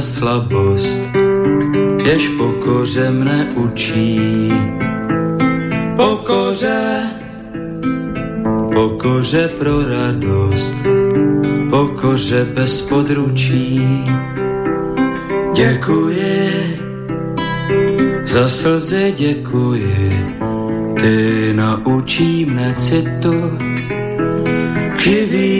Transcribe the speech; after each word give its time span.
za 0.00 0.06
slabost, 0.06 1.02
jež 2.04 2.28
pokoře 2.28 3.10
mne 3.10 3.52
učí. 3.54 4.48
Pokoře, 5.96 7.04
pokoře 8.72 9.48
pro 9.58 9.84
radost, 9.84 10.76
pokoře 11.70 12.48
bez 12.54 12.80
područí. 12.80 13.84
Děkuji, 15.54 16.48
za 18.24 18.48
slzy 18.48 19.12
děkuji, 19.16 20.36
ty 21.00 21.52
naučí 21.52 22.44
mne 22.44 22.74
citu, 22.74 23.58
živým 24.98 25.59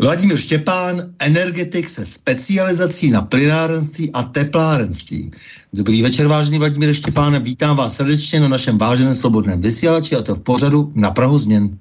Vladimír 0.00 0.36
Štěpán, 0.36 1.02
energetik 1.18 1.90
se 1.90 2.06
specializací 2.06 3.10
na 3.10 3.22
plynárenství 3.22 4.12
a 4.12 4.22
teplárenství. 4.22 5.30
Dobrý 5.72 6.02
večer, 6.02 6.26
vážený 6.26 6.58
Vladimír 6.58 6.94
Štěpán, 6.94 7.42
vítám 7.42 7.76
vás 7.76 7.96
srdečně 7.96 8.40
na 8.40 8.48
našem 8.48 8.78
váženém 8.78 9.14
slobodném 9.14 9.60
vysílači 9.60 10.16
a 10.16 10.22
to 10.22 10.34
v 10.34 10.40
pořadu 10.40 10.92
na 10.94 11.10
Prahu 11.10 11.38
změn. 11.38 11.78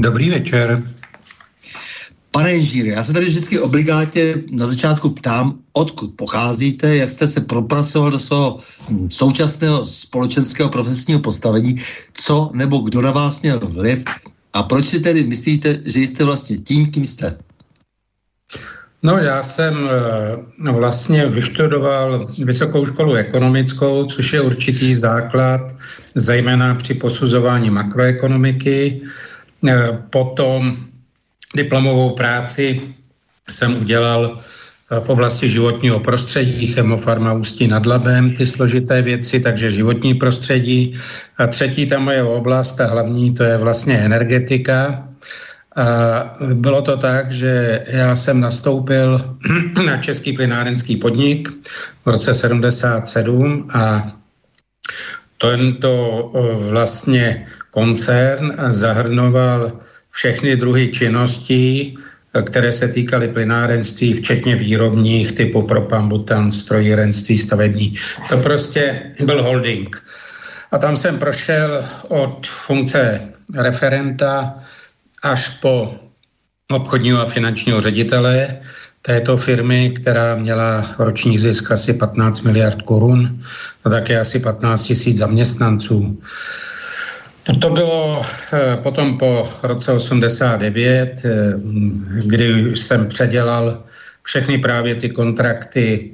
Dobrý 0.00 0.30
večer. 0.30 0.82
Pane 2.30 2.54
inžíře, 2.54 2.88
já 2.88 3.04
se 3.04 3.12
tady 3.12 3.26
vždycky 3.26 3.58
obligátě 3.58 4.42
na 4.50 4.66
začátku 4.66 5.10
ptám, 5.10 5.58
odkud 5.72 6.14
pocházíte, 6.16 6.96
jak 6.96 7.10
jste 7.10 7.26
se 7.26 7.40
propracoval 7.40 8.10
do 8.10 8.18
svého 8.18 8.58
současného 9.08 9.86
společenského 9.86 10.68
profesního 10.68 11.20
postavení, 11.20 11.76
co 12.12 12.50
nebo 12.54 12.78
kdo 12.78 13.02
na 13.02 13.10
vás 13.10 13.40
měl 13.40 13.60
vliv 13.62 14.04
a 14.54 14.62
proč 14.62 14.86
si 14.86 15.00
tedy 15.00 15.22
myslíte, 15.22 15.80
že 15.84 16.00
jste 16.00 16.24
vlastně 16.24 16.56
tím, 16.56 16.90
kým 16.90 17.06
jste? 17.06 17.36
No 19.02 19.18
já 19.18 19.42
jsem 19.42 19.88
no, 20.58 20.72
vlastně 20.72 21.26
vyštudoval 21.26 22.26
vysokou 22.44 22.86
školu 22.86 23.14
ekonomickou, 23.14 24.04
což 24.04 24.32
je 24.32 24.40
určitý 24.40 24.94
základ, 24.94 25.60
zejména 26.14 26.74
při 26.74 26.94
posuzování 26.94 27.70
makroekonomiky. 27.70 29.02
Eh, 29.68 30.02
potom 30.10 30.76
diplomovou 31.56 32.10
práci 32.10 32.94
jsem 33.50 33.76
udělal 33.76 34.40
v 34.90 35.08
oblasti 35.08 35.48
životního 35.48 36.00
prostředí, 36.00 36.66
chemofarma 36.66 37.32
Ústí 37.32 37.66
nad 37.66 37.86
Labem, 37.86 38.32
ty 38.36 38.46
složité 38.46 39.02
věci, 39.02 39.40
takže 39.40 39.70
životní 39.70 40.14
prostředí. 40.14 41.00
A 41.38 41.46
třetí 41.46 41.86
ta 41.86 41.98
moje 41.98 42.22
oblast, 42.22 42.76
ta 42.76 42.86
hlavní, 42.86 43.34
to 43.34 43.42
je 43.42 43.56
vlastně 43.58 43.98
energetika. 43.98 45.08
A 45.76 45.86
bylo 46.54 46.82
to 46.82 46.96
tak, 46.96 47.32
že 47.32 47.84
já 47.86 48.16
jsem 48.16 48.40
nastoupil 48.40 49.36
na 49.86 49.96
Český 49.96 50.32
plynárenský 50.32 50.96
podnik 50.96 51.48
v 52.04 52.08
roce 52.08 52.34
77 52.34 53.68
a 53.72 54.12
tento 55.38 56.32
vlastně 56.70 57.46
koncern 57.70 58.54
zahrnoval 58.68 59.72
všechny 60.10 60.56
druhy 60.56 60.88
činností, 60.88 61.98
které 62.42 62.72
se 62.72 62.88
týkaly 62.88 63.28
plynárenství, 63.28 64.14
včetně 64.14 64.56
výrobních 64.56 65.32
typu 65.32 65.62
propambutan, 65.62 66.52
strojírenství, 66.52 67.38
stavební. 67.38 67.94
To 68.28 68.36
prostě 68.36 69.02
byl 69.24 69.42
holding. 69.42 70.02
A 70.72 70.78
tam 70.78 70.96
jsem 70.96 71.18
prošel 71.18 71.84
od 72.08 72.46
funkce 72.46 73.20
referenta 73.54 74.54
až 75.22 75.48
po 75.48 75.94
obchodního 76.70 77.20
a 77.20 77.26
finančního 77.26 77.80
ředitele 77.80 78.60
této 79.02 79.36
firmy, 79.36 79.90
která 79.90 80.34
měla 80.34 80.94
roční 80.98 81.38
zisk 81.38 81.70
asi 81.70 81.94
15 81.94 82.40
miliard 82.40 82.82
korun 82.82 83.44
a 83.84 83.90
také 83.90 84.20
asi 84.20 84.40
15 84.40 84.82
tisíc 84.82 85.16
zaměstnanců. 85.16 86.22
To 87.44 87.70
bylo 87.70 88.22
eh, 88.52 88.76
potom 88.82 89.18
po 89.18 89.48
roce 89.62 89.92
89, 89.92 91.20
eh, 91.24 91.52
kdy 92.24 92.76
jsem 92.76 93.08
předělal 93.08 93.84
všechny 94.22 94.58
právě 94.58 94.94
ty 94.94 95.08
kontrakty 95.10 96.10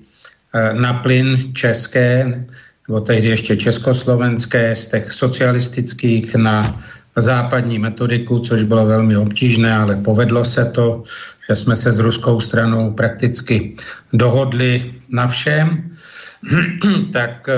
eh, 0.54 0.74
na 0.74 0.92
plyn 0.92 1.54
české, 1.54 2.44
nebo 2.88 3.00
tehdy 3.00 3.28
ještě 3.28 3.56
československé, 3.56 4.76
z 4.76 4.88
těch 4.88 5.12
socialistických 5.12 6.34
na 6.34 6.62
západní 7.16 7.78
metodiku, 7.78 8.38
což 8.38 8.62
bylo 8.62 8.86
velmi 8.86 9.16
obtížné, 9.16 9.74
ale 9.74 9.96
povedlo 9.96 10.44
se 10.44 10.64
to, 10.74 11.02
že 11.48 11.56
jsme 11.56 11.76
se 11.76 11.92
s 11.92 11.98
ruskou 11.98 12.40
stranou 12.40 12.90
prakticky 12.90 13.76
dohodli 14.12 14.92
na 15.08 15.28
všem. 15.28 15.89
tak 17.12 17.48
e, 17.48 17.56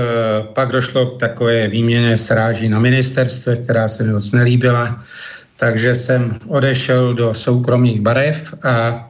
pak 0.54 0.72
došlo 0.72 1.06
k 1.06 1.20
takové 1.20 1.68
výměně 1.68 2.16
sráží 2.16 2.68
na 2.68 2.78
ministerstve, 2.78 3.56
která 3.56 3.88
se 3.88 4.04
mi 4.04 4.12
moc 4.12 4.32
nelíbila. 4.32 5.04
takže 5.56 5.94
jsem 5.94 6.38
odešel 6.48 7.14
do 7.14 7.34
soukromých 7.34 8.00
barev 8.00 8.54
a 8.64 9.08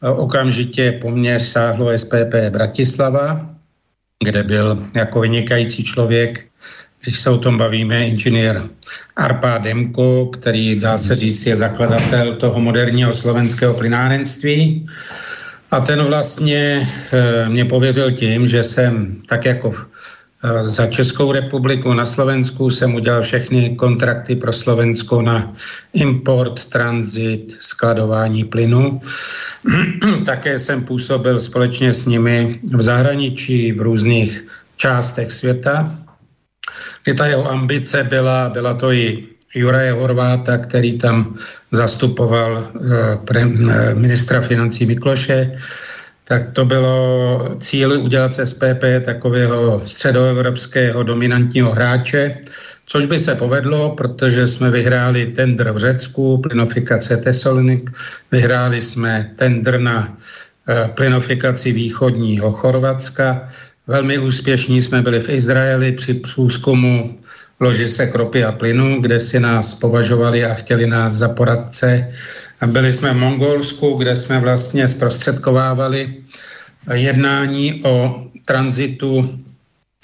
okamžitě 0.00 0.98
po 1.00 1.10
mně 1.10 1.40
sáhlo 1.40 1.98
SPP 1.98 2.34
Bratislava, 2.50 3.50
kde 4.24 4.42
byl 4.42 4.86
jako 4.94 5.20
vynikající 5.20 5.84
člověk, 5.84 6.46
když 7.02 7.20
se 7.20 7.30
o 7.30 7.38
tom 7.38 7.58
bavíme, 7.58 8.06
inženýr 8.06 8.62
Arpa 9.16 9.58
Demko, 9.58 10.26
který 10.26 10.80
dá 10.80 10.98
se 10.98 11.14
říct 11.14 11.46
je 11.46 11.56
zakladatel 11.56 12.36
toho 12.36 12.60
moderního 12.60 13.12
slovenského 13.12 13.74
plynárenství. 13.74 14.86
A 15.70 15.80
ten 15.80 16.02
vlastně 16.02 16.88
e, 17.12 17.48
mě 17.48 17.64
pověřil 17.64 18.12
tím, 18.12 18.46
že 18.46 18.62
jsem 18.62 19.22
tak 19.26 19.44
jako 19.44 19.70
v, 19.70 19.86
e, 20.44 20.62
za 20.68 20.86
Českou 20.86 21.32
republiku 21.32 21.94
na 21.94 22.06
Slovensku 22.06 22.70
jsem 22.70 22.94
udělal 22.94 23.22
všechny 23.22 23.76
kontrakty 23.76 24.36
pro 24.36 24.52
Slovensko 24.52 25.22
na 25.22 25.54
import, 25.92 26.66
tranzit, 26.66 27.56
skladování 27.60 28.44
plynu. 28.44 29.00
Také 30.26 30.58
jsem 30.58 30.84
působil 30.84 31.40
společně 31.40 31.94
s 31.94 32.06
nimi 32.06 32.60
v 32.72 32.82
zahraničí, 32.82 33.72
v 33.72 33.80
různých 33.80 34.44
částech 34.76 35.32
světa 35.32 36.00
kdy 37.04 37.14
ta 37.14 37.26
jeho 37.26 37.50
ambice 37.50 38.04
byla, 38.04 38.48
byla 38.48 38.74
to 38.74 38.92
i 38.92 39.28
Juraje 39.54 39.92
Horváta, 39.92 40.58
který 40.58 40.98
tam 40.98 41.38
zastupoval 41.70 42.70
uh, 42.74 42.90
pre, 43.24 43.46
uh, 43.46 43.54
ministra 43.94 44.40
financí 44.40 44.86
Mikloše, 44.86 45.58
tak 46.24 46.52
to 46.52 46.64
bylo 46.64 47.56
cíl 47.60 47.92
udělat 48.02 48.34
z 48.34 48.46
SPP 48.46 48.84
takového 49.04 49.82
středoevropského 49.84 51.02
dominantního 51.02 51.72
hráče, 51.72 52.38
což 52.86 53.06
by 53.06 53.18
se 53.18 53.34
povedlo, 53.34 53.90
protože 53.90 54.48
jsme 54.48 54.70
vyhráli 54.70 55.26
tender 55.26 55.72
v 55.72 55.78
Řecku, 55.78 56.38
plynofikace 56.38 57.16
Tesalonik, 57.16 57.90
vyhráli 58.32 58.82
jsme 58.82 59.30
tender 59.36 59.80
na 59.80 60.08
uh, 60.08 60.94
plynofikaci 60.94 61.72
východního 61.72 62.52
Chorvatska, 62.52 63.48
Velmi 63.90 64.18
úspěšní 64.18 64.82
jsme 64.82 65.02
byli 65.02 65.20
v 65.20 65.28
Izraeli 65.28 65.92
při 65.92 66.14
průzkumu 66.14 67.19
ložisek 67.60 68.14
ropy 68.14 68.44
a 68.44 68.52
plynu, 68.52 69.00
kde 69.00 69.20
si 69.20 69.40
nás 69.40 69.74
považovali 69.74 70.44
a 70.44 70.54
chtěli 70.54 70.86
nás 70.86 71.12
za 71.12 71.28
poradce. 71.28 72.12
Byli 72.66 72.92
jsme 72.92 73.12
v 73.12 73.16
Mongolsku, 73.16 73.94
kde 73.94 74.16
jsme 74.16 74.40
vlastně 74.40 74.88
zprostředkovávali 74.88 76.14
jednání 76.92 77.84
o 77.84 78.24
tranzitu 78.46 79.40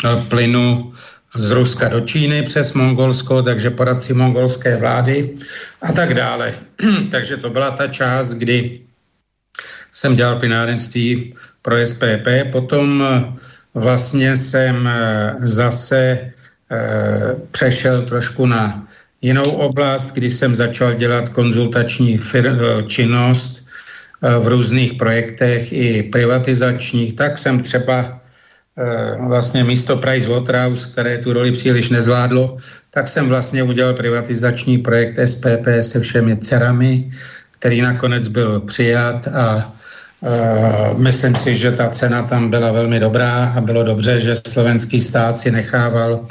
e, 0.05 0.17
plynu 0.29 0.93
z 1.37 1.51
Ruska 1.51 1.89
do 1.89 2.01
Číny 2.01 2.43
přes 2.43 2.73
Mongolsko, 2.73 3.43
takže 3.43 3.71
poradci 3.71 4.15
mongolské 4.15 4.77
vlády 4.77 5.37
a 5.83 5.93
tak 5.93 6.15
dále. 6.15 6.55
takže 7.11 7.37
to 7.37 7.51
byla 7.51 7.71
ta 7.71 7.87
část, 7.87 8.35
kdy 8.35 8.81
jsem 9.93 10.17
dělal 10.17 10.37
plynárenství 10.37 11.35
pro 11.63 11.87
SPP. 11.87 12.53
Potom 12.53 13.05
vlastně 13.75 14.37
jsem 14.37 14.89
eh, 14.89 15.37
zase 15.41 16.33
přešel 17.51 18.03
trošku 18.03 18.47
na 18.47 18.89
jinou 19.23 19.51
oblast, 19.51 20.15
kdy 20.15 20.31
jsem 20.31 20.55
začal 20.55 20.95
dělat 20.95 21.29
konzultační 21.29 22.19
fir- 22.19 22.59
eh, 22.59 22.83
činnost 22.83 23.67
v 24.41 24.47
různých 24.49 24.95
projektech 24.95 25.73
i 25.73 26.03
privatizačních, 26.03 27.15
tak 27.15 27.39
jsem 27.39 27.63
třeba 27.63 28.21
vlastně 29.29 29.65
místo 29.65 29.97
Price 29.97 30.29
Waterhouse, 30.29 30.89
které 30.89 31.19
tu 31.19 31.33
roli 31.33 31.53
příliš 31.53 31.89
nezvládlo, 31.89 32.57
tak 32.91 33.09
jsem 33.09 33.29
vlastně 33.29 33.63
udělal 33.63 33.95
privatizační 33.95 34.79
projekt 34.79 35.21
SPP 35.29 35.67
se 35.81 36.01
všemi 36.01 36.37
dcerami, 36.37 37.13
který 37.61 37.81
nakonec 37.81 38.29
byl 38.29 38.61
přijat 38.61 39.29
a 39.29 39.47
Eh, 39.59 39.86
myslím 40.97 41.35
si, 41.35 41.57
že 41.57 41.73
ta 41.73 41.91
cena 41.91 42.23
tam 42.23 42.51
byla 42.51 42.73
velmi 42.73 43.01
dobrá 43.01 43.53
a 43.57 43.61
bylo 43.61 43.83
dobře, 43.83 44.21
že 44.21 44.35
slovenský 44.49 45.03
stát 45.03 45.39
si 45.39 45.51
nechával 45.51 46.27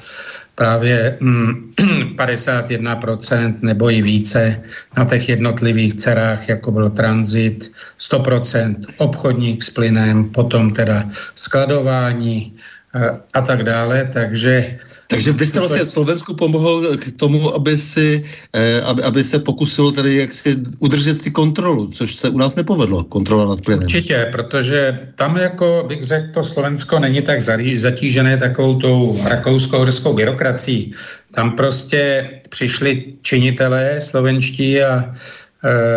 právě 0.56 1.18
51% 1.20 3.48
mm, 3.48 3.60
nebo 3.62 3.92
i 3.92 4.02
více 4.02 4.64
na 4.98 5.06
těch 5.06 5.30
jednotlivých 5.30 5.94
dcerách, 5.94 6.50
jako 6.50 6.72
byl 6.72 6.90
transit, 6.90 7.72
100% 8.00 8.76
obchodník 8.98 9.64
s 9.64 9.70
plynem, 9.70 10.30
potom 10.30 10.74
teda 10.74 11.10
skladování 11.36 12.58
eh, 12.96 13.20
a 13.34 13.42
tak 13.42 13.64
dále. 13.64 14.10
Takže 14.14 14.80
takže 15.07 15.31
vy 15.31 15.46
jste 15.46 15.60
vlastně 15.60 15.86
Slovensku 15.86 16.34
pomohl 16.34 16.98
k 16.98 17.12
tomu, 17.19 17.56
aby, 17.56 17.78
si, 17.78 18.24
eh, 18.54 18.81
aby, 18.81 19.04
aby 19.04 19.24
se 19.24 19.40
pokusilo 19.40 19.92
tady 19.92 20.16
jak 20.16 20.34
si 20.34 20.56
udržet 20.80 21.22
si 21.22 21.31
kontrolu, 21.31 21.88
což 21.88 22.16
se 22.16 22.30
u 22.30 22.38
nás 22.38 22.56
nepovedlo, 22.56 23.04
kontrola 23.04 23.46
nad 23.46 23.62
plynem. 23.62 23.84
Určitě, 23.84 24.30
protože 24.31 25.00
tam 25.16 25.38
jako 25.38 25.86
bych 25.88 26.04
řekl, 26.04 26.28
to 26.34 26.44
Slovensko 26.44 27.00
není 27.00 27.22
tak 27.22 27.42
zatížené 27.78 28.38
takovou 28.38 28.80
tou 28.80 29.19
rakousko-horskou 29.25 30.13
byrokracií. 30.13 30.94
Tam 31.31 31.51
prostě 31.51 32.30
přišli 32.50 33.13
činitelé 33.22 34.01
slovenští 34.01 34.81
a 34.81 35.13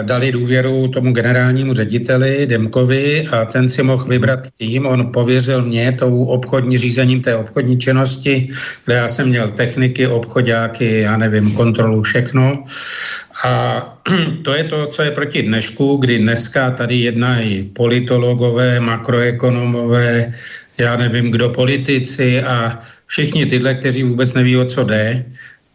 dali 0.03 0.33
důvěru 0.33 0.89
tomu 0.89 1.13
generálnímu 1.13 1.73
řediteli 1.73 2.47
Demkovi 2.47 3.29
a 3.31 3.45
ten 3.45 3.69
si 3.69 3.83
mohl 3.83 4.05
vybrat 4.05 4.41
tým. 4.57 4.87
On 4.87 5.13
pověřil 5.13 5.63
mě 5.63 5.93
tou 5.93 6.25
obchodní 6.25 6.79
řízením 6.79 7.21
té 7.21 7.37
obchodní 7.37 7.79
činnosti, 7.79 8.49
kde 8.85 8.95
já 8.95 9.09
jsem 9.09 9.29
měl 9.29 9.49
techniky, 9.49 10.07
obchodáky, 10.07 11.01
já 11.01 11.17
nevím, 11.17 11.53
kontrolu, 11.53 12.03
všechno. 12.03 12.65
A 13.45 13.83
to 14.45 14.55
je 14.55 14.65
to, 14.65 14.87
co 14.87 15.03
je 15.03 15.11
proti 15.11 15.43
dnešku, 15.43 15.97
kdy 15.97 16.19
dneska 16.19 16.71
tady 16.71 16.97
jednají 16.97 17.65
politologové, 17.65 18.81
makroekonomové, 18.81 20.35
já 20.79 20.97
nevím, 20.97 21.31
kdo 21.31 21.49
politici 21.49 22.43
a 22.43 22.79
všichni 23.07 23.47
tyhle, 23.47 23.75
kteří 23.75 24.03
vůbec 24.03 24.35
neví, 24.35 24.57
o 24.57 24.65
co 24.65 24.85
jde 24.85 25.25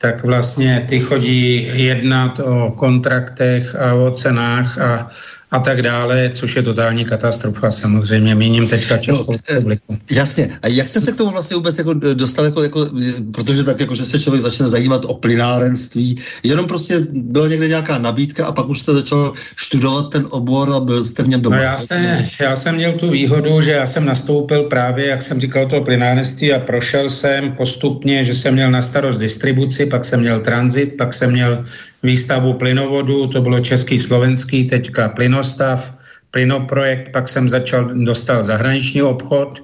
tak 0.03 0.23
vlastně 0.23 0.85
ty 0.89 1.00
chodí 1.00 1.71
jednat 1.73 2.39
o 2.39 2.71
kontraktech 2.71 3.75
a 3.75 3.94
o 3.94 4.11
cenách 4.11 4.77
a 4.77 5.11
a 5.53 5.59
tak 5.59 5.81
dále, 5.81 6.31
což 6.33 6.55
je 6.55 6.61
totální 6.61 7.05
katastrofa 7.05 7.71
samozřejmě, 7.71 8.35
míním 8.35 8.67
teďka 8.67 8.97
Českou 8.97 9.31
no, 9.31 9.38
republiku. 9.50 9.97
Jasně. 10.11 10.50
A 10.61 10.67
jak 10.67 10.88
jste 10.88 11.01
se 11.01 11.11
k 11.11 11.15
tomu 11.15 11.31
vlastně 11.31 11.55
vůbec 11.55 11.77
jako 11.77 11.94
dostal, 11.94 12.45
jako, 12.45 12.63
jako, 12.63 12.89
protože 13.31 13.63
tak 13.63 13.79
jako, 13.79 13.95
že 13.95 14.05
se 14.05 14.19
člověk 14.19 14.41
začne 14.41 14.67
zajímat 14.67 15.05
o 15.05 15.13
plynárenství, 15.13 16.17
jenom 16.44 16.65
prostě 16.65 17.00
byla 17.13 17.47
někde 17.47 17.67
nějaká 17.67 17.97
nabídka 17.97 18.45
a 18.45 18.51
pak 18.51 18.69
už 18.69 18.79
jste 18.79 18.94
začal 18.94 19.33
studovat 19.57 20.09
ten 20.09 20.27
obor 20.29 20.73
a 20.73 20.79
byl 20.79 21.05
jste 21.05 21.24
v 21.24 21.27
něm 21.27 21.41
doma. 21.41 21.55
No 21.55 21.62
já, 21.62 21.77
jsem, 21.77 22.25
já 22.41 22.55
jsem 22.55 22.75
měl 22.75 22.93
tu 22.93 23.10
výhodu, 23.10 23.62
že 23.62 23.72
já 23.72 23.86
jsem 23.86 24.05
nastoupil 24.05 24.63
právě, 24.63 25.07
jak 25.07 25.24
jsem 25.24 25.41
říkal, 25.41 25.69
toho 25.69 25.83
plynárenství 25.83 26.53
a 26.53 26.60
prošel 26.60 27.10
jsem 27.10 27.51
postupně, 27.51 28.24
že 28.24 28.36
jsem 28.36 28.53
měl 28.53 28.72
na 28.72 28.81
starost 28.81 29.19
distribuci, 29.19 29.86
pak 29.86 30.05
jsem 30.05 30.19
měl 30.19 30.39
transit, 30.39 30.98
pak 30.98 31.13
jsem 31.13 31.31
měl 31.31 31.65
výstavu 32.03 32.53
plynovodu, 32.53 33.27
to 33.27 33.41
bylo 33.41 33.60
český, 33.60 34.00
slovenský, 34.00 34.65
teďka 34.65 35.10
plynostav, 35.10 35.98
plynoprojekt, 36.31 37.12
pak 37.12 37.29
jsem 37.29 37.50
začal, 37.50 37.86
dostal 37.93 38.43
zahraniční 38.43 39.01
obchod, 39.01 39.63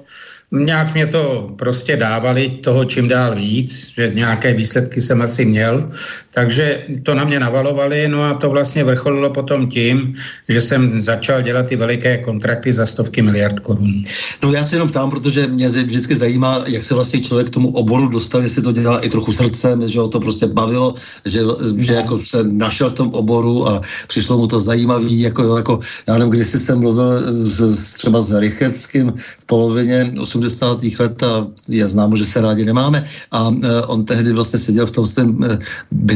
nějak 0.51 0.93
mě 0.93 1.07
to 1.07 1.53
prostě 1.57 1.97
dávali 1.97 2.49
toho 2.49 2.85
čím 2.85 3.07
dál 3.07 3.35
víc, 3.35 3.93
že 3.95 4.11
nějaké 4.13 4.53
výsledky 4.53 5.01
jsem 5.01 5.21
asi 5.21 5.45
měl, 5.45 5.91
takže 6.33 6.85
to 7.03 7.15
na 7.15 7.23
mě 7.23 7.39
navalovali, 7.39 8.07
no 8.07 8.23
a 8.23 8.33
to 8.33 8.49
vlastně 8.49 8.83
vrcholilo 8.83 9.29
potom 9.29 9.67
tím, 9.67 10.15
že 10.49 10.61
jsem 10.61 11.01
začal 11.01 11.41
dělat 11.41 11.67
ty 11.67 11.75
veliké 11.75 12.17
kontrakty 12.17 12.73
za 12.73 12.85
stovky 12.85 13.21
miliard 13.21 13.59
korun. 13.59 14.03
No 14.43 14.51
já 14.51 14.63
se 14.63 14.75
jenom 14.75 14.89
ptám, 14.89 15.09
protože 15.09 15.47
mě 15.47 15.67
vždycky 15.67 16.15
zajímá, 16.15 16.63
jak 16.67 16.83
se 16.83 16.93
vlastně 16.93 17.19
člověk 17.21 17.47
k 17.47 17.53
tomu 17.53 17.71
oboru 17.71 18.07
dostal, 18.07 18.43
jestli 18.43 18.61
to 18.61 18.71
dělá 18.71 18.99
i 18.99 19.09
trochu 19.09 19.33
srdcem, 19.33 19.87
že 19.87 19.99
ho 19.99 20.07
to 20.07 20.19
prostě 20.19 20.47
bavilo, 20.47 20.93
že, 21.25 21.39
že 21.77 21.93
jako 21.93 22.19
se 22.19 22.43
našel 22.43 22.89
v 22.89 22.93
tom 22.93 23.09
oboru 23.13 23.67
a 23.67 23.81
přišlo 24.07 24.37
mu 24.37 24.47
to 24.47 24.61
zajímavý, 24.61 25.21
jako, 25.21 25.57
jako 25.57 25.79
já 26.07 26.17
nevím, 26.17 26.29
když 26.29 26.47
jsem 26.47 26.79
mluvil 26.79 27.19
s, 27.31 27.93
třeba 27.93 28.21
s 28.21 28.39
Rycheckým 28.39 29.13
v 29.17 29.45
polovině 29.45 30.13
80. 30.19 30.79
let 30.99 31.23
a 31.23 31.47
je 31.67 31.87
známo, 31.87 32.15
že 32.15 32.25
se 32.25 32.41
rádi 32.41 32.65
nemáme 32.65 33.03
a 33.31 33.47
uh, 33.47 33.57
on 33.87 34.05
tehdy 34.05 34.33
vlastně 34.33 34.59
seděl 34.59 34.85
v 34.85 34.91
tom 34.91 35.07
svém 35.07 35.39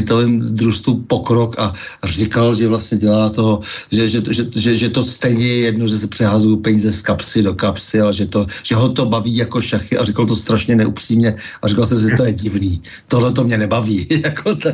bytovém 0.04 0.40
družstvu 0.54 1.08
pokrok 1.08 1.56
a 1.58 1.72
říkal, 2.04 2.54
že 2.54 2.68
vlastně 2.68 2.98
dělá 2.98 3.30
to, 3.32 3.60
že, 3.92 4.08
že, 4.08 4.20
že, 4.30 4.42
že, 4.56 4.70
že 4.76 4.88
to 4.92 5.02
stejně 5.02 5.46
je 5.46 5.58
jedno, 5.58 5.88
že 5.88 5.98
se 5.98 6.08
přeházují 6.08 6.60
peníze 6.60 6.92
z 6.92 7.02
kapsy 7.02 7.42
do 7.42 7.54
kapsy, 7.56 8.00
ale 8.00 8.12
že, 8.14 8.26
to, 8.26 8.46
že 8.62 8.74
ho 8.74 8.88
to 8.92 9.06
baví 9.08 9.36
jako 9.36 9.60
šachy 9.60 9.96
a 9.96 10.04
říkal 10.04 10.26
to 10.26 10.36
strašně 10.36 10.76
neupřímně 10.76 11.34
a 11.62 11.68
říkal 11.68 11.86
jsem, 11.86 12.00
že 12.00 12.16
to 12.16 12.24
je 12.24 12.32
divný. 12.32 12.82
Tohle 13.08 13.32
to 13.32 13.44
mě 13.44 13.58
nebaví. 13.58 14.06
jako 14.24 14.54
to, 14.54 14.70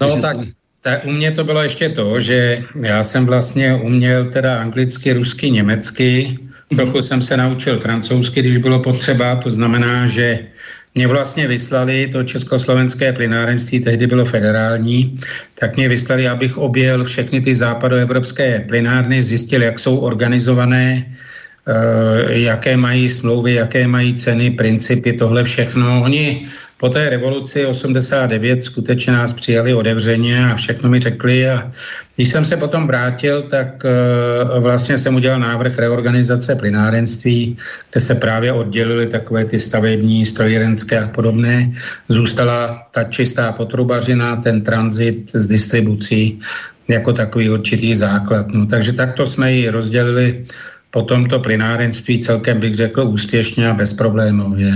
no 0.00 0.20
tak, 0.20 0.36
tak 0.82 1.06
u 1.06 1.10
mě 1.10 1.30
to 1.32 1.44
bylo 1.44 1.62
ještě 1.62 1.88
to, 1.88 2.20
že 2.20 2.64
já 2.74 3.02
jsem 3.02 3.26
vlastně 3.26 3.78
uměl 3.82 4.30
teda 4.30 4.60
anglicky, 4.60 5.12
rusky, 5.12 5.50
německy, 5.50 6.38
Trochu 6.76 7.02
jsem 7.02 7.22
se 7.22 7.36
naučil 7.36 7.78
francouzsky, 7.78 8.40
když 8.40 8.58
bylo 8.58 8.80
potřeba, 8.80 9.36
to 9.36 9.50
znamená, 9.50 10.06
že 10.06 10.48
mě 10.94 11.06
vlastně 11.06 11.48
vyslali 11.48 12.08
to 12.12 12.24
československé 12.24 13.12
plynárenství, 13.12 13.80
tehdy 13.80 14.06
bylo 14.06 14.24
federální, 14.24 15.16
tak 15.54 15.76
mě 15.76 15.88
vyslali, 15.88 16.28
abych 16.28 16.58
objel 16.58 17.04
všechny 17.04 17.40
ty 17.40 17.54
západoevropské 17.54 18.60
plynárny, 18.68 19.22
zjistil, 19.22 19.62
jak 19.62 19.78
jsou 19.78 19.98
organizované, 19.98 21.06
eh, 21.06 22.38
jaké 22.38 22.76
mají 22.76 23.08
smlouvy, 23.08 23.54
jaké 23.54 23.88
mají 23.88 24.14
ceny, 24.14 24.50
principy, 24.50 25.12
tohle 25.12 25.44
všechno. 25.44 26.02
Oni 26.04 26.46
po 26.82 26.88
té 26.88 27.08
revoluci 27.10 27.66
89 27.66 28.64
skutečně 28.64 29.12
nás 29.12 29.32
přijali 29.32 29.74
otevřeně 29.74 30.46
a 30.50 30.54
všechno 30.54 30.90
mi 30.90 30.98
řekli 30.98 31.50
a 31.50 31.72
když 32.16 32.28
jsem 32.28 32.44
se 32.44 32.56
potom 32.56 32.86
vrátil, 32.86 33.42
tak 33.42 33.84
uh, 33.84 34.62
vlastně 34.62 34.98
jsem 34.98 35.14
udělal 35.14 35.40
návrh 35.40 35.78
reorganizace 35.78 36.54
plynárenství, 36.54 37.56
kde 37.90 38.00
se 38.00 38.14
právě 38.14 38.52
oddělily 38.52 39.06
takové 39.06 39.44
ty 39.44 39.60
stavební, 39.60 40.26
strojírenské 40.26 40.98
a 40.98 41.08
podobné. 41.08 41.72
Zůstala 42.08 42.86
ta 42.90 43.04
čistá 43.04 43.52
potrubařina, 43.52 44.36
ten 44.36 44.62
tranzit 44.62 45.30
s 45.34 45.46
distribucí 45.46 46.40
jako 46.88 47.12
takový 47.12 47.50
určitý 47.50 47.94
základ. 47.94 48.46
No, 48.50 48.66
takže 48.66 48.92
takto 48.92 49.26
jsme 49.26 49.52
ji 49.52 49.68
rozdělili 49.70 50.44
po 50.90 51.02
tomto 51.02 51.38
plynárenství 51.38 52.20
celkem 52.20 52.60
bych 52.60 52.74
řekl 52.74 53.02
úspěšně 53.02 53.68
a 53.68 53.74
bezproblémově. 53.74 54.72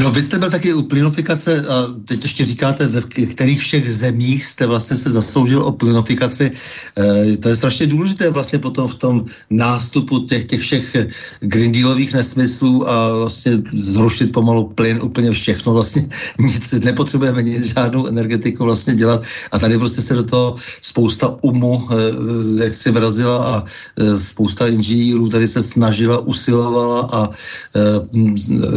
No 0.00 0.10
vy 0.10 0.22
jste 0.22 0.38
byl 0.38 0.50
taky 0.50 0.74
u 0.74 0.82
plynofikace 0.82 1.62
a 1.68 1.86
teď 2.04 2.22
ještě 2.22 2.44
říkáte, 2.44 2.86
ve 2.86 3.00
kterých 3.26 3.60
všech 3.60 3.94
zemích 3.94 4.44
jste 4.44 4.66
vlastně 4.66 4.96
se 4.96 5.10
zasloužil 5.10 5.62
o 5.62 5.72
plynofikaci. 5.72 6.50
E, 6.98 7.36
to 7.36 7.48
je 7.48 7.56
strašně 7.56 7.86
důležité 7.86 8.30
vlastně 8.30 8.58
potom 8.58 8.88
v 8.88 8.94
tom 8.94 9.24
nástupu 9.50 10.18
těch, 10.18 10.44
těch 10.44 10.60
všech 10.60 10.96
Green 11.40 11.72
Dealových 11.72 12.14
nesmyslů 12.14 12.90
a 12.90 13.16
vlastně 13.16 13.52
zrušit 13.72 14.32
pomalu 14.32 14.68
plyn 14.74 14.98
úplně 15.02 15.30
všechno 15.30 15.72
vlastně 15.72 16.08
nic, 16.38 16.72
nepotřebujeme 16.72 17.42
nic, 17.42 17.64
žádnou 17.64 18.06
energetiku 18.06 18.64
vlastně 18.64 18.94
dělat 18.94 19.22
a 19.52 19.58
tady 19.58 19.78
prostě 19.78 20.02
se 20.02 20.14
do 20.14 20.24
toho 20.24 20.54
spousta 20.82 21.38
umu, 21.42 21.88
e, 21.90 22.64
jak 22.64 22.74
si 22.74 22.90
vrazila 22.90 23.38
a 23.44 23.64
e, 23.98 24.18
spousta 24.18 24.66
inženýrů 24.66 25.28
tady 25.28 25.46
se 25.46 25.62
snažila, 25.62 26.18
usilovala 26.18 27.08
a 27.12 27.30
e, 27.30 27.80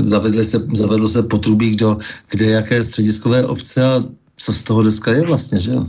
zavedli 0.01 0.43
se, 0.45 0.61
zavedl 0.73 1.06
se 1.07 1.23
potrubí 1.23 1.75
do 1.75 1.97
kde 2.31 2.45
jaké 2.45 2.83
střediskové 2.83 3.43
obce 3.43 3.83
a 3.83 4.03
co 4.37 4.53
z 4.53 4.63
toho 4.63 4.81
dneska 4.81 5.11
je 5.11 5.21
vlastně, 5.21 5.59
že 5.59 5.71
jo? 5.71 5.85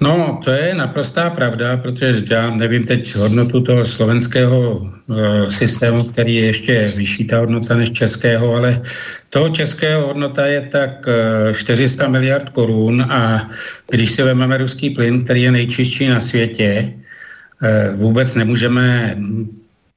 No, 0.00 0.40
to 0.44 0.50
je 0.50 0.74
naprostá 0.74 1.30
pravda, 1.30 1.76
protože 1.76 2.24
já 2.30 2.50
nevím 2.50 2.84
teď 2.84 3.16
hodnotu 3.16 3.60
toho 3.60 3.84
slovenského 3.84 4.80
e, 4.84 5.50
systému, 5.50 6.04
který 6.04 6.36
je 6.36 6.44
ještě 6.46 6.92
vyšší 6.96 7.26
ta 7.26 7.38
hodnota 7.38 7.76
než 7.76 7.90
českého, 7.90 8.54
ale 8.54 8.82
toho 9.30 9.48
českého 9.48 10.06
hodnota 10.06 10.46
je 10.46 10.60
tak 10.72 11.08
e, 11.08 11.54
400 11.54 12.08
miliard 12.08 12.48
korun 12.48 13.02
a 13.02 13.50
když 13.90 14.10
si 14.10 14.22
vezmeme 14.22 14.56
ruský 14.56 14.90
plyn, 14.90 15.24
který 15.24 15.42
je 15.42 15.52
nejčistší 15.52 16.08
na 16.08 16.20
světě, 16.20 16.94
e, 17.62 17.92
vůbec 17.96 18.34
nemůžeme 18.34 19.16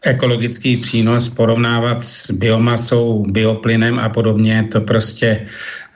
ekologický 0.05 0.77
přínos 0.77 1.29
porovnávat 1.29 2.03
s 2.03 2.31
biomasou, 2.31 3.25
bioplynem 3.27 3.99
a 3.99 4.09
podobně, 4.09 4.67
to 4.71 4.81
prostě 4.81 5.47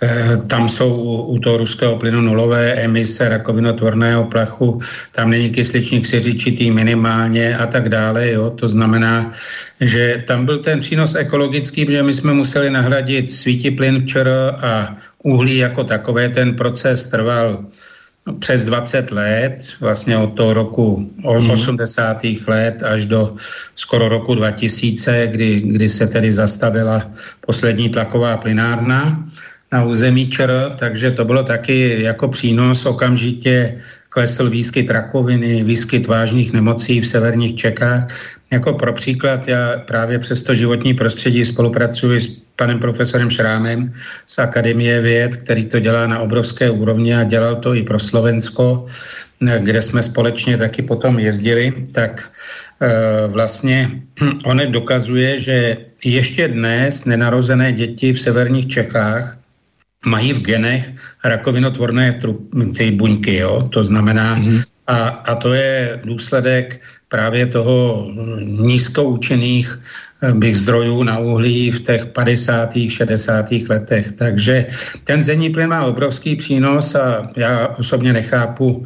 eh, 0.02 0.38
tam 0.48 0.70
jsou 0.70 1.02
u 1.22 1.40
toho 1.40 1.58
ruského 1.58 1.96
plynu 1.96 2.22
nulové 2.22 2.74
emise 2.74 3.30
rakovinotvorného 3.30 4.24
plachu, 4.24 4.82
tam 5.12 5.30
není 5.30 5.50
kysličník 5.50 6.06
siřičitý 6.06 6.72
minimálně 6.72 7.58
a 7.58 7.68
tak 7.68 7.90
dále. 7.90 8.32
Jo. 8.32 8.50
To 8.50 8.70
znamená, 8.70 9.32
že 9.82 10.24
tam 10.28 10.46
byl 10.46 10.58
ten 10.60 10.80
přínos 10.80 11.16
ekologický, 11.16 11.86
protože 11.86 12.04
my 12.04 12.14
jsme 12.14 12.34
museli 12.34 12.70
nahradit 12.70 13.32
svítiplyn 13.32 14.02
včera 14.02 14.50
a 14.50 14.98
uhlí 15.24 15.58
jako 15.58 15.84
takové. 15.84 16.30
Ten 16.30 16.56
proces 16.56 17.06
trval 17.06 17.66
přes 18.40 18.66
20 18.66 19.12
let, 19.12 19.58
vlastně 19.80 20.18
od 20.18 20.28
toho 20.28 20.54
roku 20.54 21.12
od 21.24 21.42
mm. 21.42 21.52
80. 21.52 22.18
let 22.48 22.84
až 22.84 23.06
do 23.06 23.36
skoro 23.76 24.10
roku 24.10 24.36
2000, 24.36 25.28
kdy, 25.28 25.62
kdy 25.62 25.90
se 25.90 26.08
tedy 26.08 26.32
zastavila 26.32 27.12
poslední 27.46 27.90
tlaková 27.90 28.38
plynárna 28.38 29.26
na 29.72 29.84
území 29.84 30.30
ČR, 30.30 30.76
takže 30.80 31.12
to 31.12 31.26
bylo 31.26 31.44
taky 31.44 32.04
jako 32.04 32.28
přínos 32.28 32.86
okamžitě 32.86 33.82
klesl 34.10 34.50
výskyt 34.50 34.90
rakoviny, 34.90 35.64
výskyt 35.64 36.08
vážných 36.08 36.54
nemocí 36.54 37.02
v 37.02 37.08
severních 37.08 37.56
Čechách. 37.56 38.08
Jako 38.52 38.74
pro 38.74 38.94
příklad, 38.94 39.48
já 39.48 39.78
právě 39.88 40.20
přes 40.20 40.44
to 40.44 40.54
životní 40.54 40.94
prostředí 40.94 41.46
spolupracuji 41.46 42.22
s 42.22 42.42
panem 42.56 42.80
profesorem 42.80 43.30
Šrámem 43.30 43.94
z 44.28 44.40
Akademie 44.40 45.02
věd, 45.02 45.36
který 45.36 45.68
to 45.68 45.80
dělá 45.80 46.08
na 46.08 46.20
obrovské 46.20 46.70
úrovni 46.70 47.16
a 47.16 47.24
dělal 47.24 47.56
to 47.56 47.74
i 47.74 47.84
pro 47.84 48.00
Slovensko, 48.00 48.86
kde 49.40 49.82
jsme 49.82 50.04
společně 50.04 50.58
taky 50.58 50.82
potom 50.82 51.20
jezdili, 51.20 51.74
tak 51.92 52.32
e, 52.82 53.28
vlastně 53.28 53.90
on 54.46 54.62
dokazuje, 54.72 55.40
že 55.40 55.78
ještě 56.06 56.48
dnes 56.48 57.06
nenarozené 57.06 57.74
děti 57.74 58.14
v 58.14 58.22
severních 58.22 58.68
Čechách 58.68 59.38
mají 60.06 60.34
v 60.34 60.42
genech 60.42 60.92
rakovinotvorné 61.24 62.20
ty 62.78 62.92
buňky, 62.92 63.36
jo? 63.36 63.70
to 63.72 63.84
znamená, 63.84 64.38
mm-hmm. 64.38 64.64
a, 64.88 65.08
a 65.08 65.36
to 65.36 65.54
je 65.54 66.00
důsledek 66.04 66.82
právě 67.08 67.46
toho 67.46 68.08
nízkoučených 68.42 69.68
eh, 69.70 69.82
bych 70.34 70.58
zdrojů 70.58 71.04
na 71.04 71.18
uhlí 71.18 71.72
v 71.72 71.80
těch 71.80 72.06
50. 72.06 72.78
60. 72.90 73.46
letech. 73.70 74.12
Takže 74.12 74.66
ten 75.04 75.24
zemní 75.24 75.50
plyn 75.50 75.70
má 75.70 75.86
obrovský 75.86 76.36
přínos 76.36 76.96
a 76.96 77.30
já 77.38 77.68
osobně 77.68 78.14
nechápu, 78.14 78.86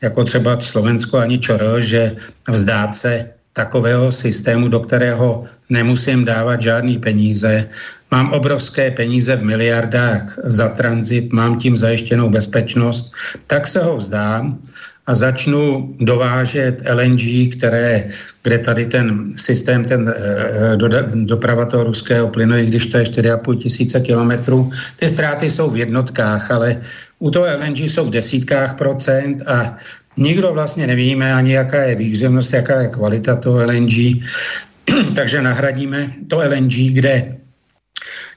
jako 0.00 0.24
třeba 0.24 0.60
Slovensko 0.60 1.18
ani 1.18 1.38
Čoro, 1.38 1.80
že 1.80 2.16
vzdát 2.50 2.94
se 2.94 3.30
takového 3.52 4.12
systému, 4.12 4.68
do 4.68 4.80
kterého 4.80 5.44
nemusím 5.70 6.24
dávat 6.24 6.62
žádný 6.62 6.98
peníze, 6.98 7.68
Mám 8.10 8.32
obrovské 8.32 8.90
peníze 8.90 9.36
v 9.36 9.44
miliardách 9.44 10.38
za 10.44 10.68
tranzit, 10.68 11.32
mám 11.32 11.58
tím 11.58 11.76
zajištěnou 11.76 12.30
bezpečnost, 12.30 13.12
tak 13.46 13.66
se 13.66 13.82
ho 13.82 13.96
vzdám 13.96 14.58
a 15.06 15.14
začnu 15.14 15.94
dovážet 16.00 16.82
LNG, 16.90 17.54
které, 17.56 18.10
kde 18.42 18.58
tady 18.58 18.86
ten 18.86 19.32
systém, 19.36 19.84
ten 19.84 20.14
eh, 20.16 20.76
do, 20.76 20.88
doprava 21.24 21.64
toho 21.64 21.84
ruského 21.84 22.28
plynu, 22.28 22.56
i 22.56 22.66
když 22.66 22.86
to 22.86 22.98
je 22.98 23.04
4,5 23.04 23.58
tisíce 23.58 24.00
kilometrů, 24.00 24.70
ty 24.96 25.08
ztráty 25.08 25.50
jsou 25.50 25.70
v 25.70 25.76
jednotkách, 25.76 26.50
ale 26.50 26.82
u 27.18 27.30
toho 27.30 27.46
LNG 27.46 27.78
jsou 27.78 28.06
v 28.06 28.10
desítkách 28.10 28.74
procent 28.74 29.42
a 29.48 29.76
nikdo 30.16 30.52
vlastně 30.52 30.86
nevíme 30.86 31.34
ani, 31.34 31.52
jaká 31.52 31.82
je 31.82 31.94
výhřevnost, 31.94 32.52
jaká 32.52 32.80
je 32.80 32.88
kvalita 32.88 33.36
toho 33.36 33.66
LNG. 33.66 33.94
Takže 35.14 35.42
nahradíme 35.42 36.10
to 36.28 36.38
LNG, 36.38 36.74
kde 36.92 37.36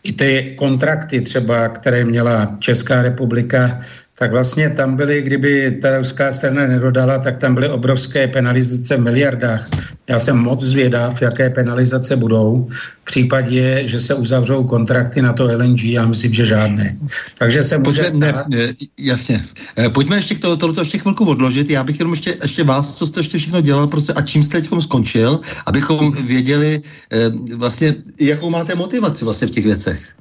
i 0.04 0.14
ty 0.14 0.56
kontrakty 0.58 1.22
třeba, 1.22 1.70
které 1.70 2.06
měla 2.06 2.58
Česká 2.60 3.02
republika, 3.02 3.82
tak 4.20 4.32
vlastně 4.32 4.70
tam 4.70 4.96
byly, 4.96 5.22
kdyby 5.22 5.80
ta 5.82 5.98
ruská 5.98 6.32
strana 6.32 6.68
nedodala, 6.68 7.18
tak 7.20 7.38
tam 7.38 7.54
byly 7.56 7.70
obrovské 7.70 8.28
penalizace 8.28 8.98
v 8.98 9.02
miliardách. 9.02 9.70
Já 10.08 10.20
jsem 10.20 10.38
moc 10.38 10.64
zvědav, 10.64 11.22
jaké 11.22 11.50
penalizace 11.50 12.16
budou 12.16 12.68
v 13.02 13.06
případě, 13.06 13.82
že 13.88 14.00
se 14.00 14.14
uzavřou 14.14 14.64
kontrakty 14.64 15.22
na 15.22 15.34
to 15.34 15.44
LNG, 15.44 15.84
já 15.84 16.06
myslím, 16.06 16.34
že 16.34 16.46
žádné. 16.46 16.98
Takže 17.38 17.64
se 17.64 17.78
může 17.78 18.04
stát... 18.04 18.50
ne, 18.50 18.74
jasně. 18.98 19.44
Eh, 19.78 19.90
pojďme 19.90 20.16
ještě 20.16 20.36
k 20.36 20.40
tohoto 20.40 20.74
to 20.74 20.82
ještě 20.82 20.98
chvilku 20.98 21.26
odložit. 21.26 21.70
Já 21.70 21.84
bych 21.84 22.00
jenom 22.00 22.14
ještě, 22.14 22.38
ještě 22.42 22.64
vás, 22.64 22.98
co 22.98 23.08
jste 23.08 23.20
ještě 23.20 23.38
všechno 23.38 23.62
dělal 23.62 23.88
proce, 23.88 24.14
a 24.14 24.22
čím 24.22 24.44
jste 24.44 24.62
teď 24.62 24.70
skončil, 24.80 25.40
abychom 25.66 26.12
věděli 26.12 26.82
eh, 27.12 27.32
vlastně, 27.56 27.96
jakou 28.20 28.50
máte 28.50 28.76
motivaci 28.76 29.26
vlastně 29.26 29.48
v 29.48 29.52
těch 29.52 29.66
věcech. 29.66 30.20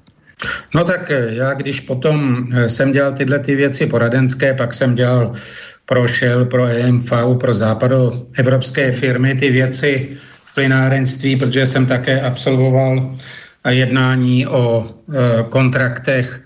No 0.74 0.84
tak 0.84 1.10
eh, 1.10 1.26
já, 1.30 1.54
když 1.54 1.80
potom 1.80 2.46
eh, 2.52 2.68
jsem 2.68 2.92
dělal 2.92 3.12
tyhle 3.12 3.38
ty 3.38 3.56
věci 3.56 3.86
poradenské, 3.86 4.54
pak 4.54 4.74
jsem 4.74 4.94
dělal 4.94 5.32
pro 5.86 6.06
Shell, 6.08 6.44
pro 6.44 6.66
EMV, 6.66 7.12
pro 7.40 7.54
západoevropské 7.54 8.92
firmy 8.92 9.34
ty 9.34 9.50
věci 9.50 10.16
v 10.44 10.54
plynárenství, 10.54 11.36
protože 11.36 11.66
jsem 11.66 11.86
také 11.86 12.20
absolvoval 12.20 13.16
jednání 13.68 14.46
o 14.46 14.90
kontraktech 15.48 16.40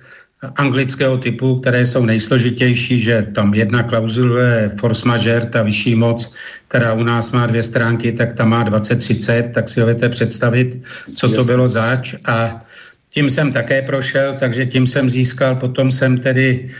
anglického 0.57 1.19
typu, 1.19 1.61
které 1.61 1.87
jsou 1.87 2.05
nejsložitější, 2.05 3.01
že 3.01 3.27
tam 3.35 3.55
jedna 3.55 3.83
klauzule 3.83 4.71
force 4.81 5.09
majeure, 5.09 5.47
ta 5.47 5.63
vyšší 5.63 5.95
moc, 5.95 6.35
která 6.69 6.93
u 6.93 7.03
nás 7.03 7.33
má 7.33 7.47
dvě 7.47 7.63
stránky, 7.63 8.13
tak 8.13 8.35
ta 8.35 8.45
má 8.45 8.65
20-30, 8.65 9.51
tak 9.51 9.69
si 9.69 9.81
dovedete 9.81 10.09
představit, 10.09 10.83
co 11.15 11.29
to 11.29 11.45
bylo 11.45 11.69
zač 11.69 12.15
a 12.25 12.65
tím 13.13 13.31
jsem 13.31 13.53
také 13.53 13.83
prošel, 13.83 14.37
takže 14.39 14.67
tím 14.67 14.87
jsem 14.87 15.11
získal, 15.11 15.57
potom 15.57 15.93
jsem 15.93 16.19
tedy 16.19 16.71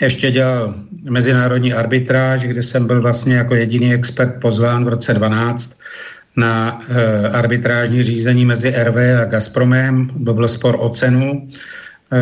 ještě 0.00 0.30
dělal 0.30 0.74
mezinárodní 1.10 1.72
arbitráž, 1.72 2.44
kde 2.44 2.62
jsem 2.62 2.86
byl 2.86 3.02
vlastně 3.02 3.34
jako 3.34 3.54
jediný 3.54 3.94
expert 3.94 4.40
pozván 4.40 4.84
v 4.84 4.88
roce 4.88 5.14
12 5.14 5.80
na 6.36 6.80
e, 6.88 7.28
arbitrážní 7.28 8.02
řízení 8.02 8.44
mezi 8.44 8.70
RV 8.70 8.96
a 9.22 9.24
Gazpromem. 9.24 10.24
To 10.24 10.34
byl 10.34 10.48
spor 10.48 10.76
o 10.80 10.88
cenu 10.90 11.48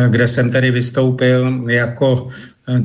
kde 0.09 0.27
jsem 0.27 0.51
tedy 0.51 0.71
vystoupil 0.71 1.61
jako 1.67 2.29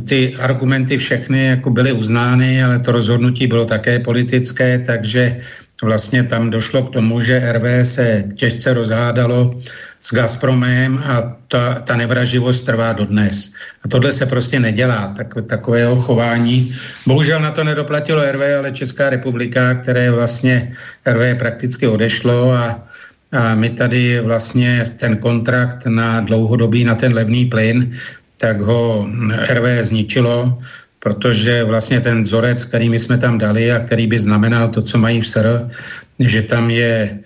ty 0.09 0.35
argumenty 0.35 0.99
všechny 0.99 1.47
jako 1.47 1.71
byly 1.71 1.93
uznány, 1.93 2.65
ale 2.65 2.79
to 2.79 2.93
rozhodnutí 2.93 3.47
bylo 3.47 3.65
také 3.65 3.99
politické, 3.99 4.79
takže 4.79 5.41
vlastně 5.83 6.23
tam 6.23 6.51
došlo 6.51 6.83
k 6.83 6.93
tomu, 6.93 7.21
že 7.21 7.53
RV 7.53 7.87
se 7.87 8.25
těžce 8.37 8.73
rozhádalo 8.73 9.61
s 10.01 10.15
Gazpromem 10.15 10.99
a 10.99 11.37
ta, 11.49 11.75
ta 11.75 11.97
nevraživost 11.97 12.67
trvá 12.67 12.93
dodnes. 12.93 13.55
A 13.85 13.89
tohle 13.89 14.13
se 14.13 14.27
prostě 14.27 14.61
nedělá, 14.61 15.15
tak, 15.17 15.35
takového 15.47 15.97
chování. 15.97 16.75
Bohužel 17.07 17.41
na 17.41 17.51
to 17.51 17.65
nedoplatilo 17.65 18.23
RV, 18.33 18.43
ale 18.59 18.73
Česká 18.73 19.11
republika, 19.11 19.75
které 19.75 20.11
vlastně 20.11 20.75
RV 21.07 21.39
prakticky 21.39 21.87
odešlo 21.87 22.51
a, 22.51 22.89
a 23.33 23.55
my 23.55 23.71
tady 23.71 24.21
vlastně 24.21 24.83
ten 25.01 25.17
kontrakt 25.17 25.87
na 25.87 26.21
dlouhodobý, 26.21 26.85
na 26.85 26.95
ten 26.95 27.15
levný 27.15 27.47
plyn, 27.47 27.93
tak 28.37 28.61
ho 28.61 29.07
RV 29.51 29.87
zničilo, 29.87 30.59
protože 31.03 31.65
vlastně 31.65 32.01
ten 32.01 32.23
vzorec, 32.23 32.65
který 32.65 32.89
my 32.89 32.99
jsme 32.99 33.19
tam 33.19 33.39
dali 33.39 33.73
a 33.73 33.79
který 33.79 34.07
by 34.07 34.19
znamenal 34.19 34.69
to, 34.69 34.83
co 34.83 34.99
mají 34.99 35.21
v 35.21 35.29
SR, 35.29 35.71
že 36.19 36.43
tam 36.43 36.71
je 36.71 37.19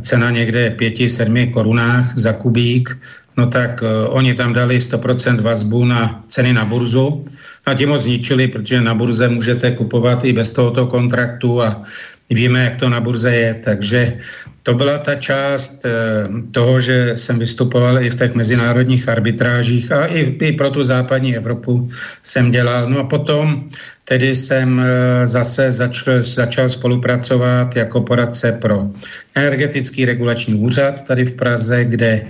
cena 0.00 0.30
někde 0.30 0.76
5-7 0.78 1.50
korunách 1.50 2.18
za 2.18 2.32
kubík, 2.32 2.98
no 3.36 3.46
tak 3.46 3.82
uh, 3.82 3.88
oni 4.16 4.34
tam 4.34 4.52
dali 4.52 4.78
100% 4.78 5.40
vazbu 5.40 5.84
na 5.84 6.24
ceny 6.28 6.52
na 6.52 6.64
burzu 6.64 7.24
a 7.66 7.74
tím 7.74 7.88
ho 7.88 7.98
zničili, 7.98 8.48
protože 8.48 8.80
na 8.80 8.94
burze 8.94 9.28
můžete 9.28 9.70
kupovat 9.70 10.24
i 10.24 10.32
bez 10.32 10.52
tohoto 10.52 10.86
kontraktu 10.86 11.62
a 11.62 11.84
víme, 12.30 12.64
jak 12.64 12.76
to 12.76 12.88
na 12.88 13.00
burze 13.00 13.34
je, 13.34 13.54
takže 13.54 14.18
to 14.62 14.74
byla 14.74 14.98
ta 14.98 15.14
část 15.14 15.84
uh, 15.84 16.40
toho, 16.50 16.80
že 16.80 17.16
jsem 17.16 17.38
vystupoval 17.38 18.02
i 18.02 18.10
v 18.10 18.18
těch 18.18 18.34
mezinárodních 18.34 19.08
arbitrážích 19.08 19.92
a 19.92 20.06
i, 20.06 20.20
i 20.20 20.52
pro 20.52 20.70
tu 20.70 20.84
západní 20.84 21.36
Evropu 21.36 21.90
jsem 22.22 22.50
dělal. 22.50 22.90
No 22.90 22.98
a 22.98 23.04
potom 23.04 23.68
Tedy 24.08 24.36
jsem 24.36 24.80
eh, 24.80 25.28
zase 25.28 25.72
začal, 25.72 26.22
začal 26.22 26.68
spolupracovat 26.68 27.76
jako 27.76 28.00
poradce 28.00 28.52
pro 28.52 28.88
energetický 29.34 30.04
regulační 30.04 30.54
úřad 30.54 31.04
tady 31.04 31.24
v 31.24 31.32
Praze, 31.32 31.84
kde 31.84 32.24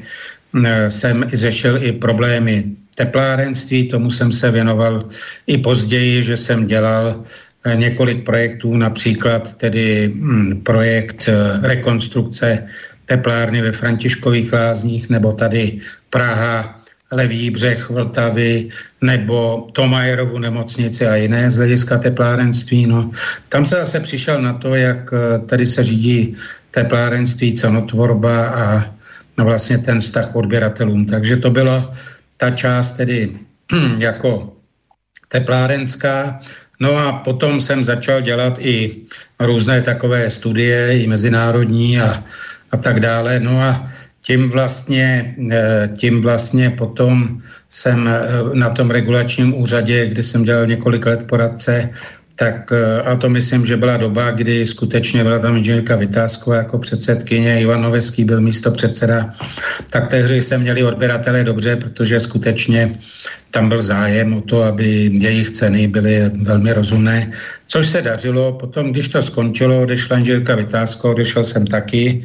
eh, 0.64 0.90
jsem 0.90 1.24
řešil 1.32 1.78
i 1.82 1.92
problémy 1.92 2.64
teplárenství, 2.94 3.88
tomu 3.88 4.10
jsem 4.10 4.32
se 4.32 4.50
věnoval 4.50 5.06
i 5.46 5.58
později, 5.58 6.22
že 6.22 6.36
jsem 6.36 6.66
dělal 6.66 7.22
eh, 7.22 7.24
několik 7.74 8.24
projektů, 8.24 8.76
například 8.76 9.54
tedy 9.54 10.12
hm, 10.14 10.60
projekt 10.62 11.28
rekonstrukce 11.62 12.66
teplárny 13.06 13.62
ve 13.62 13.72
Františkových 13.72 14.52
lázních 14.52 15.10
nebo 15.10 15.32
tady 15.32 15.80
Praha 16.10 16.78
Levý 17.12 17.50
břeh 17.50 17.90
Vltavy 17.90 18.68
nebo 19.00 19.68
Tomajerovu 19.72 20.38
nemocnici 20.38 21.06
a 21.06 21.16
jiné 21.16 21.50
z 21.50 21.56
hlediska 21.56 21.98
teplárenství. 21.98 22.86
No. 22.86 23.10
Tam 23.48 23.64
se 23.64 23.76
zase 23.76 24.00
přišel 24.00 24.42
na 24.42 24.52
to, 24.52 24.74
jak 24.74 25.10
eh, 25.12 25.38
tady 25.46 25.66
se 25.66 25.84
řídí 25.84 26.36
teplárenství, 26.70 27.54
cenotvorba 27.54 28.48
a 28.48 28.94
no 29.38 29.44
vlastně 29.44 29.78
ten 29.78 30.00
vztah 30.00 30.36
odběratelům. 30.36 31.06
Takže 31.06 31.36
to 31.36 31.50
byla 31.50 31.94
ta 32.36 32.50
část 32.50 32.96
tedy 32.96 33.32
jako 33.98 34.52
teplárenská. 35.28 36.40
No 36.80 36.98
a 36.98 37.12
potom 37.12 37.60
jsem 37.60 37.84
začal 37.84 38.20
dělat 38.20 38.58
i 38.58 38.96
různé 39.40 39.82
takové 39.82 40.30
studie, 40.30 41.02
i 41.02 41.06
mezinárodní 41.06 42.00
a, 42.00 42.24
a 42.70 42.76
tak 42.76 43.00
dále. 43.00 43.40
No 43.40 43.62
a 43.62 43.90
tím 44.22 44.50
vlastně, 44.50 45.34
eh, 45.50 45.90
tím 45.96 46.20
vlastně 46.22 46.70
potom 46.70 47.42
jsem 47.68 48.08
eh, 48.08 48.20
na 48.54 48.70
tom 48.70 48.90
regulačním 48.90 49.54
úřadě, 49.54 50.06
kde 50.06 50.22
jsem 50.22 50.44
dělal 50.44 50.66
několik 50.66 51.06
let 51.06 51.26
poradce, 51.26 51.90
tak 52.38 52.70
eh, 52.72 53.02
a 53.02 53.16
to 53.16 53.28
myslím, 53.28 53.66
že 53.66 53.76
byla 53.76 53.96
doba, 53.96 54.30
kdy 54.30 54.66
skutečně 54.66 55.24
byla 55.24 55.38
tam 55.38 55.56
inženýrka 55.56 55.96
Vytázková 55.96 56.56
jako 56.56 56.78
předsedkyně, 56.78 57.60
Ivan 57.60 57.82
Noveský 57.82 58.24
byl 58.24 58.40
místo 58.40 58.70
předseda, 58.70 59.34
tak 59.90 60.06
tehdy 60.06 60.42
se 60.42 60.58
měli 60.58 60.84
odběratele 60.84 61.44
dobře, 61.44 61.76
protože 61.76 62.20
skutečně 62.20 62.94
tam 63.50 63.68
byl 63.68 63.82
zájem 63.82 64.34
o 64.34 64.40
to, 64.40 64.62
aby 64.62 65.10
jejich 65.12 65.50
ceny 65.50 65.88
byly 65.88 66.30
velmi 66.42 66.72
rozumné, 66.72 67.32
což 67.66 67.86
se 67.86 68.02
dařilo. 68.02 68.52
Potom, 68.52 68.92
když 68.92 69.08
to 69.08 69.22
skončilo, 69.22 69.82
odešla 69.82 70.18
inženýrka 70.18 70.54
Vytázková, 70.54 71.14
odešel 71.14 71.44
jsem 71.44 71.66
taky 71.66 72.22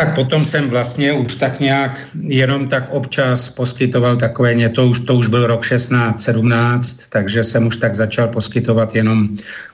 tak 0.00 0.14
potom 0.14 0.44
jsem 0.44 0.70
vlastně 0.70 1.12
už 1.12 1.36
tak 1.36 1.60
nějak 1.60 2.00
jenom 2.22 2.68
tak 2.68 2.88
občas 2.90 3.48
poskytoval 3.48 4.16
takové 4.16 4.54
něco, 4.54 4.86
už, 4.86 5.00
to 5.00 5.14
už 5.14 5.28
byl 5.28 5.46
rok 5.46 5.64
16, 5.64 6.20
17, 6.20 7.06
takže 7.08 7.44
jsem 7.44 7.66
už 7.66 7.76
tak 7.76 7.94
začal 7.94 8.28
poskytovat 8.28 8.94
jenom 8.94 9.28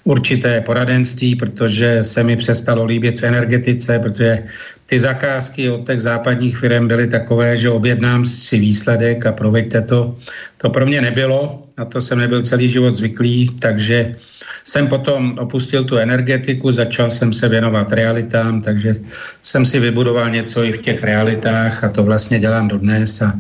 určité 0.05 0.61
poradenství, 0.61 1.37
protože 1.37 2.03
se 2.03 2.23
mi 2.23 2.37
přestalo 2.37 2.85
líbit 2.85 3.21
v 3.21 3.25
energetice, 3.25 3.99
protože 3.99 4.45
ty 4.87 5.01
zakázky 5.01 5.71
od 5.71 5.87
těch 5.87 6.01
západních 6.01 6.59
firm 6.59 6.89
byly 6.89 7.07
takové, 7.07 7.57
že 7.57 7.71
objednám 7.71 8.25
si 8.25 8.59
výsledek 8.59 9.27
a 9.27 9.33
proveďte 9.33 9.83
to. 9.83 10.17
To 10.59 10.71
pro 10.71 10.87
mě 10.87 11.01
nebylo, 11.01 11.67
na 11.79 11.85
to 11.85 12.01
jsem 12.01 12.19
nebyl 12.19 12.43
celý 12.43 12.69
život 12.69 12.97
zvyklý, 12.97 13.51
takže 13.61 14.17
jsem 14.65 14.89
potom 14.89 15.39
opustil 15.39 15.85
tu 15.85 15.97
energetiku, 15.97 16.73
začal 16.73 17.11
jsem 17.11 17.33
se 17.33 17.49
věnovat 17.49 17.93
realitám, 17.93 18.63
takže 18.63 18.95
jsem 19.43 19.65
si 19.65 19.81
vybudoval 19.81 20.31
něco 20.31 20.65
i 20.65 20.73
v 20.73 20.83
těch 20.83 21.05
realitách 21.05 21.85
a 21.85 21.89
to 21.89 22.03
vlastně 22.05 22.39
dělám 22.39 22.69
dodnes 22.69 23.23
a 23.23 23.33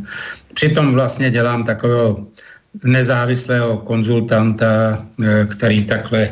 přitom 0.54 0.92
vlastně 0.94 1.30
dělám 1.30 1.64
takového 1.64 2.26
nezávislého 2.84 3.76
konzultanta, 3.78 5.06
eh, 5.24 5.46
který 5.50 5.84
takhle 5.84 6.22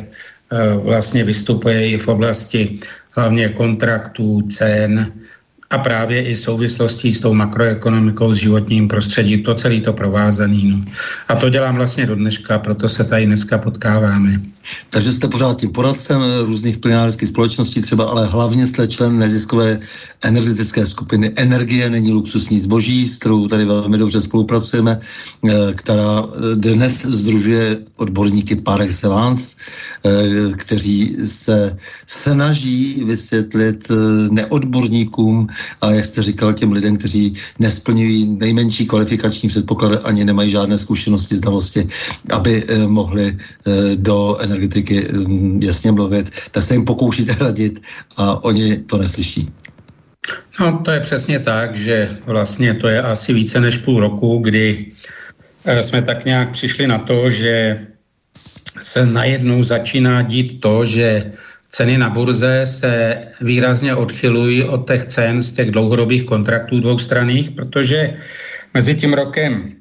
eh, 0.52 0.76
vlastně 0.76 1.24
vystupuje 1.24 1.90
i 1.90 1.98
v 1.98 2.08
oblasti 2.08 2.78
hlavně 3.14 3.48
kontraktů, 3.48 4.42
cen, 4.42 5.12
a 5.74 5.78
právě 5.78 6.22
i 6.22 6.36
souvislostí 6.36 7.14
s 7.14 7.20
tou 7.20 7.34
makroekonomikou, 7.34 8.32
s 8.32 8.36
životním 8.36 8.88
prostředím, 8.88 9.42
to 9.42 9.54
celé 9.54 9.80
to 9.80 9.92
provázaný. 9.92 10.70
No. 10.70 10.92
A 11.28 11.36
to 11.36 11.48
dělám 11.48 11.74
vlastně 11.74 12.06
do 12.06 12.14
dneška, 12.14 12.58
proto 12.58 12.88
se 12.88 13.04
tady 13.04 13.26
dneska 13.26 13.58
potkáváme. 13.58 14.40
Takže 14.90 15.12
jste 15.12 15.28
pořád 15.28 15.60
tím 15.60 15.72
poradcem 15.72 16.22
různých 16.46 16.78
plynárenských 16.78 17.28
společností 17.28 17.80
třeba, 17.82 18.04
ale 18.04 18.26
hlavně 18.26 18.66
jste 18.66 18.88
člen 18.88 19.18
neziskové 19.18 19.78
energetické 20.24 20.86
skupiny 20.86 21.32
Energie, 21.36 21.90
není 21.90 22.12
luxusní 22.12 22.58
zboží, 22.58 23.08
s 23.08 23.18
kterou 23.18 23.48
tady 23.48 23.64
velmi 23.64 23.98
dobře 23.98 24.20
spolupracujeme, 24.20 24.98
eh, 24.98 25.72
která 25.74 26.24
dnes 26.54 27.06
združuje 27.06 27.78
odborníky 27.96 28.56
par 28.56 28.82
excellence, 28.82 29.56
eh, 30.04 30.52
kteří 30.56 31.16
se 31.24 31.76
snaží 32.06 33.04
vysvětlit 33.04 33.88
eh, 33.90 33.94
neodborníkům 34.30 35.46
a 35.80 35.90
jak 35.90 36.04
jste 36.04 36.22
říkal 36.22 36.52
těm 36.52 36.72
lidem, 36.72 36.96
kteří 36.96 37.32
nesplňují 37.58 38.36
nejmenší 38.40 38.86
kvalifikační 38.86 39.48
předpoklady, 39.48 39.96
ani 39.96 40.24
nemají 40.24 40.50
žádné 40.50 40.78
zkušenosti, 40.78 41.36
znalosti, 41.36 41.86
aby 42.30 42.64
eh, 42.68 42.86
mohli 42.86 43.36
eh, 43.36 43.96
do 43.96 44.36
energetiky 44.40 45.04
hm, 45.12 45.60
jasně 45.62 45.92
mluvit, 45.92 46.30
tak 46.50 46.62
se 46.62 46.74
jim 46.74 46.84
pokoušíte 46.84 47.36
radit 47.40 47.82
a 48.16 48.44
oni 48.44 48.76
to 48.76 48.96
neslyší. 48.98 49.50
No, 50.60 50.80
to 50.84 50.90
je 50.90 51.00
přesně 51.00 51.38
tak, 51.38 51.76
že 51.76 52.16
vlastně 52.26 52.74
to 52.74 52.88
je 52.88 53.02
asi 53.02 53.34
více 53.34 53.60
než 53.60 53.76
půl 53.76 54.00
roku, 54.00 54.38
kdy 54.38 54.86
eh, 55.64 55.82
jsme 55.82 56.02
tak 56.02 56.24
nějak 56.24 56.50
přišli 56.50 56.86
na 56.86 56.98
to, 56.98 57.30
že 57.30 57.86
se 58.82 59.06
najednou 59.06 59.62
začíná 59.62 60.22
dít 60.22 60.60
to, 60.60 60.84
že 60.84 61.32
ceny 61.74 61.98
na 61.98 62.10
burze 62.10 62.62
se 62.66 63.20
výrazně 63.40 63.94
odchylují 63.94 64.62
od 64.64 64.86
těch 64.86 65.04
cen 65.04 65.42
z 65.42 65.52
těch 65.52 65.70
dlouhodobých 65.70 66.24
kontraktů 66.24 66.80
dvoustranných, 66.80 67.50
protože 67.50 68.14
mezi 68.74 68.94
tím 68.94 69.12
rokem 69.12 69.74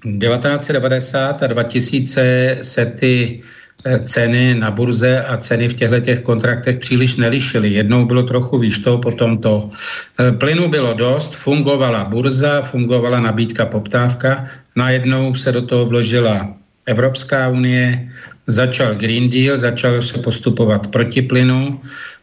1990 0.00 1.42
a 1.42 1.46
2000 1.46 2.58
se 2.62 2.86
ty 2.86 3.42
eh, 3.84 3.98
ceny 3.98 4.54
na 4.54 4.70
burze 4.70 5.20
a 5.20 5.36
ceny 5.36 5.68
v 5.68 5.74
těchto 5.74 6.00
těch 6.00 6.20
kontraktech 6.20 6.78
příliš 6.78 7.16
nelišily. 7.16 7.68
Jednou 7.68 8.08
bylo 8.08 8.22
trochu 8.22 8.58
výš 8.58 8.78
to, 8.78 8.98
potom 8.98 9.38
to. 9.44 9.70
Eh, 10.16 10.32
plynu 10.32 10.68
bylo 10.72 10.96
dost, 10.96 11.36
fungovala 11.36 12.04
burza, 12.08 12.64
fungovala 12.64 13.20
nabídka, 13.20 13.68
poptávka, 13.68 14.48
najednou 14.72 15.34
se 15.36 15.52
do 15.52 15.68
toho 15.68 15.84
vložila 15.84 16.56
Evropská 16.86 17.48
unie, 17.48 18.08
začal 18.50 18.94
Green 18.94 19.30
Deal, 19.30 19.58
začal 19.58 20.02
se 20.02 20.18
postupovat 20.18 20.86
proti 20.86 21.22
plynu, 21.22 21.80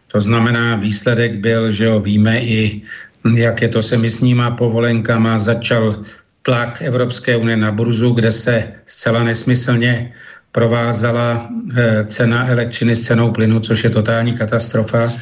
to 0.08 0.22
znamená, 0.22 0.76
výsledek 0.76 1.36
byl, 1.36 1.72
že 1.72 1.88
ho 1.88 2.00
víme 2.00 2.40
i, 2.40 2.82
jak 3.36 3.62
je 3.62 3.68
to 3.68 3.84
s 3.84 3.92
emisníma 3.92 4.52
povolenkama, 4.52 5.40
začal 5.40 6.04
tlak 6.42 6.82
Evropské 6.82 7.38
unie 7.38 7.58
na 7.58 7.72
burzu, 7.72 8.14
kde 8.14 8.32
se 8.32 8.74
zcela 8.86 9.24
nesmyslně 9.24 10.14
provázala 10.52 11.50
eh, 11.78 12.06
cena 12.08 12.48
elektřiny 12.48 12.96
s 12.96 13.02
cenou 13.02 13.32
plynu, 13.32 13.60
což 13.60 13.84
je 13.84 13.90
totální 13.90 14.34
katastrofa. 14.34 15.14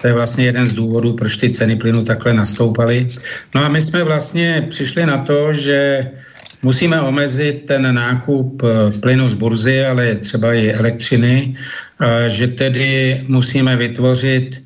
To 0.00 0.06
je 0.06 0.12
vlastně 0.12 0.44
jeden 0.44 0.68
z 0.68 0.74
důvodů, 0.74 1.12
proč 1.12 1.36
ty 1.36 1.50
ceny 1.50 1.76
plynu 1.76 2.04
takhle 2.04 2.34
nastoupaly. 2.34 3.08
No 3.54 3.64
a 3.64 3.68
my 3.68 3.82
jsme 3.82 4.04
vlastně 4.04 4.66
přišli 4.70 5.06
na 5.06 5.18
to, 5.18 5.52
že 5.52 6.10
musíme 6.62 7.00
omezit 7.00 7.66
ten 7.66 7.94
nákup 7.94 8.62
eh, 8.62 9.00
plynu 9.00 9.28
z 9.28 9.34
burzy, 9.34 9.84
ale 9.84 10.14
třeba 10.14 10.54
i 10.54 10.72
elektřiny, 10.72 11.56
že 12.28 12.46
tedy 12.48 13.20
musíme 13.28 13.76
vytvořit 13.76 14.62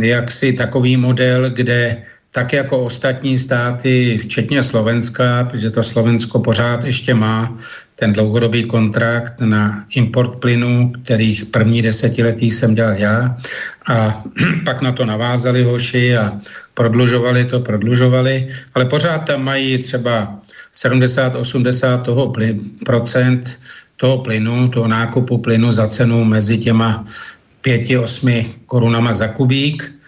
jaksi 0.00 0.52
takový 0.52 0.96
model, 0.96 1.50
kde 1.50 2.02
tak 2.30 2.52
jako 2.52 2.84
ostatní 2.84 3.38
státy, 3.38 4.18
včetně 4.22 4.62
Slovenska, 4.62 5.44
protože 5.44 5.70
to 5.70 5.82
Slovensko 5.82 6.40
pořád 6.40 6.84
ještě 6.84 7.14
má 7.14 7.56
ten 8.02 8.12
dlouhodobý 8.12 8.66
kontrakt 8.66 9.38
na 9.46 9.86
import 9.94 10.42
plynu, 10.42 10.90
kterých 11.06 11.54
první 11.54 11.82
desetiletí 11.82 12.50
jsem 12.50 12.74
dělal 12.74 12.94
já. 12.98 13.36
A 13.86 14.24
pak 14.66 14.82
na 14.82 14.92
to 14.92 15.06
navázali 15.06 15.62
hoši 15.62 16.16
a 16.18 16.34
prodlužovali 16.74 17.44
to, 17.44 17.60
prodlužovali, 17.62 18.50
ale 18.74 18.84
pořád 18.90 19.18
tam 19.18 19.44
mají 19.46 19.78
třeba 19.78 20.34
70-80 20.74 22.02
toho 22.02 22.32
procent 22.82 23.58
toho 23.96 24.18
plynu, 24.18 24.68
toho 24.68 24.88
nákupu 24.88 25.38
plynu 25.38 25.70
za 25.70 25.86
cenu 25.86 26.24
mezi 26.24 26.58
těma 26.58 27.06
5-8 27.62 28.66
korunama 28.66 29.12
za 29.14 29.30
kubík 29.30 30.01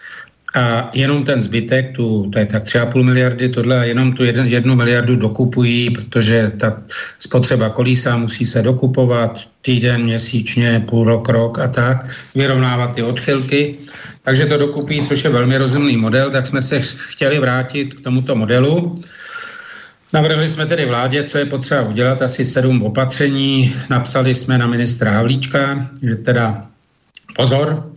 a 0.55 0.89
jenom 0.93 1.23
ten 1.23 1.41
zbytek, 1.41 1.95
tu, 1.95 2.29
to 2.33 2.39
je 2.39 2.45
tak 2.45 2.63
3,5 2.63 3.03
miliardy, 3.03 3.49
tohle 3.49 3.79
a 3.79 3.83
jenom 3.83 4.13
tu 4.13 4.23
jeden, 4.23 4.47
jednu 4.47 4.75
miliardu 4.75 5.15
dokupují, 5.15 5.89
protože 5.89 6.51
ta 6.57 6.77
spotřeba 7.19 7.69
kolísa 7.69 8.17
musí 8.17 8.45
se 8.45 8.61
dokupovat 8.61 9.41
týden, 9.61 10.03
měsíčně, 10.03 10.85
půl 10.89 11.03
rok, 11.03 11.29
rok 11.29 11.59
a 11.59 11.67
tak, 11.67 12.15
vyrovnávat 12.35 12.95
ty 12.95 13.03
odchylky. 13.03 13.75
Takže 14.23 14.45
to 14.45 14.57
dokupí, 14.57 15.01
což 15.01 15.23
je 15.23 15.29
velmi 15.29 15.57
rozumný 15.57 15.97
model, 15.97 16.31
tak 16.31 16.47
jsme 16.47 16.61
se 16.61 16.79
chtěli 16.79 17.39
vrátit 17.39 17.93
k 17.93 18.03
tomuto 18.03 18.35
modelu. 18.35 18.95
Navrhli 20.13 20.49
jsme 20.49 20.65
tedy 20.65 20.85
vládě, 20.85 21.23
co 21.23 21.37
je 21.37 21.45
potřeba 21.45 21.81
udělat, 21.81 22.21
asi 22.21 22.45
sedm 22.45 22.83
opatření. 22.83 23.75
Napsali 23.89 24.35
jsme 24.35 24.57
na 24.57 24.67
ministra 24.67 25.11
Havlíčka, 25.11 25.89
že 26.01 26.15
teda 26.15 26.67
pozor, 27.35 27.91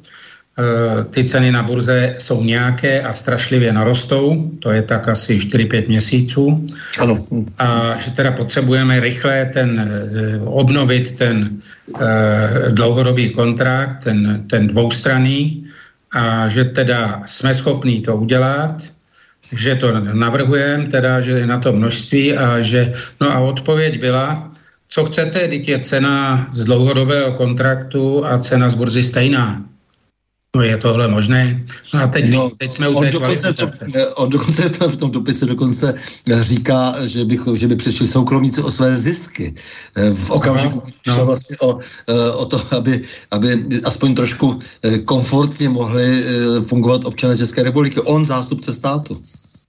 ty 1.11 1.25
ceny 1.25 1.53
na 1.53 1.63
burze 1.63 2.15
jsou 2.19 2.45
nějaké 2.45 3.03
a 3.03 3.13
strašlivě 3.13 3.73
narostou, 3.73 4.51
to 4.59 4.71
je 4.71 4.83
tak 4.83 5.09
asi 5.09 5.39
4-5 5.39 5.89
měsíců. 5.89 6.67
Ano. 6.99 7.27
A 7.59 7.99
že 7.99 8.11
teda 8.11 8.33
potřebujeme 8.33 9.01
rychle 9.01 9.51
ten, 9.53 9.81
eh, 9.81 10.41
obnovit 10.45 11.19
ten 11.19 11.49
uh, 11.87 12.01
dlouhodobý 12.71 13.31
kontrakt, 13.31 14.05
ten, 14.05 14.45
ten 14.51 14.67
dvoustranný, 14.67 15.65
a 16.13 16.49
že 16.49 16.65
teda 16.65 17.23
jsme 17.27 17.55
schopní 17.55 18.01
to 18.01 18.17
udělat, 18.17 18.83
že 19.53 19.75
to 19.75 20.01
navrhujeme, 20.01 20.85
teda, 20.85 21.21
že 21.21 21.31
je 21.33 21.47
na 21.47 21.59
to 21.59 21.73
množství 21.73 22.37
a 22.37 22.61
že, 22.61 22.93
no 23.21 23.31
a 23.31 23.39
odpověď 23.39 24.01
byla, 24.01 24.53
co 24.89 25.05
chcete, 25.05 25.49
teď 25.49 25.69
je 25.69 25.79
cena 25.79 26.49
z 26.53 26.65
dlouhodobého 26.65 27.33
kontraktu 27.33 28.27
a 28.27 28.39
cena 28.39 28.69
z 28.69 28.75
burzy 28.75 29.03
stejná. 29.05 29.63
No 30.57 30.63
je 30.63 30.77
tohle 30.77 31.09
možné? 31.09 31.65
No 31.95 32.01
a 32.01 32.07
teď, 32.07 32.33
no, 32.33 32.51
teď 32.59 32.73
jsme 32.73 32.89
u 32.89 33.01
té 33.01 33.11
dokonce, 33.11 33.53
to, 33.53 33.69
on 34.15 34.31
dokonce 34.31 34.69
to 34.69 34.89
v 34.89 34.97
tom 34.97 35.11
dopise 35.11 35.47
dokonce 35.47 35.95
říká, 36.41 36.95
že, 37.07 37.25
bych, 37.25 37.41
že 37.55 37.69
by 37.69 37.77
přišli 37.77 38.07
soukromníci 38.07 38.63
o 38.63 38.71
své 38.71 38.99
zisky. 38.99 39.55
Eh, 39.97 40.11
v 40.11 40.31
okamžiku 40.31 40.83
no, 41.07 41.17
no. 41.17 41.27
vlastně 41.27 41.57
o, 41.61 41.79
eh, 42.09 42.31
o 42.31 42.47
to, 42.47 42.63
aby, 42.71 43.03
aby 43.31 43.65
aspoň 43.85 44.15
trošku 44.15 44.59
eh, 44.83 44.99
komfortně 44.99 45.69
mohli 45.69 46.25
fungovat 46.67 47.05
občané 47.05 47.37
České 47.37 47.63
republiky. 47.63 48.01
On 48.01 48.25
zástupce 48.25 48.73
státu. 48.73 49.23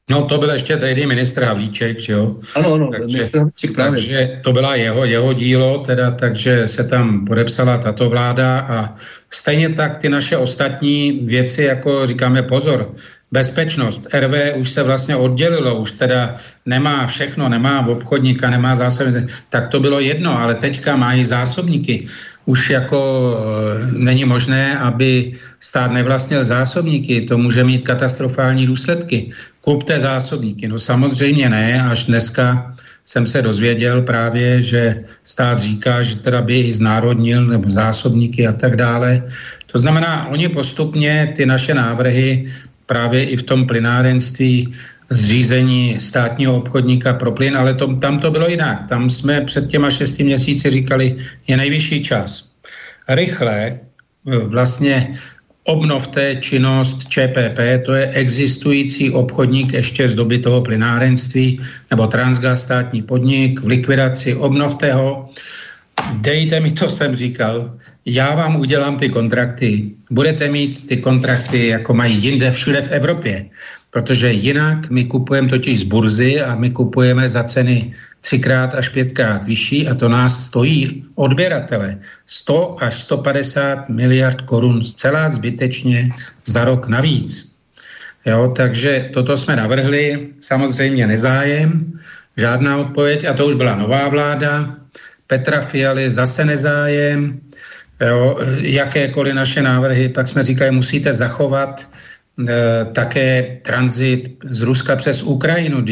No 0.10 0.26
to 0.26 0.38
byl 0.38 0.50
ještě 0.50 0.78
tehdy 0.78 1.06
ministr 1.06 1.44
Havlíček, 1.44 2.00
že 2.00 2.14
jo? 2.14 2.36
Ano, 2.56 2.74
ano, 2.74 2.90
takže, 2.92 3.08
ministr 3.08 3.38
Havlíček 3.38 3.74
právě. 3.74 3.92
Takže 3.92 4.40
to 4.44 4.54
byla 4.54 4.76
jeho, 4.76 5.06
jeho 5.06 5.34
dílo, 5.34 5.84
teda, 5.88 6.12
takže 6.12 6.68
se 6.68 6.84
tam 6.84 7.26
podepsala 7.26 7.78
tato 7.78 8.10
vláda 8.10 8.60
a 8.60 8.96
stejně 9.30 9.70
tak 9.70 9.98
ty 9.98 10.10
naše 10.10 10.38
ostatní 10.38 11.12
věci, 11.12 11.64
jako 11.64 12.08
říkáme 12.08 12.44
pozor, 12.44 12.96
bezpečnost. 13.32 14.08
RV 14.14 14.56
už 14.56 14.70
se 14.70 14.84
vlastně 14.84 15.16
oddělilo, 15.16 15.80
už 15.80 15.92
teda 15.92 16.36
nemá 16.66 17.08
všechno, 17.08 17.50
nemá 17.50 17.88
obchodníka, 17.88 18.50
nemá 18.50 18.76
zásobníky, 18.76 19.34
tak 19.50 19.70
to 19.70 19.80
bylo 19.80 20.00
jedno, 20.00 20.42
ale 20.42 20.56
teďka 20.56 20.96
mají 20.96 21.26
zásobníky. 21.26 22.08
Už 22.50 22.70
jako 22.70 23.00
e, 23.38 23.94
není 23.94 24.26
možné, 24.26 24.74
aby 24.82 25.38
stát 25.62 25.94
nevlastnil 25.94 26.42
zásobníky, 26.42 27.30
to 27.30 27.38
může 27.38 27.64
mít 27.64 27.86
katastrofální 27.86 28.66
důsledky. 28.66 29.30
Kupte 29.62 30.00
zásobníky. 30.00 30.66
No 30.68 30.82
samozřejmě 30.82 31.50
ne, 31.50 31.86
až 31.86 32.06
dneska 32.10 32.74
jsem 33.06 33.28
se 33.30 33.42
dozvěděl 33.42 34.02
právě, 34.02 34.62
že 34.62 35.06
stát 35.24 35.60
říká, 35.60 36.02
že 36.04 36.26
teda 36.26 36.42
by 36.42 36.60
i 36.60 36.74
znárodnil 36.74 37.46
nebo 37.46 37.70
zásobníky 37.70 38.48
a 38.50 38.54
tak 38.54 38.82
dále. 38.82 39.30
To 39.70 39.78
znamená, 39.78 40.28
oni 40.34 40.50
postupně 40.50 41.34
ty 41.38 41.46
naše 41.46 41.74
návrhy 41.78 42.50
právě 42.90 43.30
i 43.30 43.38
v 43.38 43.46
tom 43.46 43.70
plynárenství 43.70 44.74
zřízení 45.10 45.98
státního 46.00 46.58
obchodníka 46.58 47.14
pro 47.14 47.32
plyn, 47.32 47.58
ale 47.58 47.74
to, 47.74 47.96
tam 47.96 48.20
to 48.20 48.32
bylo 48.32 48.50
jinak. 48.50 48.90
Tam 48.90 49.10
jsme 49.10 49.42
před 49.42 49.68
těma 49.68 49.90
šesti 49.90 50.24
měsíci 50.24 50.70
říkali, 50.70 51.18
je 51.48 51.58
nejvyšší 51.58 52.04
čas. 52.04 52.52
Rychle 53.10 53.80
vlastně 54.46 55.18
obnovte 55.64 56.36
činnost 56.36 57.10
ČPP, 57.10 57.60
to 57.86 57.94
je 57.94 58.06
existující 58.08 59.12
obchodník 59.12 59.74
ještě 59.74 60.10
z 60.10 60.16
doby 60.16 60.40
toho 60.40 60.62
plynárenství, 60.62 61.62
nebo 61.92 62.08
Transgas 62.08 62.62
státní 62.62 63.02
podnik 63.02 63.62
v 63.62 63.68
likvidaci, 63.68 64.36
obnovte 64.36 64.94
ho, 64.94 65.30
dejte 66.14 66.60
mi, 66.60 66.72
to 66.72 66.90
jsem 66.90 67.16
říkal, 67.16 67.78
já 68.06 68.36
vám 68.36 68.56
udělám 68.56 68.98
ty 68.98 69.10
kontrakty, 69.10 69.92
budete 70.12 70.50
mít 70.50 70.88
ty 70.88 70.98
kontrakty, 70.98 71.68
jako 71.68 71.94
mají 71.94 72.18
jinde 72.24 72.52
všude 72.52 72.82
v 72.82 72.92
Evropě, 72.92 73.46
protože 73.92 74.32
jinak 74.32 74.90
my 74.90 75.06
kupujeme 75.06 75.50
totiž 75.50 75.80
z 75.80 75.84
burzy 75.84 76.42
a 76.42 76.56
my 76.56 76.70
kupujeme 76.70 77.30
za 77.30 77.44
ceny 77.44 77.94
třikrát 78.22 78.76
až 78.76 78.90
pětkrát 78.90 79.46
vyšší 79.46 79.88
a 79.88 79.96
to 79.96 80.10
nás 80.10 80.46
stojí 80.46 81.06
odběratele 81.16 81.98
100 82.28 82.84
až 82.84 83.00
150 83.00 83.90
miliard 83.90 84.42
korun 84.42 84.84
zcela 84.84 85.30
zbytečně 85.30 86.10
za 86.46 86.66
rok 86.66 86.88
navíc. 86.88 87.56
Jo, 88.26 88.54
takže 88.56 89.10
toto 89.14 89.38
jsme 89.38 89.56
navrhli, 89.56 90.28
samozřejmě 90.40 91.08
nezájem, 91.08 92.00
žádná 92.38 92.78
odpověď 92.78 93.26
a 93.26 93.34
to 93.34 93.48
už 93.48 93.56
byla 93.56 93.76
nová 93.76 94.10
vláda, 94.10 94.76
Petra 95.28 95.62
Fialy 95.62 96.12
zase 96.12 96.46
nezájem, 96.46 97.40
jo, 98.02 98.38
jakékoliv 98.62 99.34
naše 99.34 99.62
návrhy, 99.62 100.10
pak 100.10 100.28
jsme 100.28 100.44
říkali, 100.44 100.72
musíte 100.72 101.14
zachovat 101.14 101.88
také 102.94 103.60
tranzit 103.62 104.38
z 104.50 104.62
Ruska 104.62 104.96
přes 104.96 105.24
Ukrajinu. 105.24 105.86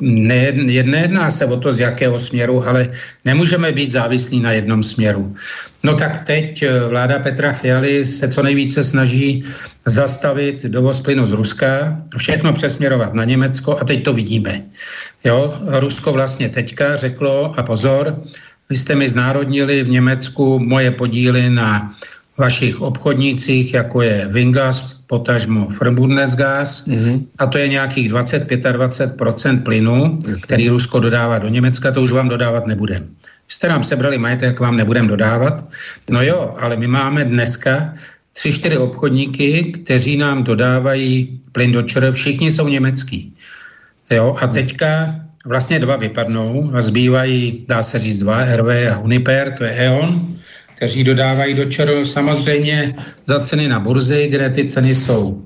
Ne, 0.00 0.52
nejedná 0.52 1.30
se 1.30 1.46
o 1.46 1.56
to, 1.56 1.72
z 1.72 1.78
jakého 1.78 2.18
směru, 2.18 2.68
ale 2.68 2.88
nemůžeme 3.24 3.72
být 3.72 3.92
závislí 3.92 4.40
na 4.40 4.52
jednom 4.52 4.82
směru. 4.82 5.34
No 5.82 5.94
tak 5.94 6.24
teď 6.24 6.62
e, 6.62 6.88
vláda 6.88 7.18
Petra 7.18 7.52
Fialy 7.52 8.06
se 8.06 8.28
co 8.28 8.42
nejvíce 8.42 8.84
snaží 8.84 9.44
zastavit 9.86 10.64
dovoz 10.64 11.00
plynu 11.00 11.26
z 11.26 11.32
Ruska, 11.32 11.96
všechno 12.16 12.52
přesměrovat 12.52 13.14
na 13.14 13.24
Německo 13.24 13.78
a 13.80 13.84
teď 13.84 14.04
to 14.04 14.12
vidíme. 14.12 14.62
Jo, 15.24 15.58
Rusko 15.66 16.12
vlastně 16.12 16.48
teďka 16.48 16.96
řeklo, 16.96 17.58
a 17.58 17.62
pozor, 17.62 18.22
vy 18.70 18.76
jste 18.76 18.94
mi 18.94 19.10
znárodnili 19.10 19.82
v 19.82 19.88
Německu 19.90 20.58
moje 20.58 20.90
podíly 20.90 21.50
na 21.50 21.92
vašich 22.36 22.80
obchodnících, 22.80 23.74
jako 23.74 24.02
je 24.02 24.28
Vingas, 24.30 25.00
potažmo 25.06 25.68
Verbundesgas, 25.80 26.86
mm-hmm. 26.86 27.26
a 27.38 27.46
to 27.46 27.58
je 27.58 27.68
nějakých 27.68 28.12
20-25% 28.12 29.62
plynu, 29.62 30.18
Jasně. 30.28 30.42
který 30.42 30.68
Rusko 30.68 31.00
dodává 31.00 31.38
do 31.38 31.48
Německa, 31.48 31.92
to 31.92 32.02
už 32.02 32.12
vám 32.12 32.28
dodávat 32.28 32.66
nebudem. 32.66 33.08
Jste 33.48 33.68
nám 33.68 33.84
sebrali 33.84 34.18
majetek, 34.18 34.60
vám 34.60 34.76
nebudem 34.76 35.08
dodávat. 35.08 35.64
No 36.10 36.22
jo, 36.22 36.56
ale 36.60 36.76
my 36.76 36.86
máme 36.86 37.24
dneska 37.24 37.94
tři, 38.32 38.52
čtyři 38.52 38.78
obchodníky, 38.78 39.72
kteří 39.84 40.16
nám 40.16 40.42
dodávají 40.42 41.40
plyn 41.52 41.72
do 41.72 41.82
ČR, 41.82 42.12
všichni 42.12 42.52
jsou 42.52 42.68
německý. 42.68 43.34
Jo, 44.10 44.36
a 44.40 44.46
teďka 44.46 45.14
vlastně 45.46 45.78
dva 45.78 45.96
vypadnou 45.96 46.70
a 46.74 46.82
zbývají, 46.82 47.64
dá 47.68 47.82
se 47.82 47.98
říct, 47.98 48.18
dva, 48.18 48.44
RV 48.44 48.68
a 48.92 48.98
Uniper, 48.98 49.52
to 49.52 49.64
je 49.64 49.70
E.ON, 49.70 50.34
kteří 50.84 51.04
dodávají 51.04 51.54
do 51.54 51.64
ČR 51.64 52.04
samozřejmě 52.04 52.94
za 53.26 53.40
ceny 53.40 53.68
na 53.68 53.80
burzy, 53.80 54.28
kde 54.28 54.50
ty 54.50 54.68
ceny 54.68 54.94
jsou 54.94 55.40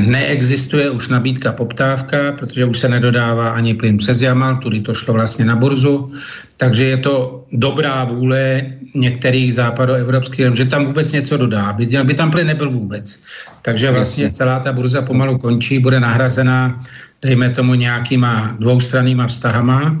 neexistuje 0.00 0.90
už 0.90 1.08
nabídka 1.08 1.52
poptávka, 1.52 2.32
protože 2.32 2.64
už 2.64 2.78
se 2.78 2.88
nedodává 2.88 3.48
ani 3.48 3.74
plyn 3.74 3.96
přes 3.96 4.20
Jamal, 4.20 4.56
tudy 4.56 4.80
to 4.80 4.94
šlo 4.94 5.14
vlastně 5.14 5.44
na 5.44 5.56
burzu, 5.56 6.12
takže 6.56 6.84
je 6.84 6.96
to 6.96 7.44
dobrá 7.52 8.04
vůle 8.04 8.62
některých 8.94 9.54
západoevropských, 9.54 10.46
že 10.54 10.64
tam 10.64 10.92
vůbec 10.92 11.12
něco 11.12 11.36
dodá, 11.36 11.72
by, 11.72 11.86
by 11.86 12.14
tam 12.14 12.30
plyn 12.30 12.46
nebyl 12.46 12.70
vůbec. 12.70 13.24
Takže 13.62 13.90
vlastně 13.90 14.30
celá 14.30 14.60
ta 14.60 14.72
burza 14.72 15.02
pomalu 15.02 15.38
končí, 15.38 15.78
bude 15.78 16.00
nahrazená, 16.00 16.82
dejme 17.22 17.50
tomu, 17.50 17.74
nějakýma 17.74 18.56
dvoustrannýma 18.60 19.26
vztahama. 19.26 19.96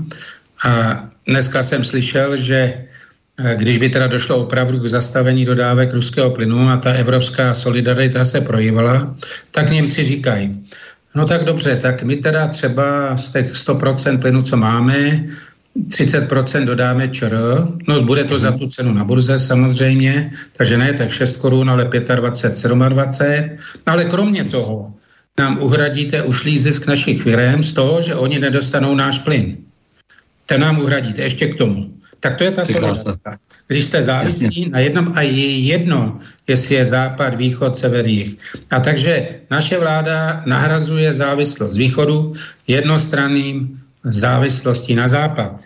A 0.68 1.04
dneska 1.26 1.62
jsem 1.62 1.84
slyšel, 1.84 2.36
že 2.36 2.89
když 3.54 3.78
by 3.78 3.88
teda 3.88 4.06
došlo 4.06 4.36
opravdu 4.36 4.80
k 4.80 4.88
zastavení 4.88 5.44
dodávek 5.44 5.92
ruského 5.92 6.30
plynu 6.30 6.68
a 6.68 6.76
ta 6.76 6.92
evropská 6.92 7.54
solidarita 7.54 8.24
se 8.24 8.40
projívala, 8.40 9.16
tak 9.50 9.70
Němci 9.70 10.04
říkají, 10.04 10.64
no 11.14 11.26
tak 11.26 11.44
dobře, 11.44 11.76
tak 11.76 12.02
my 12.02 12.16
teda 12.16 12.48
třeba 12.48 13.16
z 13.16 13.32
těch 13.32 13.54
100% 13.54 14.20
plynu, 14.20 14.42
co 14.42 14.56
máme, 14.56 15.24
30% 15.88 16.64
dodáme 16.64 17.08
ČR, 17.08 17.66
no 17.88 18.02
bude 18.02 18.24
to 18.24 18.38
za 18.38 18.52
tu 18.52 18.68
cenu 18.68 18.94
na 18.94 19.04
burze 19.04 19.38
samozřejmě, 19.38 20.32
takže 20.56 20.78
ne 20.78 20.92
tak 20.92 21.10
6 21.10 21.36
korun, 21.36 21.70
ale 21.70 21.84
25, 21.84 22.68
27, 22.70 23.58
ale 23.86 24.04
kromě 24.04 24.44
toho 24.44 24.94
nám 25.38 25.62
uhradíte 25.62 26.22
ušlý 26.22 26.58
zisk 26.58 26.86
našich 26.86 27.22
firm 27.22 27.62
z 27.62 27.72
toho, 27.72 28.02
že 28.02 28.14
oni 28.14 28.38
nedostanou 28.38 28.94
náš 28.94 29.18
plyn. 29.18 29.56
Ten 30.46 30.60
nám 30.60 30.78
uhradíte 30.78 31.22
ještě 31.22 31.48
k 31.48 31.58
tomu 31.58 31.99
tak 32.20 32.36
to 32.36 32.44
je 32.44 32.50
ta 32.50 32.64
solidarita. 32.64 33.36
Když 33.66 33.84
jste 33.84 34.02
závislí 34.02 34.70
na 34.70 34.78
jednom 34.78 35.12
a 35.14 35.22
je 35.22 35.58
jedno, 35.58 36.18
jestli 36.46 36.74
je 36.74 36.84
západ, 36.84 37.34
východ, 37.34 37.78
sever, 37.78 38.06
jich. 38.06 38.36
A 38.70 38.80
takže 38.80 39.28
naše 39.50 39.78
vláda 39.78 40.42
nahrazuje 40.46 41.14
závislost 41.14 41.76
východu 41.76 42.34
jednostranným 42.66 43.80
závislostí 44.04 44.94
na 44.94 45.08
západ. 45.08 45.60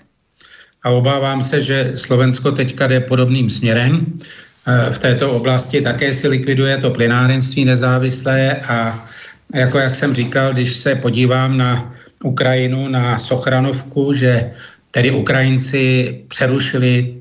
A 0.83 0.91
obávám 0.91 1.43
se, 1.43 1.63
že 1.63 1.93
Slovensko 1.97 2.53
teďka 2.53 2.87
jde 2.87 3.01
podobným 3.01 3.51
směrem. 3.51 4.07
E, 4.69 4.93
v 4.93 4.99
této 4.99 5.33
oblasti 5.33 5.81
také 5.81 6.15
si 6.15 6.29
likviduje 6.29 6.77
to 6.77 6.91
plynárenství 6.91 7.65
nezávislé 7.65 8.55
a 8.69 9.09
jako 9.55 9.79
jak 9.79 9.95
jsem 9.95 10.15
říkal, 10.15 10.53
když 10.53 10.77
se 10.77 10.95
podívám 10.95 11.57
na 11.57 11.95
Ukrajinu, 12.25 12.89
na 12.89 13.19
Sochranovku, 13.19 14.13
že 14.13 14.51
Tedy 14.95 15.11
Ukrajinci 15.11 16.15
přerušili, 16.29 17.15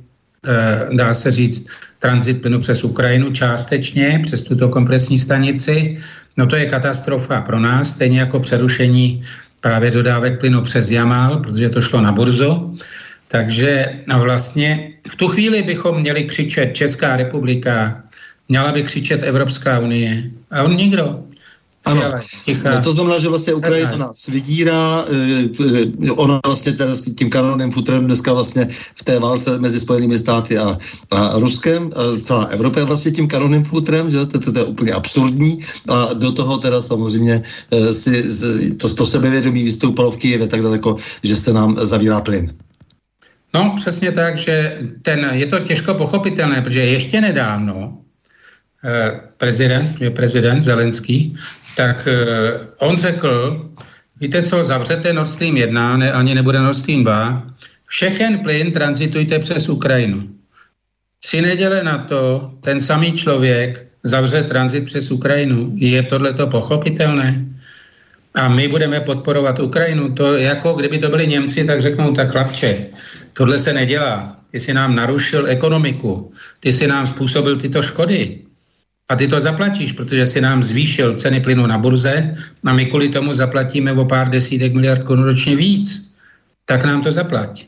eh, 0.46 0.96
dá 0.96 1.14
se 1.14 1.32
říct, 1.32 1.70
tranzit 2.00 2.42
plynu 2.42 2.60
přes 2.60 2.84
Ukrajinu 2.84 3.32
částečně, 3.32 4.20
přes 4.24 4.42
tuto 4.42 4.70
kompresní 4.70 5.20
stanici. 5.20 5.98
No 6.38 6.46
to 6.46 6.56
je 6.56 6.66
katastrofa 6.66 7.42
pro 7.42 7.60
nás, 7.60 7.90
stejně 7.90 8.20
jako 8.20 8.40
přerušení 8.40 9.24
právě 9.62 9.92
dodávek 9.92 10.40
plynu 10.40 10.62
přes 10.62 10.90
Jamal, 10.90 11.40
protože 11.40 11.70
to 11.70 11.82
šlo 11.82 12.02
na 12.02 12.12
burzu. 12.12 12.78
Takže 13.28 14.06
no 14.08 14.20
vlastně 14.20 14.94
v 15.10 15.16
tu 15.16 15.28
chvíli 15.28 15.62
bychom 15.62 16.02
měli 16.02 16.24
křičet 16.24 16.76
Česká 16.76 17.18
republika, 17.18 18.04
měla 18.50 18.72
by 18.72 18.84
křičet 18.84 19.24
Evropská 19.24 19.80
unie. 19.80 20.24
A 20.52 20.64
on 20.64 20.76
nikdo. 20.76 21.24
Ano, 21.86 22.02
no, 22.64 22.82
to 22.84 22.92
znamená, 22.92 23.20
že 23.20 23.30
vlastně 23.30 23.54
Ukrajina 23.54 23.96
nás 23.96 24.28
vydírá, 24.28 25.06
eh, 26.06 26.12
ona 26.12 26.40
vlastně 26.46 26.72
teda 26.72 26.96
s 26.96 27.02
tím 27.02 27.30
kanoným 27.30 27.72
futrem 27.72 28.06
dneska 28.06 28.34
vlastně 28.34 28.68
v 28.72 29.04
té 29.04 29.20
válce 29.20 29.60
mezi 29.60 29.80
Spojenými 29.80 30.18
státy 30.18 30.58
a, 30.58 30.78
a 31.12 31.40
Ruskem, 31.40 31.92
a 31.96 32.22
celá 32.22 32.44
Evropa 32.44 32.80
je 32.80 32.86
vlastně 32.86 33.12
tím 33.12 33.28
kanoným 33.28 33.64
futrem, 33.64 34.12
že? 34.12 34.26
To, 34.26 34.40
to, 34.40 34.52
to 34.52 34.60
je 34.60 34.66
úplně 34.66 34.92
absurdní. 34.92 35.60
A 35.90 36.14
do 36.14 36.32
toho 36.32 36.58
teda 36.58 36.82
samozřejmě 36.82 37.44
eh, 37.72 37.94
si 37.94 38.24
to, 38.78 38.94
to 38.94 39.06
sebevědomí 39.06 39.64
vystoupalo 39.64 40.12
v 40.12 40.18
Kijevě 40.18 40.48
tak 40.48 40.62
daleko, 40.62 40.96
že 41.24 41.36
se 41.36 41.54
nám 41.54 41.76
zavírá 41.82 42.22
plyn. 42.22 42.54
No, 43.54 43.74
přesně 43.76 44.12
tak, 44.12 44.38
že 44.38 44.80
ten, 45.02 45.30
je 45.32 45.46
to 45.46 45.60
těžko 45.60 45.94
pochopitelné, 45.94 46.62
protože 46.62 46.80
ještě 46.80 47.22
nedávno 47.22 47.98
eh, 48.86 49.22
prezident, 49.38 50.02
je 50.02 50.10
prezident 50.10 50.64
Zelenský, 50.64 51.38
tak 51.76 52.08
uh, 52.08 52.90
on 52.90 52.98
řekl, 52.98 53.62
víte 54.20 54.44
co, 54.44 54.64
zavřete 54.64 55.14
Nord 55.14 55.30
Stream 55.30 55.58
1, 55.58 55.98
ne, 55.98 56.12
ani 56.12 56.36
nebude 56.36 56.60
Nord 56.60 56.78
Stream 56.78 57.04
2, 57.04 57.44
všechen 57.88 58.40
plyn 58.40 58.72
transitujte 58.72 59.40
přes 59.40 59.70
Ukrajinu. 59.70 60.30
Tři 61.24 61.42
neděle 61.42 61.84
na 61.84 61.98
to 61.98 62.52
ten 62.62 62.82
samý 62.82 63.14
člověk 63.14 63.88
zavře 64.04 64.44
tranzit 64.44 64.86
přes 64.86 65.12
Ukrajinu. 65.12 65.72
Je 65.76 66.04
tohleto 66.04 66.48
pochopitelné? 66.48 67.46
A 68.34 68.48
my 68.50 68.68
budeme 68.68 69.00
podporovat 69.00 69.60
Ukrajinu. 69.60 70.14
To 70.14 70.38
jako 70.38 70.74
kdyby 70.74 71.00
to 71.00 71.10
byli 71.10 71.28
Němci, 71.28 71.66
tak 71.66 71.82
řeknou, 71.82 72.14
tak 72.14 72.32
chlapče, 72.32 72.86
tohle 73.34 73.60
se 73.60 73.74
nedělá. 73.74 74.38
Ty 74.52 74.60
si 74.60 74.74
nám 74.74 74.96
narušil 74.96 75.48
ekonomiku, 75.48 76.34
ty 76.60 76.74
si 76.74 76.88
nám 76.88 77.08
způsobil 77.08 77.58
tyto 77.58 77.82
škody. 77.82 78.42
A 79.10 79.16
ty 79.16 79.28
to 79.28 79.40
zaplatíš, 79.40 79.92
protože 79.92 80.26
si 80.26 80.42
nám 80.42 80.64
zvýšil 80.64 81.16
ceny 81.16 81.40
plynu 81.40 81.68
na 81.68 81.78
burze 81.78 82.36
a 82.66 82.74
my 82.74 82.86
kvůli 82.86 83.10
tomu 83.10 83.34
zaplatíme 83.34 83.94
o 83.94 84.06
pár 84.06 84.30
desítek 84.30 84.74
miliard 84.74 85.04
korun 85.04 85.24
ročně 85.24 85.56
víc. 85.56 86.14
Tak 86.66 86.86
nám 86.86 87.02
to 87.02 87.12
zaplať. 87.12 87.66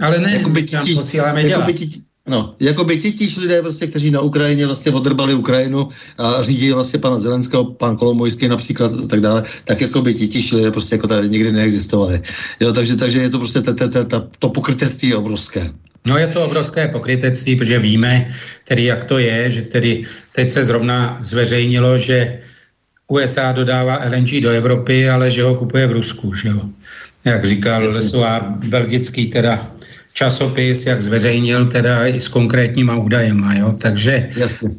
Ale 0.00 0.18
ne, 0.18 0.32
jakoby 0.32 0.62
ti, 0.62 0.74
nám 0.74 0.84
posíláme 0.94 1.42
jakoby 1.42 1.74
ti, 1.74 2.02
No, 2.28 2.54
jako 2.60 2.84
by 2.84 2.96
ti 2.96 3.12
tíž 3.12 3.36
lidé, 3.36 3.62
prostě, 3.62 3.86
kteří 3.86 4.10
na 4.10 4.20
Ukrajině 4.20 4.66
vlastně 4.66 4.92
odrbali 4.92 5.34
Ukrajinu 5.34 5.88
a 6.18 6.42
řídí 6.42 6.72
vlastně 6.72 6.98
pana 6.98 7.18
Zelenského, 7.18 7.64
pan 7.64 7.96
Kolomojský 7.96 8.48
například 8.48 8.92
a 8.92 9.06
tak 9.06 9.20
dále, 9.20 9.42
tak 9.64 9.80
jako 9.80 10.00
by 10.00 10.14
ti 10.14 10.28
tíž 10.28 10.52
lidé 10.52 10.70
prostě 10.70 10.94
jako 10.94 11.06
tady 11.06 11.28
nikdy 11.28 11.52
neexistovali. 11.52 12.22
Jo, 12.60 12.72
takže, 12.72 12.96
takže 12.96 13.18
je 13.18 13.30
to 13.30 13.38
prostě 13.38 13.60
t, 13.60 13.74
t, 13.74 13.88
t, 13.88 14.04
t, 14.04 14.20
to 14.38 14.48
pokrytectví 14.48 15.14
obrovské. 15.14 15.70
No 16.06 16.18
je 16.18 16.26
to 16.26 16.44
obrovské 16.44 16.88
pokrytectví, 16.88 17.56
protože 17.56 17.78
víme 17.78 18.34
tedy, 18.64 18.84
jak 18.84 19.04
to 19.04 19.18
je, 19.18 19.50
že 19.50 19.62
tedy 19.62 20.06
teď 20.32 20.50
se 20.50 20.64
zrovna 20.64 21.18
zveřejnilo, 21.22 21.98
že 21.98 22.38
USA 23.08 23.52
dodává 23.52 24.02
LNG 24.08 24.42
do 24.42 24.50
Evropy, 24.50 25.08
ale 25.08 25.30
že 25.30 25.42
ho 25.42 25.54
kupuje 25.54 25.86
v 25.86 25.92
Rusku, 25.92 26.34
že 26.34 26.48
jo. 26.48 26.60
Jak 27.24 27.44
říkal 27.44 27.82
Lesová, 27.82 28.40
belgický 28.66 29.26
teda 29.26 29.70
časopis, 30.12 30.86
jak 30.86 31.02
zveřejnil 31.02 31.66
teda 31.66 32.06
i 32.06 32.20
s 32.20 32.28
konkrétníma 32.28 32.96
údajema, 32.96 33.54
jo. 33.54 33.74
Takže 33.78 34.30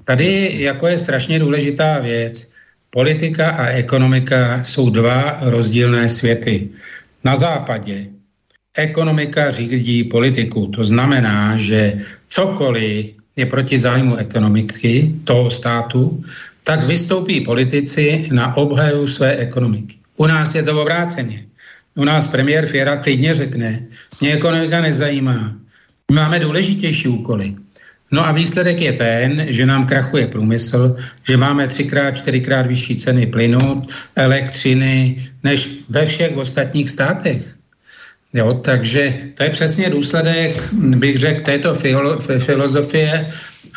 tady 0.06 0.58
jako 0.60 0.88
je 0.88 1.00
strašně 1.00 1.40
důležitá 1.40 2.00
věc. 2.00 2.52
Politika 2.90 3.50
a 3.50 3.66
ekonomika 3.68 4.64
jsou 4.64 4.90
dva 4.90 5.40
rozdílné 5.42 6.10
světy. 6.10 6.70
Na 7.24 7.36
západě 7.36 8.06
ekonomika 8.78 9.52
řídí 9.52 10.04
politiku. 10.04 10.68
To 10.68 10.84
znamená, 10.84 11.58
že 11.58 11.94
cokoliv 12.30 13.06
je 13.36 13.46
proti 13.46 13.80
zájmu 13.80 14.16
ekonomiky 14.16 15.12
toho 15.24 15.50
státu, 15.50 16.24
tak 16.64 16.84
vystoupí 16.84 17.42
politici 17.42 18.30
na 18.32 18.58
obhaju 18.58 19.08
své 19.08 19.36
ekonomiky. 19.36 19.96
U 20.18 20.26
nás 20.26 20.56
je 20.56 20.64
to 20.64 20.82
obráceně. 20.82 21.46
U 21.96 22.04
nás 22.04 22.28
premiér 22.28 22.68
Fiera 22.68 22.96
klidně 22.96 23.34
řekne, 23.34 23.86
mě 24.22 24.34
ekonomika 24.34 24.82
nezajímá. 24.82 25.56
My 26.12 26.16
máme 26.16 26.40
důležitější 26.40 27.08
úkoly. 27.08 27.56
No 28.12 28.26
a 28.26 28.32
výsledek 28.32 28.82
je 28.82 28.94
ten, 28.94 29.46
že 29.50 29.66
nám 29.66 29.86
krachuje 29.86 30.28
průmysl, 30.28 30.96
že 31.28 31.38
máme 31.38 31.68
třikrát, 31.68 32.12
čtyřikrát 32.12 32.68
vyšší 32.68 32.96
ceny 32.96 33.26
plynu, 33.26 33.88
elektřiny, 34.16 35.30
než 35.44 35.70
ve 35.90 36.06
všech 36.06 36.38
ostatních 36.38 36.90
státech. 36.90 37.53
Jo, 38.34 38.54
takže 38.54 39.14
to 39.34 39.44
je 39.44 39.50
přesně 39.50 39.90
důsledek, 39.90 40.74
bych 40.74 41.18
řekl, 41.18 41.42
této 41.42 41.76
filozofie, 42.40 43.28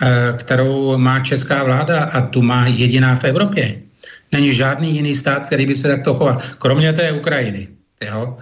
eh, 0.02 0.32
kterou 0.36 0.98
má 0.98 1.20
česká 1.20 1.64
vláda 1.64 2.04
a 2.04 2.26
tu 2.26 2.42
má 2.42 2.66
jediná 2.66 3.16
v 3.16 3.24
Evropě. 3.24 3.82
Není 4.32 4.54
žádný 4.54 4.94
jiný 4.94 5.14
stát, 5.14 5.46
který 5.46 5.66
by 5.66 5.74
se 5.74 5.88
takto 5.88 6.14
choval, 6.14 6.36
kromě 6.58 6.92
té 6.92 7.12
Ukrajiny. 7.12 7.68
Jo? 8.00 8.36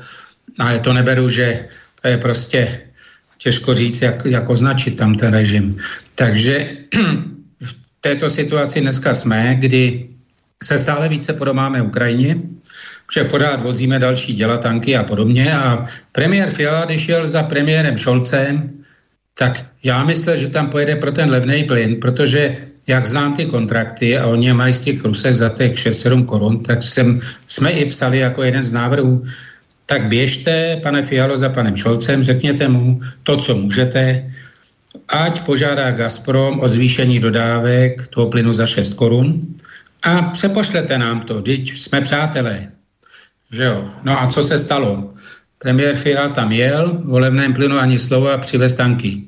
A 0.58 0.78
to 0.78 0.92
neberu, 0.92 1.28
že 1.28 1.68
to 2.02 2.08
je 2.08 2.18
prostě 2.18 2.80
těžko 3.38 3.74
říct, 3.74 4.02
jak, 4.02 4.24
jak 4.24 4.50
označit 4.50 4.96
tam 4.96 5.14
ten 5.14 5.32
režim. 5.32 5.76
Takže 6.14 6.70
v 7.60 7.72
této 8.00 8.30
situaci 8.30 8.80
dneska 8.80 9.14
jsme, 9.14 9.54
kdy 9.54 10.08
se 10.62 10.78
stále 10.78 11.08
více 11.08 11.32
podobáme 11.32 11.82
Ukrajině, 11.82 12.36
že 13.12 13.24
pořád 13.24 13.62
vozíme 13.62 13.98
další 13.98 14.34
dělatanky 14.34 14.96
a 14.96 15.02
podobně. 15.02 15.54
A 15.54 15.86
premiér 16.12 16.50
Fiala, 16.50 16.84
když 16.84 17.08
jel 17.08 17.26
za 17.26 17.42
premiérem 17.42 17.96
Šolcem, 17.96 18.70
tak 19.34 19.64
já 19.82 20.04
myslím, 20.04 20.36
že 20.36 20.48
tam 20.48 20.70
pojede 20.70 20.96
pro 20.96 21.12
ten 21.12 21.30
levný 21.30 21.64
plyn, 21.64 22.00
protože 22.00 22.56
jak 22.86 23.06
znám 23.06 23.36
ty 23.36 23.46
kontrakty 23.46 24.18
a 24.18 24.26
oni 24.26 24.46
je 24.46 24.54
mají 24.54 24.74
z 24.74 24.80
těch 24.80 25.04
rusek 25.04 25.34
za 25.34 25.48
těch 25.48 25.74
6-7 25.74 26.24
korun, 26.24 26.62
tak 26.62 26.82
jsem, 26.82 27.20
jsme 27.46 27.70
i 27.70 27.84
psali 27.84 28.18
jako 28.18 28.42
jeden 28.42 28.62
z 28.62 28.72
návrhů, 28.72 29.24
tak 29.86 30.06
běžte, 30.06 30.76
pane 30.82 31.02
Fialo, 31.02 31.38
za 31.38 31.48
panem 31.48 31.76
Šolcem, 31.76 32.22
řekněte 32.22 32.68
mu 32.68 33.00
to, 33.22 33.36
co 33.36 33.54
můžete, 33.54 34.32
ať 35.08 35.40
požádá 35.44 35.90
Gazprom 35.90 36.60
o 36.60 36.68
zvýšení 36.68 37.20
dodávek 37.20 38.06
toho 38.06 38.26
plynu 38.26 38.54
za 38.54 38.66
6 38.66 38.94
korun 38.94 39.42
a 40.02 40.22
přepošlete 40.22 40.98
nám 40.98 41.20
to, 41.20 41.42
teď 41.42 41.72
jsme 41.72 42.00
přátelé. 42.00 42.68
Že 43.54 43.64
jo? 43.64 43.84
No 44.02 44.22
a 44.22 44.26
co 44.26 44.42
se 44.42 44.58
stalo? 44.58 45.14
Premiér 45.58 45.96
Fiala 45.96 46.28
tam 46.28 46.52
jel, 46.52 47.00
volebném 47.04 47.54
plynu 47.54 47.78
ani 47.78 47.98
slovo 47.98 48.30
a 48.30 48.38
přivez 48.38 48.74
tanky. 48.74 49.22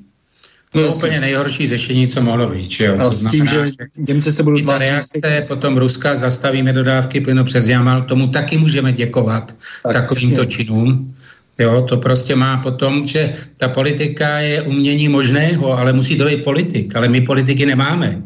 To 0.73 0.81
je 0.81 0.87
úplně 0.87 1.21
nejhorší 1.21 1.69
řešení, 1.69 2.09
co 2.09 2.23
mohlo 2.23 2.49
být. 2.49 2.71
Že 2.71 2.85
jo? 2.85 2.97
A 2.99 3.11
s 3.11 3.31
tím, 3.31 3.47
že 3.47 3.71
Němci 3.97 4.33
se 4.33 4.43
budou 4.43 4.59
tvářit. 4.59 4.79
reakce 4.79 5.45
potom 5.49 5.77
Ruska, 5.77 6.15
zastavíme 6.15 6.73
dodávky 6.73 7.21
plynu 7.21 7.45
přes 7.45 7.67
Jamal, 7.67 8.03
tomu 8.03 8.29
taky 8.29 8.59
můžeme 8.59 8.93
děkovat 8.93 9.55
tak, 9.83 9.93
takovýmto 9.93 10.47
přesně. 10.47 10.65
činům. 10.65 11.15
Jo, 11.59 11.87
to 11.89 11.97
prostě 11.97 12.37
má 12.37 12.57
potom, 12.57 13.07
že 13.07 13.35
ta 13.57 13.69
politika 13.69 14.39
je 14.39 14.63
umění 14.63 15.09
možného, 15.09 15.79
ale 15.79 15.93
musí 15.93 16.19
to 16.19 16.25
být 16.25 16.45
politik, 16.45 16.97
ale 16.97 17.09
my 17.09 17.21
politiky 17.21 17.67
nemáme. 17.67 18.23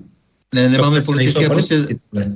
Ne, 0.55 0.69
nemáme 0.69 1.01
politiky, 1.01 1.47
prostě, 1.47 1.83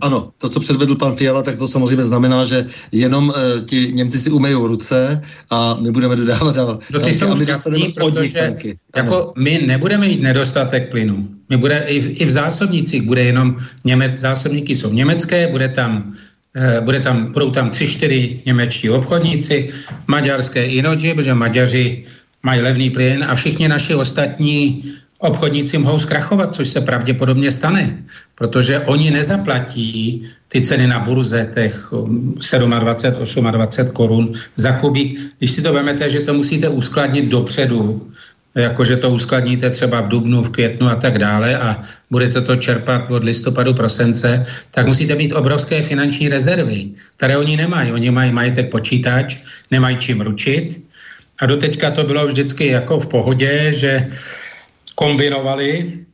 ano, 0.00 0.30
to, 0.38 0.48
co 0.48 0.60
předvedl 0.60 0.94
pan 0.94 1.16
Fiala, 1.16 1.42
tak 1.42 1.56
to 1.56 1.68
samozřejmě 1.68 2.04
znamená, 2.04 2.44
že 2.44 2.66
jenom 2.92 3.28
uh, 3.28 3.34
ti 3.66 3.92
Němci 3.92 4.18
si 4.18 4.30
umejou 4.30 4.66
ruce 4.66 5.20
a 5.50 5.74
my 5.74 5.90
budeme 5.90 6.16
dodávat 6.16 6.54
dál. 6.54 6.78
No 6.92 7.00
ty 7.00 7.14
jsou 7.14 7.36
šťastný, 7.42 7.88
protože 7.88 8.56
jako 8.96 9.32
my 9.38 9.62
nebudeme 9.66 10.08
mít 10.08 10.22
nedostatek 10.22 10.90
plynu. 10.90 11.28
My 11.50 11.56
bude, 11.56 11.84
i, 11.88 12.00
v, 12.00 12.20
i 12.20 12.24
v 12.24 12.30
zásobnicích 12.30 13.02
bude 13.02 13.24
jenom, 13.24 13.56
Němec, 13.84 14.20
zásobníky 14.20 14.76
jsou 14.76 14.92
německé, 14.92 15.48
bude 15.48 15.68
tam 15.68 16.14
uh, 16.56 16.84
bude 16.84 17.00
tam, 17.00 17.32
budou 17.32 17.50
tam 17.50 17.70
tři, 17.70 17.88
čtyři 17.88 18.42
němečtí 18.46 18.90
obchodníci, 18.90 19.74
maďarské 20.06 20.66
inoji, 20.66 21.14
protože 21.14 21.34
Maďaři 21.34 22.04
mají 22.42 22.60
levný 22.60 22.90
plyn 22.90 23.24
a 23.28 23.34
všichni 23.34 23.68
naši 23.68 23.94
ostatní 23.94 24.84
obchodníci 25.18 25.78
mohou 25.78 25.98
zkrachovat, 25.98 26.54
což 26.54 26.68
se 26.68 26.80
pravděpodobně 26.80 27.52
stane, 27.52 27.98
protože 28.34 28.80
oni 28.80 29.10
nezaplatí 29.10 30.26
ty 30.48 30.60
ceny 30.60 30.86
na 30.86 30.98
burze 30.98 31.50
těch 31.54 31.90
27, 31.90 32.72
um, 32.72 33.52
28 33.52 33.90
korun 33.92 34.32
za 34.56 34.72
kubík. 34.72 35.20
Když 35.38 35.50
si 35.50 35.62
to 35.62 35.72
vemete, 35.72 36.10
že 36.10 36.20
to 36.20 36.34
musíte 36.34 36.68
uskladnit 36.68 37.24
dopředu, 37.24 38.10
jakože 38.54 38.96
to 38.96 39.10
uskladníte 39.10 39.70
třeba 39.70 40.00
v 40.00 40.08
dubnu, 40.08 40.42
v 40.42 40.50
květnu 40.50 40.86
a 40.86 40.94
tak 40.94 41.18
dále 41.18 41.58
a 41.58 41.82
budete 42.10 42.40
to 42.40 42.56
čerpat 42.56 43.10
od 43.10 43.24
listopadu, 43.24 43.74
prosence, 43.74 44.46
tak 44.70 44.86
musíte 44.86 45.14
mít 45.14 45.32
obrovské 45.32 45.82
finanční 45.82 46.28
rezervy, 46.28 46.94
které 47.16 47.38
oni 47.38 47.56
nemají. 47.56 47.92
Oni 47.92 48.10
mají 48.10 48.32
majetek 48.32 48.70
počítač, 48.70 49.38
nemají 49.70 49.96
čím 49.96 50.20
ručit 50.20 50.84
a 51.40 51.46
doteďka 51.46 51.90
to 51.90 52.04
bylo 52.04 52.26
vždycky 52.26 52.66
jako 52.66 53.00
v 53.00 53.06
pohodě, 53.06 53.72
že 53.74 54.06
kombinovali 54.94 56.04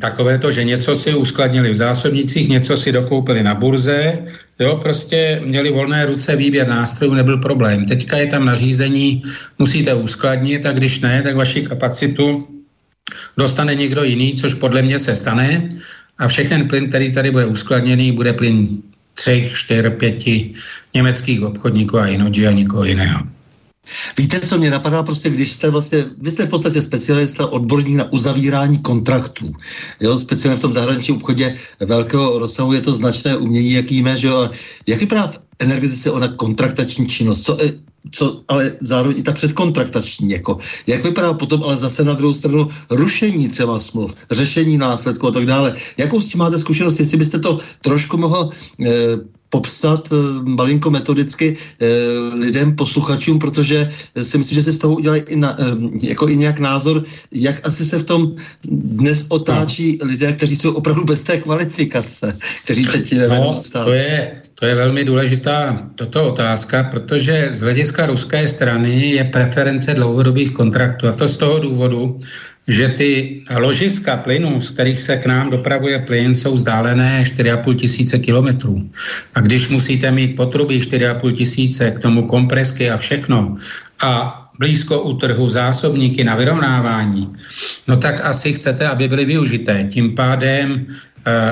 takové 0.00 0.38
to, 0.38 0.52
že 0.52 0.64
něco 0.64 0.96
si 0.96 1.14
uskladnili 1.14 1.70
v 1.70 1.76
zásobnicích, 1.76 2.48
něco 2.48 2.76
si 2.76 2.92
dokoupili 2.92 3.42
na 3.42 3.54
burze, 3.54 4.18
jo, 4.58 4.76
prostě 4.82 5.40
měli 5.44 5.70
volné 5.70 6.06
ruce, 6.06 6.36
výběr 6.36 6.68
nástrojů, 6.68 7.14
nebyl 7.14 7.38
problém. 7.38 7.86
Teďka 7.86 8.16
je 8.16 8.26
tam 8.26 8.44
nařízení, 8.44 9.22
musíte 9.58 9.94
uskladnit 9.94 10.66
a 10.66 10.72
když 10.72 11.00
ne, 11.00 11.22
tak 11.22 11.36
vaši 11.36 11.62
kapacitu 11.62 12.46
dostane 13.36 13.74
někdo 13.74 14.04
jiný, 14.04 14.34
což 14.34 14.54
podle 14.54 14.82
mě 14.82 14.98
se 14.98 15.16
stane 15.16 15.70
a 16.18 16.28
všechen 16.28 16.68
plyn, 16.68 16.88
který 16.88 17.12
tady 17.12 17.30
bude 17.30 17.46
uskladněný, 17.46 18.12
bude 18.12 18.32
plyn 18.32 18.82
třech, 19.14 19.52
čtyř, 19.56 19.86
pěti 19.98 20.54
německých 20.94 21.42
obchodníků 21.42 21.98
a 21.98 22.06
jinoji 22.06 22.46
a 22.46 22.50
nikoho 22.50 22.84
jiného. 22.84 23.37
Víte, 24.18 24.40
co 24.40 24.58
mě 24.58 24.70
napadá 24.70 25.02
prostě, 25.02 25.30
když 25.30 25.52
jste 25.52 25.70
vlastně, 25.70 26.04
vy 26.18 26.30
jste 26.30 26.46
v 26.46 26.50
podstatě 26.50 26.82
specialista, 26.82 27.46
odborník 27.46 27.96
na 27.96 28.12
uzavírání 28.12 28.78
kontraktů. 28.78 29.52
Jo, 30.00 30.18
speciálně 30.18 30.56
v 30.56 30.60
tom 30.60 30.72
zahraničním 30.72 31.16
obchodě 31.16 31.54
velkého 31.80 32.38
rozsahu 32.38 32.72
je 32.72 32.80
to 32.80 32.94
značné 32.94 33.36
umění, 33.36 33.72
jaký 33.72 33.94
jíme, 33.94 34.18
že 34.18 34.28
jo. 34.28 34.50
Jak 34.86 35.00
vypadá 35.00 35.26
v 35.26 35.40
energetice 35.58 36.10
ona 36.10 36.28
kontraktační 36.28 37.06
činnost? 37.06 37.42
Co, 37.42 37.58
co, 38.10 38.40
ale 38.48 38.72
zároveň 38.80 39.18
i 39.18 39.22
ta 39.22 39.32
předkontraktační, 39.32 40.30
jako. 40.30 40.58
Jak 40.86 41.04
vypadá 41.04 41.32
potom 41.32 41.62
ale 41.62 41.76
zase 41.76 42.04
na 42.04 42.14
druhou 42.14 42.34
stranu 42.34 42.68
rušení 42.90 43.48
třeba 43.48 43.78
smluv, 43.78 44.14
řešení 44.30 44.78
následků 44.78 45.26
a 45.26 45.30
tak 45.30 45.46
dále. 45.46 45.74
Jakou 45.96 46.20
s 46.20 46.26
tím 46.26 46.38
máte 46.38 46.58
zkušenost, 46.58 46.98
jestli 46.98 47.16
byste 47.16 47.38
to 47.38 47.58
trošku 47.82 48.16
mohl 48.16 48.50
e, 48.86 48.88
popsat 49.48 50.08
eh, 50.12 50.16
malinko 50.42 50.90
metodicky 50.90 51.56
eh, 51.56 51.86
lidem, 52.34 52.76
posluchačům, 52.76 53.38
protože 53.38 53.90
si 54.22 54.38
myslím, 54.38 54.54
že 54.54 54.62
si 54.62 54.72
z 54.72 54.78
toho 54.78 54.94
udělají 54.94 55.22
i, 55.22 55.36
na, 55.36 55.56
eh, 55.60 55.64
jako 56.02 56.28
i 56.28 56.36
nějak 56.36 56.58
názor, 56.58 57.04
jak 57.32 57.66
asi 57.66 57.84
se 57.84 57.98
v 57.98 58.04
tom 58.04 58.34
dnes 58.64 59.26
otáčí 59.28 59.98
no. 60.00 60.10
lidé, 60.10 60.32
kteří 60.32 60.56
jsou 60.56 60.72
opravdu 60.72 61.04
bez 61.04 61.22
té 61.22 61.36
kvalifikace, 61.36 62.38
kteří 62.64 62.84
teď 62.84 63.14
no, 63.28 63.54
stát. 63.54 63.84
To 63.84 63.92
je, 63.92 64.42
to 64.60 64.66
je 64.66 64.74
velmi 64.74 65.04
důležitá 65.04 65.86
toto 65.94 66.32
otázka, 66.32 66.82
protože 66.82 67.48
z 67.52 67.60
hlediska 67.60 68.06
ruské 68.06 68.48
strany 68.48 69.10
je 69.10 69.24
preference 69.24 69.94
dlouhodobých 69.94 70.50
kontraktů. 70.50 71.08
A 71.08 71.12
to 71.12 71.28
z 71.28 71.36
toho 71.36 71.58
důvodu, 71.58 72.20
že 72.68 72.88
ty 72.88 73.42
ložiska 73.56 74.16
plynu, 74.16 74.60
z 74.60 74.70
kterých 74.70 75.00
se 75.00 75.16
k 75.16 75.26
nám 75.26 75.50
dopravuje 75.50 75.98
plyn, 75.98 76.34
jsou 76.34 76.54
vzdálené 76.54 77.22
4,5 77.22 77.76
tisíce 77.76 78.18
kilometrů. 78.18 78.90
A 79.34 79.40
když 79.40 79.68
musíte 79.68 80.10
mít 80.10 80.36
potrubí 80.36 80.80
4,5 80.80 81.32
tisíce, 81.32 81.90
k 81.90 81.98
tomu 81.98 82.26
kompresky 82.26 82.90
a 82.90 82.96
všechno, 82.96 83.56
a 84.02 84.44
blízko 84.58 85.02
u 85.02 85.16
trhu 85.16 85.48
zásobníky 85.48 86.24
na 86.24 86.34
vyrovnávání, 86.34 87.32
no 87.88 87.96
tak 87.96 88.20
asi 88.24 88.52
chcete, 88.52 88.88
aby 88.88 89.08
byly 89.08 89.24
využité. 89.24 89.88
Tím 89.90 90.14
pádem 90.14 90.86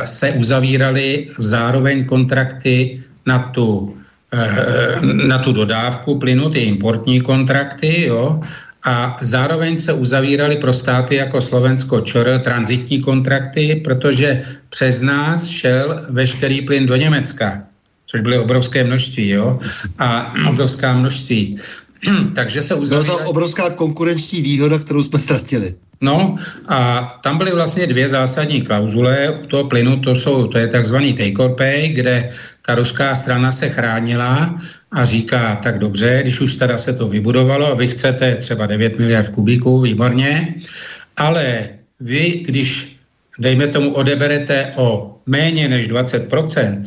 se 0.05 0.33
uzavíraly 0.33 1.29
zároveň 1.39 2.05
kontrakty 2.05 3.03
na 3.27 3.39
tu, 3.39 3.69
uh, 3.79 5.05
na 5.27 5.39
tu 5.39 5.53
dodávku 5.53 6.19
plynu, 6.19 6.51
ty 6.51 6.59
importní 6.61 7.21
kontrakty, 7.21 8.07
jo, 8.07 8.41
a 8.87 9.19
zároveň 9.21 9.81
se 9.81 9.93
uzavíraly 9.93 10.57
pro 10.57 10.73
státy 10.73 11.15
jako 11.15 11.41
Slovensko 11.41 12.01
ČR 12.01 12.41
transitní 12.45 13.01
kontrakty, 13.01 13.81
protože 13.85 14.43
přes 14.69 15.03
nás 15.03 15.47
šel 15.47 16.07
veškerý 16.11 16.63
plyn 16.63 16.87
do 16.87 16.97
Německa, 16.97 17.63
což 18.07 18.21
byly 18.21 18.39
obrovské 18.39 18.85
množství, 18.85 19.29
jo? 19.29 19.59
A 19.99 20.35
obrovská 20.49 20.93
množství. 20.93 21.59
Takže 22.35 22.63
se 22.63 22.75
uzavírá... 22.75 23.13
Byla 23.13 23.25
to 23.25 23.31
obrovská 23.31 23.71
konkurenční 23.71 24.43
výhoda, 24.43 24.79
kterou 24.79 25.03
jsme 25.03 25.19
ztratili. 25.19 25.75
No 26.01 26.37
a 26.69 27.03
tam 27.23 27.39
byly 27.39 27.51
vlastně 27.53 27.87
dvě 27.87 28.09
zásadní 28.09 28.63
klauzule 28.63 29.41
toho 29.49 29.65
plynu, 29.65 30.01
to, 30.01 30.17
jsou, 30.17 30.47
to 30.47 30.59
je 30.59 30.69
takzvaný 30.69 31.13
take 31.13 31.39
or 31.39 31.55
pay, 31.55 31.89
kde 31.89 32.31
ta 32.67 32.75
ruská 32.75 33.15
strana 33.15 33.53
se 33.53 33.69
chránila 33.69 34.61
a 34.93 35.05
říká, 35.05 35.57
tak 35.57 35.79
dobře, 35.79 36.19
když 36.23 36.41
už 36.41 36.57
teda 36.57 36.79
se 36.79 36.93
to 36.93 37.09
vybudovalo 37.09 37.77
vy 37.77 37.89
chcete 37.89 38.37
třeba 38.37 38.67
9 38.67 38.99
miliard 38.99 39.29
kubíků, 39.29 39.81
výborně, 39.81 40.55
ale 41.17 41.69
vy, 42.01 42.43
když, 42.47 42.97
dejme 43.39 43.67
tomu, 43.67 43.95
odeberete 43.95 44.73
o 44.77 45.19
méně 45.27 45.69
než 45.69 45.91
20%, 45.91 46.83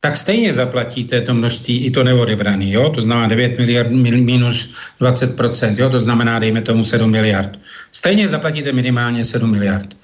tak 0.00 0.16
stejně 0.16 0.54
zaplatíte 0.54 1.20
to 1.20 1.34
množství 1.34 1.84
i 1.84 1.90
to 1.90 2.04
neodebraný, 2.04 2.72
jo? 2.72 2.90
to 2.90 3.02
znamená 3.02 3.28
9 3.28 3.58
miliard 3.58 3.90
minus 3.90 4.74
20%, 5.00 5.74
jo? 5.78 5.90
to 5.90 6.00
znamená, 6.00 6.38
dejme 6.38 6.62
tomu 6.62 6.84
7 6.84 7.10
miliard. 7.10 7.58
Stejně 7.92 8.28
zaplatíte 8.28 8.72
minimálně 8.72 9.24
7 9.24 9.50
miliard. 9.50 9.94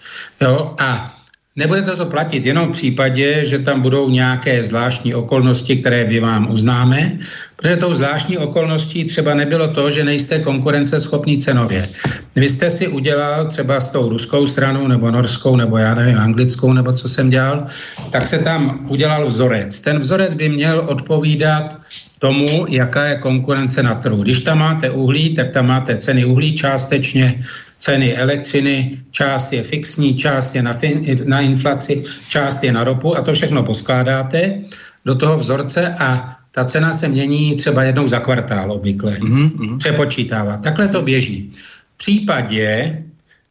Jo? 0.40 0.74
A 0.80 1.13
Nebudete 1.56 1.96
to 1.96 2.06
platit 2.06 2.46
jenom 2.46 2.68
v 2.68 2.72
případě, 2.72 3.44
že 3.44 3.58
tam 3.58 3.80
budou 3.80 4.10
nějaké 4.10 4.64
zvláštní 4.64 5.14
okolnosti, 5.14 5.76
které 5.76 6.04
vy 6.04 6.20
vám 6.20 6.50
uznáme, 6.50 7.18
protože 7.56 7.76
tou 7.76 7.94
zvláštní 7.94 8.38
okolností 8.38 9.04
třeba 9.04 9.34
nebylo 9.34 9.68
to, 9.68 9.90
že 9.90 10.04
nejste 10.04 10.38
konkurenceschopní 10.38 11.38
cenově. 11.38 11.88
Vy 12.36 12.48
jste 12.48 12.70
si 12.70 12.88
udělal 12.88 13.46
třeba 13.48 13.80
s 13.80 13.88
tou 13.88 14.08
ruskou 14.08 14.46
stranou, 14.46 14.88
nebo 14.88 15.10
norskou, 15.10 15.56
nebo 15.56 15.78
já 15.78 15.94
nevím, 15.94 16.18
anglickou, 16.18 16.72
nebo 16.72 16.92
co 16.92 17.08
jsem 17.08 17.30
dělal, 17.30 17.66
tak 18.10 18.26
se 18.26 18.38
tam 18.38 18.86
udělal 18.88 19.26
vzorec. 19.26 19.80
Ten 19.80 19.98
vzorec 19.98 20.34
by 20.34 20.48
měl 20.48 20.84
odpovídat 20.86 21.76
tomu, 22.18 22.66
jaká 22.68 23.04
je 23.04 23.16
konkurence 23.16 23.82
na 23.82 23.94
trhu. 23.94 24.22
Když 24.22 24.40
tam 24.40 24.58
máte 24.58 24.90
uhlí, 24.90 25.34
tak 25.34 25.50
tam 25.50 25.66
máte 25.66 25.96
ceny 25.96 26.24
uhlí 26.24 26.54
částečně 26.54 27.44
ceny 27.78 28.16
elektřiny, 28.16 28.98
část 29.10 29.52
je 29.52 29.62
fixní, 29.62 30.14
část 30.14 30.54
je 30.54 30.62
na, 30.62 30.74
fin, 30.74 31.18
na 31.24 31.40
inflaci, 31.40 32.04
část 32.28 32.64
je 32.64 32.72
na 32.72 32.84
ropu 32.84 33.16
a 33.16 33.22
to 33.22 33.34
všechno 33.34 33.62
poskládáte 33.62 34.60
do 35.04 35.14
toho 35.14 35.38
vzorce 35.38 35.94
a 35.98 36.36
ta 36.54 36.64
cena 36.64 36.92
se 36.94 37.08
mění 37.08 37.56
třeba 37.56 37.82
jednou 37.82 38.08
za 38.08 38.18
kvartál 38.18 38.72
obvykle. 38.72 39.12
Mm-hmm. 39.12 39.78
Přepočítává. 39.78 40.56
Takhle 40.56 40.88
to 40.88 41.02
běží. 41.02 41.50
V 41.94 41.96
případě, 41.96 43.02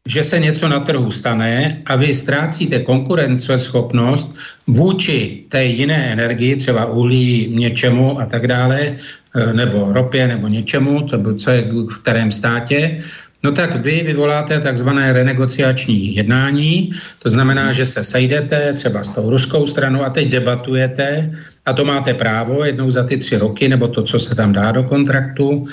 že 0.08 0.24
se 0.24 0.40
něco 0.40 0.70
na 0.70 0.80
trhu 0.80 1.12
stane 1.12 1.82
a 1.86 1.96
vy 1.96 2.16
ztrácíte 2.16 2.80
konkurenceschopnost 2.80 4.36
vůči 4.68 5.44
té 5.50 5.66
jiné 5.66 6.12
energii, 6.12 6.56
třeba 6.56 6.86
uhlí, 6.86 7.48
něčemu 7.56 8.20
a 8.22 8.26
tak 8.26 8.48
dále, 8.48 8.80
eh, 8.80 9.54
nebo 9.54 9.94
ropě, 9.94 10.28
nebo 10.28 10.48
něčemu, 10.48 11.02
to 11.02 11.36
co 11.36 11.52
je 11.52 11.62
v 11.88 11.98
kterém 11.98 12.32
státě, 12.32 13.04
no 13.44 13.52
tak 13.52 13.76
vy 13.76 14.04
vyvoláte 14.06 14.60
takzvané 14.60 15.14
renegociační 15.14 16.16
jednání, 16.16 16.92
to 17.20 17.30
znamená, 17.30 17.74
že 17.74 17.86
se 17.86 18.04
sejdete 18.04 18.74
třeba 18.74 19.04
s 19.04 19.10
tou 19.10 19.30
ruskou 19.30 19.68
stranou 19.68 20.04
a 20.04 20.10
teď 20.10 20.30
debatujete 20.30 21.32
a 21.66 21.74
to 21.74 21.86
máte 21.86 22.14
právo 22.14 22.66
jednou 22.66 22.92
za 22.92 23.04
ty 23.04 23.18
tři 23.18 23.38
roky, 23.38 23.70
nebo 23.70 23.88
to, 23.88 24.04
co 24.04 24.20
se 24.20 24.36
tam 24.36 24.54
dá 24.54 24.72
do 24.72 24.84
kontraktu 24.84 25.68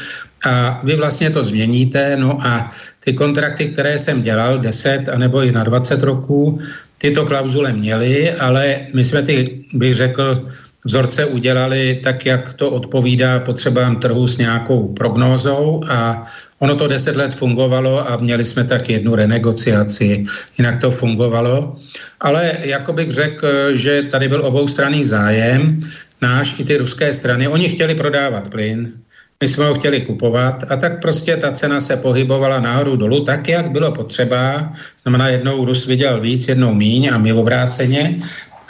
a 0.46 0.80
vy 0.84 0.96
vlastně 0.96 1.30
to 1.30 1.44
změníte, 1.44 2.16
no 2.16 2.46
a 2.46 2.72
ty 3.04 3.12
kontrakty, 3.12 3.66
které 3.66 3.98
jsem 3.98 4.22
dělal 4.22 4.58
10 4.58 5.08
anebo 5.08 5.42
i 5.42 5.52
na 5.52 5.64
20 5.64 6.02
roků, 6.02 6.60
tyto 6.98 7.26
klauzule 7.26 7.72
měly, 7.72 8.32
ale 8.32 8.80
my 8.94 9.04
jsme 9.04 9.22
ty, 9.22 9.64
bych 9.74 9.94
řekl, 9.94 10.48
vzorce 10.84 11.24
udělali 11.24 12.00
tak, 12.04 12.26
jak 12.26 12.52
to 12.52 12.70
odpovídá 12.70 13.38
potřebám 13.38 13.96
trhu 13.96 14.28
s 14.28 14.38
nějakou 14.38 14.88
prognózou 14.88 15.84
a 15.88 16.26
ono 16.61 16.76
to 16.76 16.88
deset 16.88 17.16
let 17.16 17.34
fungovalo 17.34 18.11
a 18.11 18.16
měli 18.16 18.44
jsme 18.44 18.64
tak 18.64 18.90
jednu 18.90 19.14
renegociaci, 19.14 20.26
jinak 20.58 20.80
to 20.80 20.90
fungovalo. 20.90 21.76
Ale 22.20 22.52
jako 22.61 22.92
bych 22.92 23.11
řekl, 23.11 23.76
že 23.76 24.02
tady 24.02 24.28
byl 24.28 24.46
oboustranný 24.46 25.04
zájem, 25.04 25.80
náš 26.22 26.61
i 26.61 26.64
ty 26.64 26.76
ruské 26.76 27.12
strany, 27.12 27.48
oni 27.48 27.68
chtěli 27.68 27.94
prodávat 27.94 28.48
plyn, 28.48 28.92
my 29.40 29.48
jsme 29.48 29.64
ho 29.64 29.74
chtěli 29.74 30.00
kupovat 30.00 30.64
a 30.68 30.76
tak 30.76 31.00
prostě 31.00 31.36
ta 31.36 31.52
cena 31.52 31.80
se 31.80 31.96
pohybovala 31.96 32.61
nahoru 32.61 32.96
dolů 32.96 33.24
tak, 33.24 33.48
jak 33.48 33.70
bylo 33.70 33.92
potřeba. 33.92 34.72
Znamená, 35.02 35.28
jednou 35.28 35.64
Rus 35.64 35.86
viděl 35.86 36.20
víc, 36.20 36.48
jednou 36.48 36.74
míň 36.74 37.11
a 37.12 37.18
my 37.18 37.32
obráceně, 37.32 38.20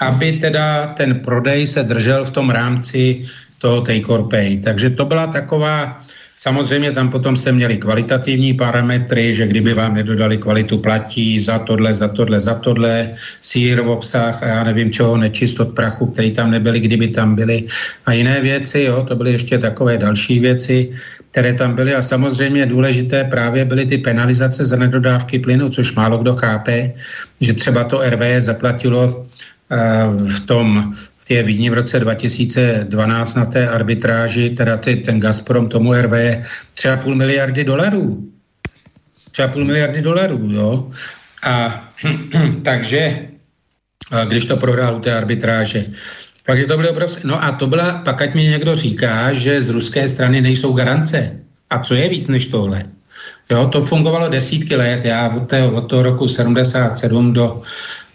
aby 0.01 0.33
teda 0.33 0.87
ten 0.87 1.15
prodej 1.15 1.67
se 1.67 1.83
držel 1.83 2.25
v 2.25 2.31
tom 2.31 2.51
rámci 2.51 3.27
toho 3.59 3.81
take 3.81 4.07
or 4.07 4.29
pay. 4.31 4.57
Takže 4.57 4.91
to 4.91 5.05
byla 5.05 5.27
taková 5.27 6.01
Samozřejmě 6.41 6.93
tam 6.93 7.13
potom 7.13 7.37
jste 7.37 7.53
měli 7.53 7.77
kvalitativní 7.77 8.55
parametry, 8.55 9.35
že 9.35 9.47
kdyby 9.47 9.75
vám 9.75 9.95
nedodali 9.95 10.39
kvalitu 10.39 10.79
platí 10.79 11.41
za 11.41 11.59
tohle, 11.59 11.95
za 11.95 12.09
tohle, 12.09 12.41
za 12.41 12.55
tohle, 12.55 13.13
sír 13.41 13.81
v 13.81 13.89
obsah 13.89 14.43
a 14.43 14.47
já 14.47 14.65
nevím 14.65 14.89
čeho, 14.89 15.17
nečistot 15.17 15.77
prachu, 15.77 16.07
který 16.17 16.33
tam 16.33 16.51
nebyly, 16.51 16.81
kdyby 16.81 17.09
tam 17.09 17.35
byly 17.35 17.69
a 18.07 18.13
jiné 18.13 18.41
věci, 18.41 18.89
jo, 18.89 19.05
to 19.09 19.17
byly 19.17 19.33
ještě 19.33 19.59
takové 19.59 19.99
další 19.99 20.41
věci, 20.41 20.97
které 21.31 21.53
tam 21.53 21.77
byly. 21.77 21.95
A 21.95 22.03
samozřejmě 22.03 22.67
důležité 22.67 23.25
právě 23.25 23.65
byly 23.65 23.87
ty 23.87 23.99
penalizace 23.99 24.65
za 24.65 24.77
nedodávky 24.77 25.39
plynu, 25.45 25.69
což 25.69 25.93
málo 25.93 26.25
kdo 26.25 26.37
chápe, 26.41 26.93
že 27.41 27.53
třeba 27.53 27.85
to 27.85 28.01
RV 28.01 28.41
zaplatilo 28.41 29.05
uh, 29.13 30.27
v 30.27 30.41
tom 30.47 30.97
je 31.31 31.43
Vídni 31.43 31.71
v 31.71 31.75
roce 31.75 32.01
2012 32.01 33.35
na 33.35 33.45
té 33.45 33.69
arbitráži, 33.69 34.51
teda 34.51 34.77
ty, 34.77 34.97
ten 34.97 35.21
Gazprom 35.21 35.69
tomu 35.69 35.93
RV, 35.93 36.13
třeba 36.75 36.97
půl 36.97 37.15
miliardy 37.15 37.65
dolarů. 37.65 38.31
Třeba 39.31 39.49
půl 39.49 39.65
miliardy 39.65 40.03
dolarů, 40.03 40.51
jo. 40.53 40.91
A 41.43 41.85
takže, 42.65 43.19
a 44.11 44.25
když 44.25 44.45
to 44.45 44.57
prohrál 44.57 44.97
u 44.97 45.01
té 45.01 45.15
arbitráže, 45.15 45.85
takže 46.43 46.67
to 46.67 46.77
bylo 46.77 46.91
obrovské. 46.91 47.29
No 47.29 47.45
a 47.45 47.53
to 47.53 47.67
byla, 47.67 47.93
pak 47.93 48.23
ať 48.23 48.35
mi 48.35 48.45
někdo 48.45 48.75
říká, 48.75 49.33
že 49.33 49.63
z 49.63 49.69
ruské 49.69 50.09
strany 50.09 50.41
nejsou 50.41 50.73
garance. 50.73 51.37
A 51.71 51.79
co 51.79 51.95
je 51.95 52.09
víc 52.09 52.29
než 52.29 52.47
tohle? 52.47 52.83
Jo, 53.51 53.67
to 53.67 53.83
fungovalo 53.83 54.29
desítky 54.29 54.77
let. 54.77 55.05
Já 55.05 55.29
od, 55.29 55.49
té, 55.49 55.63
od 55.63 55.81
toho 55.81 56.03
roku 56.03 56.29
77 56.29 57.33
do 57.33 57.63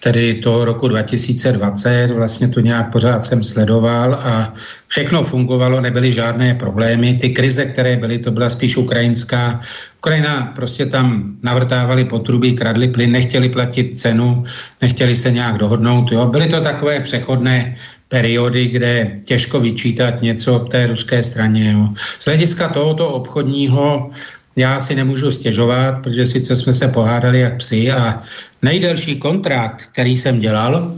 tedy 0.06 0.34
toho 0.45 0.66
roku 0.66 0.88
2020, 0.88 2.14
vlastně 2.14 2.47
to 2.47 2.60
nějak 2.60 2.91
pořád 2.91 3.26
jsem 3.26 3.43
sledoval 3.43 4.14
a 4.14 4.53
všechno 4.88 5.24
fungovalo, 5.24 5.82
nebyly 5.82 6.14
žádné 6.14 6.53
problémy. 6.53 7.18
Ty 7.22 7.30
krize, 7.30 7.66
které 7.66 7.97
byly, 7.97 8.22
to 8.22 8.32
byla 8.32 8.49
spíš 8.49 8.78
ukrajinská. 8.78 9.60
Ukrajina 9.97 10.53
prostě 10.56 10.86
tam 10.86 11.34
navrtávali 11.43 12.06
potrubí, 12.06 12.53
kradli 12.53 12.88
plyn, 12.88 13.12
nechtěli 13.12 13.49
platit 13.49 13.97
cenu, 13.99 14.45
nechtěli 14.82 15.16
se 15.16 15.32
nějak 15.32 15.58
dohodnout. 15.58 16.12
Jo. 16.12 16.30
Byly 16.30 16.47
to 16.53 16.62
takové 16.62 16.99
přechodné 16.99 17.76
periody, 18.08 18.68
kde 18.68 19.26
těžko 19.26 19.60
vyčítat 19.60 20.22
něco 20.22 20.60
té 20.70 20.86
ruské 20.86 21.24
straně. 21.24 21.74
Jo. 21.74 21.89
Z 22.20 22.26
hlediska 22.26 22.70
tohoto 22.70 23.10
obchodního 23.10 24.14
já 24.56 24.80
si 24.80 24.95
nemůžu 24.95 25.32
stěžovat, 25.32 25.99
protože 26.03 26.26
sice 26.26 26.56
jsme 26.56 26.74
se 26.74 26.88
pohádali 26.88 27.39
jak 27.39 27.58
psi 27.58 27.91
a 27.91 28.24
nejdelší 28.66 29.22
kontrakt, 29.22 29.93
který 29.93 30.18
jsem 30.18 30.41
dělal, 30.41 30.97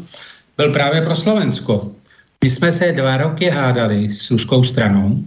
byl 0.58 0.72
právě 0.72 1.02
pro 1.02 1.16
Slovensko. 1.16 1.92
My 2.44 2.50
jsme 2.50 2.72
se 2.72 2.96
dva 2.96 3.18
roky 3.18 3.50
hádali 3.50 4.08
s 4.08 4.32
ruskou 4.32 4.64
stranou 4.64 5.20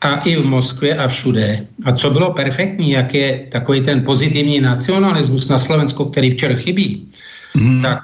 a 0.00 0.20
i 0.28 0.36
v 0.36 0.44
Moskvě 0.44 0.94
a 0.96 1.08
všude. 1.08 1.66
A 1.84 1.92
co 1.92 2.10
bylo 2.10 2.32
perfektní, 2.36 2.90
jak 2.90 3.14
je 3.14 3.46
takový 3.48 3.80
ten 3.80 4.04
pozitivní 4.04 4.60
nacionalismus 4.60 5.48
na 5.48 5.58
Slovensku, 5.58 6.04
který 6.04 6.30
včera 6.30 6.54
chybí, 6.54 7.08
hmm. 7.56 7.82
tak 7.82 7.98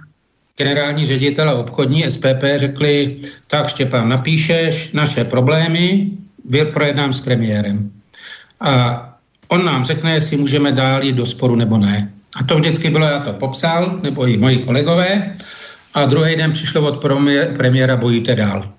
generální 0.56 1.04
ředitel 1.04 1.48
a 1.48 1.60
obchodní 1.60 2.08
SPP 2.08 2.42
řekli, 2.56 3.16
tak 3.46 3.68
Štěpán, 3.68 4.08
napíšeš 4.08 4.92
naše 4.92 5.24
problémy, 5.24 6.10
projednám 6.72 7.12
s 7.12 7.20
premiérem. 7.20 7.90
A 8.60 9.02
On 9.48 9.64
nám 9.64 9.84
řekne, 9.84 10.14
jestli 10.14 10.36
můžeme 10.36 10.72
dál 10.72 11.04
jít 11.04 11.16
do 11.16 11.26
sporu 11.26 11.56
nebo 11.56 11.78
ne. 11.78 12.15
A 12.36 12.44
to 12.44 12.56
vždycky 12.56 12.90
bylo, 12.90 13.06
já 13.06 13.20
to 13.20 13.32
popsal, 13.32 13.98
nebo 14.02 14.26
i 14.26 14.36
moji 14.36 14.58
kolegové, 14.58 15.36
a 15.94 16.06
druhý 16.06 16.36
den 16.36 16.52
přišlo 16.52 16.88
od 16.88 17.04
premiéra 17.56 17.96
bojíte 17.96 18.34
dál. 18.34 18.76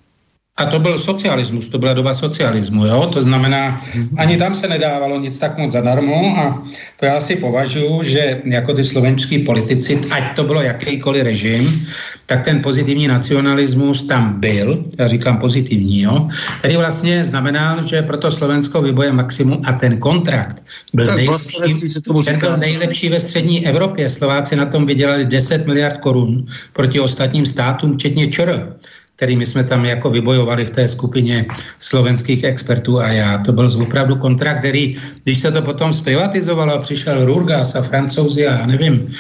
A 0.58 0.66
to 0.66 0.80
byl 0.80 1.00
socialismus, 1.00 1.70
to 1.70 1.78
byla 1.78 1.94
doba 1.94 2.14
socialismu, 2.14 2.86
jo? 2.86 3.10
to 3.14 3.24
znamená, 3.24 3.82
ani 4.18 4.38
tam 4.38 4.56
se 4.56 4.68
nedávalo 4.68 5.20
nic 5.20 5.40
tak 5.40 5.58
moc 5.58 5.72
zadarmo 5.72 6.38
a 6.38 6.64
to 7.00 7.06
já 7.06 7.20
si 7.20 7.36
považuji, 7.36 8.04
že 8.04 8.42
jako 8.46 8.74
ty 8.74 8.84
slovenští 8.84 9.40
politici, 9.40 10.02
ať 10.12 10.36
to 10.36 10.44
bylo 10.44 10.62
jakýkoliv 10.62 11.24
režim, 11.24 11.88
tak 12.26 12.46
ten 12.46 12.62
pozitivní 12.62 13.08
nacionalismus 13.08 14.04
tam 14.04 14.40
byl, 14.40 14.86
já 15.00 15.08
říkám 15.08 15.38
pozitivní, 15.38 16.02
jo? 16.02 16.30
který 16.60 16.76
vlastně 16.78 17.26
znamenal, 17.26 17.86
že 17.86 18.02
pro 18.02 18.18
to 18.18 18.32
Slovensko 18.32 18.82
vyboje 18.82 19.12
maximum 19.12 19.62
a 19.66 19.74
ten 19.74 19.98
kontrakt 19.98 20.64
byl, 20.94 21.08
tak 21.08 21.16
nejlepší, 21.16 22.26
ten 22.26 22.40
byl 22.40 22.58
nejlepší 22.58 23.10
ve 23.10 23.20
střední 23.20 23.68
Evropě. 23.68 24.10
Slováci 24.10 24.56
na 24.56 24.66
tom 24.66 24.86
vydělali 24.86 25.26
10 25.26 25.68
miliard 25.68 25.98
korun 25.98 26.46
proti 26.74 27.00
ostatním 27.00 27.46
státům, 27.46 27.98
včetně 27.98 28.28
ČR 28.28 28.78
kterými 29.18 29.46
jsme 29.46 29.64
tam 29.64 29.86
jako 29.86 30.10
vybojovali 30.10 30.66
v 30.66 30.70
té 30.70 30.88
skupině 30.88 31.46
slovenských 31.80 32.44
expertů 32.44 33.00
a 33.00 33.08
já. 33.10 33.38
To 33.38 33.52
byl 33.52 33.82
opravdu 33.82 34.16
kontrakt, 34.16 34.60
který, 34.60 34.98
když 35.24 35.38
se 35.40 35.52
to 35.52 35.62
potom 35.62 35.94
zprivatizovalo 35.94 36.74
a 36.74 36.80
přišel 36.86 37.26
Rurgas 37.26 37.76
a 37.76 37.82
francouzi 37.82 38.48
a 38.48 38.60
já 38.60 38.66
nevím, 38.66 39.14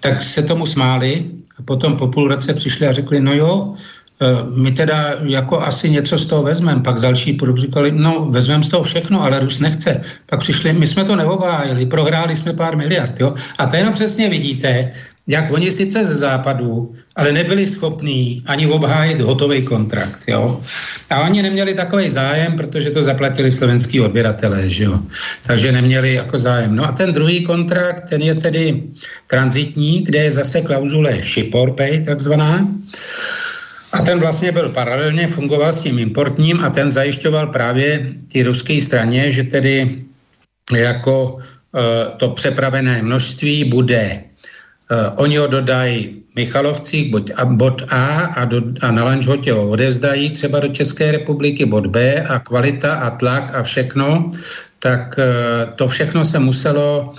tak 0.00 0.22
se 0.22 0.42
tomu 0.42 0.66
smáli 0.66 1.24
a 1.58 1.62
potom 1.62 1.96
po 1.96 2.08
půl 2.08 2.28
roce 2.28 2.54
přišli 2.54 2.86
a 2.86 2.92
řekli, 2.92 3.20
no 3.20 3.34
jo, 3.34 3.74
my 4.54 4.70
teda 4.70 5.14
jako 5.22 5.60
asi 5.60 5.90
něco 5.90 6.18
z 6.18 6.26
toho 6.26 6.42
vezmeme. 6.42 6.82
Pak 6.82 7.00
další 7.00 7.32
produkt 7.32 7.58
říkali, 7.58 7.92
no 7.92 8.26
vezmeme 8.30 8.64
z 8.64 8.68
toho 8.68 8.82
všechno, 8.82 9.22
ale 9.22 9.40
Rus 9.40 9.58
nechce. 9.58 10.00
Pak 10.26 10.40
přišli, 10.40 10.72
my 10.72 10.86
jsme 10.86 11.04
to 11.04 11.16
neobhájili, 11.16 11.86
prohráli 11.86 12.36
jsme 12.36 12.52
pár 12.52 12.76
miliard. 12.76 13.20
Jo? 13.20 13.34
A 13.58 13.66
to 13.66 13.76
jenom 13.76 13.92
přesně 13.92 14.28
vidíte, 14.28 14.92
jak 15.26 15.52
oni 15.52 15.72
sice 15.72 16.04
ze 16.04 16.14
západu, 16.14 16.94
ale 17.16 17.32
nebyli 17.32 17.66
schopní 17.66 18.42
ani 18.46 18.66
obhájit 18.66 19.20
hotový 19.20 19.62
kontrakt. 19.62 20.18
Jo? 20.28 20.60
A 21.10 21.20
oni 21.20 21.42
neměli 21.42 21.74
takový 21.74 22.10
zájem, 22.10 22.56
protože 22.56 22.90
to 22.90 23.02
zaplatili 23.02 23.52
slovenský 23.52 24.00
odběratelé, 24.00 24.68
že 24.70 24.84
jo? 24.84 24.98
takže 25.42 25.72
neměli 25.72 26.14
jako 26.14 26.38
zájem. 26.38 26.76
No 26.76 26.84
a 26.84 26.92
ten 26.92 27.12
druhý 27.12 27.44
kontrakt, 27.44 28.08
ten 28.08 28.22
je 28.22 28.34
tedy 28.34 28.82
transitní, 29.26 30.00
kde 30.00 30.18
je 30.18 30.30
zase 30.30 30.60
klauzule 30.60 31.18
ship 31.22 31.54
or 31.54 31.70
pay 31.70 32.04
takzvaná. 32.04 32.68
A 33.92 33.98
ten 34.02 34.20
vlastně 34.20 34.52
byl 34.52 34.68
paralelně, 34.68 35.26
fungoval 35.26 35.72
s 35.72 35.82
tím 35.82 35.98
importním 35.98 36.60
a 36.64 36.70
ten 36.70 36.90
zajišťoval 36.90 37.46
právě 37.46 38.12
ty 38.32 38.42
ruské 38.42 38.80
straně, 38.82 39.32
že 39.32 39.42
tedy 39.44 40.04
jako 40.72 41.38
e, 41.38 42.16
to 42.16 42.28
přepravené 42.28 43.02
množství 43.02 43.64
bude 43.64 44.32
Uh, 44.92 45.16
oni 45.16 45.36
ho 45.36 45.46
dodají 45.46 46.22
Michalovci, 46.36 47.08
buď 47.08 47.32
a, 47.36 47.44
bod 47.44 47.82
A 47.88 48.36
a, 48.36 48.44
do, 48.44 48.60
a 48.80 48.90
na 48.90 49.04
Lanžhotě 49.04 49.52
ho 49.52 49.68
odevzdají 49.68 50.30
třeba 50.30 50.60
do 50.60 50.68
České 50.68 51.12
republiky, 51.12 51.66
bod 51.66 51.86
B 51.86 52.20
a 52.20 52.38
kvalita 52.38 52.94
a 52.94 53.10
tlak 53.10 53.54
a 53.54 53.62
všechno, 53.62 54.30
tak 54.78 55.16
uh, 55.18 55.24
to 55.76 55.88
všechno 55.88 56.24
se 56.24 56.38
muselo 56.38 57.14
uh, 57.14 57.16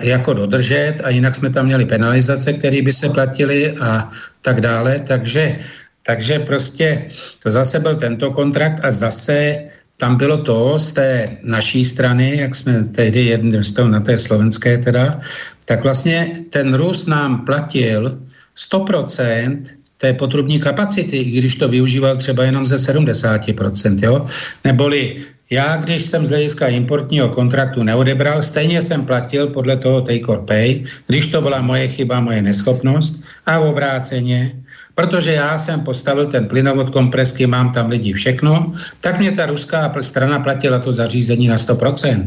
jako 0.00 0.34
dodržet 0.34 1.00
a 1.04 1.10
jinak 1.10 1.34
jsme 1.34 1.50
tam 1.50 1.66
měli 1.66 1.84
penalizace, 1.84 2.52
které 2.52 2.82
by 2.82 2.92
se 2.92 3.08
platily 3.08 3.74
a 3.80 4.10
tak 4.42 4.60
dále, 4.60 5.02
takže, 5.06 5.58
takže 6.08 6.38
prostě 6.38 7.04
to 7.42 7.50
zase 7.50 7.80
byl 7.80 7.96
tento 7.96 8.30
kontrakt 8.30 8.80
a 8.84 8.90
zase 8.90 9.68
tam 9.96 10.16
bylo 10.16 10.40
to 10.40 10.78
z 10.78 10.92
té 10.92 11.36
naší 11.44 11.84
strany, 11.84 12.36
jak 12.36 12.54
jsme 12.54 12.84
tehdy 12.96 13.24
jedn, 13.24 13.52
na 13.84 14.00
té 14.00 14.18
slovenské 14.18 14.78
teda, 14.78 15.20
tak 15.64 15.82
vlastně 15.84 16.48
ten 16.50 16.74
Rus 16.74 17.06
nám 17.06 17.44
platil 17.44 18.18
100% 18.56 19.62
té 19.98 20.12
potrubní 20.14 20.60
kapacity, 20.60 21.16
i 21.16 21.30
když 21.44 21.54
to 21.54 21.68
využíval 21.68 22.16
třeba 22.16 22.44
jenom 22.44 22.66
ze 22.66 22.76
70%, 22.76 24.00
jo? 24.00 24.26
Neboli 24.64 25.16
já, 25.50 25.76
když 25.76 26.02
jsem 26.02 26.26
z 26.26 26.28
hlediska 26.28 26.68
importního 26.68 27.28
kontraktu 27.28 27.82
neodebral, 27.82 28.42
stejně 28.42 28.82
jsem 28.82 29.04
platil 29.04 29.46
podle 29.46 29.76
toho 29.76 30.00
take 30.00 30.26
or 30.26 30.44
pay, 30.44 30.84
když 31.06 31.26
to 31.26 31.42
byla 31.42 31.60
moje 31.60 31.88
chyba, 31.88 32.20
moje 32.20 32.42
neschopnost 32.42 33.24
a 33.46 33.58
obráceně, 33.58 34.52
protože 34.98 35.32
já 35.32 35.58
jsem 35.58 35.80
postavil 35.80 36.26
ten 36.26 36.46
plynovod 36.50 36.90
kompresky, 36.90 37.46
mám 37.46 37.72
tam 37.72 37.86
lidi 37.90 38.12
všechno, 38.12 38.74
tak 39.00 39.18
mě 39.18 39.32
ta 39.32 39.46
ruská 39.46 39.94
strana 40.00 40.38
platila 40.38 40.78
to 40.78 40.92
zařízení 40.92 41.48
na 41.48 41.56
100%, 41.56 42.26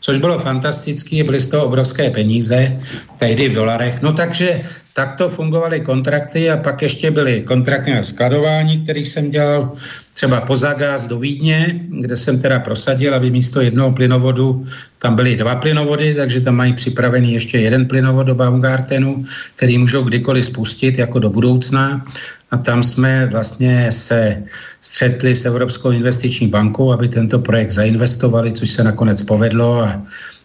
což 0.00 0.18
bylo 0.18 0.38
fantastické, 0.38 1.24
byly 1.24 1.40
z 1.40 1.48
toho 1.48 1.66
obrovské 1.66 2.10
peníze, 2.10 2.78
tehdy 3.18 3.48
v 3.48 3.54
dolarech. 3.54 4.02
No 4.02 4.12
takže 4.12 4.62
takto 4.94 5.28
fungovaly 5.28 5.80
kontrakty 5.80 6.50
a 6.50 6.56
pak 6.56 6.82
ještě 6.82 7.10
byly 7.10 7.42
kontrakty 7.42 7.94
na 7.94 8.02
skladování, 8.02 8.84
který 8.84 9.04
jsem 9.04 9.30
dělal 9.30 9.72
třeba 10.14 10.40
Pozagas 10.40 11.06
do 11.06 11.18
Vídně, 11.18 11.80
kde 12.00 12.16
jsem 12.16 12.42
teda 12.42 12.60
prosadil, 12.60 13.14
aby 13.14 13.30
místo 13.30 13.60
jednoho 13.60 13.92
plynovodu 13.92 14.66
tam 14.98 15.16
byly 15.16 15.36
dva 15.36 15.56
plynovody, 15.56 16.14
takže 16.14 16.40
tam 16.40 16.56
mají 16.56 16.72
připravený 16.72 17.32
ještě 17.32 17.58
jeden 17.58 17.86
plynovod 17.86 18.26
do 18.26 18.34
Baumgartenu, 18.34 19.24
který 19.56 19.78
můžou 19.78 20.02
kdykoliv 20.02 20.44
spustit 20.44 20.98
jako 20.98 21.18
do 21.18 21.30
budoucna. 21.30 22.06
A 22.50 22.56
tam 22.56 22.82
jsme 22.82 23.26
vlastně 23.26 23.92
se 23.92 24.42
střetli 24.80 25.36
s 25.36 25.44
Evropskou 25.44 25.90
investiční 25.90 26.48
bankou, 26.48 26.92
aby 26.92 27.08
tento 27.08 27.38
projekt 27.38 27.70
zainvestovali, 27.70 28.52
což 28.52 28.70
se 28.70 28.84
nakonec 28.84 29.22
povedlo 29.22 29.80
a 29.80 30.02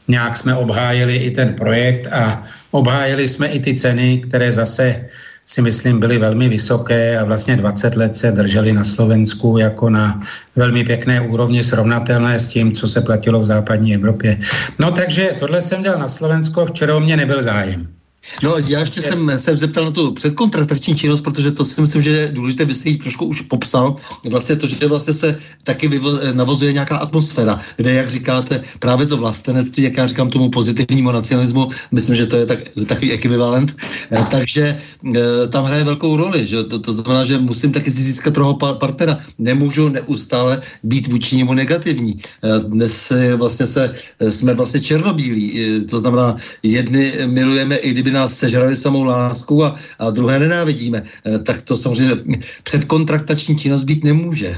nějak 0.08 0.38
jsme 0.38 0.56
obhájili 0.56 1.16
i 1.16 1.32
ten 1.32 1.54
projekt 1.54 2.08
a 2.12 2.44
obhájili 2.72 3.30
jsme 3.30 3.48
i 3.48 3.60
ty 3.60 3.76
ceny, 3.76 4.24
které 4.28 4.52
zase 4.52 5.06
si 5.48 5.62
myslím 5.62 6.00
byly 6.00 6.18
velmi 6.18 6.50
vysoké 6.50 7.20
a 7.20 7.24
vlastně 7.24 7.58
20 7.58 7.96
let 7.96 8.16
se 8.16 8.32
drželi 8.32 8.74
na 8.74 8.84
Slovensku 8.84 9.58
jako 9.58 9.90
na 9.90 10.22
velmi 10.56 10.84
pěkné 10.84 11.22
úrovni 11.22 11.64
srovnatelné 11.64 12.40
s 12.40 12.48
tím, 12.48 12.72
co 12.72 12.88
se 12.88 13.02
platilo 13.02 13.40
v 13.40 13.44
západní 13.44 13.96
Evropě. 13.96 14.40
No 14.80 14.92
takže 14.92 15.36
tohle 15.40 15.62
jsem 15.62 15.84
dělal 15.84 16.00
na 16.00 16.08
Slovensko, 16.08 16.66
včera 16.66 16.96
o 16.96 17.00
mě 17.00 17.18
nebyl 17.18 17.44
zájem. 17.44 17.97
No, 18.44 18.58
já 18.68 18.80
ještě 18.80 19.02
jsem 19.02 19.40
se 19.40 19.58
zeptal 19.58 19.86
na 19.86 19.92
tu 19.92 20.12
předkontraktační 20.12 20.96
činnost, 20.96 21.22
protože 21.22 21.52
to 21.52 21.66
si 21.66 21.82
myslím, 21.82 22.02
že 22.02 22.10
je 22.10 22.28
důležité, 22.28 22.66
vy 22.66 22.76
jste 22.76 22.90
ji 22.90 22.98
trošku 22.98 23.26
už 23.26 23.42
popsal, 23.42 23.96
vlastně 24.30 24.56
to, 24.56 24.68
že 24.68 24.88
vlastně 24.88 25.14
se 25.14 25.38
taky 25.64 25.90
vyvo- 25.90 26.34
navozuje 26.34 26.74
nějaká 26.74 26.98
atmosféra, 26.98 27.60
kde, 27.76 27.94
jak 27.94 28.10
říkáte, 28.10 28.62
právě 28.80 29.06
to 29.06 29.18
vlastenectví, 29.18 29.84
jak 29.84 29.98
já 29.98 30.08
říkám 30.08 30.30
tomu 30.30 30.50
pozitivnímu 30.50 31.12
nacionalismu, 31.12 31.70
myslím, 31.92 32.16
že 32.16 32.26
to 32.26 32.36
je 32.38 32.46
tak, 32.46 32.60
takový 32.88 33.12
ekvivalent, 33.12 33.76
eh, 34.12 34.26
takže 34.32 34.78
eh, 35.16 35.48
tam 35.48 35.66
hraje 35.66 35.84
velkou 35.84 36.18
roli, 36.18 36.48
že 36.48 36.64
to, 36.64 36.80
to 36.80 36.94
znamená, 36.94 37.26
že 37.26 37.38
musím 37.38 37.72
taky 37.72 37.92
si 37.92 38.02
získat 38.02 38.34
toho 38.34 38.54
partnera, 38.54 39.18
nemůžu 39.38 39.90
neustále 39.90 40.62
být 40.84 41.08
vůči 41.08 41.38
němu 41.38 41.54
negativní. 41.54 42.16
Eh, 42.44 42.60
dnes 42.60 43.14
vlastně 43.36 43.68
se, 43.68 43.94
jsme 44.30 44.54
vlastně 44.54 44.82
černobílí, 44.82 45.60
to 45.90 45.98
znamená, 46.00 46.36
jedny 46.64 47.14
milujeme, 47.26 47.76
i 47.76 47.90
kdyby 47.92 48.12
nás 48.18 48.34
sežrali 48.34 48.76
samou 48.76 49.04
lásku 49.04 49.64
a, 49.66 49.76
a 50.00 50.10
druhé 50.10 50.40
nenávidíme, 50.40 51.04
eh, 51.06 51.40
tak 51.40 51.62
to 51.62 51.78
samozřejmě 51.78 52.16
předkontraktační 52.64 53.58
činnost 53.58 53.84
být 53.84 54.04
nemůže. 54.04 54.58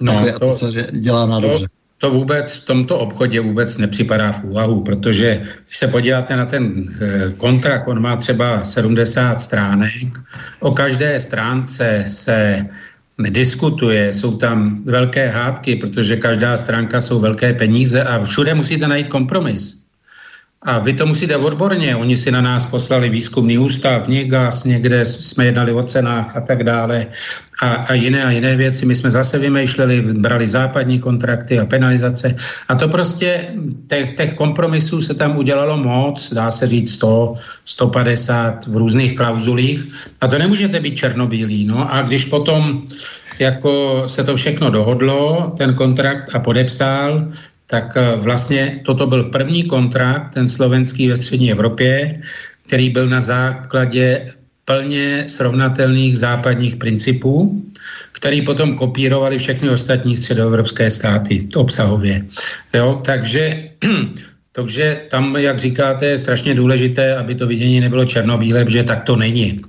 No, 0.00 0.12
Takové 0.12 0.32
to, 0.38 0.70
dělá 0.90 1.26
nádobře. 1.26 1.66
To, 1.66 1.78
to 1.98 2.10
vůbec 2.10 2.56
v 2.56 2.66
tomto 2.66 2.98
obchodě 2.98 3.40
vůbec 3.40 3.78
nepřipadá 3.78 4.32
v 4.32 4.44
úvahu, 4.44 4.82
protože 4.82 5.42
když 5.66 5.76
se 5.78 5.88
podíváte 5.88 6.36
na 6.36 6.46
ten 6.46 6.62
eh, 7.00 7.32
kontrakt, 7.36 7.88
on 7.88 8.02
má 8.02 8.16
třeba 8.16 8.64
70 8.64 9.40
stránek, 9.40 10.18
o 10.60 10.70
každé 10.70 11.20
stránce 11.20 12.04
se 12.06 12.66
diskutuje, 13.18 14.12
jsou 14.12 14.36
tam 14.36 14.84
velké 14.84 15.28
hádky, 15.28 15.76
protože 15.76 16.16
každá 16.16 16.56
stránka 16.56 17.00
jsou 17.00 17.20
velké 17.20 17.52
peníze 17.52 18.02
a 18.02 18.22
všude 18.22 18.54
musíte 18.54 18.88
najít 18.88 19.08
kompromis. 19.08 19.87
A 20.62 20.78
vy 20.78 20.92
to 20.92 21.06
musíte 21.06 21.36
odborně. 21.36 21.96
Oni 21.96 22.16
si 22.16 22.30
na 22.30 22.40
nás 22.40 22.66
poslali 22.66 23.08
výzkumný 23.08 23.58
ústav, 23.58 24.08
Nigas, 24.08 24.64
někde 24.64 25.06
jsme 25.06 25.44
jednali 25.44 25.72
o 25.72 25.82
cenách 25.82 26.36
a 26.36 26.40
tak 26.40 26.64
dále. 26.64 27.06
A, 27.62 27.68
a 27.74 27.94
jiné 27.94 28.24
a 28.24 28.30
jiné 28.30 28.56
věci. 28.56 28.86
My 28.86 28.94
jsme 28.94 29.10
zase 29.10 29.38
vymýšleli, 29.38 30.00
brali 30.00 30.48
západní 30.48 30.98
kontrakty 30.98 31.58
a 31.58 31.66
penalizace. 31.66 32.36
A 32.68 32.74
to 32.74 32.88
prostě, 32.88 33.54
těch, 33.86 34.16
těch 34.16 34.34
kompromisů 34.34 35.02
se 35.02 35.14
tam 35.14 35.38
udělalo 35.38 35.76
moc, 35.76 36.34
dá 36.34 36.50
se 36.50 36.66
říct 36.66 36.94
100, 36.94 37.34
150 37.64 38.66
v 38.66 38.76
různých 38.76 39.16
klauzulích. 39.16 39.94
A 40.20 40.28
to 40.28 40.38
nemůžete 40.38 40.80
být 40.80 40.98
černobílý. 40.98 41.64
No 41.64 41.94
a 41.94 42.02
když 42.02 42.24
potom 42.24 42.82
jako 43.38 44.02
se 44.06 44.24
to 44.24 44.36
všechno 44.36 44.70
dohodlo, 44.70 45.54
ten 45.58 45.74
kontrakt 45.74 46.34
a 46.34 46.38
podepsal, 46.38 47.28
tak 47.68 47.96
eh, 47.96 48.16
vlastně 48.16 48.80
toto 48.84 49.06
byl 49.06 49.24
první 49.24 49.64
kontrakt, 49.64 50.34
ten 50.34 50.48
slovenský 50.48 51.08
ve 51.08 51.16
střední 51.16 51.52
Evropě, 51.52 52.20
který 52.66 52.90
byl 52.90 53.08
na 53.08 53.20
základě 53.20 54.32
plně 54.64 55.24
srovnatelných 55.28 56.18
západních 56.18 56.76
principů, 56.76 57.64
který 58.12 58.42
potom 58.42 58.74
kopírovali 58.74 59.38
všechny 59.38 59.68
ostatní 59.68 60.16
středoevropské 60.16 60.90
státy 60.90 61.48
obsahově. 61.54 62.26
Jo, 62.74 63.00
takže, 63.04 63.68
takže 64.52 65.00
tam, 65.10 65.36
jak 65.36 65.58
říkáte, 65.58 66.06
je 66.06 66.18
strašně 66.18 66.54
důležité, 66.54 67.16
aby 67.16 67.34
to 67.34 67.46
vidění 67.46 67.80
nebylo 67.80 68.04
černobílé, 68.04 68.64
protože 68.64 68.84
tak 68.84 69.04
to 69.04 69.16
není. 69.16 69.60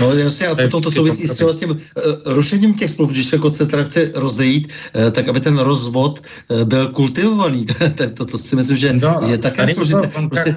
No 0.00 0.14
jasně, 0.14 0.46
a 0.46 0.54
potom 0.54 0.82
to 0.82 0.90
souvisí 0.90 1.28
s 1.28 1.58
tím 1.58 1.70
uh, 1.70 1.76
rušením 2.24 2.74
těch 2.74 2.90
smluv, 2.90 3.10
když 3.10 3.26
se 3.26 3.38
koncentrace 3.38 4.06
chce 4.06 4.20
rozejít, 4.20 4.72
uh, 4.94 5.10
tak 5.10 5.28
aby 5.28 5.40
ten 5.40 5.58
rozvod 5.58 6.20
uh, 6.48 6.64
byl 6.64 6.88
kultivovaný. 6.88 7.66
to, 7.94 8.10
to, 8.10 8.24
to 8.26 8.38
si 8.38 8.56
myslím, 8.56 8.76
že 8.76 8.92
no, 8.92 9.20
je 9.26 9.38
také 9.38 9.74
složité. 9.74 10.10
Prostě... 10.28 10.56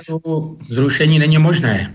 Zrušení 0.70 1.20
není 1.20 1.38
možné. 1.38 1.94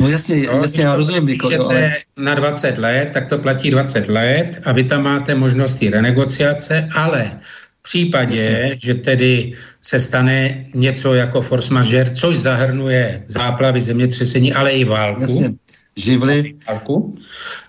No 0.00 0.08
jasně, 0.08 0.42
no, 0.46 0.58
jasně, 0.62 0.82
já 0.82 0.96
rozumím. 0.96 1.24
Když 1.24 1.58
ale... 1.58 1.96
na 2.16 2.34
20 2.34 2.78
let, 2.78 3.10
tak 3.14 3.28
to 3.28 3.38
platí 3.38 3.70
20 3.70 4.08
let 4.08 4.60
a 4.64 4.72
vy 4.72 4.84
tam 4.84 5.02
máte 5.02 5.34
možnosti 5.34 5.90
renegociace, 5.90 6.88
ale 6.94 7.40
v 7.80 7.82
případě, 7.82 8.42
jasně. 8.42 8.78
že 8.82 8.94
tedy 8.94 9.52
se 9.82 10.00
stane 10.00 10.64
něco 10.74 11.14
jako 11.14 11.42
force 11.42 11.74
majeure, 11.74 12.10
což 12.14 12.38
zahrnuje 12.38 13.24
záplavy, 13.28 13.80
zemětřesení, 13.80 14.52
ale 14.52 14.72
i 14.72 14.84
válku, 14.84 15.22
jasně 15.22 15.50
živly. 15.96 16.54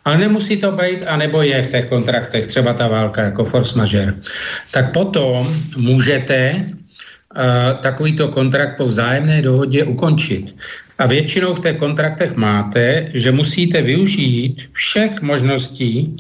Ale 0.06 0.18
nemusí 0.18 0.58
to 0.58 0.72
být, 0.72 1.04
anebo 1.08 1.42
je 1.42 1.64
v 1.64 1.72
těch 1.72 1.86
kontraktech, 1.90 2.48
třeba 2.48 2.74
ta 2.74 2.88
válka 2.88 3.22
jako 3.22 3.46
force 3.46 3.78
majeure. 3.78 4.14
Tak 4.72 4.92
potom 4.92 5.48
můžete 5.78 6.56
uh, 6.56 7.82
takovýto 7.82 8.28
kontrakt 8.28 8.78
po 8.78 8.86
vzájemné 8.88 9.42
dohodě 9.42 9.84
ukončit. 9.84 10.56
A 10.98 11.08
většinou 11.08 11.54
v 11.54 11.60
těch 11.60 11.78
kontraktech 11.78 12.36
máte, 12.36 13.12
že 13.14 13.32
musíte 13.32 13.82
využít 13.82 14.62
všech 14.74 15.22
možností, 15.22 16.16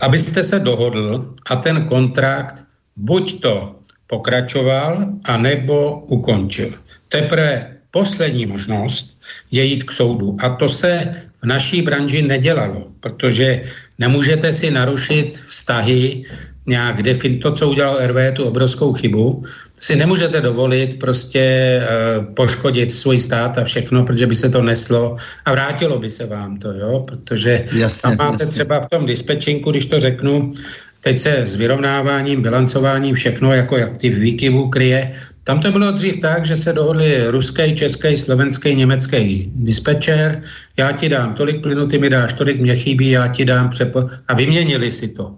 abyste 0.00 0.44
se 0.44 0.58
dohodl 0.58 1.34
a 1.46 1.56
ten 1.56 1.84
kontrakt 1.84 2.64
buď 2.96 3.40
to 3.40 3.76
pokračoval, 4.06 5.06
anebo 5.24 6.04
ukončil. 6.10 6.74
Teprve 7.08 7.75
poslední 7.90 8.46
možnost 8.46 9.18
je 9.50 9.64
jít 9.64 9.84
k 9.84 9.90
soudu. 9.90 10.36
A 10.40 10.50
to 10.56 10.68
se 10.68 11.22
v 11.42 11.46
naší 11.46 11.82
branži 11.82 12.22
nedělalo, 12.22 12.86
protože 13.00 13.62
nemůžete 13.98 14.52
si 14.52 14.70
narušit 14.70 15.42
vztahy 15.48 16.24
nějak 16.66 17.02
defin 17.02 17.38
to, 17.38 17.52
co 17.52 17.70
udělal 17.70 17.98
RV, 18.06 18.34
tu 18.34 18.44
obrovskou 18.44 18.92
chybu, 18.92 19.44
si 19.78 19.96
nemůžete 19.96 20.40
dovolit 20.40 20.98
prostě 20.98 21.78
uh, 21.78 22.34
poškodit 22.34 22.90
svůj 22.90 23.20
stát 23.20 23.58
a 23.58 23.64
všechno, 23.64 24.04
protože 24.04 24.26
by 24.26 24.34
se 24.34 24.50
to 24.50 24.62
neslo 24.62 25.16
a 25.44 25.52
vrátilo 25.52 25.98
by 25.98 26.10
se 26.10 26.26
vám 26.26 26.58
to, 26.58 26.72
jo, 26.72 27.04
protože 27.06 27.64
jasně, 27.72 28.02
tam 28.02 28.26
máte 28.26 28.44
jasně. 28.44 28.54
třeba 28.54 28.80
v 28.80 28.88
tom 28.88 29.06
dispečinku, 29.06 29.70
když 29.70 29.86
to 29.86 30.00
řeknu, 30.00 30.52
teď 31.00 31.18
se 31.18 31.46
s 31.46 31.54
vyrovnáváním, 31.54 32.42
bilancováním 32.42 33.14
všechno 33.14 33.52
jako 33.52 33.76
jak 33.76 33.98
ty 33.98 34.10
výkyvů 34.10 34.68
kryje, 34.68 35.14
tam 35.46 35.60
to 35.60 35.70
bylo 35.70 35.90
dřív 35.90 36.20
tak, 36.20 36.46
že 36.46 36.56
se 36.56 36.72
dohodli 36.72 37.30
ruský, 37.30 37.74
český, 37.74 38.16
slovenský, 38.16 38.74
německý 38.74 39.50
dispečer, 39.54 40.42
já 40.76 40.92
ti 40.92 41.08
dám 41.08 41.34
tolik 41.34 41.62
plynu, 41.62 41.86
ty 41.86 41.98
mi 41.98 42.10
dáš 42.10 42.32
tolik, 42.32 42.60
mě 42.60 42.76
chybí, 42.76 43.10
já 43.10 43.28
ti 43.28 43.44
dám 43.44 43.70
přepo... 43.70 44.10
A 44.28 44.34
vyměnili 44.34 44.90
si 44.90 45.08
to. 45.14 45.34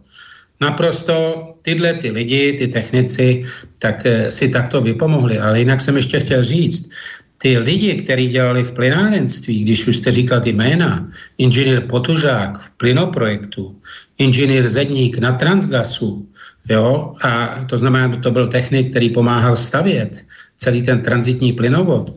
Naprosto 0.60 1.48
tyhle 1.62 1.94
ty 1.94 2.10
lidi, 2.10 2.52
ty 2.52 2.68
technici, 2.68 3.44
tak 3.78 4.06
eh, 4.06 4.30
si 4.30 4.48
takto 4.48 4.80
vypomohli. 4.80 5.38
Ale 5.38 5.58
jinak 5.58 5.80
jsem 5.80 5.96
ještě 5.96 6.20
chtěl 6.20 6.42
říct, 6.42 6.90
ty 7.38 7.58
lidi, 7.58 7.94
kteří 7.94 8.28
dělali 8.28 8.64
v 8.64 8.72
plynárenství, 8.72 9.64
když 9.64 9.86
už 9.86 9.96
jste 9.96 10.10
říkal 10.10 10.40
ty 10.40 10.52
jména, 10.52 11.08
inženýr 11.38 11.80
Potužák 11.80 12.58
v 12.58 12.70
plynoprojektu, 12.70 13.76
inženýr 14.18 14.68
Zedník 14.68 15.18
na 15.18 15.32
Transgasu, 15.32 16.27
Jo? 16.68 17.14
A 17.24 17.64
to 17.64 17.78
znamená, 17.78 18.14
že 18.14 18.20
to 18.20 18.30
byl 18.30 18.48
technik, 18.48 18.90
který 18.90 19.10
pomáhal 19.10 19.56
stavět 19.56 20.24
celý 20.56 20.82
ten 20.82 21.02
transitní 21.02 21.52
plynovod. 21.52 22.10
Uh, 22.10 22.16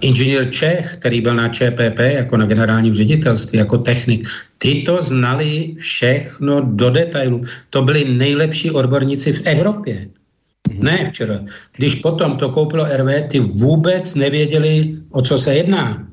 inženýr 0.00 0.50
Čech, 0.50 0.96
který 0.96 1.20
byl 1.20 1.34
na 1.34 1.48
ČPP 1.48 1.98
jako 1.98 2.36
na 2.36 2.46
generálním 2.46 2.94
ředitelství, 2.94 3.58
jako 3.58 3.78
technik, 3.78 4.28
Ty 4.62 4.82
to 4.84 5.02
znali 5.02 5.74
všechno 5.78 6.60
do 6.60 6.90
detailu. 6.90 7.44
To 7.70 7.82
byli 7.82 8.04
nejlepší 8.04 8.70
odborníci 8.70 9.32
v 9.32 9.42
Evropě. 9.44 10.06
Ne 10.78 11.08
včera. 11.08 11.40
Když 11.76 11.94
potom 11.94 12.36
to 12.36 12.48
koupilo 12.48 12.84
RV, 12.84 13.32
ty 13.32 13.40
vůbec 13.40 14.14
nevěděli, 14.14 15.00
o 15.10 15.22
co 15.22 15.38
se 15.38 15.54
jedná. 15.54 16.06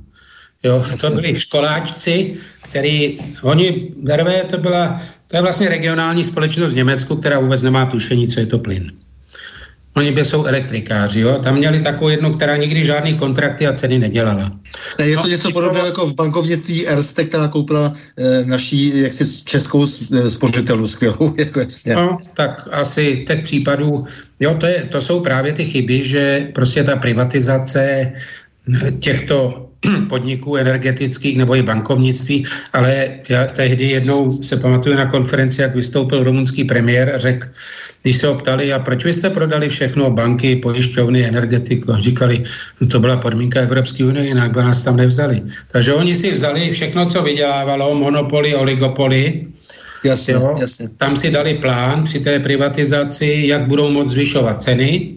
Jo, 0.63 0.83
to 1.01 1.09
byli 1.09 1.39
školáčci, 1.39 2.37
který, 2.69 3.19
oni, 3.41 3.91
RV 4.15 4.43
to 4.49 4.57
byla, 4.57 5.01
to 5.27 5.37
je 5.37 5.41
vlastně 5.41 5.69
regionální 5.69 6.25
společnost 6.25 6.73
v 6.73 6.75
Německu, 6.75 7.15
která 7.15 7.39
vůbec 7.39 7.61
nemá 7.61 7.85
tušení, 7.85 8.27
co 8.27 8.39
je 8.39 8.45
to 8.45 8.59
plyn. 8.59 8.91
Oni 9.97 10.11
by 10.11 10.25
jsou 10.25 10.45
elektrikáři, 10.45 11.19
jo? 11.19 11.39
Tam 11.43 11.55
měli 11.55 11.79
takovou 11.79 12.09
jednu, 12.09 12.33
která 12.33 12.57
nikdy 12.57 12.85
žádný 12.85 13.13
kontrakty 13.13 13.67
a 13.67 13.73
ceny 13.73 13.99
nedělala. 13.99 14.51
Ne, 14.99 15.07
je 15.07 15.15
to 15.15 15.21
no, 15.21 15.27
něco 15.27 15.51
podobného 15.51 15.85
jako 15.85 16.07
v 16.07 16.13
bankovnictví 16.13 16.87
Erste, 16.87 17.23
která 17.23 17.47
koupila 17.47 17.93
e, 18.17 18.45
naší 18.45 19.01
jaksi 19.01 19.43
českou 19.43 19.85
eh, 19.85 20.29
spořitelnu 20.29 20.87
skvělou, 20.87 21.33
jako 21.37 21.59
jasně. 21.59 21.95
No, 21.95 22.17
tak 22.33 22.67
asi 22.71 23.25
těch 23.27 23.43
případů, 23.43 24.05
jo, 24.39 24.53
to, 24.59 24.65
je, 24.65 24.83
to 24.91 25.01
jsou 25.01 25.19
právě 25.19 25.53
ty 25.53 25.65
chyby, 25.65 26.03
že 26.03 26.47
prostě 26.53 26.83
ta 26.83 26.95
privatizace 26.95 27.81
eh, 27.81 28.91
těchto 28.91 29.66
podniků 30.09 30.55
energetických 30.55 31.37
nebo 31.37 31.55
i 31.55 31.63
bankovnictví, 31.63 32.45
ale 32.73 33.09
já 33.29 33.47
tehdy 33.47 33.85
jednou 33.85 34.43
se 34.43 34.57
pamatuju 34.57 34.95
na 34.95 35.05
konferenci, 35.05 35.61
jak 35.61 35.75
vystoupil 35.75 36.23
rumunský 36.23 36.63
premiér 36.63 37.11
a 37.15 37.17
řekl, 37.17 37.47
když 38.01 38.17
se 38.17 38.27
ho 38.27 38.35
ptali, 38.35 38.73
a 38.73 38.79
proč 38.79 39.05
vy 39.05 39.13
jste 39.13 39.29
prodali 39.29 39.69
všechno, 39.69 40.11
banky, 40.11 40.55
pojišťovny, 40.55 41.25
energetiku, 41.25 41.93
říkali, 41.99 42.43
no 42.81 42.87
to 42.87 42.99
byla 42.99 43.17
podmínka 43.17 43.59
Evropské 43.59 44.05
unie, 44.05 44.25
jinak 44.25 44.51
by 44.51 44.59
nás 44.59 44.83
tam 44.83 44.97
nevzali. 44.97 45.41
Takže 45.71 45.93
oni 45.93 46.15
si 46.15 46.31
vzali 46.31 46.71
všechno, 46.71 47.05
co 47.05 47.23
vydělávalo, 47.23 47.95
monopoly, 47.95 48.55
oligopoly, 48.55 49.47
jasně, 50.03 50.33
jo, 50.33 50.55
jasně. 50.59 50.89
tam 50.97 51.15
si 51.15 51.31
dali 51.31 51.53
plán 51.53 52.03
při 52.03 52.19
té 52.19 52.39
privatizaci, 52.39 53.43
jak 53.45 53.67
budou 53.67 53.91
moct 53.91 54.11
zvyšovat 54.11 54.63
ceny, 54.63 55.16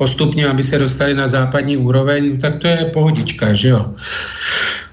postupně, 0.00 0.48
aby 0.48 0.62
se 0.62 0.78
dostali 0.78 1.14
na 1.14 1.26
západní 1.28 1.76
úroveň, 1.76 2.40
tak 2.40 2.56
to 2.64 2.68
je 2.68 2.88
pohodička, 2.88 3.52
že 3.52 3.68
jo. 3.68 3.94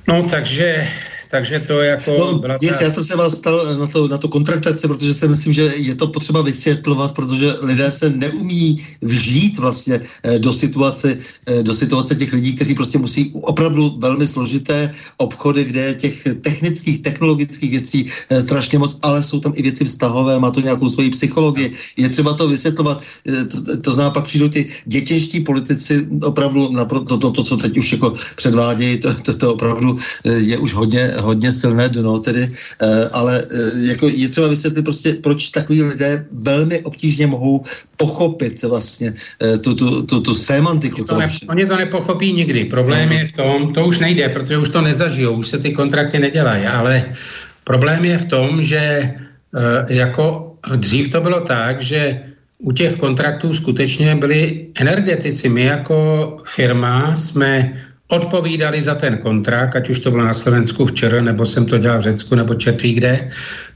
No, 0.08 0.28
takže 0.28 0.88
takže 1.30 1.60
to 1.60 1.82
jako... 1.82 2.16
No, 2.18 2.34
byla 2.40 2.58
nic, 2.62 2.78
ta... 2.78 2.84
já 2.84 2.90
jsem 2.90 3.04
se 3.04 3.16
vás 3.16 3.36
ptal 3.36 3.78
na 3.80 3.88
to, 3.88 4.08
na 4.08 4.18
to 4.18 4.28
kontraktace, 4.28 4.88
protože 4.88 5.14
si 5.14 5.28
myslím, 5.28 5.54
že 5.54 5.64
je 5.76 5.96
to 5.96 6.08
potřeba 6.08 6.42
vysvětlovat, 6.42 7.16
protože 7.16 7.54
lidé 7.62 7.92
se 7.92 8.10
neumí 8.10 8.86
vžít 9.02 9.60
vlastně 9.60 10.02
eh, 10.24 10.40
do 10.40 10.54
situace, 10.54 11.18
eh, 11.46 11.64
do 11.64 11.74
situace 11.74 12.16
těch 12.16 12.34
lidí, 12.34 12.56
kteří 12.56 12.76
prostě 12.76 12.98
musí 12.98 13.32
opravdu 13.42 13.98
velmi 14.00 14.28
složité 14.28 14.94
obchody, 15.18 15.64
kde 15.64 15.82
je 15.82 15.94
těch 15.94 16.28
technických, 16.42 17.02
technologických 17.02 17.72
věcí 17.72 18.06
eh, 18.30 18.42
strašně 18.42 18.80
moc, 18.80 18.98
ale 19.02 19.24
jsou 19.24 19.40
tam 19.40 19.54
i 19.56 19.62
věci 19.62 19.86
vztahové, 19.86 20.40
má 20.40 20.52
to 20.52 20.62
nějakou 20.62 20.90
svoji 20.90 21.10
psychologii. 21.10 21.72
Je 21.98 22.10
třeba 22.10 22.34
to 22.34 22.48
vysvětlovat. 22.48 23.02
To, 23.52 23.78
to 23.82 23.92
znamená, 23.92 24.12
pak 24.12 24.24
přijdou 24.24 24.48
ty 24.48 24.70
dětěští 24.86 25.40
politici 25.40 26.08
opravdu 26.24 26.72
na 26.72 26.86
to, 26.86 27.04
to, 27.04 27.18
to, 27.18 27.32
to, 27.32 27.44
co 27.44 27.58
teď 27.58 27.78
už 27.78 27.92
jako 27.92 28.14
předvádějí, 28.36 28.98
to, 28.98 29.14
to, 29.14 29.34
to 29.34 29.54
opravdu 29.54 29.96
je 30.24 30.58
už 30.58 30.74
hodně, 30.74 31.17
hodně 31.22 31.52
silné 31.52 31.90
dno, 31.90 32.20
tedy, 32.20 32.52
eh, 32.82 33.10
ale 33.14 33.44
eh, 33.52 33.88
jako 33.90 34.10
je 34.14 34.28
třeba 34.30 34.48
vysvětlit 34.48 34.82
prostě, 34.82 35.14
proč 35.14 35.50
takový 35.50 35.84
lidé 35.84 36.26
velmi 36.32 36.80
obtížně 36.82 37.28
mohou 37.28 37.64
pochopit 37.98 38.64
vlastně 38.64 39.14
eh, 39.44 39.58
tu, 39.58 39.76
tu, 39.76 40.04
tu, 40.04 40.22
tu 40.22 40.34
semantiku. 40.34 41.04
To 41.04 41.18
ne, 41.18 41.28
oni 41.50 41.66
to 41.66 41.78
nepochopí 41.78 42.34
nikdy. 42.34 42.66
Problém 42.66 43.12
je 43.12 43.28
v 43.28 43.34
tom, 43.34 43.74
to 43.74 43.86
už 43.86 44.00
nejde, 44.00 44.30
protože 44.30 44.58
už 44.58 44.70
to 44.70 44.82
nezažijou, 44.82 45.34
už 45.34 45.48
se 45.48 45.60
ty 45.60 45.72
kontrakty 45.72 46.20
nedělají, 46.20 46.66
ale 46.66 47.06
problém 47.64 48.06
je 48.06 48.18
v 48.18 48.26
tom, 48.26 48.62
že 48.62 49.14
jako 49.88 50.56
dřív 50.76 51.12
to 51.12 51.22
bylo 51.22 51.42
tak, 51.42 51.82
že 51.82 52.22
u 52.58 52.72
těch 52.72 52.96
kontraktů 52.96 53.54
skutečně 53.54 54.16
byli 54.16 54.68
energetici. 54.80 55.50
My 55.50 55.64
jako 55.64 56.38
firma 56.46 57.16
jsme 57.16 57.74
odpovídali 58.08 58.82
za 58.82 58.96
ten 58.96 59.18
kontrakt, 59.18 59.76
ať 59.76 59.90
už 59.90 60.00
to 60.00 60.12
bylo 60.12 60.24
na 60.24 60.34
Slovensku 60.34 60.86
včera, 60.86 61.22
nebo 61.22 61.46
jsem 61.46 61.66
to 61.66 61.78
dělal 61.78 62.00
v 62.00 62.02
Řecku, 62.02 62.36
nebo 62.36 62.56
četví 62.56 62.94
kde, 62.94 63.30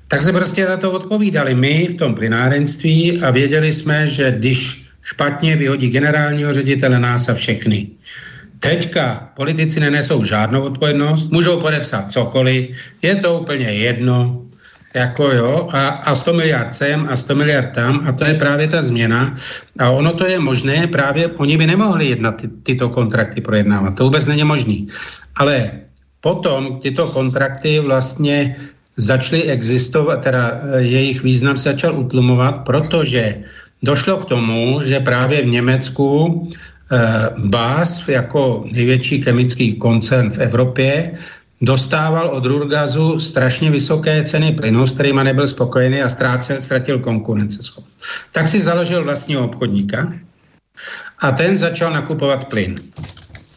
tak 0.07 0.21
se 0.21 0.31
prostě 0.31 0.65
za 0.65 0.77
to 0.77 0.91
odpovídali 0.91 1.55
my 1.55 1.87
v 1.87 1.97
tom 1.97 2.15
plynárenství 2.15 3.21
a 3.21 3.31
věděli 3.31 3.73
jsme, 3.73 4.07
že 4.07 4.31
když 4.31 4.85
špatně 5.01 5.55
vyhodí 5.55 5.89
generálního 5.89 6.53
ředitele 6.53 6.99
nás 6.99 7.29
a 7.29 7.33
všechny. 7.33 7.87
Teďka 8.59 9.31
politici 9.35 9.79
nenesou 9.79 10.23
žádnou 10.23 10.61
odpovědnost, 10.61 11.31
můžou 11.31 11.59
podepsat 11.59 12.11
cokoliv, 12.11 12.77
je 13.01 13.15
to 13.15 13.39
úplně 13.39 13.65
jedno, 13.65 14.45
jako 14.93 15.31
jo, 15.31 15.69
a, 15.71 15.87
a 15.87 16.15
100 16.15 16.33
miliard 16.33 16.75
sem 16.75 17.07
a 17.09 17.15
100 17.15 17.35
miliard 17.35 17.71
tam 17.75 18.03
a 18.07 18.11
to 18.11 18.25
je 18.25 18.33
právě 18.33 18.67
ta 18.67 18.81
změna. 18.81 19.35
A 19.79 19.89
ono 19.89 20.13
to 20.13 20.27
je 20.27 20.39
možné, 20.39 20.87
právě 20.87 21.27
oni 21.27 21.57
by 21.57 21.67
nemohli 21.67 22.05
jednat 22.05 22.41
ty, 22.41 22.47
tyto 22.47 22.89
kontrakty 22.89 23.41
projednávat. 23.41 23.95
To 23.95 24.03
vůbec 24.03 24.27
není 24.27 24.43
možný. 24.43 24.87
Ale 25.35 25.71
potom 26.21 26.79
tyto 26.79 27.07
kontrakty 27.07 27.79
vlastně 27.79 28.55
začaly 28.97 29.43
existovat, 29.43 30.21
teda 30.21 30.51
e, 30.51 30.81
jejich 30.81 31.23
význam 31.23 31.57
se 31.57 31.71
začal 31.71 31.99
utlumovat, 31.99 32.51
protože 32.65 33.35
došlo 33.83 34.17
k 34.17 34.25
tomu, 34.25 34.81
že 34.83 34.99
právě 34.99 35.41
v 35.41 35.45
Německu 35.57 36.47
eh, 36.91 36.99
BAS 37.37 38.07
jako 38.07 38.63
největší 38.71 39.21
chemický 39.21 39.73
koncern 39.73 40.29
v 40.29 40.39
Evropě 40.39 41.11
dostával 41.61 42.27
od 42.27 42.45
Rurgazu 42.45 43.19
strašně 43.19 43.71
vysoké 43.71 44.23
ceny 44.23 44.51
plynu, 44.51 44.87
s 44.87 44.93
kterými 44.93 45.23
nebyl 45.23 45.47
spokojený 45.47 46.01
a 46.01 46.09
ztrácel, 46.09 46.61
ztratil 46.61 46.99
konkurenceschopnost. 46.99 47.95
Tak 48.31 48.47
si 48.47 48.61
založil 48.61 49.03
vlastního 49.03 49.45
obchodníka 49.45 50.13
a 51.19 51.31
ten 51.31 51.57
začal 51.57 51.93
nakupovat 51.93 52.45
plyn. 52.45 52.75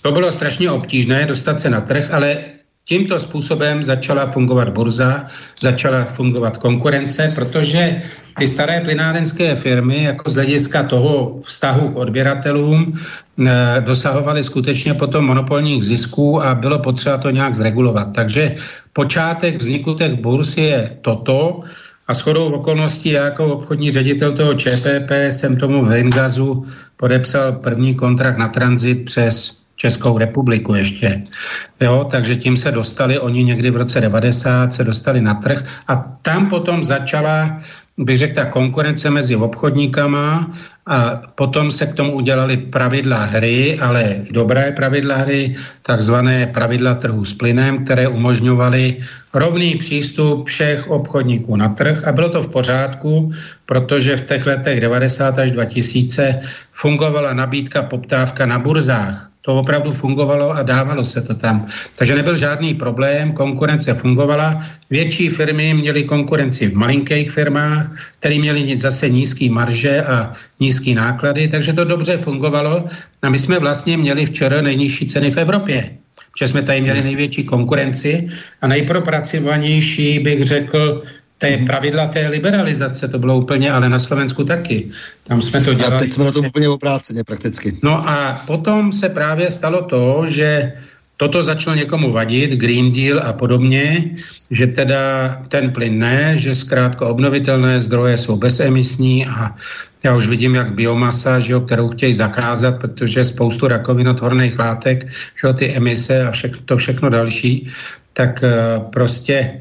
To 0.03 0.13
bylo 0.13 0.33
strašně 0.33 0.71
obtížné 0.71 1.27
dostat 1.27 1.61
se 1.61 1.71
na 1.71 1.81
trh, 1.81 2.11
ale 2.13 2.45
tímto 2.85 3.21
způsobem 3.21 3.85
začala 3.85 4.27
fungovat 4.27 4.69
burza, 4.69 5.27
začala 5.61 6.05
fungovat 6.05 6.57
konkurence, 6.57 7.33
protože 7.35 8.03
ty 8.39 8.49
staré 8.49 8.80
plynárenské 8.80 9.57
firmy 9.57 10.05
jako 10.05 10.30
z 10.30 10.35
hlediska 10.35 10.82
toho 10.82 11.39
vztahu 11.43 11.89
k 11.89 11.97
odběratelům 11.97 12.95
eh, 12.95 13.80
dosahovaly 13.80 14.45
skutečně 14.45 14.95
potom 14.95 15.24
monopolních 15.24 15.85
zisků 15.85 16.43
a 16.43 16.55
bylo 16.55 16.78
potřeba 16.78 17.18
to 17.18 17.30
nějak 17.30 17.55
zregulovat. 17.55 18.09
Takže 18.14 18.57
počátek 18.93 19.62
vzniku 19.62 19.95
těch 19.95 20.14
burs 20.14 20.57
je 20.57 20.99
toto 21.01 21.62
a 22.09 22.14
shodou 22.14 22.53
okolností 22.53 23.11
já 23.11 23.24
jako 23.24 23.55
obchodní 23.55 23.91
ředitel 23.91 24.32
toho 24.32 24.55
ČPP 24.55 25.11
jsem 25.30 25.57
tomu 25.57 25.85
Vengazu 25.85 26.66
podepsal 26.97 27.53
první 27.53 27.95
kontrakt 27.95 28.39
na 28.39 28.49
tranzit 28.49 29.05
přes 29.05 29.64
Českou 29.76 30.18
republiku 30.18 30.74
ještě. 30.74 31.26
Jo, 31.80 32.07
takže 32.11 32.37
tím 32.37 32.57
se 32.57 32.72
dostali, 32.72 33.18
oni 33.18 33.45
někdy 33.45 33.70
v 33.70 33.76
roce 33.76 34.01
90 34.01 34.74
se 34.74 34.85
dostali 34.85 35.20
na 35.20 35.35
trh 35.35 35.64
a 35.89 35.97
tam 36.22 36.47
potom 36.49 36.85
začala 36.85 37.61
bych 37.99 38.18
řekl, 38.18 38.34
ta 38.34 38.45
konkurence 38.45 39.11
mezi 39.11 39.36
obchodníkama 39.36 40.51
a 40.86 41.22
potom 41.34 41.70
se 41.70 41.86
k 41.86 41.95
tomu 41.95 42.12
udělali 42.12 42.57
pravidla 42.57 43.24
hry, 43.24 43.78
ale 43.78 44.16
dobré 44.30 44.72
pravidla 44.72 45.16
hry, 45.16 45.57
takzvané 45.82 46.47
pravidla 46.47 46.95
trhu 46.95 47.24
s 47.24 47.32
plynem, 47.34 47.84
které 47.84 48.09
umožňovaly 48.09 48.97
rovný 49.34 49.74
přístup 49.74 50.47
všech 50.47 50.90
obchodníků 50.90 51.57
na 51.57 51.68
trh. 51.68 52.05
A 52.05 52.12
bylo 52.12 52.28
to 52.28 52.42
v 52.42 52.51
pořádku, 52.51 53.32
protože 53.66 54.16
v 54.16 54.26
těch 54.26 54.47
letech 54.47 54.80
90 54.80 55.38
až 55.38 55.53
2000 55.53 56.40
fungovala 56.72 57.34
nabídka 57.34 57.82
poptávka 57.82 58.47
na 58.47 58.59
burzách 58.59 59.34
to 59.45 59.55
opravdu 59.61 59.92
fungovalo 59.92 60.51
a 60.51 60.62
dávalo 60.62 61.05
se 61.05 61.20
to 61.20 61.34
tam. 61.34 61.66
Takže 61.97 62.14
nebyl 62.14 62.36
žádný 62.36 62.74
problém, 62.74 63.32
konkurence 63.32 63.95
fungovala. 63.95 64.64
Větší 64.90 65.28
firmy 65.28 65.74
měly 65.74 66.05
konkurenci 66.05 66.68
v 66.68 66.76
malinkých 66.76 67.30
firmách, 67.30 67.92
které 68.18 68.38
měly 68.38 68.76
zase 68.76 69.09
nízký 69.09 69.49
marže 69.49 70.03
a 70.05 70.32
nízký 70.61 70.95
náklady, 70.95 71.49
takže 71.49 71.72
to 71.72 71.84
dobře 71.84 72.18
fungovalo. 72.18 72.84
A 73.22 73.28
my 73.28 73.38
jsme 73.38 73.59
vlastně 73.59 73.97
měli 73.97 74.26
včera 74.26 74.62
nejnižší 74.62 75.07
ceny 75.07 75.30
v 75.30 75.36
Evropě. 75.36 75.90
Protože 76.32 76.49
jsme 76.49 76.62
tady 76.62 76.80
měli 76.80 77.03
největší 77.03 77.45
konkurenci 77.45 78.28
a 78.61 78.66
nejpropracovanější, 78.66 80.18
bych 80.18 80.42
řekl, 80.45 81.03
té 81.45 81.64
pravidla 81.66 82.07
té 82.07 82.28
liberalizace, 82.28 83.09
to 83.09 83.18
bylo 83.18 83.38
úplně, 83.38 83.72
ale 83.72 83.88
na 83.88 83.99
Slovensku 83.99 84.45
taky. 84.45 84.90
Tam 85.24 85.42
jsme 85.42 85.61
to 85.61 85.74
dělali. 85.74 85.95
A 85.95 85.99
teď 85.99 86.12
jsme 86.12 86.24
na 86.24 86.32
tom 86.32 86.47
úplně 86.47 86.68
obráceně 86.68 87.24
prakticky. 87.24 87.78
No 87.82 88.09
a 88.09 88.42
potom 88.47 88.92
se 88.92 89.09
právě 89.09 89.51
stalo 89.51 89.82
to, 89.82 90.24
že 90.28 90.72
toto 91.16 91.42
začalo 91.42 91.76
někomu 91.76 92.12
vadit, 92.12 92.51
Green 92.51 92.92
Deal 92.92 93.20
a 93.24 93.32
podobně, 93.32 94.11
že 94.51 94.66
teda 94.66 95.36
ten 95.49 95.70
plyn 95.70 95.99
ne, 95.99 96.36
že 96.36 96.55
zkrátka 96.55 97.07
obnovitelné 97.07 97.82
zdroje 97.82 98.18
jsou 98.18 98.36
bezemisní 98.36 99.26
a 99.26 99.55
já 100.03 100.16
už 100.16 100.26
vidím, 100.26 100.55
jak 100.55 100.74
biomasa, 100.74 101.40
že 101.40 101.53
jo, 101.53 101.61
kterou 101.61 101.88
chtějí 101.88 102.14
zakázat, 102.14 102.78
protože 102.80 103.24
spoustu 103.24 103.68
rakovin 103.68 104.09
od 104.09 104.20
horných 104.20 104.59
látek, 104.59 105.07
že 105.09 105.42
jo, 105.45 105.53
ty 105.53 105.72
emise 105.72 106.26
a 106.26 106.30
všechno, 106.30 106.59
to 106.64 106.76
všechno 106.76 107.11
další, 107.11 107.66
tak 108.12 108.45
uh, 108.45 108.84
prostě 108.90 109.61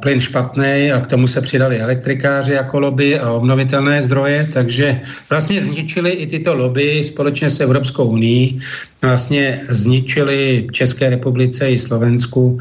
plyn 0.00 0.20
špatný 0.20 0.92
a 0.92 1.00
k 1.00 1.06
tomu 1.06 1.28
se 1.28 1.40
přidali 1.40 1.80
elektrikáři 1.80 2.52
jako 2.52 2.80
lobby 2.80 3.18
a 3.18 3.32
obnovitelné 3.32 4.02
zdroje, 4.02 4.48
takže 4.52 5.00
vlastně 5.30 5.62
zničili 5.62 6.10
i 6.10 6.26
tyto 6.26 6.54
lobby 6.54 7.04
společně 7.04 7.50
s 7.50 7.60
Evropskou 7.60 8.04
unii, 8.04 8.58
vlastně 9.02 9.60
zničili 9.68 10.66
České 10.72 11.10
republice 11.10 11.70
i 11.70 11.78
Slovensku 11.78 12.58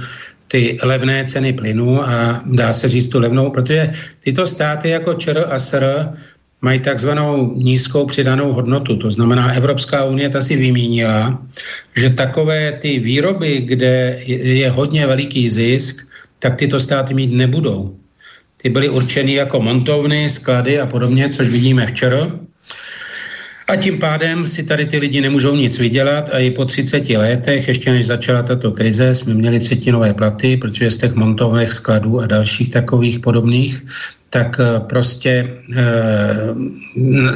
ty 0.48 0.78
levné 0.84 1.26
ceny 1.26 1.54
plynu 1.54 2.04
a 2.04 2.44
dá 2.46 2.74
se 2.74 2.88
říct 2.88 3.08
tu 3.08 3.20
levnou, 3.20 3.50
protože 3.50 3.92
tyto 4.24 4.48
státy 4.48 4.90
jako 4.90 5.14
ČR 5.14 5.46
a 5.50 5.60
SR 5.60 5.86
mají 6.62 6.80
takzvanou 6.80 7.54
nízkou 7.56 8.06
přidanou 8.06 8.54
hodnotu. 8.54 8.96
To 8.96 9.12
znamená, 9.12 9.54
Evropská 9.54 10.04
unie 10.04 10.30
ta 10.30 10.42
si 10.42 10.56
vymínila, 10.56 11.40
že 11.96 12.10
takové 12.10 12.72
ty 12.72 13.00
výroby, 13.00 13.62
kde 13.62 14.20
je 14.28 14.70
hodně 14.70 15.08
veliký 15.08 15.50
zisk, 15.50 16.07
tak 16.40 16.56
tyto 16.56 16.80
státy 16.80 17.14
mít 17.14 17.32
nebudou. 17.32 17.96
Ty 18.58 18.70
byly 18.70 18.90
určeny 18.90 19.34
jako 19.34 19.62
montovny, 19.62 20.30
sklady 20.30 20.80
a 20.80 20.86
podobně, 20.86 21.30
což 21.30 21.48
vidíme 21.48 21.88
včera. 21.88 22.32
A 23.68 23.76
tím 23.76 24.00
pádem 24.00 24.48
si 24.48 24.64
tady 24.64 24.86
ty 24.86 24.98
lidi 24.98 25.22
nemůžou 25.22 25.56
nic 25.56 25.80
vydělat 25.80 26.30
a 26.34 26.40
i 26.40 26.52
po 26.52 26.66
30 26.66 27.10
letech, 27.10 27.68
ještě 27.68 27.92
než 27.92 28.08
začala 28.08 28.44
tato 28.44 28.72
krize, 28.72 29.16
jsme 29.16 29.34
měli 29.34 29.60
třetinové 29.60 30.14
platy, 30.14 30.58
protože 30.58 30.92
z 30.92 30.98
těch 30.98 31.14
montovných 31.14 31.74
skladů 31.74 32.20
a 32.20 32.28
dalších 32.28 32.72
takových 32.72 33.20
podobných, 33.20 33.86
tak 34.30 34.60
eh, 34.60 34.80
prostě 34.80 35.58
e, 35.76 35.84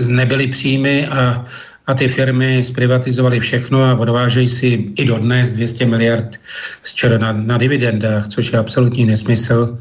nebyly 0.07 0.47
příjmy 0.47 1.07
a, 1.07 1.45
a 1.91 1.93
ty 1.93 2.07
firmy 2.07 2.63
zprivatizovaly 2.63 3.39
všechno 3.39 3.83
a 3.83 3.95
odvážejí 3.99 4.47
si 4.47 4.95
i 4.95 5.05
dodnes 5.05 5.53
200 5.53 5.85
miliard 5.85 6.39
z 6.83 7.19
na, 7.19 7.31
na 7.31 7.57
dividendách, 7.57 8.27
což 8.27 8.53
je 8.53 8.59
absolutní 8.59 9.05
nesmysl 9.05 9.77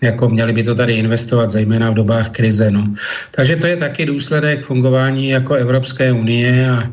jako 0.00 0.28
měli 0.28 0.52
by 0.52 0.62
to 0.62 0.74
tady 0.74 0.92
investovat, 0.92 1.50
zejména 1.50 1.90
v 1.90 1.94
dobách 1.94 2.28
krize. 2.28 2.70
No. 2.70 2.84
Takže 3.30 3.56
to 3.56 3.66
je 3.66 3.76
taky 3.76 4.06
důsledek 4.06 4.64
fungování 4.64 5.28
jako 5.28 5.54
Evropské 5.54 6.12
unie 6.12 6.70
a, 6.70 6.88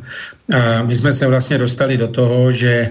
a 0.57 0.84
my 0.84 0.95
jsme 0.95 1.13
se 1.13 1.28
vlastně 1.28 1.57
dostali 1.57 1.97
do 1.97 2.07
toho, 2.07 2.51
že 2.51 2.89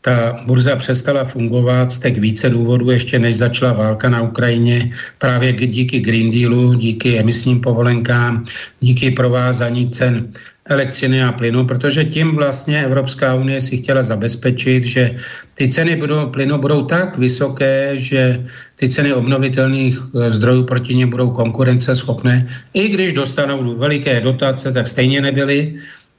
ta 0.00 0.36
burza 0.46 0.76
přestala 0.76 1.24
fungovat 1.24 1.90
z 1.90 1.98
těch 1.98 2.20
více 2.20 2.50
důvodů, 2.50 2.90
ještě 2.90 3.18
než 3.18 3.36
začala 3.36 3.72
válka 3.72 4.08
na 4.08 4.22
Ukrajině, 4.22 4.92
právě 5.18 5.52
díky 5.52 6.00
Green 6.00 6.30
Dealu, 6.30 6.74
díky 6.74 7.18
emisním 7.18 7.60
povolenkám, 7.60 8.44
díky 8.80 9.10
provázání 9.10 9.90
cen 9.90 10.32
elektřiny 10.70 11.22
a 11.24 11.32
plynu, 11.32 11.66
protože 11.66 12.04
tím 12.04 12.34
vlastně 12.38 12.84
Evropská 12.84 13.34
unie 13.34 13.60
si 13.60 13.76
chtěla 13.76 14.02
zabezpečit, 14.02 14.86
že 14.86 15.14
ty 15.54 15.68
ceny 15.68 15.96
budou, 15.96 16.26
plynu 16.26 16.58
budou 16.58 16.86
tak 16.86 17.18
vysoké, 17.18 17.98
že 17.98 18.46
ty 18.76 18.88
ceny 18.88 19.12
obnovitelných 19.12 19.98
eh, 19.98 20.30
zdrojů 20.30 20.64
proti 20.64 20.94
ně 20.94 21.06
budou 21.06 21.30
konkurenceschopné. 21.30 22.46
I 22.74 22.88
když 22.88 23.12
dostanou 23.12 23.76
veliké 23.76 24.20
dotace, 24.20 24.72
tak 24.72 24.88
stejně 24.88 25.20
nebyly, 25.20 25.74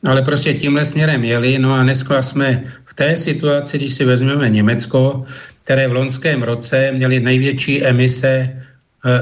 ale 0.05 0.21
prostě 0.21 0.53
tímhle 0.53 0.85
směrem 0.85 1.23
jeli. 1.23 1.59
No 1.59 1.73
a 1.73 1.83
dneska 1.83 2.21
jsme 2.21 2.63
v 2.85 2.93
té 2.93 3.17
situaci, 3.17 3.77
když 3.77 3.93
si 3.93 4.03
vezmeme 4.05 4.49
Německo, 4.49 5.25
které 5.63 5.87
v 5.87 5.93
loňském 5.93 6.43
roce 6.43 6.91
měli 6.91 7.19
největší 7.19 7.83
emise 7.83 8.61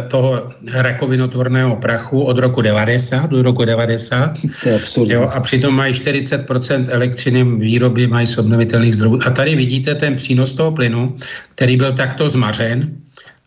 toho 0.08 0.52
rakovinotvorného 0.76 1.76
prachu 1.76 2.22
od 2.22 2.38
roku 2.38 2.62
90 2.62 3.30
do 3.32 3.44
roku 3.44 3.66
90. 3.66 4.38
To 4.64 4.70
je 4.70 4.80
jo, 5.08 5.32
a 5.34 5.40
přitom 5.40 5.76
mají 5.76 5.94
40% 5.94 6.86
elektřiny 6.90 7.44
výroby 7.44 8.08
mají 8.08 8.28
z 8.28 8.38
obnovitelných 8.38 8.96
zdrojů. 8.96 9.20
A 9.26 9.30
tady 9.30 9.56
vidíte 9.56 9.96
ten 9.96 10.16
přínos 10.16 10.54
toho 10.54 10.72
plynu, 10.72 11.16
který 11.50 11.78
byl 11.78 11.94
takto 11.94 12.30
zmařen 12.30 12.92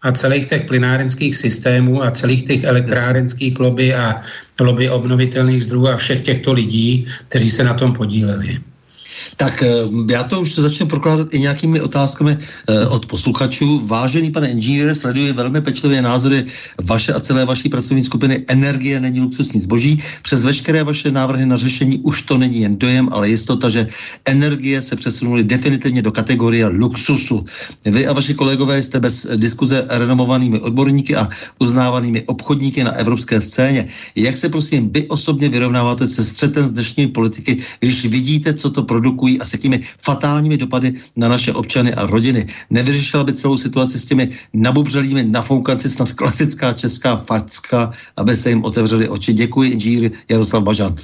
a 0.03 0.13
celých 0.13 0.49
těch 0.49 0.65
plynárenských 0.65 1.37
systémů 1.37 2.05
a 2.05 2.11
celých 2.11 2.45
těch 2.45 2.65
elektrárenských 2.65 3.61
lobby 3.61 3.95
a 3.95 4.21
lobby 4.61 4.91
obnovitelných 4.91 5.65
zdrojů 5.65 5.87
a 5.89 5.97
všech 5.97 6.21
těchto 6.21 6.53
lidí, 6.53 7.07
kteří 7.29 7.51
se 7.51 7.65
na 7.65 7.75
tom 7.75 7.93
podíleli. 7.93 8.72
Tak 9.37 9.63
eh, 9.63 9.69
já 10.11 10.23
to 10.23 10.41
už 10.41 10.55
začnu 10.55 10.87
prokládat 10.87 11.35
i 11.35 11.39
nějakými 11.39 11.81
otázkami 11.81 12.37
eh, 12.37 12.87
od 12.87 13.07
posluchačů. 13.07 13.87
Vážený 13.87 14.31
pane 14.31 14.51
inženýre, 14.51 14.95
sleduji 14.95 15.33
velmi 15.33 15.61
pečlivě 15.61 16.03
názory 16.03 16.45
vaše 16.85 17.13
a 17.13 17.21
celé 17.21 17.45
vaší 17.45 17.69
pracovní 17.69 18.03
skupiny 18.03 18.45
Energie 18.49 19.01
není 19.01 19.21
luxusní 19.21 19.61
zboží. 19.61 20.03
Přes 20.23 20.45
veškeré 20.45 20.85
vaše 20.85 21.11
návrhy 21.11 21.47
na 21.47 21.57
řešení 21.57 21.99
už 21.99 22.23
to 22.23 22.39
není 22.39 22.61
jen 22.61 22.77
dojem, 22.77 23.09
ale 23.13 23.29
jistota, 23.29 23.69
že 23.69 23.87
energie 24.25 24.83
se 24.83 24.97
přesunuly 24.97 25.45
definitivně 25.45 26.03
do 26.03 26.13
kategorie 26.13 26.67
luxusu. 26.67 27.45
Vy 27.85 28.07
a 28.07 28.13
vaši 28.13 28.35
kolegové 28.35 28.83
jste 28.83 29.01
bez 29.01 29.27
diskuze 29.37 29.87
renomovanými 29.91 30.61
odborníky 30.61 31.17
a 31.17 31.29
uznávanými 31.59 32.23
obchodníky 32.23 32.85
na 32.85 32.93
evropské 32.93 33.41
scéně. 33.41 33.87
Jak 34.17 34.37
se 34.37 34.49
prosím 34.49 34.91
vy 34.93 35.09
osobně 35.09 35.49
vyrovnáváte 35.49 36.07
se 36.07 36.25
střetem 36.25 36.67
z 36.67 36.73
dnešní 36.73 37.07
politiky, 37.07 37.59
když 37.81 38.07
vidíte, 38.07 38.55
co 38.55 38.71
to 38.71 38.83
produkují 38.83 39.22
produkují 39.23 39.41
a 39.41 39.45
s 39.45 39.53
jakými 39.53 39.81
fatálními 40.03 40.57
dopady 40.57 40.93
na 41.17 41.29
naše 41.29 41.53
občany 41.53 41.95
a 41.95 42.07
rodiny. 42.07 42.47
Nevyřešila 42.71 43.25
by 43.25 43.33
celou 43.33 43.57
situaci 43.57 43.99
s 43.99 44.05
těmi 44.05 44.29
nabubřelými 44.53 45.23
nafoukanci 45.23 45.89
snad 45.89 46.13
klasická 46.13 46.73
česká 46.73 47.17
facka, 47.17 47.91
aby 48.17 48.37
se 48.37 48.49
jim 48.49 48.65
otevřeli 48.65 49.09
oči. 49.09 49.33
Děkuji, 49.33 49.71
inženýr 49.71 50.11
Jaroslav 50.29 50.63
Bažant. 50.63 51.01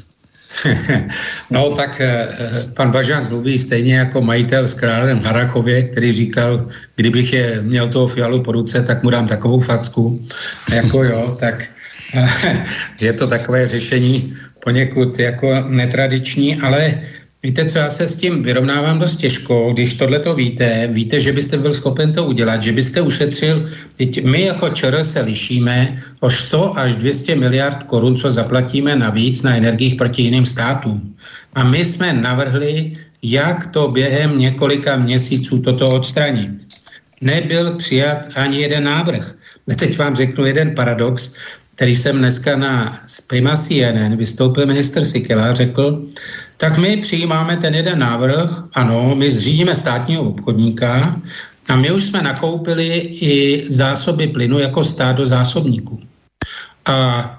No 1.50 1.76
tak 1.76 2.00
eh, 2.00 2.28
pan 2.74 2.90
Bažant 2.90 3.30
mluví 3.30 3.58
stejně 3.58 4.08
jako 4.08 4.20
majitel 4.20 4.68
s 4.68 4.74
králem 4.74 5.20
Harachově, 5.20 5.82
který 5.92 6.12
říkal, 6.12 6.68
kdybych 6.96 7.32
je 7.32 7.62
měl 7.62 7.88
toho 7.88 8.08
fialu 8.08 8.42
po 8.42 8.52
ruce, 8.52 8.82
tak 8.82 9.02
mu 9.02 9.10
dám 9.10 9.28
takovou 9.28 9.60
facku. 9.60 10.24
Jako 10.72 11.04
jo, 11.04 11.36
tak 11.40 11.68
eh, 12.14 12.64
je 13.00 13.12
to 13.12 13.26
takové 13.26 13.68
řešení 13.68 14.34
poněkud 14.64 15.18
jako 15.18 15.64
netradiční, 15.68 16.60
ale 16.60 17.00
Víte, 17.42 17.64
co 17.64 17.78
já 17.78 17.90
se 17.90 18.08
s 18.08 18.16
tím 18.16 18.42
vyrovnávám 18.42 18.98
dost 18.98 19.16
těžko, 19.16 19.70
když 19.72 19.94
tohle 19.94 20.18
to 20.18 20.34
víte, 20.34 20.88
víte, 20.92 21.20
že 21.20 21.32
byste 21.32 21.56
byl 21.56 21.74
schopen 21.74 22.12
to 22.12 22.26
udělat, 22.26 22.62
že 22.62 22.72
byste 22.72 23.00
ušetřil, 23.00 23.70
teď 23.96 24.24
my 24.24 24.42
jako 24.42 24.68
ČR 24.68 25.04
se 25.04 25.20
lišíme 25.20 25.98
o 26.20 26.30
100 26.30 26.78
až 26.78 26.96
200 26.96 27.36
miliard 27.36 27.82
korun, 27.82 28.18
co 28.18 28.32
zaplatíme 28.32 28.96
navíc 28.96 29.42
na 29.42 29.56
energiích 29.56 29.94
proti 29.94 30.22
jiným 30.22 30.46
státům. 30.46 31.16
A 31.54 31.64
my 31.64 31.84
jsme 31.84 32.12
navrhli, 32.12 32.96
jak 33.22 33.66
to 33.66 33.88
během 33.88 34.38
několika 34.38 34.96
měsíců 34.96 35.62
toto 35.62 35.90
odstranit. 35.90 36.50
Nebyl 37.20 37.76
přijat 37.76 38.18
ani 38.34 38.60
jeden 38.60 38.84
návrh. 38.84 39.34
Teď 39.78 39.98
vám 39.98 40.16
řeknu 40.16 40.46
jeden 40.46 40.74
paradox, 40.74 41.34
který 41.74 41.96
jsem 41.96 42.18
dneska 42.18 42.56
na 42.56 43.00
Prima 43.26 43.56
CNN 43.56 44.16
vystoupil 44.16 44.66
minister 44.66 45.04
Sikela 45.04 45.44
a 45.44 45.54
řekl, 45.54 46.02
tak 46.58 46.78
my 46.78 46.96
přijímáme 46.96 47.56
ten 47.56 47.74
jeden 47.74 47.98
návrh, 47.98 48.64
ano, 48.74 49.14
my 49.14 49.30
zřídíme 49.30 49.76
státního 49.76 50.22
obchodníka 50.22 51.16
a 51.68 51.76
my 51.76 51.90
už 51.90 52.04
jsme 52.04 52.22
nakoupili 52.22 52.86
i 53.20 53.64
zásoby 53.72 54.26
plynu 54.26 54.58
jako 54.58 54.84
stát 54.84 55.16
do 55.16 55.26
zásobníků. 55.26 56.00
A 56.86 57.34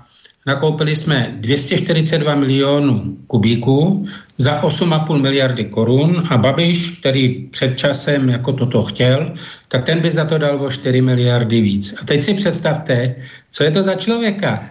nakoupili 0.46 0.96
jsme 0.96 1.36
242 1.40 2.36
milionů 2.36 3.18
kubíků 3.28 4.06
za 4.38 4.62
8,5 4.62 5.22
miliardy 5.22 5.66
korun 5.66 6.24
a 6.30 6.38
Babiš, 6.38 6.90
který 7.00 7.48
před 7.52 7.78
časem 7.78 8.30
jako 8.30 8.54
toto 8.54 8.84
chtěl, 8.84 9.34
tak 9.68 9.86
ten 9.86 10.00
by 10.00 10.12
za 10.12 10.26
to 10.26 10.38
dal 10.38 10.62
o 10.62 10.72
4 10.72 11.02
miliardy 11.02 11.62
víc. 11.62 11.96
A 12.02 12.06
teď 12.06 12.22
si 12.22 12.34
představte, 12.34 13.16
co 13.52 13.64
je 13.64 13.72
to 13.72 13.84
za 13.84 13.96
člověka. 13.96 14.70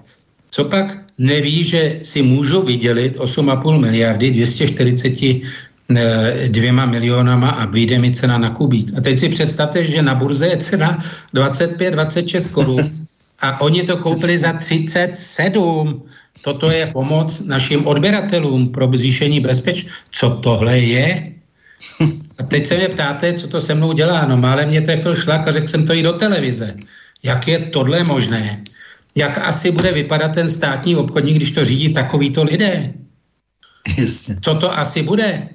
Co 0.51 0.65
pak 0.65 1.08
neví, 1.19 1.65
že 1.65 1.99
si 2.03 2.23
můžu 2.23 2.63
vydělit 2.63 3.17
8,5 3.17 3.81
miliardy 3.81 4.31
240 4.31 5.43
eh, 5.97 6.49
dvěma 6.49 6.87
milionama 6.87 7.51
a 7.51 7.67
vyjde 7.67 7.99
mi 7.99 8.13
cena 8.13 8.39
na 8.39 8.51
kubík. 8.51 8.93
A 8.97 9.01
teď 9.01 9.19
si 9.19 9.29
představte, 9.29 9.87
že 9.87 10.03
na 10.03 10.15
burze 10.15 10.47
je 10.47 10.57
cena 10.57 11.05
25-26 11.35 12.51
korun 12.53 12.91
a 13.41 13.61
oni 13.61 13.83
to 13.83 13.97
koupili 13.97 14.39
za 14.39 14.53
37. 14.53 16.03
Toto 16.43 16.71
je 16.71 16.87
pomoc 16.87 17.47
našim 17.47 17.87
odběratelům 17.87 18.69
pro 18.69 18.91
zvýšení 18.95 19.41
bezpeč. 19.41 19.87
Co 20.11 20.31
tohle 20.31 20.79
je? 20.79 21.33
A 22.39 22.43
teď 22.43 22.67
se 22.67 22.77
mě 22.77 22.89
ptáte, 22.89 23.33
co 23.33 23.49
to 23.49 23.61
se 23.61 23.75
mnou 23.75 23.93
dělá. 23.93 24.27
No 24.27 24.37
málem 24.37 24.69
mě 24.69 24.81
trefil 24.81 25.15
šlak 25.15 25.49
a 25.49 25.53
řekl 25.53 25.69
jsem 25.69 25.87
to 25.87 25.95
i 25.95 26.03
do 26.03 26.13
televize. 26.13 26.75
Jak 27.23 27.49
je 27.49 27.59
tohle 27.59 28.05
možné? 28.05 28.63
Jak 29.19 29.39
asi 29.39 29.71
bude 29.71 29.93
vypadat 29.93 30.35
ten 30.35 30.49
státní 30.49 30.97
obchodník, 30.97 31.37
když 31.37 31.51
to 31.51 31.65
řídí 31.65 31.93
takovýto 31.93 32.45
lidé. 32.45 32.95
Jasně. 33.99 34.37
Co 34.45 34.55
to 34.55 34.79
asi 34.79 35.03
bude? 35.03 35.49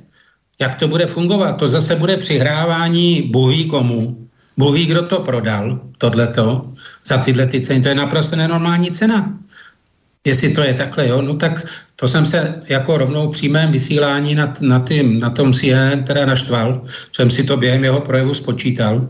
Jak 0.60 0.76
to 0.76 0.88
bude 0.88 1.08
fungovat? 1.08 1.52
To 1.54 1.68
zase 1.68 1.96
bude 1.96 2.18
přihrávání 2.18 3.22
bohví 3.32 3.66
komu. 3.66 4.28
Bohví, 4.58 4.86
kdo 4.86 5.02
to 5.08 5.20
prodal, 5.20 5.80
tohleto, 5.98 6.62
za 7.06 7.18
tyhle 7.18 7.48
ty 7.48 7.62
ceny. 7.62 7.82
To 7.82 7.90
je 7.90 7.96
naprosto 7.96 8.36
nenormální 8.36 8.92
cena. 8.92 9.40
jestli 10.26 10.54
to 10.54 10.62
je 10.62 10.74
takhle, 10.74 11.08
jo, 11.08 11.22
no 11.22 11.36
tak 11.36 11.66
to 11.96 12.08
jsem 12.08 12.26
se 12.26 12.64
jako 12.70 12.98
rovnou 12.98 13.32
přímém 13.32 13.72
vysílání 13.72 14.36
na, 14.36 14.54
na, 14.60 14.80
tým, 14.80 15.20
na 15.20 15.30
tom 15.30 15.54
CNN 15.54 16.04
teda 16.04 16.26
naštval, 16.26 16.86
jsem 17.16 17.30
si 17.30 17.44
to 17.44 17.58
během 17.58 17.84
jeho 17.84 18.02
projevu 18.02 18.34
spočítal, 18.34 19.08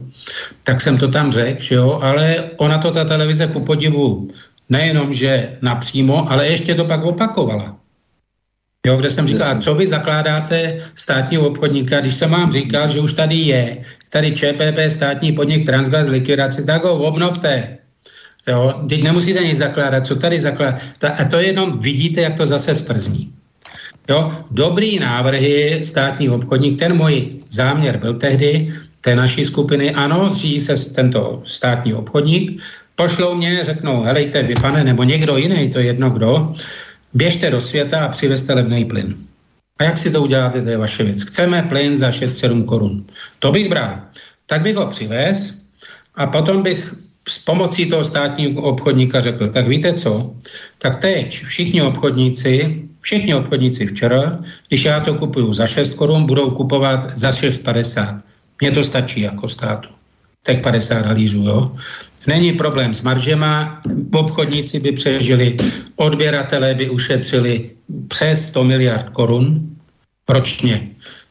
tak 0.63 0.81
jsem 0.81 0.97
to 0.97 1.07
tam 1.07 1.31
řekl, 1.31 1.61
že 1.61 1.75
jo, 1.75 1.99
ale 2.01 2.43
ona 2.57 2.77
to 2.77 2.91
ta 2.91 3.03
televize 3.03 3.47
ku 3.47 3.59
podivu 3.59 4.29
nejenom, 4.69 5.13
že 5.13 5.57
napřímo, 5.61 6.31
ale 6.31 6.47
ještě 6.47 6.75
to 6.75 6.85
pak 6.85 7.03
opakovala. 7.03 7.77
Jo, 8.87 8.97
kde 8.97 9.09
jsem 9.09 9.27
říkal, 9.27 9.59
co 9.61 9.75
vy 9.75 9.87
zakládáte 9.87 10.79
státního 10.95 11.47
obchodníka, 11.47 11.99
když 11.99 12.15
jsem 12.15 12.31
vám 12.31 12.51
říkal, 12.51 12.89
že 12.89 12.99
už 12.99 13.13
tady 13.13 13.35
je, 13.35 13.83
tady 14.09 14.31
ČPP, 14.31 14.77
státní 14.89 15.31
podnik 15.31 15.65
Transgas 15.65 16.07
likvidace, 16.07 16.63
tak 16.63 16.83
ho 16.83 16.93
obnovte. 16.93 17.77
Jo, 18.47 18.83
teď 18.89 19.03
nemusíte 19.03 19.43
nic 19.43 19.57
zakládat, 19.57 20.07
co 20.07 20.15
tady 20.15 20.39
zakládat. 20.39 20.81
A 21.19 21.23
to 21.25 21.39
jenom 21.39 21.79
vidíte, 21.79 22.21
jak 22.21 22.35
to 22.35 22.45
zase 22.45 22.75
sprzní. 22.75 23.33
Jo, 24.09 24.31
dobrý 24.51 24.99
návrhy 24.99 25.81
státní 25.83 26.29
obchodník, 26.29 26.79
ten 26.79 26.97
můj 26.97 27.39
záměr 27.49 27.97
byl 27.97 28.13
tehdy, 28.13 28.73
té 29.03 29.15
naší 29.15 29.45
skupiny, 29.45 29.91
ano, 29.91 30.29
zřídí 30.29 30.59
se 30.59 30.95
tento 30.95 31.43
státní 31.45 31.93
obchodník, 31.93 32.61
pošlou 32.95 33.35
mě, 33.35 33.63
řeknou, 33.63 34.03
helejte, 34.03 34.43
vy 34.43 34.55
pane, 34.55 34.83
nebo 34.83 35.03
někdo 35.03 35.37
jiný, 35.37 35.69
to 35.69 35.79
je 35.79 35.85
jedno 35.85 36.09
kdo, 36.09 36.53
běžte 37.13 37.51
do 37.51 37.61
světa 37.61 38.05
a 38.05 38.07
přivezte 38.07 38.53
levný 38.53 38.85
plyn. 38.85 39.15
A 39.79 39.83
jak 39.83 39.97
si 39.97 40.11
to 40.11 40.21
uděláte, 40.21 40.61
to 40.61 40.69
je 40.69 40.77
vaše 40.77 41.03
věc. 41.03 41.23
Chceme 41.23 41.61
plyn 41.69 41.97
za 41.97 42.09
6-7 42.09 42.65
korun. 42.65 43.05
To 43.39 43.51
bych 43.51 43.69
bral. 43.69 43.99
Tak 44.45 44.61
bych 44.61 44.75
ho 44.75 44.87
přivez 44.87 45.67
a 46.15 46.27
potom 46.27 46.63
bych 46.63 46.95
s 47.29 47.39
pomocí 47.39 47.85
toho 47.85 48.03
státního 48.03 48.61
obchodníka 48.61 49.21
řekl, 49.21 49.47
tak 49.47 49.67
víte 49.67 49.93
co, 49.93 50.35
tak 50.77 50.95
teď 50.95 51.43
všichni 51.43 51.81
obchodníci, 51.81 52.83
všichni 53.01 53.35
obchodníci 53.35 53.85
včera, 53.85 54.39
když 54.67 54.85
já 54.85 54.99
to 54.99 55.15
kupuju 55.15 55.53
za 55.53 55.67
6 55.67 55.93
korun, 55.93 56.25
budou 56.25 56.51
kupovat 56.51 57.17
za 57.17 57.29
6,50. 57.29 58.21
Mně 58.63 58.71
to 58.71 58.83
stačí 58.83 59.21
jako 59.21 59.47
státu. 59.47 59.89
Tak 60.43 60.63
50 60.63 61.05
halířů, 61.05 61.43
jo. 61.43 61.75
Není 62.27 62.53
problém 62.55 62.93
s 62.93 63.01
maržema, 63.01 63.81
obchodníci 64.13 64.79
by 64.79 64.91
přežili, 64.91 65.55
odběratelé 65.95 66.73
by 66.73 66.89
ušetřili 66.89 67.71
přes 68.07 68.47
100 68.49 68.63
miliard 68.63 69.09
korun 69.09 69.75
ročně. 70.29 70.87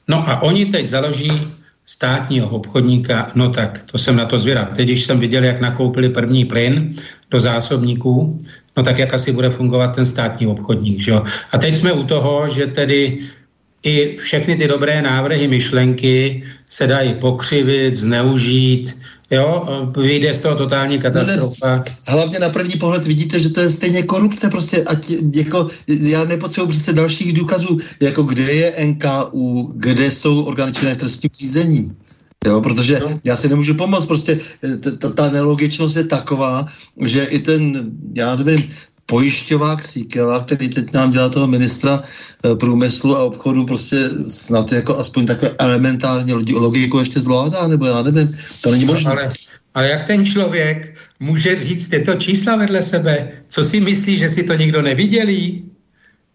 No 0.09 0.29
a 0.29 0.43
oni 0.43 0.67
teď 0.67 0.87
založí 0.87 1.33
státního 1.87 2.49
obchodníka, 2.49 3.33
no 3.35 3.49
tak 3.49 3.83
to 3.89 3.99
jsem 3.99 4.17
na 4.17 4.29
to 4.29 4.39
zvědav. 4.39 4.77
Teď, 4.77 4.85
když 4.85 5.05
jsem 5.05 5.21
viděl, 5.21 5.45
jak 5.45 5.61
nakoupili 5.61 6.09
první 6.09 6.45
plyn 6.45 6.95
do 7.31 7.41
zásobníků, 7.41 8.43
no 8.77 8.83
tak 8.83 8.99
jak 8.99 9.15
asi 9.15 9.33
bude 9.33 9.51
fungovat 9.51 9.97
ten 9.97 10.07
státní 10.07 10.47
obchodník. 10.47 11.01
Že 11.01 11.11
jo? 11.11 11.25
A 11.53 11.59
teď 11.59 11.77
jsme 11.77 11.93
u 11.93 12.05
toho, 12.05 12.49
že 12.53 12.67
tedy 12.67 13.19
i 13.83 14.17
všechny 14.17 14.57
ty 14.57 14.69
dobré 14.69 15.03
návrhy, 15.03 15.49
myšlenky 15.49 16.43
se 16.69 16.87
dají 16.87 17.15
pokřivit, 17.15 17.97
zneužít, 17.97 18.97
Jo, 19.33 19.67
vyjde 19.97 20.35
z 20.35 20.41
toho 20.41 20.57
totální 20.57 20.99
katastrofa. 20.99 21.77
No 21.77 21.85
hlavně 22.07 22.39
na 22.39 22.49
první 22.49 22.77
pohled 22.77 23.07
vidíte, 23.07 23.41
že 23.41 23.49
to 23.49 23.61
je 23.61 23.71
stejně 23.71 24.03
korupce, 24.03 24.51
prostě 24.51 24.85
ať, 24.85 25.13
jako, 25.35 25.67
já 25.87 26.25
nepotřebuji 26.25 26.67
přece 26.67 26.93
dalších 26.93 27.33
důkazů, 27.33 27.79
jako 28.01 28.23
kde 28.23 28.43
je 28.53 28.87
NKU, 28.87 29.73
kde 29.77 30.11
jsou 30.11 30.43
orgány 30.43 30.73
činné 30.73 30.95
v 30.95 30.97
trestním 30.97 31.31
řízení. 31.35 31.93
Jo, 32.47 32.61
protože 32.61 33.01
no. 33.01 33.21
já 33.25 33.37
si 33.37 33.49
nemůžu 33.49 33.75
pomoct, 33.75 34.07
prostě 34.07 34.41
ta, 34.99 35.11
ta 35.11 35.31
nelogičnost 35.31 35.97
je 35.97 36.05
taková, 36.05 36.67
že 37.01 37.25
i 37.25 37.39
ten, 37.39 37.91
já 38.15 38.37
nevím, 38.37 38.71
pojišťovák 39.13 39.85
Síkela, 39.85 40.41
který 40.41 40.69
teď 40.69 40.93
nám 40.93 41.11
dělá 41.11 41.29
toho 41.29 41.47
ministra 41.47 42.01
e, 42.01 42.57
průmyslu 42.57 43.17
a 43.17 43.29
obchodu, 43.29 43.65
prostě 43.65 43.97
snad 44.29 44.73
jako 44.73 44.97
aspoň 44.97 45.27
takové 45.27 45.53
elementární 45.59 46.33
logiku 46.33 46.99
ještě 46.99 47.21
zvládá, 47.21 47.69
nebo 47.69 47.87
já 47.87 48.03
nevím, 48.03 48.33
to 48.61 48.71
není 48.71 48.85
možné. 48.85 49.11
Ale, 49.11 49.33
ale 49.75 49.89
jak 49.89 50.07
ten 50.07 50.25
člověk 50.25 50.97
může 51.21 51.61
říct 51.61 51.89
tyto 51.89 52.15
čísla 52.15 52.57
vedle 52.57 52.83
sebe? 52.83 53.45
Co 53.49 53.65
si 53.65 53.81
myslí, 53.81 54.19
že 54.19 54.29
si 54.29 54.43
to 54.49 54.57
nikdo 54.57 54.83
nevidělí? 54.83 55.65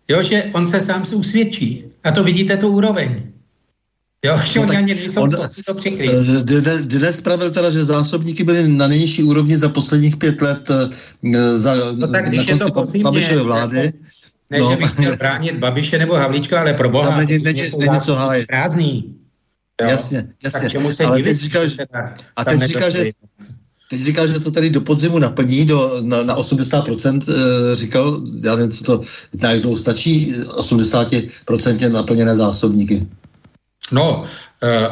Jo, 0.07 0.23
že 0.23 0.53
on 0.53 0.67
se 0.67 0.81
sám 0.81 1.03
usvědčí. 1.13 1.83
A 2.03 2.11
to 2.11 2.23
vidíte 2.23 2.57
tu 2.57 2.67
úroveň. 2.67 3.33
Jo, 4.25 4.37
že 4.45 4.59
no 4.59 4.65
oni 4.65 4.77
ani 4.77 4.95
nejsou 4.95 5.21
on, 5.21 5.31
to 5.65 5.73
přikryt. 5.73 6.11
Eh, 6.11 6.81
dnes 6.81 7.21
pravil 7.21 7.51
teda, 7.51 7.69
že 7.69 7.85
zásobníky 7.85 8.43
byly 8.43 8.67
na 8.67 8.87
nejnižší 8.87 9.23
úrovni 9.23 9.57
za 9.57 9.69
posledních 9.69 10.17
pět 10.17 10.41
let 10.41 10.69
eh, 10.69 11.57
za, 11.57 11.75
no 11.95 12.07
tak, 12.07 12.29
když 12.29 12.47
na 12.47 12.69
konci 12.69 12.97
je 12.97 13.03
to 13.03 13.11
Babišové 13.11 13.43
vlády. 13.43 13.77
Jako, 13.77 13.97
ne, 14.49 14.59
no, 14.59 14.71
že 14.71 14.77
bych 14.77 14.91
chtěl 14.91 15.15
bránit 15.15 15.57
Babiše 15.57 15.97
nebo 15.97 16.15
Havlíčka, 16.15 16.59
ale 16.59 16.73
pro 16.73 16.89
boha. 16.89 17.09
Tam 17.09 17.17
není, 17.17 17.43
není, 17.43 17.61
není 17.79 18.01
co 18.01 18.15
hájit. 18.15 18.47
Prázdný. 18.47 19.15
Jo? 19.81 19.87
Jasně, 19.87 20.27
jasně. 20.43 20.61
Tak 20.61 20.71
čemu 20.71 20.93
se 20.93 21.05
ale 21.05 21.17
divit, 21.17 21.31
teď 21.31 21.41
říkáš, 21.41 21.77
a 22.35 22.45
teď 22.45 22.61
říkáš, 22.61 22.93
že 22.93 23.11
Teď 23.89 24.01
říká, 24.01 24.27
že 24.27 24.39
to 24.39 24.51
tady 24.51 24.69
do 24.69 24.81
podzimu 24.81 25.19
naplní 25.19 25.65
do, 25.65 25.97
na, 26.01 26.23
na 26.23 26.37
80%, 26.37 27.21
e, 27.29 27.75
říkal, 27.75 28.21
já 28.43 28.55
nevím, 28.55 28.71
co 28.71 28.83
to, 28.83 29.01
jak 29.47 29.61
to 29.61 29.75
stačí, 29.75 30.33
80% 30.33 31.91
naplněné 31.91 32.35
zásobníky. 32.35 33.07
No, 33.91 34.25
eh, 34.63 34.87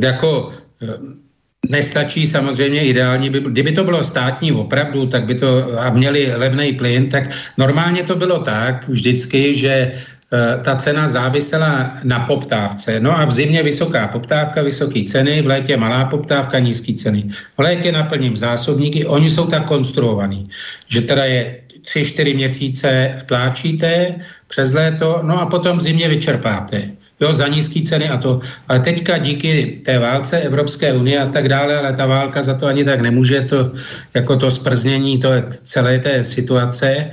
jako 0.00 0.52
eh, 0.82 1.24
nestačí 1.70 2.26
samozřejmě 2.26 2.84
ideální, 2.84 3.30
by, 3.30 3.40
kdyby 3.40 3.72
to 3.72 3.84
bylo 3.84 4.04
státní 4.04 4.52
opravdu, 4.52 5.06
tak 5.06 5.24
by 5.24 5.34
to 5.34 5.80
a 5.80 5.90
měli 5.90 6.32
levný 6.36 6.72
plyn, 6.72 7.08
tak 7.08 7.24
normálně 7.58 8.02
to 8.02 8.16
bylo 8.16 8.38
tak 8.38 8.88
vždycky, 8.88 9.54
že 9.54 9.70
eh, 9.72 10.60
ta 10.64 10.76
cena 10.76 11.08
závisela 11.08 11.90
na 12.04 12.20
poptávce. 12.20 13.00
No 13.00 13.18
a 13.18 13.24
v 13.24 13.32
zimě 13.32 13.62
vysoká 13.62 14.08
poptávka, 14.08 14.62
vysoké 14.62 15.04
ceny, 15.04 15.42
v 15.42 15.46
létě 15.46 15.76
malá 15.76 16.04
poptávka, 16.04 16.58
nízké 16.58 16.94
ceny. 16.94 17.30
V 17.56 17.60
létě 17.60 17.92
naplním 17.92 18.36
zásobníky, 18.36 19.06
oni 19.06 19.30
jsou 19.30 19.46
tak 19.46 19.64
konstruovaní, 19.64 20.44
že 20.88 21.00
teda 21.00 21.24
je 21.24 21.60
tři, 21.84 22.04
čtyři 22.04 22.34
měsíce 22.34 23.14
vtláčíte 23.16 24.14
přes 24.46 24.72
léto, 24.72 25.20
no 25.22 25.40
a 25.40 25.46
potom 25.46 25.78
v 25.78 25.82
zimě 25.82 26.08
vyčerpáte 26.08 26.90
jo, 27.20 27.32
za 27.32 27.48
nízké 27.48 27.82
ceny 27.82 28.08
a 28.08 28.18
to. 28.18 28.40
Ale 28.68 28.80
teďka 28.80 29.18
díky 29.18 29.80
té 29.84 29.98
válce 29.98 30.40
Evropské 30.40 30.92
unie 30.92 31.20
a 31.20 31.26
tak 31.26 31.48
dále, 31.48 31.78
ale 31.78 31.92
ta 31.92 32.06
válka 32.06 32.42
za 32.42 32.54
to 32.54 32.66
ani 32.66 32.84
tak 32.84 33.00
nemůže, 33.00 33.40
to, 33.40 33.72
jako 34.14 34.36
to 34.36 34.50
sprznění 34.50 35.18
to 35.18 35.32
je 35.32 35.44
celé 35.50 35.98
té 35.98 36.24
situace, 36.24 37.10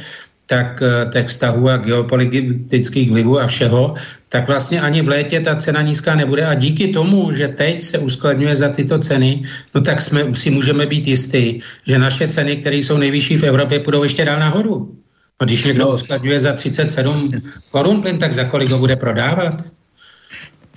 tak 0.52 0.84
eh, 0.84 1.10
těch 1.12 1.28
vztahů 1.28 1.70
a 1.70 1.78
geopolitických 1.78 3.12
vlivů 3.12 3.40
a 3.40 3.48
všeho, 3.48 3.96
tak 4.30 4.48
vlastně 4.48 4.82
ani 4.82 5.02
v 5.02 5.08
létě 5.08 5.40
ta 5.40 5.56
cena 5.56 5.82
nízká 5.82 6.16
nebude 6.16 6.46
a 6.46 6.54
díky 6.54 6.88
tomu, 6.88 7.32
že 7.32 7.48
teď 7.48 7.84
se 7.84 7.98
uskladňuje 8.00 8.56
za 8.56 8.70
tyto 8.70 9.00
ceny, 9.00 9.44
no 9.76 9.82
tak 9.82 10.02
jsme, 10.02 10.36
si 10.36 10.52
můžeme 10.52 10.86
být 10.86 11.08
jistí, 11.08 11.64
že 11.88 12.00
naše 12.00 12.28
ceny, 12.28 12.56
které 12.56 12.78
jsou 12.78 12.98
nejvyšší 12.98 13.38
v 13.38 13.44
Evropě, 13.44 13.80
půjdou 13.80 14.04
ještě 14.04 14.26
dál 14.26 14.40
nahoru. 14.40 14.96
No, 15.42 15.46
když 15.46 15.64
někdo 15.64 15.84
no, 15.84 15.96
uskladňuje 15.96 16.40
za 16.40 16.54
37 16.54 17.18
korun 17.72 18.02
plyn, 18.02 18.20
tak 18.20 18.32
za 18.32 18.44
kolik 18.44 18.70
ho 18.70 18.80
bude 18.80 18.96
prodávat? 18.96 19.64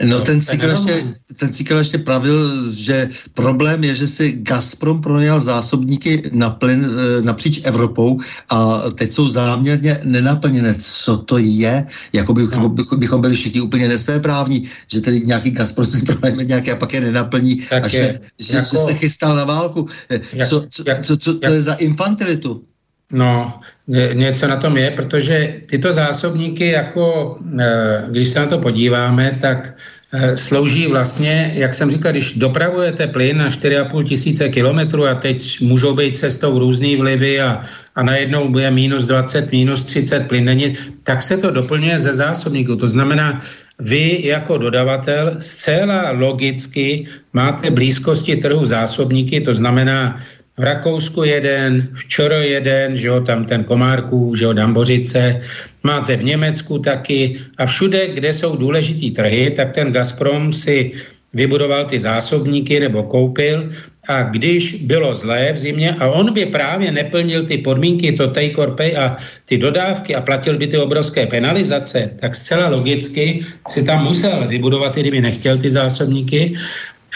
No 0.03 0.21
ten 0.21 0.41
cykl, 0.41 0.67
ještě, 0.67 1.05
ten 1.37 1.53
cykl 1.53 1.77
ještě 1.77 1.99
pravil, 1.99 2.73
že 2.73 3.09
problém 3.35 3.85
je, 3.85 3.95
že 3.95 4.09
si 4.09 4.33
Gazprom 4.33 5.01
pronajal 5.01 5.41
zásobníky 5.41 6.23
na 6.33 6.51
plyn 6.51 6.87
e, 6.87 7.23
napříč 7.23 7.61
Evropou 7.65 8.21
a 8.51 8.79
teď 8.95 9.13
jsou 9.13 9.29
záměrně 9.29 10.01
nenaplněné. 10.05 10.75
Co 10.81 11.17
to 11.17 11.39
je? 11.39 11.87
Jako 12.13 12.35
by, 12.35 12.47
no. 12.57 12.69
bychom 12.97 13.21
byli 13.21 13.35
všichni 13.35 13.61
úplně 13.61 13.89
nesvéprávní, 13.89 14.63
že 14.87 15.01
tedy 15.01 15.21
nějaký 15.21 15.51
Gazprom 15.51 15.87
si 15.87 16.03
pronajme 16.03 16.45
nějaké 16.45 16.73
a 16.73 16.77
pak 16.77 16.93
je 16.93 17.01
nenaplní 17.01 17.57
tak 17.57 17.85
a 17.85 17.89
že, 17.89 17.99
je, 17.99 18.21
že, 18.39 18.57
jako, 18.57 18.77
že 18.77 18.83
se 18.83 18.95
chystal 18.95 19.37
na 19.37 19.45
válku. 19.45 19.87
E, 20.11 20.21
jak, 20.33 20.49
co, 20.49 20.65
co, 20.71 20.83
jak, 20.87 21.07
co, 21.07 21.17
co 21.17 21.31
jak, 21.31 21.41
to 21.41 21.51
je 21.51 21.63
za 21.63 21.75
infantilitu? 21.75 22.65
No, 23.13 23.61
něco 23.89 24.49
na 24.49 24.57
tom 24.57 24.77
je, 24.77 24.91
protože 24.91 25.55
tyto 25.67 25.93
zásobníky, 25.93 26.69
jako 26.69 27.37
eh, 27.61 28.05
když 28.11 28.29
se 28.29 28.41
na 28.41 28.47
to 28.47 28.59
podíváme, 28.59 29.39
tak 29.41 29.77
eh, 30.13 30.37
slouží 30.37 30.87
vlastně, 30.87 31.53
jak 31.55 31.75
jsem 31.75 31.91
říkal, 31.91 32.13
když 32.13 32.33
dopravujete 32.33 33.07
plyn 33.07 33.39
na 33.39 33.51
4,5 33.51 34.05
tisíce 34.05 34.49
kilometrů 34.49 35.07
a 35.07 35.15
teď 35.15 35.61
můžou 35.61 35.95
být 35.95 36.17
cestou 36.17 36.59
různý 36.59 36.97
vlivy 36.97 37.41
a, 37.41 37.63
a 37.95 38.03
najednou 38.03 38.49
bude 38.49 38.71
minus 38.71 39.05
20, 39.05 39.53
minus 39.53 39.85
30 39.85 40.29
plyn, 40.29 40.45
není, 40.45 40.73
tak 41.03 41.23
se 41.23 41.37
to 41.37 41.51
doplňuje 41.51 41.99
ze 41.99 42.15
zásobníků. 42.15 42.77
To 42.77 42.89
znamená, 42.89 43.43
vy 43.79 44.27
jako 44.27 44.59
dodavatel 44.59 45.37
zcela 45.39 46.11
logicky 46.11 47.07
máte 47.33 47.71
blízkosti 47.71 48.37
trhu 48.37 48.65
zásobníky, 48.65 49.41
to 49.41 49.55
znamená, 49.55 50.21
v 50.57 50.63
Rakousku 50.63 51.23
jeden, 51.27 51.89
v 51.95 52.03
Čoro 52.09 52.35
jeden, 52.35 52.97
že 52.97 53.07
jo, 53.07 53.21
tam 53.21 53.45
ten 53.45 53.65
Komárků, 53.65 54.35
že 54.35 54.45
jo, 54.45 54.53
Dambořice, 54.53 55.43
máte 55.83 56.17
v 56.17 56.25
Německu 56.25 56.79
taky. 56.79 57.41
A 57.59 57.67
všude, 57.67 58.15
kde 58.15 58.33
jsou 58.33 58.57
důležitý 58.57 59.11
trhy, 59.11 59.51
tak 59.51 59.75
ten 59.75 59.93
Gazprom 59.93 60.53
si 60.53 60.93
vybudoval 61.35 61.85
ty 61.85 62.01
zásobníky 62.01 62.81
nebo 62.81 63.03
koupil. 63.03 63.71
A 64.09 64.23
když 64.23 64.85
bylo 64.85 65.15
zlé 65.15 65.53
v 65.53 65.59
zimě 65.59 65.97
a 65.99 66.09
on 66.09 66.33
by 66.33 66.47
právě 66.47 66.93
neplnil 66.93 67.47
ty 67.47 67.59
podmínky, 67.59 68.13
to 68.13 68.27
take 68.31 68.57
or 68.57 68.77
pay 68.77 68.97
a 68.97 69.17
ty 69.45 69.59
dodávky 69.59 70.15
a 70.15 70.21
platil 70.21 70.59
by 70.59 70.67
ty 70.67 70.79
obrovské 70.79 71.27
penalizace, 71.27 72.11
tak 72.21 72.35
zcela 72.35 72.69
logicky 72.69 73.47
si 73.69 73.85
tam 73.85 74.05
musel 74.05 74.45
vybudovat, 74.47 74.95
kdyby 74.95 75.21
nechtěl 75.21 75.59
ty 75.59 75.71
zásobníky. 75.71 76.55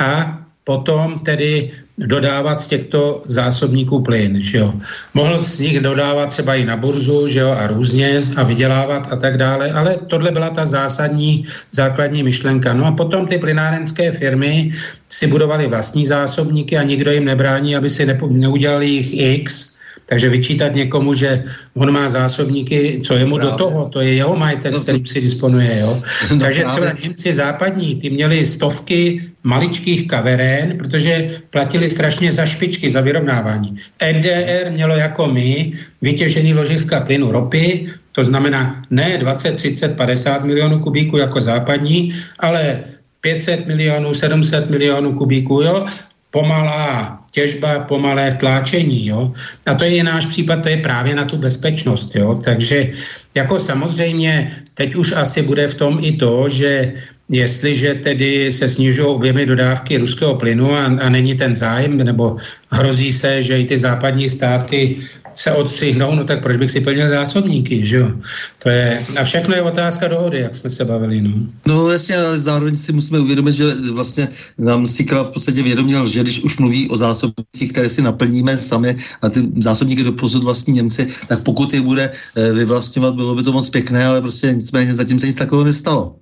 A 0.01 0.39
potom 0.65 1.21
tedy 1.21 1.71
dodávat 1.99 2.61
z 2.61 2.67
těchto 2.67 3.23
zásobníků 3.27 4.01
plyn. 4.01 4.43
Že 4.43 4.59
jo. 4.59 4.75
Mohl 5.15 5.43
z 5.43 5.59
nich 5.59 5.81
dodávat 5.81 6.31
třeba 6.31 6.55
i 6.55 6.65
na 6.65 6.77
burzu 6.77 7.29
že 7.29 7.39
jo, 7.39 7.51
a 7.51 7.67
různě 7.67 8.23
a 8.37 8.43
vydělávat 8.43 9.09
a 9.11 9.17
tak 9.17 9.37
dále, 9.37 9.73
ale 9.73 9.97
tohle 10.07 10.31
byla 10.31 10.51
ta 10.51 10.67
zásadní 10.67 11.47
základní 11.73 12.23
myšlenka. 12.23 12.73
No 12.73 12.87
a 12.87 12.93
potom 12.93 13.27
ty 13.27 13.39
plynárenské 13.39 14.13
firmy 14.13 14.73
si 15.09 15.27
budovaly 15.27 15.67
vlastní 15.67 16.07
zásobníky 16.07 16.79
a 16.79 16.83
nikdo 16.83 17.11
jim 17.11 17.25
nebrání, 17.25 17.77
aby 17.77 17.91
si 17.91 18.07
neudělali 18.31 18.87
jich 18.87 19.11
x, 19.13 19.78
takže 20.07 20.29
vyčítat 20.29 20.75
někomu, 20.75 21.15
že 21.15 21.45
on 21.75 21.93
má 21.93 22.09
zásobníky, 22.09 23.01
co 23.05 23.17
je 23.17 23.27
mu 23.27 23.37
právě. 23.37 23.53
do 23.53 23.59
toho, 23.59 23.89
to 23.89 24.01
je 24.01 24.15
jeho 24.15 24.37
majetek, 24.37 24.73
no, 24.73 24.81
kterým 24.81 25.07
si 25.07 25.21
disponuje. 25.21 25.79
Jo? 25.81 26.03
No, 26.31 26.39
Takže 26.39 26.61
právě. 26.61 26.81
třeba 26.81 27.03
Němci 27.03 27.33
západní, 27.33 27.95
ty 27.95 28.11
měli 28.11 28.47
stovky 28.47 29.31
maličkých 29.43 30.09
kaveren, 30.09 30.79
protože 30.79 31.41
platili 31.51 31.91
strašně 31.91 32.33
za 32.33 32.47
špičky, 32.47 32.91
za 32.91 33.01
vyrovnávání. 33.01 33.79
NDR 34.13 34.71
mělo 34.71 34.97
jako 34.97 35.27
my 35.27 35.73
vytěžený 36.03 36.55
ložiska 36.55 37.01
plynu 37.01 37.33
ropy, 37.33 37.89
to 38.13 38.25
znamená 38.25 38.83
ne 38.91 39.19
20, 39.19 39.57
30, 39.57 39.97
50 39.97 40.45
milionů 40.45 40.81
kubíků 40.81 41.17
jako 41.17 41.41
západní, 41.41 42.15
ale 42.39 42.85
500 43.21 43.67
milionů, 43.67 44.15
700 44.15 44.71
milionů 44.71 45.13
kubíků, 45.13 45.63
jo, 45.63 45.87
pomalá 46.31 47.19
těžba, 47.31 47.87
pomalé 47.87 48.35
tláčení, 48.35 49.07
jo. 49.07 49.33
A 49.67 49.75
to 49.75 49.85
je 49.85 50.05
náš 50.05 50.27
případ, 50.27 50.63
to 50.63 50.69
je 50.69 50.77
právě 50.77 51.15
na 51.15 51.25
tu 51.25 51.37
bezpečnost, 51.37 52.17
jo. 52.17 52.41
Takže 52.45 52.91
jako 53.35 53.61
samozřejmě 53.61 54.53
teď 54.75 54.95
už 54.95 55.13
asi 55.13 55.43
bude 55.43 55.69
v 55.69 55.75
tom 55.75 55.99
i 56.03 56.13
to, 56.13 56.49
že 56.49 56.93
jestliže 57.29 57.95
tedy 57.95 58.53
se 58.53 58.69
snižují 58.69 59.09
objemy 59.09 59.47
dodávky 59.47 59.97
ruského 59.97 60.35
plynu 60.35 60.73
a, 60.73 60.85
a 60.85 61.07
není 61.09 61.37
ten 61.37 61.55
zájem, 61.55 61.97
nebo 61.97 62.37
hrozí 62.73 63.13
se, 63.13 63.43
že 63.43 63.61
i 63.61 63.65
ty 63.65 63.79
západní 63.79 64.31
státy 64.31 64.97
se 65.39 65.53
odstřihnou, 65.53 66.15
no 66.15 66.25
tak 66.25 66.43
proč 66.43 66.57
bych 66.57 66.71
si 66.71 66.81
plnil 66.81 67.09
zásobníky, 67.09 67.87
že 67.87 67.97
jo? 67.97 68.11
To 68.59 68.69
je, 68.69 69.03
a 69.21 69.25
všechno 69.25 69.55
je 69.55 69.63
otázka 69.63 70.09
dohody, 70.09 70.39
jak 70.39 70.57
jsme 70.57 70.71
se 70.71 70.85
bavili, 70.85 71.21
no. 71.21 71.31
No 71.67 71.91
jasně, 71.91 72.17
ale 72.17 72.41
zároveň 72.41 72.77
si 72.77 72.93
musíme 72.93 73.19
uvědomit, 73.19 73.53
že 73.53 73.65
vlastně 73.93 74.29
nám 74.59 74.87
Sikala 74.87 75.23
v 75.23 75.31
podstatě 75.31 75.63
vědoměl, 75.63 76.07
že 76.07 76.23
když 76.23 76.43
už 76.43 76.59
mluví 76.59 76.89
o 76.89 76.97
zásobnících, 76.97 77.73
které 77.73 77.89
si 77.89 78.03
naplníme 78.03 78.59
sami 78.59 78.97
a 79.23 79.29
ty 79.29 79.41
zásobníky 79.57 80.03
do 80.03 80.13
posud 80.13 80.43
vlastní 80.43 80.75
Němci, 80.75 81.07
tak 81.29 81.43
pokud 81.43 81.75
je 81.75 81.81
bude 81.81 82.11
eh, 82.11 82.53
vyvlastňovat, 82.53 83.15
bylo 83.15 83.35
by 83.35 83.43
to 83.43 83.53
moc 83.53 83.71
pěkné, 83.71 84.07
ale 84.07 84.21
prostě 84.21 84.55
nicméně 84.55 84.95
zatím 84.95 85.19
se 85.19 85.27
nic 85.27 85.37
takového 85.37 85.65
nestalo. 85.65 86.17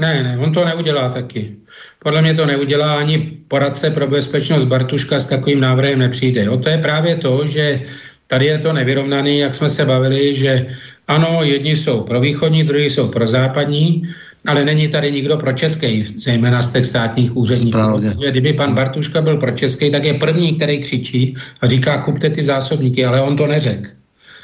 Ne, 0.00 0.22
ne, 0.22 0.38
on 0.38 0.52
to 0.52 0.64
neudělá 0.64 1.08
taky. 1.08 1.56
Podle 1.98 2.22
mě 2.22 2.34
to 2.34 2.46
neudělá 2.46 2.98
ani 2.98 3.18
poradce 3.48 3.90
pro 3.90 4.06
bezpečnost 4.06 4.64
Bartuška 4.64 5.20
s 5.20 5.26
takovým 5.26 5.60
návrhem 5.60 5.98
nepřijde. 5.98 6.44
Jo? 6.44 6.56
To 6.56 6.68
je 6.68 6.78
právě 6.78 7.16
to, 7.16 7.46
že 7.46 7.82
Tady 8.30 8.46
je 8.46 8.58
to 8.58 8.72
nevyrovnaný, 8.72 9.38
jak 9.38 9.54
jsme 9.54 9.70
se 9.70 9.84
bavili, 9.84 10.34
že 10.34 10.66
ano, 11.08 11.40
jedni 11.42 11.76
jsou 11.76 12.00
pro 12.00 12.20
východní, 12.20 12.64
druhý 12.64 12.90
jsou 12.90 13.08
pro 13.08 13.26
západní, 13.26 14.02
ale 14.46 14.64
není 14.64 14.88
tady 14.88 15.12
nikdo 15.12 15.36
pro 15.36 15.52
český, 15.52 16.14
zejména 16.18 16.62
z 16.62 16.72
těch 16.72 16.86
státních 16.86 17.36
úředníků. 17.36 18.00
Kdyby 18.28 18.52
pan 18.52 18.74
Bartuška 18.74 19.22
byl 19.22 19.36
pro 19.36 19.50
český, 19.50 19.90
tak 19.90 20.04
je 20.04 20.14
první, 20.14 20.54
který 20.54 20.78
křičí 20.78 21.36
a 21.60 21.68
říká, 21.68 21.98
kupte 21.98 22.30
ty 22.30 22.42
zásobníky, 22.42 23.04
ale 23.04 23.20
on 23.20 23.36
to 23.36 23.46
neřekl. 23.46 23.97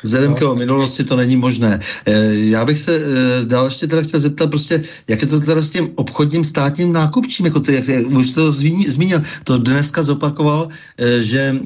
Vzhledem 0.05 0.35
k 0.35 0.41
jeho 0.41 0.55
minulosti 0.55 1.05
to 1.05 1.17
není 1.17 1.37
možné. 1.37 1.81
Eh, 2.07 2.13
já 2.53 2.65
bych 2.65 2.79
se 2.79 2.93
eh, 2.93 3.45
dál 3.45 3.65
ještě 3.65 3.87
teda 3.87 4.03
chtěl 4.03 4.21
zeptat 4.21 4.51
prostě, 4.51 4.83
jak 5.09 5.23
je 5.23 5.29
to 5.29 5.41
teda 5.41 5.63
s 5.63 5.71
tím 5.71 5.91
obchodním 5.95 6.45
státním 6.45 6.93
nákupčím, 6.93 7.47
jako 7.47 7.61
ty, 7.61 7.75
jak, 7.75 8.07
už 8.13 8.31
to 8.31 8.53
zmínil, 8.53 9.23
to 9.45 9.59
dneska 9.59 10.03
zopakoval, 10.03 10.69
eh, 10.69 11.23
že 11.23 11.57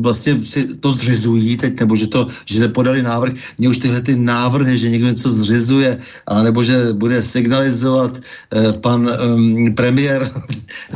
vlastně 0.00 0.40
si 0.44 0.80
to 0.80 0.92
zřizují 0.92 1.56
teď, 1.56 1.80
nebo 1.80 1.96
že 1.96 2.06
to, 2.06 2.26
že 2.46 2.68
podali 2.68 3.02
návrh, 3.02 3.32
mě 3.58 3.68
už 3.68 3.78
tyhle 3.78 4.00
ty 4.00 4.16
návrhy, 4.16 4.78
že 4.78 4.90
někdo 4.90 5.08
něco 5.08 5.30
zřizuje, 5.30 5.98
nebo 6.42 6.62
že 6.62 6.92
bude 6.92 7.22
signalizovat 7.22 8.20
pan 8.80 9.04
um, 9.04 9.74
premiér, 9.74 10.30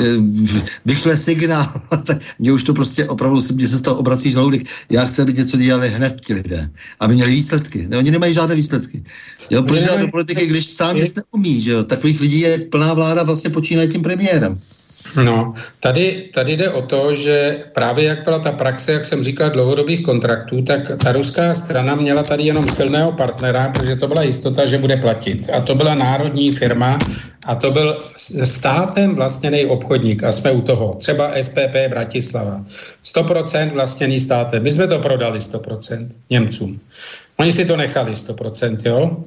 vyšle 0.85 1.17
signál, 1.17 1.73
mě 2.39 2.53
už 2.53 2.63
to 2.63 2.75
prostě 2.75 3.05
opravdu, 3.05 3.41
mě 3.55 3.69
se 3.69 3.77
z 3.77 3.81
toho 3.81 3.97
obrací 3.97 4.31
žaludek, 4.31 4.63
já 4.91 5.05
chci, 5.05 5.23
aby 5.23 5.33
něco 5.33 5.57
dělali 5.57 5.89
hned 5.89 6.21
ti 6.21 6.35
lidé 6.35 6.54
lidé, 6.55 6.71
aby 7.01 7.15
měli 7.15 7.31
výsledky. 7.31 7.87
Ne, 7.89 7.99
oni 7.99 8.11
nemají 8.11 8.35
žádné 8.35 8.55
výsledky. 8.55 9.05
Jo, 9.51 9.63
protože 9.63 9.89
do 10.01 10.09
politiky, 10.09 10.47
když 10.47 10.67
sám 10.67 10.97
nic 10.97 11.15
neumí, 11.15 11.63
že 11.63 11.71
jo, 11.71 11.85
takových 11.85 12.21
lidí 12.21 12.41
je 12.41 12.59
plná 12.59 12.95
vláda 12.95 13.23
vlastně 13.23 13.51
počínají 13.51 13.89
tím 13.89 14.03
premiérem. 14.03 14.61
No, 15.25 15.55
tady, 15.81 16.31
tady 16.35 16.57
jde 16.57 16.71
o 16.71 16.83
to, 16.83 17.15
že 17.15 17.65
právě 17.73 18.05
jak 18.05 18.25
byla 18.25 18.39
ta 18.39 18.53
praxe, 18.53 18.93
jak 18.93 19.05
jsem 19.05 19.25
říkal, 19.25 19.51
dlouhodobých 19.51 20.03
kontraktů, 20.03 20.63
tak 20.63 20.81
ta 21.05 21.13
ruská 21.13 21.55
strana 21.55 21.95
měla 21.95 22.23
tady 22.23 22.43
jenom 22.43 22.69
silného 22.69 23.13
partnera, 23.13 23.69
protože 23.69 23.97
to 23.97 24.09
byla 24.09 24.23
jistota, 24.23 24.67
že 24.67 24.79
bude 24.79 24.97
platit. 24.97 25.51
A 25.51 25.61
to 25.61 25.75
byla 25.75 25.95
národní 25.95 26.53
firma 26.53 26.99
a 27.45 27.55
to 27.55 27.71
byl 27.71 27.97
státem 28.45 29.15
vlastněný 29.15 29.67
obchodník 29.67 30.25
a 30.25 30.33
jsme 30.33 30.51
u 30.51 30.61
toho. 30.61 30.95
Třeba 30.95 31.33
SPP 31.43 31.77
Bratislava. 31.89 32.65
100% 33.05 33.71
vlastněný 33.73 34.21
státem. 34.21 34.63
My 34.63 34.73
jsme 34.73 34.89
to 34.89 34.99
prodali 34.99 35.39
100% 35.39 36.09
Němcům. 36.31 36.81
Oni 37.37 37.53
si 37.53 37.65
to 37.65 37.77
nechali 37.77 38.13
100%, 38.13 38.79
jo 38.85 39.25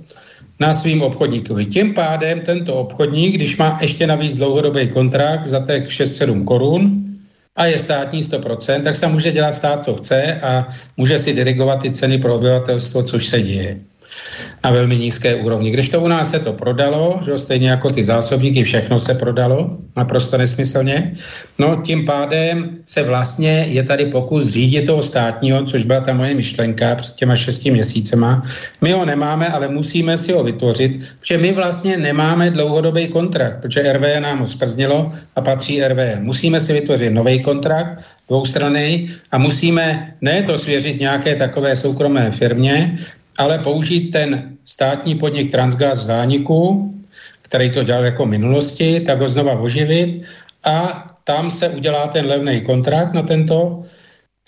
na 0.59 0.73
svým 0.73 1.01
obchodníkovi. 1.01 1.65
Tím 1.65 1.93
pádem 1.93 2.41
tento 2.41 2.75
obchodník, 2.75 3.35
když 3.35 3.57
má 3.57 3.77
ještě 3.81 4.07
navíc 4.07 4.35
dlouhodobý 4.35 4.87
kontrakt 4.87 5.45
za 5.45 5.65
těch 5.65 5.87
6-7 5.87 6.43
korun 6.43 7.03
a 7.55 7.65
je 7.65 7.79
státní 7.79 8.23
100%, 8.23 8.83
tak 8.83 8.95
se 8.95 9.07
může 9.07 9.31
dělat 9.31 9.55
stát, 9.55 9.85
co 9.85 9.95
chce 9.95 10.39
a 10.41 10.67
může 10.97 11.19
si 11.19 11.33
dirigovat 11.33 11.81
ty 11.81 11.91
ceny 11.91 12.17
pro 12.17 12.35
obyvatelstvo, 12.35 13.03
což 13.03 13.25
se 13.25 13.41
děje 13.41 13.77
na 14.63 14.71
velmi 14.71 14.97
nízké 14.97 15.35
úrovni. 15.35 15.71
Když 15.71 15.89
to 15.89 16.01
u 16.01 16.07
nás 16.07 16.31
se 16.31 16.39
to 16.39 16.53
prodalo, 16.53 17.19
že 17.25 17.37
stejně 17.37 17.69
jako 17.69 17.89
ty 17.89 18.03
zásobníky, 18.03 18.63
všechno 18.63 18.99
se 18.99 19.13
prodalo, 19.13 19.77
naprosto 19.95 20.37
nesmyslně, 20.37 21.15
no 21.59 21.81
tím 21.85 22.05
pádem 22.05 22.77
se 22.85 23.03
vlastně 23.03 23.65
je 23.69 23.83
tady 23.83 24.05
pokus 24.05 24.47
řídit 24.47 24.85
toho 24.85 25.03
státního, 25.03 25.63
což 25.63 25.85
byla 25.85 25.99
ta 25.99 26.13
moje 26.13 26.33
myšlenka 26.33 26.95
před 26.95 27.15
těma 27.15 27.35
šesti 27.35 27.71
měsícema. 27.71 28.43
My 28.81 28.91
ho 28.91 29.05
nemáme, 29.05 29.47
ale 29.47 29.67
musíme 29.67 30.17
si 30.17 30.33
ho 30.33 30.43
vytvořit, 30.43 30.99
protože 31.19 31.37
my 31.37 31.51
vlastně 31.51 31.97
nemáme 31.97 32.49
dlouhodobý 32.49 33.07
kontrakt, 33.07 33.61
protože 33.61 33.93
RV 33.93 34.19
nám 34.19 34.39
ho 34.39 34.47
sprznilo 34.47 35.13
a 35.35 35.41
patří 35.41 35.81
RV. 35.83 36.19
Musíme 36.19 36.59
si 36.59 36.73
vytvořit 36.73 37.13
nový 37.13 37.39
kontrakt, 37.43 37.99
dvoustranný 38.27 39.11
a 39.31 39.37
musíme 39.37 40.13
ne 40.21 40.43
to 40.43 40.57
svěřit 40.57 40.99
nějaké 40.99 41.35
takové 41.35 41.75
soukromé 41.75 42.31
firmě, 42.31 42.97
ale 43.37 43.59
použít 43.59 44.11
ten 44.11 44.57
státní 44.65 45.15
podnik 45.15 45.51
Transgas 45.51 45.99
v 45.99 46.03
zániku, 46.03 46.91
který 47.41 47.69
to 47.69 47.83
dělal 47.83 48.05
jako 48.05 48.25
minulosti, 48.25 48.99
tak 48.99 49.21
ho 49.21 49.29
znova 49.29 49.59
oživit 49.59 50.21
a 50.65 51.07
tam 51.23 51.51
se 51.51 51.69
udělá 51.69 52.07
ten 52.07 52.25
levný 52.25 52.61
kontrakt 52.61 53.13
na 53.13 53.21
tento 53.21 53.83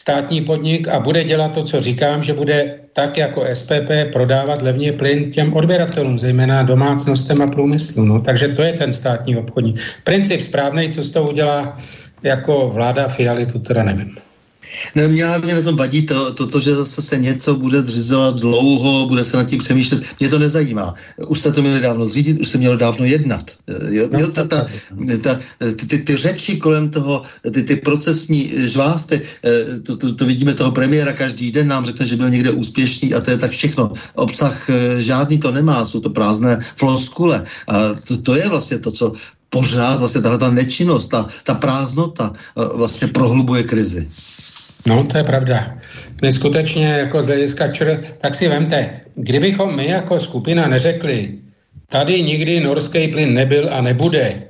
státní 0.02 0.42
podnik 0.42 0.88
a 0.88 1.00
bude 1.00 1.24
dělat 1.24 1.54
to, 1.54 1.64
co 1.64 1.80
říkám, 1.80 2.24
že 2.24 2.34
bude 2.34 2.80
tak 2.94 3.18
jako 3.18 3.46
SPP 3.54 4.12
prodávat 4.12 4.62
levně 4.62 4.92
plyn 4.92 5.32
těm 5.32 5.54
odběratelům, 5.54 6.20
zejména 6.20 6.64
domácnostem 6.64 7.42
a 7.42 7.48
průmyslu. 7.48 8.06
No. 8.06 8.22
Takže 8.22 8.48
to 8.48 8.62
je 8.62 8.74
ten 8.74 8.94
státní 8.94 9.38
obchodník. 9.38 9.80
Princip 10.04 10.42
správný, 10.42 10.90
co 10.90 11.04
z 11.04 11.10
toho 11.10 11.30
udělá 11.30 11.78
jako 12.24 12.70
vláda 12.74 13.08
Fialy, 13.08 13.46
to 13.46 13.60
teda 13.60 13.84
nevím. 13.84 14.18
Ne, 14.96 15.08
mě 15.08 15.26
na 15.26 15.62
tom 15.64 15.76
vadí 15.76 16.06
to, 16.06 16.34
to, 16.34 16.46
to, 16.46 16.60
že 16.60 16.76
zase 16.76 17.02
se 17.02 17.18
něco 17.18 17.56
bude 17.56 17.82
zřizovat 17.82 18.40
dlouho, 18.40 19.08
bude 19.08 19.24
se 19.24 19.38
nad 19.38 19.44
tím 19.44 19.60
přemýšlet. 19.60 20.04
Mě 20.20 20.30
to 20.30 20.40
nezajímá. 20.40 20.94
Už 21.28 21.40
jste 21.40 21.52
to 21.52 21.62
měli 21.62 21.80
dávno 21.80 22.06
zřídit, 22.06 22.42
už 22.42 22.48
se 22.48 22.58
mělo 22.58 22.76
dávno 22.78 23.06
jednat. 23.06 23.52
Jo, 23.90 24.10
jo, 24.18 24.28
ta, 24.28 24.44
ta, 24.44 24.68
ta, 25.22 25.40
ty, 25.76 25.86
ty, 25.86 25.98
ty 25.98 26.18
řeči 26.18 26.58
kolem 26.58 26.90
toho, 26.90 27.24
ty, 27.54 27.64
ty 27.64 27.76
procesní 27.76 28.52
žvásty, 28.56 29.22
eh, 29.46 29.80
to, 29.80 29.98
to, 29.98 30.16
to 30.16 30.26
vidíme 30.26 30.54
toho 30.54 30.72
premiéra 30.72 31.14
každý 31.14 31.52
den, 31.52 31.68
nám 31.68 31.86
řekne, 31.86 32.06
že 32.06 32.16
byl 32.16 32.30
někde 32.30 32.52
úspěšný 32.52 33.14
a 33.14 33.22
to 33.22 33.32
je 33.32 33.38
tak 33.38 33.52
všechno. 33.52 33.94
Obsah 34.16 34.70
eh, 34.70 35.02
žádný 35.02 35.38
to 35.38 35.52
nemá, 35.52 35.86
jsou 35.86 36.00
to 36.00 36.10
prázdné 36.10 36.58
floskule. 36.76 37.44
A 37.68 37.94
to, 37.94 38.18
to 38.18 38.36
je 38.36 38.50
vlastně 38.50 38.80
to, 38.80 38.92
co 38.92 39.14
pořád 39.50 40.00
vlastně 40.00 40.22
tahle 40.22 40.38
ta 40.38 40.52
nečinnost, 40.52 41.08
ta, 41.08 41.28
ta 41.44 41.54
prázdnota 41.54 42.34
eh, 42.34 42.78
vlastně 42.78 43.08
prohlubuje 43.08 43.64
krizi. 43.64 44.10
No, 44.86 45.04
to 45.04 45.18
je 45.18 45.24
pravda. 45.24 45.78
My 46.22 46.32
skutečně 46.32 46.86
jako 46.86 47.24
z 47.24 47.28
hlediska 47.28 47.68
čr, 47.68 48.04
tak 48.18 48.36
si 48.36 48.48
vemte, 48.48 49.02
kdybychom 49.16 49.76
my 49.76 49.88
jako 49.88 50.20
skupina 50.20 50.68
neřekli, 50.68 51.40
tady 51.90 52.22
nikdy 52.22 52.60
norský 52.60 53.08
plyn 53.08 53.34
nebyl 53.34 53.70
a 53.72 53.82
nebude, 53.82 54.44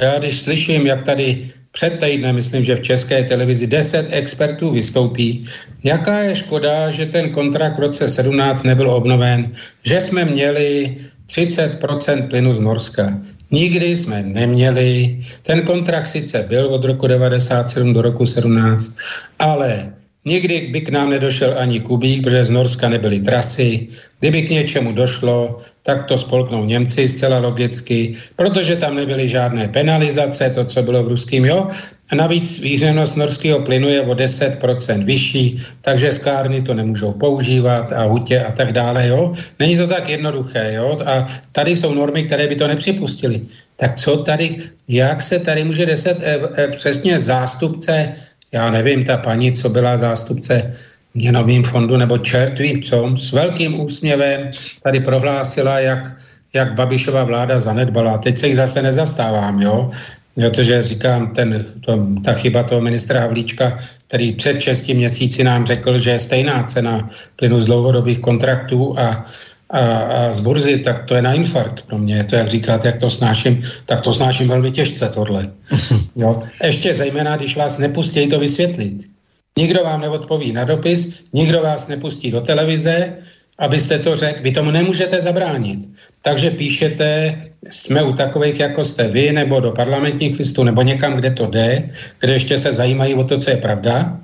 Já 0.00 0.18
když 0.18 0.40
slyším, 0.40 0.86
jak 0.86 1.04
tady 1.04 1.50
před 1.72 2.00
týdnem, 2.00 2.34
myslím, 2.36 2.64
že 2.64 2.76
v 2.76 2.82
české 2.82 3.24
televizi 3.24 3.66
10 3.66 4.08
expertů 4.10 4.70
vystoupí, 4.70 5.46
jaká 5.84 6.18
je 6.18 6.36
škoda, 6.36 6.90
že 6.90 7.06
ten 7.06 7.30
kontrakt 7.30 7.76
v 7.76 7.80
roce 7.80 8.08
17 8.08 8.62
nebyl 8.62 8.90
obnoven, 8.90 9.52
že 9.82 10.00
jsme 10.00 10.24
měli 10.24 10.96
30% 11.30 12.28
plynu 12.28 12.54
z 12.54 12.60
Norska. 12.60 13.18
Nikdy 13.50 13.96
jsme 13.96 14.22
neměli. 14.22 15.18
Ten 15.42 15.62
kontrakt 15.62 16.08
sice 16.08 16.44
byl 16.48 16.66
od 16.66 16.84
roku 16.84 17.06
97 17.06 17.92
do 17.92 18.02
roku 18.02 18.26
17, 18.26 18.96
ale 19.38 19.92
Nikdy 20.24 20.68
by 20.72 20.80
k 20.80 20.88
nám 20.88 21.10
nedošel 21.10 21.54
ani 21.58 21.80
Kubík, 21.80 22.22
protože 22.22 22.44
z 22.44 22.50
Norska 22.50 22.88
nebyly 22.88 23.20
trasy. 23.20 23.88
Kdyby 24.20 24.42
k 24.42 24.50
něčemu 24.50 24.92
došlo, 24.92 25.60
tak 25.82 26.04
to 26.04 26.18
spolknou 26.18 26.64
Němci 26.64 27.08
zcela 27.08 27.38
logicky, 27.38 28.16
protože 28.36 28.76
tam 28.76 28.94
nebyly 28.94 29.28
žádné 29.28 29.68
penalizace, 29.68 30.50
to, 30.50 30.64
co 30.64 30.82
bylo 30.82 31.04
v 31.04 31.08
ruským, 31.08 31.44
jo. 31.44 31.70
A 32.10 32.14
navíc 32.14 32.60
výřevnost 32.60 33.16
norského 33.16 33.60
plynu 33.60 33.88
je 33.88 34.00
o 34.00 34.14
10% 34.14 35.04
vyšší, 35.04 35.62
takže 35.80 36.12
skárny 36.12 36.62
to 36.62 36.74
nemůžou 36.74 37.12
používat 37.12 37.92
a 37.92 38.02
hutě 38.04 38.40
a 38.40 38.52
tak 38.52 38.72
dále, 38.72 39.08
jo. 39.08 39.32
Není 39.58 39.76
to 39.76 39.86
tak 39.86 40.08
jednoduché, 40.08 40.72
jo. 40.74 40.98
A 41.06 41.28
tady 41.52 41.76
jsou 41.76 41.94
normy, 41.94 42.22
které 42.22 42.46
by 42.46 42.56
to 42.56 42.68
nepřipustily. 42.68 43.40
Tak 43.76 43.96
co 43.96 44.16
tady, 44.16 44.56
jak 44.88 45.22
se 45.22 45.38
tady 45.38 45.64
může 45.64 45.86
10 45.86 46.18
e, 46.22 46.38
e, 46.56 46.68
přesně 46.68 47.18
zástupce 47.18 48.14
já 48.52 48.70
nevím, 48.70 49.04
ta 49.04 49.16
paní, 49.16 49.52
co 49.52 49.68
byla 49.68 49.96
zástupce 49.96 50.74
měnovým 51.14 51.64
fondu, 51.64 51.96
nebo 51.96 52.18
čert 52.18 52.58
vím 52.58 52.82
co, 52.82 53.16
s 53.16 53.32
velkým 53.32 53.80
úsměvem 53.80 54.50
tady 54.82 55.00
prohlásila, 55.00 55.78
jak, 55.78 56.16
jak 56.54 56.74
Babišova 56.74 57.24
vláda 57.24 57.58
zanedbala. 57.58 58.18
Teď 58.18 58.38
se 58.38 58.46
jich 58.46 58.56
zase 58.56 58.82
nezastávám, 58.82 59.62
jo, 59.62 59.90
protože 60.34 60.82
říkám, 60.82 61.34
ten, 61.34 61.64
to, 61.80 62.06
ta 62.24 62.32
chyba 62.32 62.62
toho 62.62 62.80
ministra 62.80 63.20
Havlíčka, 63.20 63.78
který 64.06 64.32
před 64.32 64.60
6 64.60 64.88
měsíci 64.88 65.44
nám 65.44 65.66
řekl, 65.66 65.98
že 65.98 66.10
je 66.10 66.18
stejná 66.18 66.62
cena 66.62 67.10
plynu 67.36 67.60
z 67.60 67.66
dlouhodobých 67.66 68.18
kontraktů 68.18 68.98
a 68.98 69.26
a, 69.70 69.80
a 69.98 70.32
z 70.32 70.40
burzy, 70.40 70.78
tak 70.78 71.04
to 71.04 71.14
je 71.14 71.22
na 71.22 71.32
infarkt 71.32 71.86
pro 71.86 71.98
mě. 71.98 72.24
To, 72.24 72.36
jak 72.36 72.48
říkáte, 72.48 72.88
jak 72.88 72.98
to 72.98 73.10
snáším, 73.10 73.62
tak 73.86 74.00
to 74.00 74.14
snáším 74.14 74.48
velmi 74.48 74.70
těžce 74.70 75.08
tohle. 75.08 75.46
Jo. 76.16 76.42
Ještě 76.64 76.94
zejména, 76.94 77.36
když 77.36 77.56
vás 77.56 77.78
nepustí 77.78 78.28
to 78.28 78.38
vysvětlit. 78.38 79.10
Nikdo 79.58 79.84
vám 79.84 80.00
neodpoví 80.00 80.52
na 80.52 80.64
dopis, 80.64 81.24
nikdo 81.32 81.62
vás 81.62 81.88
nepustí 81.88 82.30
do 82.30 82.40
televize, 82.40 83.16
abyste 83.58 83.98
to 83.98 84.16
řekl, 84.16 84.42
vy 84.42 84.52
tomu 84.52 84.70
nemůžete 84.70 85.20
zabránit. 85.20 85.88
Takže 86.22 86.50
píšete, 86.50 87.34
jsme 87.70 88.02
u 88.02 88.12
takových, 88.12 88.60
jako 88.60 88.84
jste 88.84 89.08
vy, 89.08 89.32
nebo 89.32 89.60
do 89.60 89.70
parlamentních 89.70 90.38
listů, 90.38 90.64
nebo 90.64 90.82
někam, 90.82 91.16
kde 91.16 91.30
to 91.30 91.46
jde, 91.46 91.90
kde 92.20 92.32
ještě 92.32 92.58
se 92.58 92.72
zajímají 92.72 93.14
o 93.14 93.24
to, 93.24 93.38
co 93.38 93.50
je 93.50 93.56
pravda. 93.56 94.20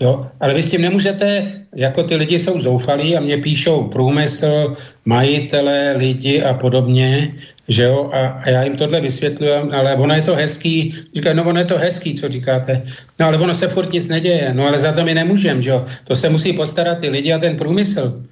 Jo? 0.00 0.26
Ale 0.40 0.54
vy 0.54 0.62
s 0.62 0.70
tím 0.70 0.82
nemůžete, 0.82 1.52
jako 1.74 2.02
ty 2.02 2.16
lidi 2.16 2.38
jsou 2.38 2.60
zoufalí 2.60 3.16
a 3.16 3.20
mě 3.20 3.36
píšou 3.36 3.88
průmysl, 3.88 4.76
majitele, 5.04 5.94
lidi 5.96 6.42
a 6.42 6.54
podobně, 6.54 7.34
že 7.68 7.82
jo, 7.82 8.10
a, 8.12 8.26
a 8.26 8.50
já 8.50 8.62
jim 8.64 8.76
tohle 8.76 9.00
vysvětluji, 9.00 9.52
ale 9.52 9.94
ono 9.94 10.14
je 10.14 10.22
to 10.22 10.34
hezký, 10.34 10.94
říkají, 11.14 11.36
no 11.36 11.44
ono 11.44 11.58
je 11.58 11.64
to 11.64 11.78
hezký, 11.78 12.14
co 12.14 12.28
říkáte, 12.28 12.82
no 13.18 13.26
ale 13.26 13.38
ono 13.38 13.54
se 13.54 13.68
furt 13.68 13.92
nic 13.92 14.08
neděje, 14.08 14.50
no 14.52 14.68
ale 14.68 14.80
za 14.80 14.92
to 14.92 15.04
my 15.04 15.14
nemůžeme, 15.14 15.62
že 15.62 15.70
jo, 15.70 15.86
to 16.04 16.16
se 16.16 16.28
musí 16.28 16.52
postarat 16.52 16.98
ty 16.98 17.08
lidi 17.08 17.32
a 17.32 17.38
ten 17.38 17.56
průmysl, 17.56 18.22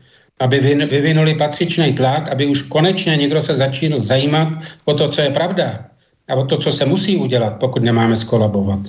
aby 0.41 0.61
vyvinuli 0.91 1.35
patřičný 1.35 1.93
tlak, 1.93 2.29
aby 2.29 2.47
už 2.47 2.63
konečně 2.63 3.17
někdo 3.17 3.43
se 3.43 3.57
začínal 3.57 4.01
zajímat 4.01 4.49
o 4.85 4.95
to, 4.95 5.09
co 5.09 5.21
je 5.23 5.31
pravda 5.31 5.85
a 6.29 6.35
o 6.35 6.45
to, 6.45 6.57
co 6.57 6.73
se 6.73 6.87
musí 6.87 7.17
udělat, 7.17 7.57
pokud 7.61 7.83
nemáme 7.83 8.17
skolabovat 8.17 8.81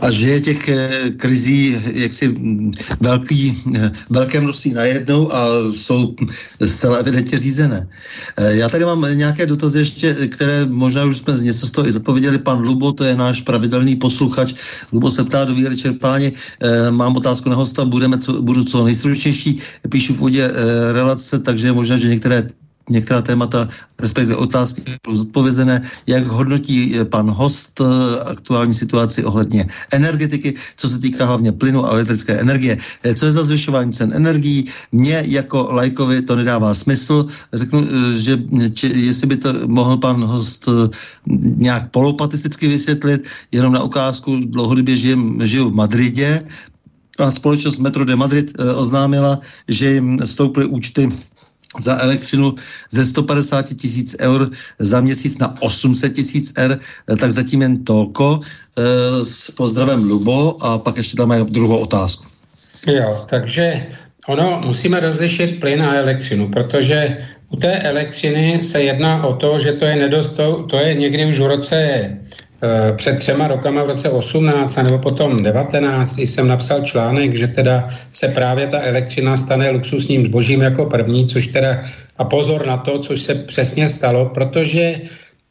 a 0.00 0.10
že 0.10 0.28
je 0.28 0.40
těch 0.40 0.68
eh, 0.68 1.10
krizí 1.16 1.76
jaksi 1.92 2.28
mm, 2.28 2.70
velký, 3.00 3.62
eh, 3.76 3.90
velké 4.10 4.40
množství 4.40 4.72
najednou 4.72 5.32
a 5.32 5.46
jsou 5.74 6.14
zcela 6.64 6.96
evidentně 6.96 7.38
řízené. 7.38 7.88
Eh, 8.36 8.54
já 8.56 8.68
tady 8.68 8.84
mám 8.84 9.06
nějaké 9.14 9.46
dotazy 9.46 9.78
ještě, 9.78 10.14
které 10.14 10.66
možná 10.66 11.04
už 11.04 11.18
jsme 11.18 11.34
něco 11.42 11.66
z 11.66 11.70
toho 11.70 11.88
i 11.88 11.92
zapověděli. 11.92 12.38
Pan 12.38 12.58
Lubo, 12.58 12.92
to 12.92 13.04
je 13.04 13.16
náš 13.16 13.40
pravidelný 13.42 13.96
posluchač. 13.96 14.54
Lubo 14.92 15.10
se 15.10 15.24
ptá 15.24 15.44
do 15.44 15.54
víry 15.54 15.76
čerpání. 15.76 16.32
Mám 16.90 17.16
otázku 17.16 17.48
na 17.48 17.56
hosta, 17.56 17.84
budeme 17.84 18.18
co, 18.18 18.42
budu 18.42 18.64
co 18.64 18.84
nejstručnější. 18.84 19.58
Píšu 19.88 20.14
v 20.14 20.18
úvodě 20.18 20.50
relace, 20.92 21.38
takže 21.38 21.66
je 21.66 21.72
možná, 21.72 21.96
že 21.96 22.08
některé 22.08 22.46
některá 22.90 23.22
témata, 23.22 23.68
respektive 23.98 24.36
otázky 24.36 24.82
jsou 25.06 25.16
zodpovězené. 25.16 25.80
Jak 26.06 26.26
hodnotí 26.26 26.96
eh, 26.96 27.04
pan 27.04 27.30
host 27.30 27.80
eh, 27.80 27.84
aktuální 28.30 28.74
situaci 28.74 29.24
ohledně 29.24 29.66
energetiky, 29.92 30.54
co 30.76 30.88
se 30.88 30.98
týká 30.98 31.24
hlavně 31.24 31.52
plynu 31.52 31.86
a 31.86 31.90
elektrické 31.90 32.32
energie? 32.32 32.76
Eh, 33.02 33.14
co 33.14 33.26
je 33.26 33.32
za 33.32 33.44
zvyšování 33.44 33.92
cen 33.92 34.12
energií? 34.14 34.64
Mně 34.92 35.24
jako 35.26 35.68
lajkovi 35.70 36.22
to 36.22 36.36
nedává 36.36 36.74
smysl. 36.74 37.26
Řeknu, 37.52 37.86
že 38.16 38.38
či, 38.74 38.86
jestli 38.94 39.26
by 39.26 39.36
to 39.36 39.52
mohl 39.66 39.96
pan 39.96 40.24
host 40.24 40.68
nějak 41.56 41.90
polopatisticky 41.90 42.68
vysvětlit, 42.68 43.28
jenom 43.52 43.72
na 43.72 43.82
ukázku, 43.82 44.40
dlouhodobě 44.46 44.96
žijem, 44.96 45.38
žiju 45.46 45.70
v 45.70 45.74
Madridě, 45.74 46.42
a 47.18 47.30
společnost 47.30 47.78
Metro 47.78 48.04
de 48.04 48.16
Madrid 48.16 48.60
oznámila, 48.74 49.40
že 49.68 49.92
jim 49.92 50.18
stouply 50.24 50.64
účty 50.64 51.08
za 51.80 52.00
elektřinu 52.00 52.54
ze 52.90 53.04
150 53.04 53.74
tisíc 53.74 54.16
eur 54.20 54.50
za 54.78 55.00
měsíc 55.00 55.38
na 55.38 55.54
800 55.60 56.14
tisíc 56.14 56.52
eur, 56.58 56.78
tak 57.18 57.30
zatím 57.32 57.62
jen 57.62 57.84
tolko. 57.84 58.40
E, 58.40 59.24
s 59.24 59.50
pozdravem 59.50 60.04
Lubo 60.04 60.64
a 60.64 60.78
pak 60.78 60.96
ještě 60.96 61.16
tam 61.16 61.28
mají 61.28 61.44
druhou 61.44 61.78
otázku. 61.78 62.24
Jo, 62.86 63.26
takže 63.30 63.86
ono 64.26 64.62
musíme 64.64 65.00
rozlišit 65.00 65.60
plyn 65.60 65.82
a 65.82 65.94
elektřinu, 65.94 66.48
protože 66.48 67.16
u 67.48 67.56
té 67.56 67.78
elektřiny 67.78 68.62
se 68.62 68.82
jedná 68.82 69.24
o 69.24 69.34
to, 69.34 69.58
že 69.58 69.72
to 69.72 69.84
je 69.84 69.96
nedostou, 69.96 70.62
to 70.62 70.76
je 70.76 70.94
někdy 70.94 71.26
už 71.26 71.38
v 71.38 71.46
roce 71.46 71.76
Eh, 71.76 72.47
před 72.96 73.18
třema 73.18 73.46
rokama 73.46 73.82
v 73.82 73.86
roce 73.86 74.10
18 74.10 74.76
nebo 74.76 74.98
potom 74.98 75.42
19 75.42 76.18
jsem 76.18 76.48
napsal 76.48 76.82
článek, 76.82 77.36
že 77.36 77.46
teda 77.46 77.90
se 78.12 78.28
právě 78.28 78.66
ta 78.66 78.80
elektřina 78.82 79.36
stane 79.36 79.70
luxusním 79.70 80.24
zbožím 80.24 80.62
jako 80.62 80.86
první, 80.86 81.26
což 81.26 81.46
teda 81.46 81.82
a 82.18 82.24
pozor 82.24 82.66
na 82.66 82.76
to, 82.76 82.98
což 82.98 83.20
se 83.20 83.34
přesně 83.34 83.88
stalo, 83.88 84.26
protože 84.34 85.00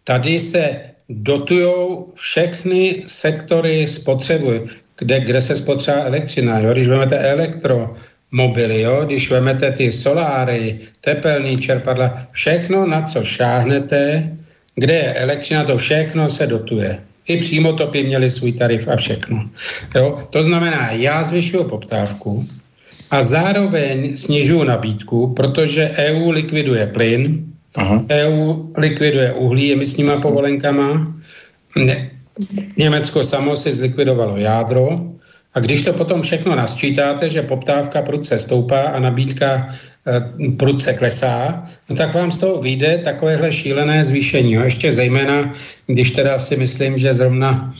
tady 0.04 0.40
se 0.40 0.80
dotujou 1.10 2.14
všechny 2.16 3.04
sektory 3.08 3.88
spotřeby, 3.88 4.62
kde, 4.98 5.20
kde 5.20 5.42
se 5.42 5.56
spotřeba 5.56 5.98
elektřina. 6.04 6.60
Jo? 6.60 6.72
Když 6.74 6.88
vezmete 6.88 7.18
elektromobily, 7.18 8.82
jo? 8.82 9.02
když 9.06 9.32
vezmete 9.32 9.72
ty 9.72 9.92
soláry, 9.92 10.80
tepelný 11.02 11.58
čerpadla, 11.58 12.28
všechno, 12.32 12.88
na 12.88 13.02
co 13.02 13.24
šáhnete, 13.24 14.32
kde 14.78 14.94
je 14.94 15.14
elektřina, 15.14 15.64
to 15.64 15.78
všechno 15.78 16.30
se 16.30 16.48
dotuje. 16.48 17.00
I 17.28 17.38
přímo 17.38 17.74
topy 17.74 18.04
měli 18.04 18.30
svůj 18.30 18.52
tarif 18.52 18.88
a 18.88 18.96
všechno. 18.96 19.50
Jo? 19.96 20.28
To 20.30 20.44
znamená, 20.44 20.92
já 20.92 21.24
zvyšuju 21.24 21.64
poptávku 21.64 22.48
a 23.12 23.22
zároveň 23.22 24.18
snižuju 24.18 24.64
nabídku, 24.64 25.34
protože 25.34 25.92
EU 25.98 26.30
likviduje 26.30 26.88
plyn, 26.88 27.46
Aha. 27.76 28.06
EU 28.10 28.72
likviduje 28.78 29.34
uhlí 29.34 29.74
emisníma 29.74 30.22
povolenkama, 30.22 31.16
ne, 31.76 32.10
Německo 32.78 33.24
samo 33.24 33.56
si 33.56 33.76
zlikvidovalo 33.76 34.38
jádro 34.38 35.00
a 35.54 35.60
když 35.60 35.82
to 35.82 35.94
potom 35.94 36.22
všechno 36.22 36.56
nasčítáte, 36.56 37.30
že 37.30 37.42
poptávka 37.42 38.02
prudce 38.02 38.40
stoupá 38.40 38.82
a 38.82 39.00
nabídka 39.00 39.76
prudce 40.58 40.94
klesá, 40.94 41.68
no 41.90 41.96
tak 41.96 42.14
vám 42.14 42.32
z 42.32 42.38
toho 42.38 42.62
vyjde 42.62 42.98
takovéhle 43.04 43.52
šílené 43.52 44.04
zvýšení. 44.04 44.54
Jo. 44.54 44.64
Ještě 44.64 44.94
zejména, 44.94 45.54
když 45.88 46.12
teda 46.12 46.40
si 46.40 46.58
myslím, 46.58 47.00
že 47.00 47.14
zrovna 47.14 47.74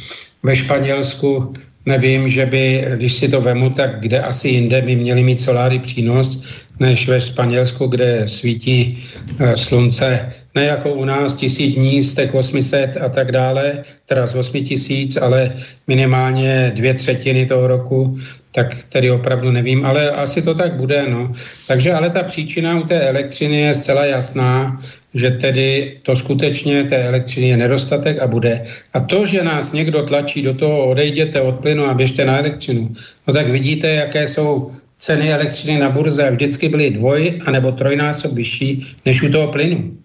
ve 0.44 0.56
Španělsku 0.56 1.54
nevím, 1.86 2.30
že 2.30 2.46
by, 2.46 2.86
když 2.96 3.14
si 3.14 3.28
to 3.30 3.42
vemu, 3.42 3.70
tak 3.70 4.00
kde 4.00 4.22
asi 4.22 4.48
jinde 4.48 4.82
by 4.82 4.96
měli 4.96 5.24
mít 5.24 5.42
soláry 5.42 5.80
přínos, 5.80 6.48
než 6.80 7.08
ve 7.08 7.22
Španělsku, 7.22 7.88
kde 7.88 8.28
svítí 8.28 9.04
eh, 9.40 9.58
slunce 9.58 10.34
ne 10.58 10.66
jako 10.66 10.94
u 10.94 11.06
nás 11.06 11.34
tisíc 11.34 11.76
dní 11.76 12.02
z 12.02 12.16
těch 12.16 12.36
800 12.36 12.98
a 12.98 13.10
tak 13.10 13.32
dále, 13.32 13.84
teda 14.06 14.28
z 14.28 14.36
8 14.36 14.66
tisíc, 14.66 15.18
ale 15.18 15.54
minimálně 15.88 16.72
dvě 16.76 16.94
třetiny 16.94 17.46
toho 17.46 17.68
roku, 17.68 18.18
tak 18.52 18.84
tedy 18.90 19.12
opravdu 19.12 19.52
nevím, 19.52 19.86
ale 19.86 20.12
asi 20.12 20.42
to 20.42 20.56
tak 20.56 20.74
bude. 20.76 21.06
No. 21.10 21.32
Takže 21.68 21.94
ale 21.94 22.10
ta 22.10 22.24
příčina 22.24 22.80
u 22.80 22.84
té 22.84 23.02
elektřiny 23.02 23.62
je 23.62 23.74
zcela 23.74 24.06
jasná, 24.06 24.82
že 25.14 25.32
tedy 25.32 25.98
to 26.04 26.16
skutečně 26.16 26.84
té 26.84 27.04
elektřiny 27.04 27.48
je 27.48 27.58
nedostatek 27.58 28.20
a 28.20 28.28
bude. 28.28 28.66
A 28.94 29.00
to, 29.00 29.26
že 29.26 29.44
nás 29.44 29.72
někdo 29.72 30.02
tlačí 30.02 30.42
do 30.42 30.54
toho, 30.54 30.86
odejděte 30.86 31.42
od 31.42 31.60
plynu 31.60 31.86
a 31.86 31.94
běžte 31.94 32.26
na 32.26 32.38
elektřinu, 32.38 32.96
no 33.28 33.34
tak 33.34 33.48
vidíte, 33.48 33.88
jaké 33.88 34.28
jsou 34.28 34.72
ceny 35.00 35.34
elektřiny 35.34 35.80
na 35.80 35.90
burze. 35.90 36.32
Vždycky 36.32 36.70
byly 36.70 36.92
dvoj 36.92 37.40
anebo 37.46 37.72
trojnásob 37.72 38.34
vyšší 38.34 38.96
než 39.06 39.22
u 39.22 39.32
toho 39.32 39.52
plynu. 39.52 39.98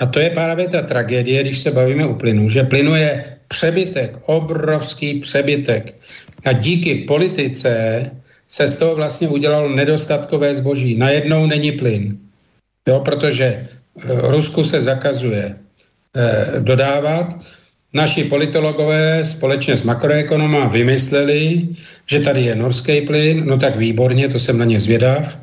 A 0.00 0.06
to 0.06 0.20
je 0.20 0.30
právě 0.30 0.68
ta 0.68 0.82
tragédie, 0.82 1.42
když 1.42 1.58
se 1.58 1.70
bavíme 1.70 2.06
o 2.06 2.14
plynu, 2.14 2.48
že 2.48 2.62
plynu 2.62 2.94
je 2.94 3.24
přebytek, 3.48 4.18
obrovský 4.26 5.20
přebytek. 5.20 5.94
A 6.44 6.52
díky 6.52 6.94
politice 6.94 8.02
se 8.48 8.68
z 8.68 8.78
toho 8.78 8.94
vlastně 8.94 9.28
udělalo 9.28 9.68
nedostatkové 9.68 10.54
zboží. 10.54 10.96
Najednou 10.96 11.46
není 11.46 11.72
plyn. 11.72 12.18
Jo, 12.88 13.00
protože 13.00 13.44
eh, 13.44 13.68
Rusku 14.22 14.64
se 14.64 14.80
zakazuje 14.80 15.54
eh, 15.54 16.60
dodávat. 16.60 17.44
Naši 17.92 18.24
politologové 18.24 19.24
společně 19.24 19.76
s 19.76 19.82
makroekonomem 19.82 20.68
vymysleli, 20.68 21.68
že 22.06 22.20
tady 22.20 22.42
je 22.42 22.54
norský 22.54 23.00
plyn, 23.00 23.44
no 23.46 23.58
tak 23.58 23.76
výborně, 23.76 24.28
to 24.28 24.38
jsem 24.38 24.58
na 24.58 24.64
ně 24.64 24.80
zvědav. 24.80 25.38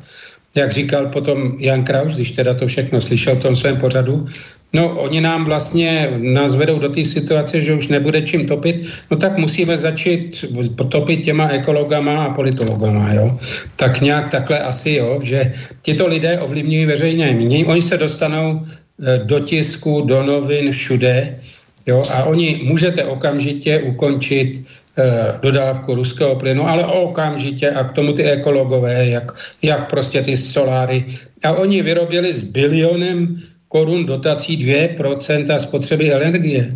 Jak 0.56 0.72
říkal 0.72 1.06
potom 1.06 1.56
Jan 1.58 1.84
Kraus, 1.84 2.14
když 2.14 2.30
teda 2.30 2.54
to 2.54 2.66
všechno 2.66 3.00
slyšel 3.00 3.36
v 3.36 3.42
tom 3.42 3.56
svém 3.56 3.76
pořadu, 3.76 4.28
No, 4.72 4.88
oni 4.88 5.20
nám 5.20 5.44
vlastně 5.44 6.10
nás 6.18 6.54
vedou 6.54 6.78
do 6.78 6.88
té 6.88 7.04
situace, 7.04 7.60
že 7.60 7.74
už 7.74 7.88
nebude 7.88 8.22
čím 8.22 8.46
topit, 8.46 8.86
no 9.10 9.16
tak 9.16 9.38
musíme 9.38 9.78
začít 9.78 10.44
topit 10.88 11.24
těma 11.24 11.48
ekologama 11.48 12.24
a 12.24 12.34
politologama, 12.34 13.12
jo. 13.12 13.38
Tak 13.76 14.00
nějak 14.00 14.30
takhle 14.30 14.58
asi, 14.60 14.90
jo, 14.90 15.20
že 15.22 15.52
tyto 15.82 16.06
lidé 16.06 16.38
ovlivňují 16.38 16.86
veřejné 16.86 17.32
mínění. 17.32 17.64
Oni 17.64 17.82
se 17.82 17.96
dostanou 17.96 18.66
eh, 18.66 19.18
do 19.24 19.40
tisku, 19.40 20.00
do 20.00 20.22
novin, 20.22 20.72
všude, 20.72 21.40
jo, 21.86 22.04
a 22.10 22.24
oni 22.24 22.60
můžete 22.64 23.04
okamžitě 23.04 23.78
ukončit 23.78 24.60
eh, 24.60 25.38
dodávku 25.40 25.94
ruského 25.94 26.36
plynu, 26.36 26.68
ale 26.68 26.84
okamžitě 26.84 27.70
a 27.70 27.84
k 27.84 27.92
tomu 27.92 28.12
ty 28.12 28.24
ekologové, 28.24 29.08
jak, 29.08 29.32
jak 29.62 29.90
prostě 29.90 30.22
ty 30.22 30.36
soláry. 30.36 31.04
A 31.44 31.52
oni 31.52 31.82
vyrobili 31.82 32.34
s 32.34 32.42
bilionem 32.42 33.42
korun 33.76 34.06
dotací 34.06 34.56
2% 34.56 35.56
spotřeby 35.56 36.12
energie. 36.12 36.72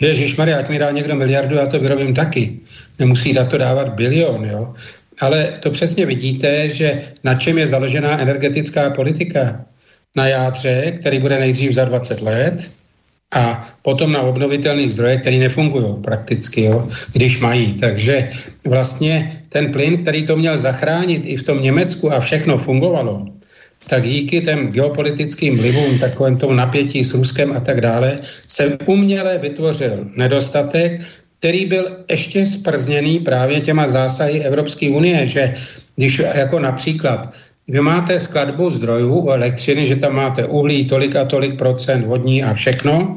Ježíš 0.00 0.36
Maria, 0.40 0.58
ať 0.58 0.68
mi 0.68 0.78
dá 0.78 0.88
někdo 0.90 1.14
miliardu, 1.16 1.56
já 1.56 1.66
to 1.66 1.76
vyrobím 1.80 2.14
taky. 2.14 2.64
Nemusí 2.98 3.32
na 3.32 3.44
to 3.44 3.58
dávat 3.58 3.92
bilion, 3.92 4.44
jo. 4.44 4.72
Ale 5.20 5.60
to 5.60 5.70
přesně 5.70 6.06
vidíte, 6.06 6.70
že 6.72 7.12
na 7.24 7.34
čem 7.34 7.58
je 7.58 7.66
založená 7.66 8.18
energetická 8.20 8.90
politika. 8.90 9.64
Na 10.16 10.26
jádře, 10.26 10.96
který 11.00 11.18
bude 11.20 11.38
nejdřív 11.38 11.76
za 11.76 11.84
20 11.84 12.24
let, 12.24 12.70
a 13.36 13.68
potom 13.84 14.08
na 14.12 14.24
obnovitelných 14.24 14.96
zdrojech, 14.96 15.20
které 15.20 15.36
nefungují 15.36 16.00
prakticky, 16.00 16.72
jo, 16.72 16.88
když 17.12 17.44
mají. 17.44 17.76
Takže 17.76 18.32
vlastně 18.64 19.44
ten 19.52 19.68
plyn, 19.72 20.00
který 20.00 20.24
to 20.24 20.36
měl 20.36 20.56
zachránit 20.58 21.28
i 21.28 21.36
v 21.36 21.42
tom 21.42 21.60
Německu 21.62 22.08
a 22.12 22.20
všechno 22.20 22.58
fungovalo, 22.58 23.28
tak 23.88 24.04
díky 24.04 24.40
těm 24.40 24.68
geopolitickým 24.68 25.56
vlivům, 25.56 25.98
takovém 25.98 26.36
tomu 26.36 26.54
napětí 26.54 27.04
s 27.04 27.14
Ruskem 27.14 27.52
a 27.56 27.60
tak 27.60 27.80
dále, 27.80 28.20
se 28.48 28.78
uměle 28.86 29.38
vytvořil 29.38 30.06
nedostatek, 30.16 31.00
který 31.38 31.66
byl 31.66 32.04
ještě 32.10 32.46
sprzněný 32.46 33.18
právě 33.18 33.60
těma 33.60 33.88
zásahy 33.88 34.40
Evropské 34.40 34.90
unie, 34.90 35.26
že 35.26 35.54
když 35.96 36.22
jako 36.34 36.60
například 36.60 37.32
vy 37.68 37.80
máte 37.80 38.20
skladbu 38.20 38.70
zdrojů 38.70 39.28
elektřiny, 39.28 39.86
že 39.86 39.96
tam 39.96 40.14
máte 40.14 40.46
uhlí 40.46 40.84
tolik 40.84 41.16
a 41.16 41.24
tolik 41.24 41.58
procent 41.58 42.06
vodní 42.06 42.44
a 42.44 42.54
všechno, 42.54 43.16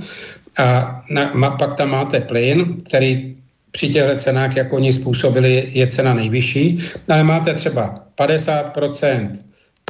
a 0.60 1.02
na, 1.10 1.50
pak 1.50 1.76
tam 1.76 1.90
máte 1.90 2.22
plyn, 2.22 2.78
který 2.88 3.36
při 3.72 3.90
těchto 3.90 4.16
cenách, 4.16 4.56
jak 4.56 4.74
oni 4.74 4.94
způsobili, 4.94 5.68
je 5.72 5.88
cena 5.88 6.14
nejvyšší, 6.14 6.80
ale 7.10 7.24
máte 7.24 7.54
třeba 7.54 8.04
50 8.16 8.78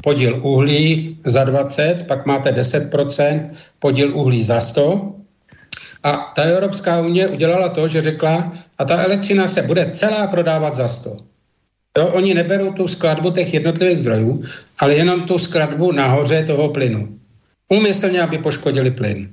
podíl 0.04 0.40
uhlí 0.42 1.18
za 1.26 1.44
20, 1.44 2.06
pak 2.08 2.26
máte 2.26 2.52
10% 2.52 3.50
podíl 3.80 4.18
uhlí 4.18 4.44
za 4.44 4.60
100. 4.60 5.16
A 6.04 6.12
ta 6.36 6.42
Evropská 6.42 7.02
unie 7.02 7.28
udělala 7.28 7.70
to, 7.70 7.88
že 7.88 8.02
řekla, 8.02 8.54
a 8.78 8.86
ta 8.86 9.04
elektřina 9.04 9.48
se 9.48 9.62
bude 9.62 9.92
celá 9.94 10.28
prodávat 10.28 10.76
za 10.76 10.88
100. 10.88 11.18
Jo, 11.98 12.08
oni 12.08 12.34
neberou 12.34 12.74
tu 12.74 12.88
skladbu 12.88 13.32
těch 13.32 13.54
jednotlivých 13.54 14.00
zdrojů, 14.00 14.44
ale 14.80 14.96
jenom 14.96 15.22
tu 15.22 15.38
skladbu 15.38 15.92
nahoře 15.92 16.44
toho 16.44 16.70
plynu. 16.70 17.20
Umyslně, 17.70 18.22
aby 18.22 18.38
poškodili 18.38 18.92
plyn. 18.92 19.30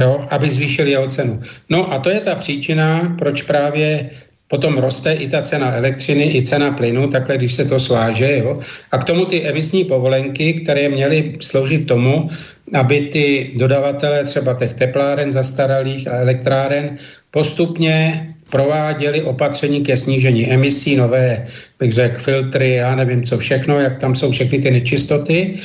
Jo, 0.00 0.26
aby 0.30 0.50
zvýšili 0.50 0.90
jeho 0.90 1.08
cenu. 1.08 1.40
No 1.68 1.92
a 1.92 1.98
to 1.98 2.10
je 2.10 2.20
ta 2.20 2.34
příčina, 2.34 3.14
proč 3.18 3.42
právě 3.42 4.10
Potom 4.48 4.78
roste 4.78 5.12
i 5.12 5.28
ta 5.28 5.42
cena 5.42 5.74
elektřiny, 5.74 6.36
i 6.36 6.42
cena 6.42 6.70
plynu, 6.70 7.10
takhle 7.10 7.36
když 7.36 7.52
se 7.52 7.64
to 7.64 7.78
sváže. 7.78 8.38
Jo? 8.38 8.54
A 8.92 8.98
k 8.98 9.04
tomu 9.04 9.24
ty 9.24 9.42
emisní 9.42 9.84
povolenky, 9.84 10.54
které 10.54 10.88
měly 10.88 11.34
sloužit 11.40 11.86
tomu, 11.86 12.30
aby 12.74 13.00
ty 13.00 13.50
dodavatelé 13.56 14.24
třeba 14.24 14.54
těch 14.54 14.74
tepláren 14.74 15.32
zastaralých 15.32 16.08
a 16.08 16.16
elektráren 16.16 16.98
postupně 17.30 18.26
prováděli 18.50 19.22
opatření 19.22 19.82
ke 19.82 19.96
snížení 19.96 20.52
emisí, 20.52 20.96
nové, 20.96 21.46
bych 21.78 21.92
řekl, 21.92 22.20
filtry, 22.20 22.74
já 22.74 22.94
nevím 22.94 23.24
co 23.24 23.38
všechno, 23.38 23.80
jak 23.80 24.00
tam 24.00 24.14
jsou 24.14 24.30
všechny 24.30 24.58
ty 24.58 24.70
nečistoty. 24.70 25.58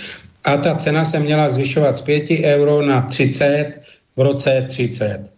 A 0.46 0.58
ta 0.58 0.76
cena 0.76 1.06
se 1.06 1.20
měla 1.20 1.50
zvyšovat 1.50 1.98
z 1.98 2.02
5 2.02 2.30
euro 2.44 2.82
na 2.82 3.02
30 3.02 3.82
v 4.18 4.22
roce 4.22 4.66
30 4.70 5.31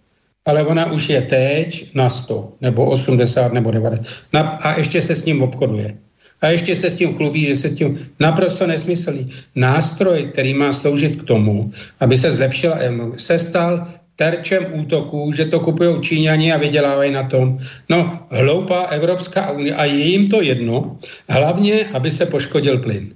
ale 0.46 0.64
ona 0.64 0.92
už 0.92 1.10
je 1.10 1.22
teď 1.22 1.96
na 1.96 2.10
100, 2.10 2.54
nebo 2.62 2.86
80, 2.86 3.54
nebo 3.54 3.72
90. 3.72 4.06
Na, 4.34 4.42
a 4.42 4.78
ještě 4.78 5.02
se 5.02 5.16
s 5.16 5.26
ním 5.26 5.44
obchoduje. 5.44 5.98
A 6.42 6.48
ještě 6.48 6.76
se 6.76 6.90
s 6.90 6.94
tím 6.94 7.16
chlubí, 7.16 7.46
že 7.46 7.56
se 7.56 7.70
tím 7.70 8.00
naprosto 8.20 8.68
nesmyslný 8.68 9.26
nástroj, 9.56 10.30
který 10.34 10.54
má 10.54 10.74
sloužit 10.74 11.22
k 11.22 11.24
tomu, 11.24 11.72
aby 12.00 12.18
se 12.18 12.32
zlepšila, 12.32 12.78
se 13.18 13.40
stal 13.40 13.88
terčem 14.16 14.66
útoků, 14.74 15.32
že 15.32 15.46
to 15.46 15.60
kupují 15.60 16.02
Číňani 16.02 16.54
a 16.54 16.58
vydělávají 16.58 17.12
na 17.12 17.24
tom. 17.24 17.60
No, 17.90 18.28
hloupá 18.32 18.82
Evropská 18.82 19.52
unie 19.52 19.76
a 19.76 19.86
je 19.86 20.06
jim 20.06 20.30
to 20.30 20.42
jedno, 20.42 20.98
hlavně, 21.30 21.86
aby 21.94 22.12
se 22.12 22.26
poškodil 22.26 22.78
plyn. 22.78 23.16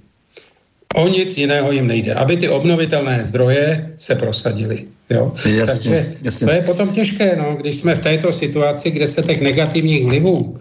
O 0.94 1.08
nic 1.08 1.38
jiného 1.38 1.72
jim 1.72 1.86
nejde, 1.86 2.14
aby 2.14 2.36
ty 2.36 2.48
obnovitelné 2.48 3.24
zdroje 3.24 3.90
se 3.98 4.14
prosadily. 4.14 4.84
Jo? 5.10 5.32
Jasně, 5.36 5.66
Takže 5.66 6.14
jasně. 6.22 6.46
to 6.46 6.52
je 6.52 6.62
potom 6.62 6.88
těžké, 6.88 7.36
no, 7.36 7.56
když 7.60 7.76
jsme 7.76 7.94
v 7.94 8.00
této 8.00 8.32
situaci, 8.32 8.90
kde 8.90 9.06
se 9.06 9.22
těch 9.22 9.40
negativních 9.40 10.04
vlivů 10.04 10.58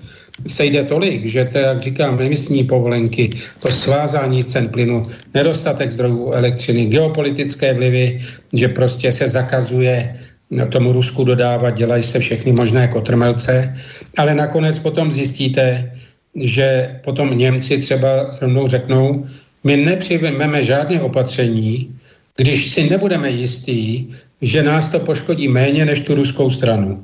sejde 0.48 0.84
tolik, 0.84 1.26
že 1.26 1.46
to, 1.46 1.58
jak 1.58 1.82
říkám, 1.82 2.22
emisní 2.22 2.64
povolenky, 2.64 3.30
to 3.60 3.72
svázání 3.72 4.44
cen 4.44 4.70
plynu, 4.70 5.08
nedostatek 5.34 5.92
zdrojů 5.92 6.32
elektřiny, 6.32 6.86
geopolitické 6.86 7.74
vlivy, 7.74 8.22
že 8.54 8.68
prostě 8.68 9.12
se 9.12 9.30
zakazuje 9.30 10.20
tomu 10.70 10.92
Rusku 10.92 11.24
dodávat, 11.24 11.70
dělají 11.70 12.04
se 12.04 12.20
všechny 12.20 12.52
možné 12.52 12.88
kotrmelce, 12.88 13.78
ale 14.18 14.36
nakonec 14.36 14.80
potom 14.80 15.12
zjistíte, 15.12 15.92
že 16.36 17.00
potom 17.04 17.38
Němci 17.38 17.78
třeba 17.78 18.32
se 18.32 18.48
mnou 18.48 18.68
řeknou, 18.68 19.28
my 19.68 19.78
nepřijmeme 19.78 20.64
žádné 20.64 21.02
opatření, 21.02 22.00
když 22.38 22.72
si 22.72 22.90
nebudeme 22.90 23.30
jistí, 23.30 24.16
že 24.42 24.64
nás 24.64 24.90
to 24.90 25.00
poškodí 25.00 25.48
méně 25.48 25.86
než 25.86 26.00
tu 26.00 26.16
ruskou 26.16 26.50
stranu. 26.50 27.04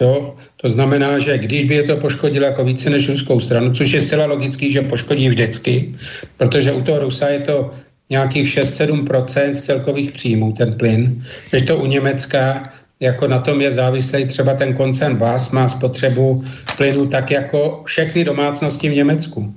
Jo? 0.00 0.34
To 0.56 0.68
znamená, 0.68 1.18
že 1.18 1.38
když 1.38 1.64
by 1.64 1.74
je 1.74 1.82
to 1.82 1.96
poškodilo 1.96 2.46
jako 2.46 2.64
více 2.64 2.90
než 2.90 3.08
ruskou 3.08 3.40
stranu, 3.40 3.74
což 3.74 3.92
je 3.92 4.00
zcela 4.00 4.26
logický, 4.26 4.72
že 4.72 4.88
poškodí 4.88 5.28
vždycky, 5.28 5.94
protože 6.36 6.72
u 6.72 6.82
toho 6.82 6.98
Rusa 6.98 7.28
je 7.28 7.40
to 7.40 7.74
nějakých 8.10 8.48
6-7% 8.48 9.52
z 9.52 9.60
celkových 9.60 10.12
příjmů, 10.12 10.52
ten 10.52 10.72
plyn, 10.72 11.24
než 11.52 11.62
to 11.62 11.76
u 11.76 11.86
Německa, 11.86 12.72
jako 13.00 13.28
na 13.28 13.38
tom 13.38 13.60
je 13.60 13.70
závislý 13.70 14.24
třeba 14.24 14.54
ten 14.54 14.74
koncern 14.74 15.16
VAS, 15.16 15.50
má 15.50 15.68
spotřebu 15.68 16.44
plynu 16.76 17.06
tak 17.06 17.30
jako 17.30 17.82
všechny 17.84 18.24
domácnosti 18.24 18.88
v 18.88 18.94
Německu. 18.94 19.54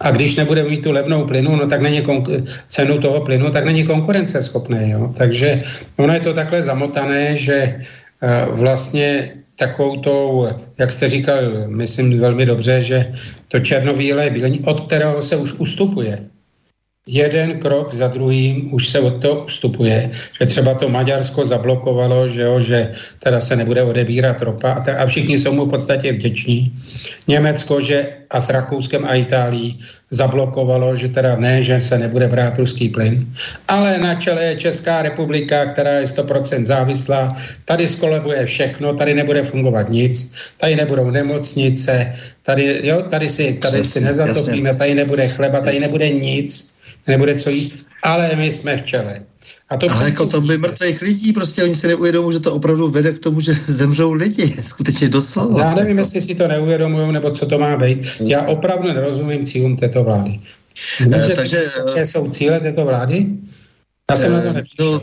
A 0.00 0.10
když 0.10 0.36
nebude 0.36 0.62
mít 0.64 0.82
tu 0.82 0.92
levnou 0.92 1.26
plynu, 1.26 1.56
no 1.56 1.66
tak 1.66 1.82
není 1.82 2.02
konkur- 2.02 2.46
cenu 2.68 2.98
toho 2.98 3.20
plynu, 3.20 3.50
tak 3.50 3.64
není 3.64 3.84
konkurenceschopný. 3.84 4.90
Jo? 4.90 5.12
Takže 5.16 5.58
ono 5.96 6.14
je 6.14 6.20
to 6.20 6.34
takhle 6.34 6.62
zamotané, 6.62 7.36
že 7.36 7.74
uh, 7.74 8.58
vlastně 8.58 9.30
takovou 9.56 9.96
tou, 9.96 10.48
jak 10.78 10.92
jste 10.92 11.08
říkal, 11.08 11.38
myslím 11.66 12.20
velmi 12.20 12.46
dobře, 12.46 12.82
že 12.82 13.12
to 13.48 13.60
černobílé 13.60 14.30
bílení, 14.30 14.60
od 14.60 14.86
kterého 14.86 15.22
se 15.22 15.36
už 15.36 15.52
ustupuje 15.52 16.18
jeden 17.08 17.58
krok 17.58 17.94
za 17.94 18.08
druhým 18.08 18.74
už 18.74 18.88
se 18.88 19.00
od 19.00 19.22
toho 19.24 19.44
ustupuje, 19.44 20.10
že 20.40 20.46
třeba 20.46 20.74
to 20.74 20.88
Maďarsko 20.88 21.44
zablokovalo, 21.44 22.28
že, 22.28 22.42
jo, 22.42 22.60
že 22.60 22.92
teda 23.18 23.40
se 23.40 23.56
nebude 23.56 23.82
odebírat 23.82 24.42
ropa 24.42 24.72
a, 24.72 24.84
a 24.92 25.06
všichni 25.06 25.38
jsou 25.38 25.52
mu 25.52 25.64
v 25.64 25.70
podstatě 25.70 26.12
vděční. 26.12 26.72
Německo, 27.28 27.80
že 27.80 28.06
a 28.30 28.40
s 28.40 28.50
Rakouskem 28.50 29.04
a 29.08 29.14
Itálií 29.14 29.80
zablokovalo, 30.10 30.96
že 30.96 31.08
teda 31.08 31.36
ne, 31.36 31.62
že 31.62 31.80
se 31.80 31.98
nebude 31.98 32.28
brát 32.28 32.58
ruský 32.58 32.88
plyn, 32.88 33.24
ale 33.68 33.98
na 33.98 34.14
čele 34.14 34.44
je 34.44 34.56
Česká 34.56 35.02
republika, 35.02 35.66
která 35.66 36.04
je 36.04 36.06
100% 36.06 36.64
závislá, 36.64 37.36
tady 37.64 37.88
skolebuje 37.88 38.46
všechno, 38.46 38.92
tady 38.92 39.14
nebude 39.14 39.44
fungovat 39.44 39.88
nic, 39.88 40.34
tady 40.60 40.76
nebudou 40.76 41.10
nemocnice, 41.10 42.16
tady, 42.42 42.80
jo, 42.84 43.02
tady 43.02 43.28
si, 43.28 43.54
tady 43.54 43.86
si 43.86 44.00
nezatopíme, 44.00 44.74
tady 44.74 44.94
nebude 44.94 45.28
chleba, 45.28 45.60
tady 45.60 45.80
nebude 45.80 46.08
nic 46.08 46.77
nebude 47.08 47.34
co 47.34 47.50
jíst, 47.50 47.86
ale 48.02 48.36
my 48.36 48.52
jsme 48.52 48.76
v 48.76 48.82
čele. 48.82 49.22
A 49.68 49.76
to 49.76 49.86
Ale 49.90 50.04
jako 50.04 50.26
to 50.26 50.40
by 50.40 50.58
mrtvých 50.58 51.02
lidí, 51.02 51.32
prostě 51.32 51.64
oni 51.64 51.74
si 51.74 51.86
neuvědomují, 51.86 52.32
že 52.32 52.40
to 52.40 52.54
opravdu 52.54 52.88
vede 52.88 53.12
k 53.12 53.18
tomu, 53.18 53.40
že 53.40 53.52
zemřou 53.66 54.12
lidi, 54.12 54.56
skutečně 54.62 55.08
doslova. 55.08 55.60
Já 55.60 55.74
nevím, 55.74 55.98
jestli 55.98 56.22
si 56.22 56.34
to 56.34 56.48
neuvědomují, 56.48 57.12
nebo 57.12 57.30
co 57.30 57.46
to 57.46 57.58
má 57.58 57.76
být. 57.76 57.98
Já 58.20 58.42
opravdu 58.42 58.88
nerozumím 58.88 59.46
cílům 59.46 59.76
této 59.76 60.04
vlády. 60.04 60.40
Může 61.04 61.34
takže, 61.36 61.70
jaké 61.86 62.06
jsou 62.06 62.30
cíle 62.30 62.60
této 62.60 62.84
vlády? 62.84 63.26
Já 64.10 64.16
jsem 64.16 64.32
na 64.32 64.40
to 64.40 64.48
eh, 64.48 64.52
nepřišel. 64.52 65.00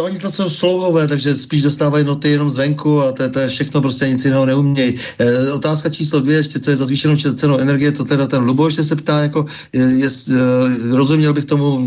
Oni 0.00 0.18
to 0.18 0.32
jsou 0.32 0.48
slouhové, 0.48 1.08
takže 1.08 1.34
spíš 1.34 1.62
dostávají 1.62 2.04
noty 2.04 2.30
jenom 2.30 2.50
zvenku 2.50 3.02
a 3.02 3.12
to, 3.12 3.28
to 3.28 3.40
je 3.40 3.48
všechno, 3.48 3.80
prostě 3.80 4.08
nic 4.08 4.24
jiného 4.24 4.46
neumějí. 4.46 4.94
E, 5.18 5.52
otázka 5.52 5.88
číslo 5.88 6.20
dvě, 6.20 6.36
ještě 6.36 6.60
co 6.60 6.70
je 6.70 6.76
za 6.76 6.86
zvýšenou 6.86 7.16
cenou 7.16 7.58
energie, 7.58 7.92
to 7.92 8.04
teda 8.04 8.26
ten 8.26 8.42
Luboš 8.42 8.74
se 8.74 8.96
ptá, 8.96 9.20
jako 9.20 9.44
je, 9.72 9.84
je, 9.96 10.08
e, 10.08 10.96
rozuměl 10.96 11.32
bych 11.32 11.44
tomu, 11.44 11.86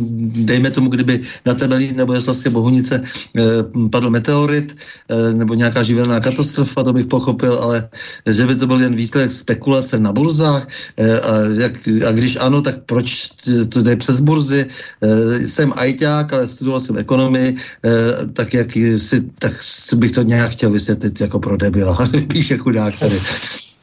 dejme 0.50 0.72
tomu, 0.72 0.90
kdyby 0.90 1.22
na 1.46 1.54
Tebelí 1.54 1.94
nebo 1.94 2.14
Jeslavské 2.14 2.50
Bohunice 2.50 3.02
e, 3.38 3.42
padl 3.90 4.10
meteorit 4.10 4.76
e, 5.10 5.34
nebo 5.34 5.54
nějaká 5.54 5.84
živelná 5.84 6.20
katastrofa, 6.20 6.84
to 6.84 6.94
bych 6.94 7.08
pochopil, 7.08 7.54
ale 7.54 7.90
že 8.26 8.46
by 8.46 8.56
to 8.56 8.68
byl 8.68 8.82
jen 8.82 8.96
výsledek 8.96 9.32
spekulace 9.32 10.00
na 10.00 10.12
burzách 10.12 10.68
e, 10.98 11.20
a, 11.20 11.32
jak, 11.60 11.74
a 12.08 12.12
když 12.12 12.38
ano, 12.42 12.62
tak 12.62 12.76
proč 12.86 13.30
to 13.70 13.82
jde 13.82 13.96
přes 13.96 14.20
burzy? 14.20 14.66
E, 15.02 15.48
jsem 15.48 15.74
ajťák, 15.76 16.39
ale 16.40 16.48
studoval 16.48 16.80
jsem 16.80 16.98
ekonomii, 16.98 17.56
eh, 17.56 17.90
tak 18.34 18.54
jak 18.54 18.72
si, 18.98 19.22
tak 19.40 19.54
bych 19.96 20.12
to 20.12 20.22
nějak 20.22 20.52
chtěl 20.52 20.70
vysvětlit 20.72 21.22
jako 21.22 21.40
pro 21.40 21.58
debila. 21.58 21.98
Píše 22.28 22.58
chudák 22.58 23.00
tady. 23.00 23.20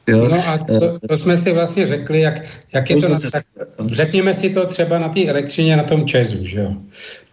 Jo? 0.09 0.29
No 0.29 0.49
a 0.49 0.59
to, 0.59 0.99
to 1.09 1.19
jsme 1.19 1.39
si 1.39 1.53
vlastně 1.53 1.87
řekli, 1.87 2.21
jak, 2.21 2.43
jak 2.75 2.91
je 2.91 2.97
to, 2.97 3.09
na, 3.09 3.19
tak, 3.33 3.45
řekněme 3.87 4.35
si 4.35 4.51
to 4.51 4.67
třeba 4.67 4.99
na 4.99 5.09
té 5.09 5.27
elektřině, 5.27 5.77
na 5.77 5.83
tom 5.83 6.07
Česu, 6.07 6.45
že 6.45 6.61
jo. 6.61 6.73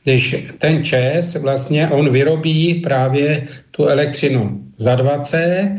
Když 0.03 0.35
ten 0.57 0.83
Čes 0.83 1.41
vlastně, 1.41 1.87
on 1.87 2.09
vyrobí 2.09 2.81
právě 2.81 3.47
tu 3.71 3.85
elektřinu 3.85 4.63
za 4.77 4.95
20, 4.95 5.75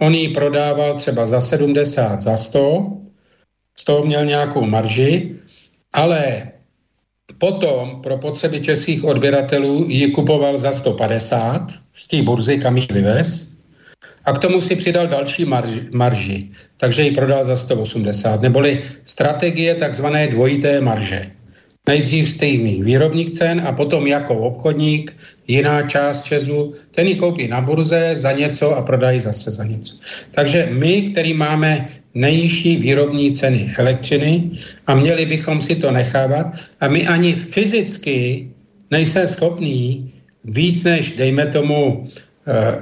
on 0.00 0.14
ji 0.14 0.28
prodával 0.28 0.94
třeba 0.94 1.26
za 1.26 1.40
70, 1.40 2.22
za 2.22 2.36
100, 2.36 2.86
z 3.76 3.84
toho 3.84 4.06
měl 4.06 4.24
nějakou 4.24 4.64
marži, 4.64 5.34
ale 5.94 6.42
Potom 7.38 8.00
pro 8.02 8.18
potřeby 8.18 8.60
českých 8.60 9.04
odběratelů 9.04 9.86
ji 9.88 10.10
kupoval 10.10 10.58
za 10.58 10.72
150 10.72 11.68
z 11.94 12.06
té 12.06 12.22
burzy, 12.22 12.58
kam 12.58 12.76
ji 12.76 12.86
vyvez. 12.92 13.58
A 14.24 14.32
k 14.32 14.38
tomu 14.38 14.60
si 14.60 14.76
přidal 14.76 15.06
další 15.06 15.44
marži, 15.44 15.88
marži 15.92 16.50
takže 16.76 17.02
ji 17.02 17.10
prodal 17.10 17.44
za 17.44 17.56
180, 17.56 18.42
neboli 18.42 18.80
strategie 19.04 19.74
takzvané 19.74 20.26
dvojité 20.26 20.80
marže. 20.80 21.30
Nejdřív 21.88 22.30
stejný 22.30 22.82
výrobních 22.82 23.30
cen 23.30 23.62
a 23.66 23.72
potom 23.72 24.06
jako 24.06 24.34
obchodník 24.34 25.16
jiná 25.48 25.82
část 25.82 26.24
Česu, 26.24 26.74
ten 26.90 27.06
ji 27.06 27.14
koupí 27.14 27.48
na 27.48 27.60
burze 27.60 28.16
za 28.16 28.32
něco 28.32 28.76
a 28.76 28.82
prodají 28.82 29.20
zase 29.20 29.50
za 29.50 29.64
něco. 29.64 29.94
Takže 30.30 30.68
my, 30.70 31.02
který 31.02 31.34
máme 31.34 31.88
nejnižší 32.18 32.76
výrobní 32.76 33.32
ceny 33.32 33.70
elektřiny 33.78 34.58
a 34.86 34.94
měli 34.94 35.26
bychom 35.26 35.62
si 35.62 35.78
to 35.78 35.94
nechávat. 35.94 36.46
A 36.80 36.88
my 36.90 37.06
ani 37.06 37.32
fyzicky 37.32 38.50
nejsme 38.90 39.28
schopní 39.28 40.10
víc 40.44 40.84
než, 40.84 41.14
dejme 41.14 41.46
tomu, 41.46 42.04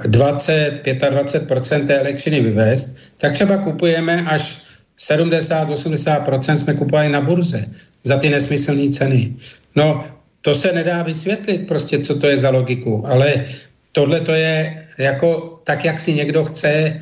20, 0.07 0.81
eh, 0.87 1.09
25 1.09 1.87
té 1.87 1.99
elektřiny 1.99 2.41
vyvést, 2.41 2.97
tak 3.17 3.33
třeba 3.33 3.57
kupujeme 3.57 4.25
až 4.25 4.61
70-80% 4.97 6.57
jsme 6.57 6.73
kupovali 6.73 7.09
na 7.09 7.21
burze 7.21 7.65
za 8.03 8.17
ty 8.17 8.29
nesmyslné 8.29 8.89
ceny. 8.89 9.35
No, 9.75 10.05
to 10.41 10.55
se 10.55 10.71
nedá 10.73 11.03
vysvětlit 11.03 11.67
prostě, 11.67 11.99
co 11.99 12.19
to 12.19 12.27
je 12.27 12.37
za 12.37 12.49
logiku, 12.49 13.03
ale 13.05 13.45
tohle 13.91 14.19
to 14.19 14.31
je 14.31 14.85
jako 14.97 15.59
tak, 15.63 15.85
jak 15.85 15.99
si 15.99 16.13
někdo 16.13 16.45
chce 16.45 17.01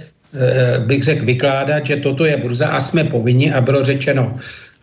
bych 0.85 1.03
řekl, 1.03 1.25
vykládat, 1.25 1.85
že 1.85 1.95
toto 1.95 2.25
je 2.25 2.37
burza 2.37 2.67
a 2.67 2.79
jsme 2.79 3.03
povinni 3.03 3.53
a 3.53 3.61
bylo 3.61 3.83
řečeno, 3.83 4.35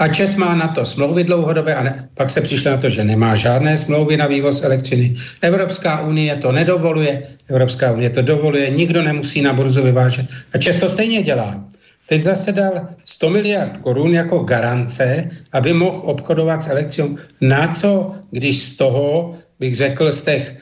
a 0.03 0.09
Čes 0.09 0.37
má 0.37 0.55
na 0.55 0.69
to 0.69 0.85
smlouvy 0.85 1.25
dlouhodobé 1.25 1.75
a 1.75 1.83
ne, 1.83 2.09
pak 2.15 2.31
se 2.31 2.41
přišlo 2.41 2.71
na 2.71 2.77
to, 2.77 2.91
že 2.91 3.05
nemá 3.05 3.37
žádné 3.37 3.77
smlouvy 3.77 4.17
na 4.17 4.27
vývoz 4.27 4.65
elektřiny. 4.65 5.15
Evropská 5.43 6.01
unie 6.01 6.37
to 6.37 6.53
nedovoluje, 6.53 7.23
Evropská 7.49 7.93
unie 7.93 8.11
to 8.11 8.23
dovoluje, 8.23 8.71
nikdo 8.71 9.03
nemusí 9.03 9.43
na 9.43 9.53
burzu 9.53 9.83
vyvážet. 9.83 10.27
A 10.53 10.59
Čes 10.59 10.81
to 10.81 10.89
stejně 10.89 11.23
dělá. 11.23 11.65
Teď 12.09 12.21
zase 12.21 12.53
dal 12.53 12.89
100 13.05 13.31
miliard 13.31 13.77
korun 13.77 14.15
jako 14.15 14.39
garance, 14.39 15.31
aby 15.53 15.73
mohl 15.73 16.03
obchodovat 16.05 16.63
s 16.63 16.69
elektřinou. 16.69 17.17
Na 17.41 17.69
co, 17.75 18.15
když 18.31 18.63
z 18.63 18.77
toho, 18.77 19.39
bych 19.61 19.77
řekl, 19.77 20.13
z 20.13 20.23
těch 20.23 20.57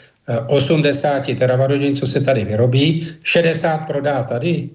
80 0.47 1.29
eh, 1.29 1.35
terawatt 1.35 1.73
co 1.99 2.07
se 2.07 2.21
tady 2.21 2.45
vyrobí, 2.45 3.09
60 3.23 3.87
prodá 3.87 4.23
tady, 4.23 4.71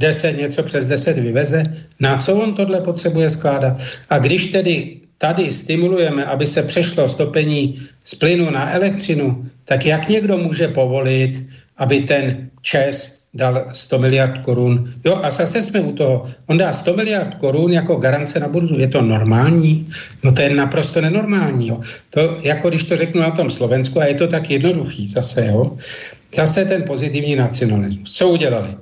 10, 0.00 0.32
něco 0.32 0.62
přes 0.62 0.88
10 0.88 1.18
vyveze, 1.18 1.76
na 2.00 2.18
co 2.18 2.34
on 2.34 2.54
tohle 2.54 2.80
potřebuje 2.80 3.30
skládat. 3.30 3.76
A 4.10 4.18
když 4.18 4.46
tedy 4.46 4.96
tady 5.18 5.52
stimulujeme, 5.52 6.24
aby 6.24 6.46
se 6.46 6.62
přešlo 6.62 7.08
stopení 7.08 7.82
z 8.04 8.14
plynu 8.14 8.50
na 8.50 8.72
elektřinu, 8.72 9.46
tak 9.64 9.86
jak 9.86 10.08
někdo 10.08 10.38
může 10.38 10.68
povolit, 10.68 11.46
aby 11.76 12.00
ten 12.00 12.50
ČES 12.62 13.22
dal 13.34 13.64
100 13.72 13.98
miliard 13.98 14.38
korun. 14.38 14.94
Jo, 15.04 15.20
a 15.22 15.30
zase 15.30 15.62
jsme 15.62 15.80
u 15.80 15.92
toho. 15.92 16.28
On 16.46 16.58
dá 16.58 16.72
100 16.72 16.96
miliard 16.96 17.34
korun 17.34 17.72
jako 17.72 17.96
garance 17.96 18.40
na 18.40 18.48
burzu. 18.48 18.78
Je 18.78 18.88
to 18.88 19.02
normální? 19.02 19.88
No 20.22 20.32
to 20.32 20.42
je 20.42 20.54
naprosto 20.54 21.00
nenormální. 21.00 21.68
Jo. 21.68 21.80
To, 22.10 22.38
jako 22.42 22.68
když 22.68 22.84
to 22.84 22.96
řeknu 22.96 23.20
na 23.20 23.30
tom 23.30 23.50
Slovensku, 23.50 24.00
a 24.00 24.04
je 24.04 24.14
to 24.14 24.28
tak 24.28 24.50
jednoduchý 24.50 25.08
zase, 25.08 25.46
jo. 25.46 25.76
Zase 26.34 26.64
ten 26.64 26.82
pozitivní 26.82 27.36
nacionalismus. 27.36 28.12
Co 28.12 28.28
udělali? 28.28 28.74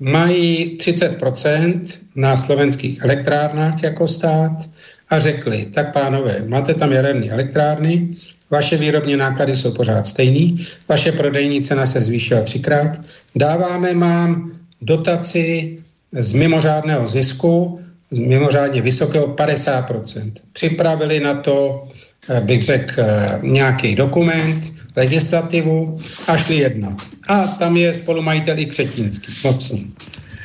Mají 0.00 0.78
30% 0.78 1.80
na 2.16 2.36
slovenských 2.36 3.02
elektrárnách 3.02 3.82
jako 3.82 4.08
stát 4.08 4.68
a 5.08 5.18
řekli, 5.18 5.66
tak 5.74 5.92
pánové, 5.92 6.42
máte 6.46 6.74
tam 6.74 6.92
jaderné 6.92 7.30
elektrárny, 7.30 8.08
vaše 8.50 8.76
výrobní 8.76 9.16
náklady 9.16 9.56
jsou 9.56 9.72
pořád 9.74 10.06
stejný, 10.06 10.66
vaše 10.88 11.12
prodejní 11.12 11.62
cena 11.62 11.86
se 11.86 12.00
zvýšila 12.00 12.42
třikrát, 12.42 13.00
dáváme 13.34 13.94
vám 13.94 14.52
dotaci 14.82 15.78
z 16.12 16.32
mimořádného 16.32 17.06
zisku, 17.06 17.80
z 18.10 18.18
mimořádně 18.18 18.82
vysokého 18.82 19.26
50%. 19.26 20.32
Připravili 20.52 21.20
na 21.20 21.34
to, 21.34 21.88
eh, 22.28 22.40
bych 22.40 22.62
řekl, 22.62 23.00
eh, 23.00 23.38
nějaký 23.42 23.94
dokument, 23.94 24.73
legislativu 24.96 25.98
a 26.26 26.36
šli 26.36 26.56
jedna. 26.56 26.96
A 27.28 27.46
tam 27.46 27.76
je 27.76 27.94
spolumajitel 27.94 28.58
i 28.58 28.66
Křetínský, 28.66 29.32
mocný. 29.44 29.94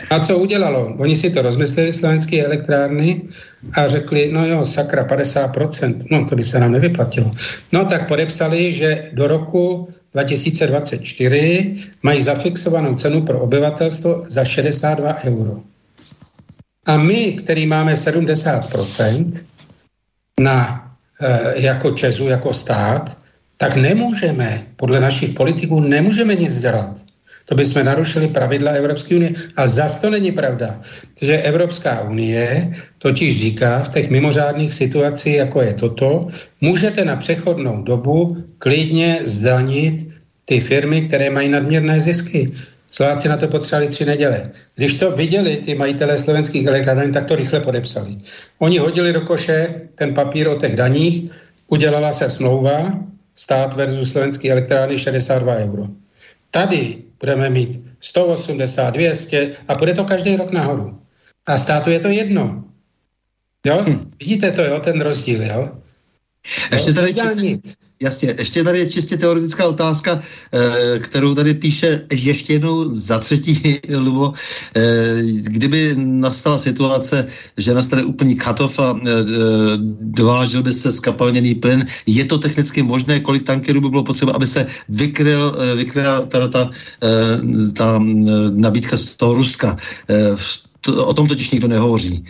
A 0.10 0.20
co 0.20 0.38
udělalo? 0.38 0.96
Oni 0.98 1.18
si 1.18 1.30
to 1.30 1.42
rozmysleli, 1.42 1.94
slovenské 1.94 2.46
elektrárny, 2.46 3.22
a 3.74 3.88
řekli, 3.88 4.30
no 4.34 4.46
jo, 4.46 4.66
sakra, 4.66 5.08
50%, 5.08 5.96
no 6.12 6.26
to 6.26 6.36
by 6.36 6.44
se 6.44 6.60
nám 6.60 6.72
nevyplatilo. 6.72 7.32
No 7.72 7.86
tak 7.86 8.08
podepsali, 8.08 8.74
že 8.74 9.10
do 9.14 9.28
roku 9.28 9.90
2024 10.14 11.78
mají 12.04 12.22
zafixovanou 12.22 12.96
cenu 12.96 13.22
pro 13.22 13.40
obyvatelstvo 13.40 14.26
za 14.30 14.46
62 14.46 15.18
euro. 15.24 15.62
A 16.86 16.98
my, 16.98 17.34
který 17.34 17.68
máme 17.68 17.94
70% 17.94 19.40
na, 20.40 20.88
e, 21.22 21.62
jako 21.62 21.92
Česu, 21.92 22.28
jako 22.28 22.54
stát, 22.54 23.18
tak 23.60 23.76
nemůžeme, 23.76 24.64
podle 24.76 25.00
našich 25.00 25.36
politiků, 25.36 25.80
nemůžeme 25.80 26.36
nic 26.36 26.60
dělat. 26.60 26.96
To 27.46 27.56
bychom 27.56 27.86
narušili 27.86 28.28
pravidla 28.28 28.72
Evropské 28.72 29.16
unie. 29.16 29.32
A 29.56 29.68
zas 29.68 30.02
to 30.02 30.10
není 30.10 30.32
pravda. 30.32 30.82
že 31.22 31.38
Evropská 31.38 32.02
unie 32.02 32.74
totiž 32.98 33.42
říká 33.42 33.80
v 33.80 33.90
těch 33.90 34.10
mimořádných 34.10 34.74
situacích, 34.74 35.36
jako 35.36 35.62
je 35.62 35.74
toto, 35.74 36.22
můžete 36.62 37.06
na 37.06 37.16
přechodnou 37.16 37.84
dobu 37.84 38.38
klidně 38.58 39.20
zdanit 39.26 40.08
ty 40.46 40.60
firmy, 40.60 41.02
které 41.02 41.30
mají 41.30 41.50
nadměrné 41.50 42.00
zisky. 42.00 42.52
Slováci 42.92 43.28
na 43.28 43.38
to 43.38 43.48
potřebovali 43.48 43.92
tři 43.92 44.06
neděle. 44.06 44.52
Když 44.76 44.94
to 44.94 45.12
viděli 45.12 45.58
ty 45.58 45.76
majitelé 45.76 46.18
slovenských 46.18 46.66
elektráren, 46.66 47.12
tak 47.12 47.26
to 47.26 47.36
rychle 47.36 47.60
podepsali. 47.60 48.18
Oni 48.60 48.78
hodili 48.78 49.14
do 49.14 49.22
koše 49.22 49.90
ten 49.96 50.14
papír 50.14 50.48
o 50.48 50.56
těch 50.56 50.76
daních, 50.76 51.32
udělala 51.68 52.12
se 52.12 52.30
smlouva, 52.30 53.10
stát 53.40 53.74
versus 53.74 54.12
slovenský 54.12 54.52
elektrárny 54.52 55.00
62 55.00 55.56
euro. 55.56 55.84
Tady 56.52 57.04
budeme 57.20 57.50
mít 57.50 57.82
180, 58.00 58.94
200 58.94 59.56
a 59.68 59.76
bude 59.76 59.94
to 59.94 60.04
každý 60.04 60.36
rok 60.36 60.52
nahoru. 60.52 61.00
A 61.46 61.58
státu 61.58 61.90
je 61.90 62.00
to 62.00 62.08
jedno. 62.08 62.64
Jo? 63.66 63.84
Hm. 63.88 64.12
Vidíte 64.20 64.52
to, 64.52 64.62
jo, 64.64 64.80
ten 64.80 65.02
rozdíl, 65.02 65.44
jo? 65.44 65.72
Ještě 66.72 66.94
tady 66.94 67.14
čistě, 67.14 67.76
Jasně, 68.02 68.36
ještě 68.38 68.64
tady 68.64 68.80
je 68.80 68.90
čistě 68.90 69.18
teoretická 69.18 69.68
otázka, 69.68 70.22
eh, 70.54 71.00
kterou 71.00 71.36
tady 71.36 71.54
píše 71.54 72.02
ještě 72.12 72.54
jednou 72.54 72.94
za 72.94 73.20
třetí, 73.20 73.80
Lubo. 73.98 74.34
Eh, 74.76 75.22
kdyby 75.24 75.96
nastala 75.96 76.58
situace, 76.58 77.28
že 77.58 77.74
nastane 77.74 78.04
úplný 78.04 78.36
katov 78.36 78.80
a 78.80 78.96
eh, 78.96 79.12
dovážil 80.02 80.64
by 80.64 80.72
se 80.72 80.92
skapalněný 80.92 81.56
plyn, 81.56 81.86
je 82.06 82.26
to 82.26 82.38
technicky 82.38 82.84
možné? 82.84 83.20
Kolik 83.20 83.44
tankerů 83.44 83.82
by 83.82 83.90
bylo 83.90 84.04
potřeba, 84.04 84.32
aby 84.32 84.48
se 84.48 84.68
vykryl, 84.90 85.56
vykryla 85.76 86.26
ta, 86.26 86.48
ta, 86.48 86.70
ta 87.74 88.00
nabídka 88.50 88.98
z 88.98 89.16
toho 89.16 89.34
Ruska? 89.34 89.78
O 90.88 91.14
tom 91.14 91.28
totiž 91.28 91.52
nikdo 91.52 91.68
nehovoří. 91.68 92.24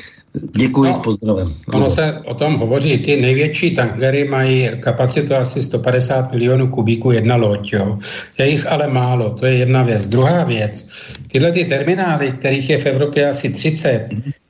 Děkuji 0.56 0.84
no, 0.84 0.94
s 0.94 0.98
pozdravem. 0.98 1.54
Ono 1.74 1.90
se 1.90 2.20
o 2.26 2.34
tom 2.34 2.58
hovoří. 2.58 2.98
Ty 2.98 3.22
největší 3.22 3.76
tankery 3.76 4.28
mají 4.28 4.70
kapacitu 4.80 5.36
asi 5.36 5.64
150 5.64 6.32
milionů 6.32 6.68
kubíků 6.68 7.12
jedna 7.12 7.36
loď. 7.36 7.74
Jo. 7.74 8.00
Je 8.40 8.50
jich 8.50 8.68
ale 8.68 8.88
málo, 8.88 9.30
to 9.30 9.46
je 9.46 9.54
jedna 9.54 9.84
věc. 9.84 10.10
Druhá 10.10 10.44
věc, 10.44 10.90
tyhle 11.32 11.52
ty 11.52 11.66
terminály, 11.66 12.32
kterých 12.32 12.70
je 12.70 12.78
v 12.78 12.86
Evropě 12.86 13.30
asi 13.30 13.50
30, 13.50 14.10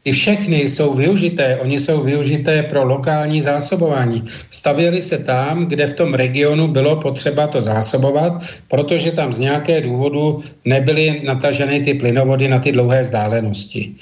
ty 0.09 0.13
všechny 0.13 0.65
jsou 0.65 0.93
využité, 0.93 1.57
oni 1.61 1.79
jsou 1.79 2.01
využité 2.01 2.63
pro 2.63 2.81
lokální 2.85 3.41
zásobování. 3.41 4.25
Stavěli 4.49 5.01
se 5.01 5.21
tam, 5.21 5.65
kde 5.65 5.87
v 5.87 5.93
tom 5.93 6.13
regionu 6.13 6.67
bylo 6.67 6.95
potřeba 6.95 7.47
to 7.47 7.61
zásobovat, 7.61 8.41
protože 8.67 9.11
tam 9.11 9.33
z 9.33 9.39
nějaké 9.39 9.81
důvodu 9.81 10.41
nebyly 10.65 11.21
nataženy 11.25 11.85
ty 11.85 11.93
plynovody 11.93 12.47
na 12.47 12.59
ty 12.59 12.71
dlouhé 12.71 13.05
vzdálenosti. 13.05 13.93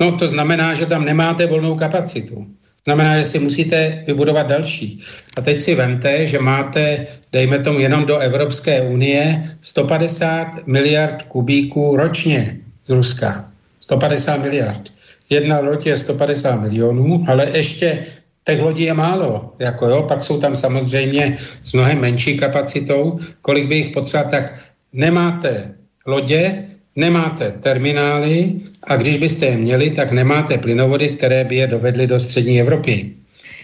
No 0.00 0.12
to 0.20 0.28
znamená, 0.28 0.74
že 0.74 0.86
tam 0.86 1.04
nemáte 1.04 1.46
volnou 1.46 1.80
kapacitu. 1.80 2.44
Znamená, 2.84 3.18
že 3.18 3.24
si 3.24 3.38
musíte 3.38 4.04
vybudovat 4.06 4.46
další. 4.46 5.00
A 5.36 5.40
teď 5.40 5.60
si 5.60 5.74
vemte, 5.74 6.26
že 6.26 6.38
máte, 6.44 7.06
dejme 7.32 7.58
tomu 7.64 7.80
jenom 7.80 8.04
do 8.04 8.18
Evropské 8.20 8.82
unie, 8.82 9.56
150 9.62 10.68
miliard 10.68 11.22
kubíků 11.32 11.96
ročně 11.96 12.60
z 12.84 12.90
Ruska. 12.90 13.48
150 13.80 14.36
miliard. 14.42 14.92
Jedna 15.30 15.60
loď 15.60 15.86
je 15.86 15.96
150 15.98 16.60
milionů, 16.60 17.24
ale 17.28 17.50
ještě 17.54 18.06
těch 18.44 18.60
lodí 18.60 18.82
je 18.82 18.94
málo. 18.94 19.52
Jako 19.58 19.86
jo, 19.86 20.02
pak 20.02 20.22
jsou 20.22 20.40
tam 20.40 20.54
samozřejmě 20.54 21.38
s 21.64 21.72
mnohem 21.72 22.00
menší 22.00 22.38
kapacitou. 22.38 23.18
Kolik 23.42 23.68
by 23.68 23.74
jich 23.74 23.88
potřeba, 23.88 24.22
tak 24.24 24.64
nemáte 24.92 25.74
lodě, 26.06 26.64
nemáte 26.96 27.50
terminály 27.50 28.52
a 28.82 28.96
když 28.96 29.16
byste 29.16 29.46
je 29.46 29.56
měli, 29.56 29.90
tak 29.90 30.12
nemáte 30.12 30.58
plynovody, 30.58 31.08
které 31.08 31.44
by 31.44 31.56
je 31.56 31.66
dovedly 31.66 32.06
do 32.06 32.20
střední 32.20 32.60
Evropy. 32.60 33.12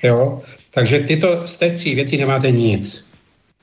Jo? 0.02 0.42
Takže 0.70 0.98
tyto 0.98 1.42
z 1.46 1.56
těch 1.58 1.76
tří 1.76 1.94
věcí 1.94 2.16
nemáte 2.16 2.50
nic. 2.50 3.09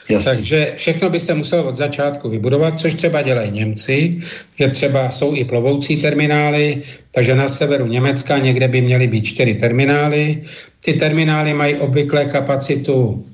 Jasně. 0.09 0.31
Takže 0.31 0.73
všechno 0.77 1.09
by 1.09 1.19
se 1.19 1.33
muselo 1.33 1.63
od 1.63 1.77
začátku 1.77 2.29
vybudovat, 2.29 2.79
což 2.79 2.95
třeba 2.95 3.21
dělají 3.21 3.51
Němci, 3.51 4.21
že 4.59 4.67
třeba 4.67 5.09
jsou 5.09 5.35
i 5.35 5.45
plovoucí 5.45 6.01
terminály, 6.01 6.81
takže 7.13 7.35
na 7.35 7.47
severu 7.47 7.85
Německa 7.85 8.37
někde 8.37 8.67
by 8.67 8.81
měly 8.81 9.07
být 9.07 9.25
čtyři 9.25 9.55
terminály. 9.55 10.43
Ty 10.79 10.93
terminály 10.93 11.53
mají 11.53 11.75
obvykle 11.75 12.25
kapacitu 12.25 13.25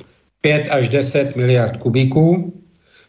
5 0.41 0.67
až 0.69 0.89
10 0.89 1.35
miliard 1.35 1.77
kubíků, 1.77 2.53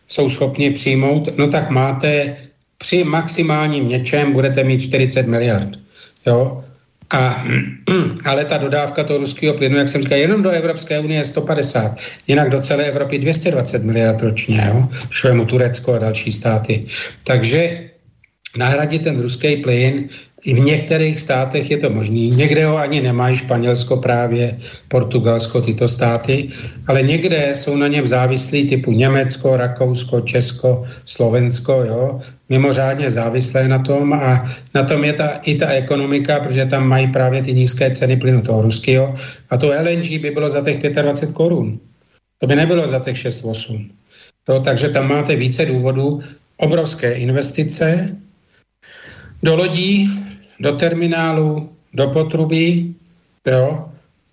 jsou 0.08 0.28
schopni 0.28 0.70
přijmout, 0.70 1.38
no 1.38 1.50
tak 1.50 1.70
máte 1.70 2.36
při 2.78 3.04
maximálním 3.04 3.88
něčem 3.88 4.32
budete 4.32 4.64
mít 4.64 4.80
40 4.80 5.26
miliard. 5.26 5.68
Jo? 6.26 6.63
A, 7.14 7.44
ale 8.24 8.44
ta 8.44 8.58
dodávka 8.58 9.04
toho 9.04 9.18
ruského 9.18 9.54
plynu, 9.54 9.76
jak 9.76 9.88
jsem 9.88 10.02
říkal, 10.02 10.18
jenom 10.18 10.42
do 10.42 10.50
Evropské 10.50 10.98
unie 11.00 11.20
je 11.20 11.24
150, 11.24 11.96
jinak 12.26 12.50
do 12.50 12.60
celé 12.60 12.84
Evropy 12.84 13.18
220 13.18 13.84
miliard 13.84 14.22
ročně, 14.22 14.64
jo? 14.68 14.88
Švému 15.10 15.44
Turecko 15.44 15.94
a 15.94 15.98
další 15.98 16.32
státy. 16.32 16.84
Takže 17.24 17.90
nahradit 18.56 19.02
ten 19.02 19.20
ruský 19.20 19.56
plyn 19.56 20.08
i 20.44 20.54
v 20.54 20.60
některých 20.60 21.20
státech 21.20 21.70
je 21.70 21.76
to 21.76 21.90
možný. 21.90 22.28
Někde 22.28 22.66
ho 22.66 22.76
ani 22.76 23.00
nemají 23.00 23.36
Španělsko 23.36 23.96
právě, 23.96 24.58
Portugalsko, 24.88 25.60
tyto 25.60 25.88
státy, 25.88 26.48
ale 26.86 27.02
někde 27.02 27.56
jsou 27.56 27.76
na 27.76 27.88
něm 27.88 28.06
závislí 28.06 28.68
typu 28.68 28.92
Německo, 28.92 29.56
Rakousko, 29.56 30.20
Česko, 30.20 30.84
Slovensko, 31.04 31.72
jo, 31.72 32.20
mimořádně 32.48 33.10
závislé 33.10 33.68
na 33.68 33.78
tom 33.78 34.12
a 34.12 34.44
na 34.74 34.82
tom 34.84 35.04
je 35.04 35.12
ta, 35.12 35.28
i 35.48 35.54
ta 35.54 35.68
ekonomika, 35.68 36.40
protože 36.40 36.66
tam 36.66 36.88
mají 36.88 37.08
právě 37.08 37.42
ty 37.42 37.52
nízké 37.54 37.90
ceny 37.90 38.16
plynu 38.16 38.42
toho 38.42 38.62
ruského 38.62 39.14
a 39.50 39.56
to 39.56 39.72
LNG 39.72 40.20
by 40.20 40.30
bylo 40.30 40.50
za 40.50 40.60
těch 40.60 40.78
25 40.78 41.34
korun. 41.34 41.80
To 42.38 42.46
by 42.46 42.56
nebylo 42.56 42.88
za 42.88 43.00
těch 43.00 43.16
6-8. 43.16 43.88
takže 44.64 44.88
tam 44.88 45.08
máte 45.08 45.36
více 45.36 45.66
důvodů, 45.66 46.20
obrovské 46.56 47.12
investice 47.12 48.16
do 49.42 49.56
lodí, 49.56 50.08
do 50.60 50.72
terminálu, 50.72 51.70
do 51.94 52.06
potrubí, 52.08 52.96
jo, 53.46 53.88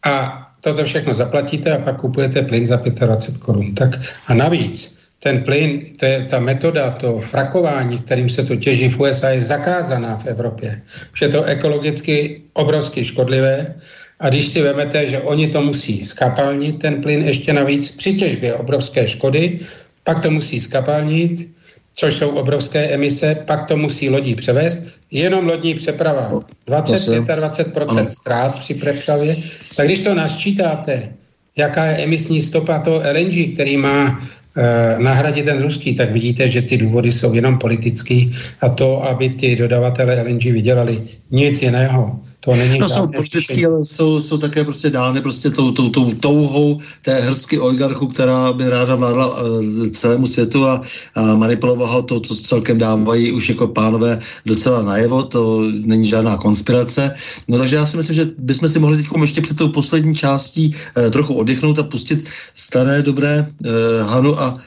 a 0.06 0.48
toto 0.61 0.85
všechno 0.85 1.14
zaplatíte 1.14 1.72
a 1.72 1.81
pak 1.81 1.98
kupujete 1.98 2.41
plyn 2.41 2.68
za 2.68 2.76
25 2.76 3.38
korun. 3.41 3.76
Tak 3.76 3.99
a 4.27 4.34
navíc, 4.34 5.02
ten 5.19 5.43
plyn, 5.43 5.81
to 5.98 6.06
je 6.06 6.26
ta 6.30 6.39
metoda, 6.39 6.89
to 6.89 7.19
frakování, 7.22 7.98
kterým 7.98 8.30
se 8.30 8.45
to 8.45 8.56
těží 8.56 8.89
v 8.89 8.99
USA, 8.99 9.30
je 9.30 9.41
zakázaná 9.41 10.18
v 10.18 10.26
Evropě. 10.26 10.81
Že 11.14 11.26
je 11.26 11.30
to 11.30 11.43
ekologicky 11.43 12.41
obrovsky 12.53 13.06
škodlivé. 13.06 13.76
A 14.19 14.30
když 14.30 14.45
si 14.45 14.61
vezmete, 14.61 15.07
že 15.07 15.19
oni 15.19 15.48
to 15.48 15.61
musí 15.61 16.06
skapalnit, 16.06 16.81
ten 16.81 17.02
plyn 17.02 17.22
ještě 17.22 17.53
navíc 17.53 17.95
při 17.98 18.14
těžbě 18.14 18.53
obrovské 18.53 19.07
škody, 19.07 19.60
pak 20.03 20.22
to 20.22 20.31
musí 20.31 20.60
skapalnit, 20.60 21.49
což 21.95 22.13
jsou 22.13 22.30
obrovské 22.30 22.89
emise, 22.89 23.35
pak 23.45 23.68
to 23.68 23.77
musí 23.77 24.09
lodí 24.09 24.35
převést. 24.35 24.88
Jenom 25.11 25.47
lodní 25.47 25.73
přeprava 25.73 26.31
20-25% 26.68 28.07
ztrát 28.07 28.59
při 28.59 28.73
přepravě. 28.73 29.35
Tak 29.76 29.85
když 29.85 29.99
to 29.99 30.13
nasčítáte, 30.13 31.13
jaká 31.57 31.85
je 31.85 32.03
emisní 32.03 32.41
stopa 32.41 32.80
toho 32.80 33.01
LNG, 33.13 33.53
který 33.53 33.77
má 33.77 34.19
e, 34.55 35.03
nahradit 35.03 35.45
ten 35.45 35.61
ruský, 35.61 35.95
tak 35.95 36.11
vidíte, 36.11 36.49
že 36.49 36.61
ty 36.61 36.77
důvody 36.77 37.11
jsou 37.11 37.34
jenom 37.34 37.57
politický 37.57 38.35
a 38.61 38.69
to, 38.69 39.03
aby 39.03 39.30
ty 39.30 39.55
dodavatele 39.55 40.23
LNG 40.23 40.43
vydělali 40.43 41.07
nic 41.31 41.61
jiného. 41.61 42.19
To 42.43 42.55
není 42.55 42.80
no 42.80 42.89
jsou 42.89 43.07
politický, 43.07 43.65
ale 43.65 43.85
jsou, 43.85 44.22
jsou 44.22 44.38
také 44.38 44.63
prostě 44.63 44.89
dány 44.89 45.22
prostě 45.22 45.49
tou, 45.49 45.72
tou, 45.72 45.89
tou 45.89 46.13
touhou 46.13 46.77
té 47.01 47.19
hrsky 47.19 47.59
oligarchů, 47.59 48.07
která 48.07 48.53
by 48.53 48.69
ráda 48.69 48.95
vládla 48.95 49.41
uh, 49.41 49.88
celému 49.89 50.27
světu 50.27 50.65
a, 50.65 50.81
a 51.15 51.35
manipulovala 51.35 52.01
to, 52.01 52.19
co 52.19 52.35
celkem 52.35 52.77
dávají 52.77 53.31
už 53.31 53.49
jako 53.49 53.68
pánové 53.68 54.19
docela 54.45 54.81
najevo, 54.81 55.23
to 55.23 55.61
není 55.72 56.05
žádná 56.05 56.38
konspirace. 56.38 57.13
No 57.47 57.57
takže 57.57 57.76
já 57.76 57.85
si 57.85 57.97
myslím, 57.97 58.15
že 58.15 58.30
bychom 58.38 58.69
si 58.69 58.80
mohli 58.80 58.97
teď 58.97 59.07
ještě 59.22 59.41
před 59.41 59.57
tou 59.57 59.68
poslední 59.68 60.15
částí 60.15 60.76
uh, 60.97 61.09
trochu 61.09 61.34
oddechnout 61.34 61.80
a 61.80 61.84
pustit 61.84 62.26
staré 62.55 63.01
dobré 63.01 63.47
uh, 63.65 64.07
Hanu 64.07 64.39
a 64.39 64.57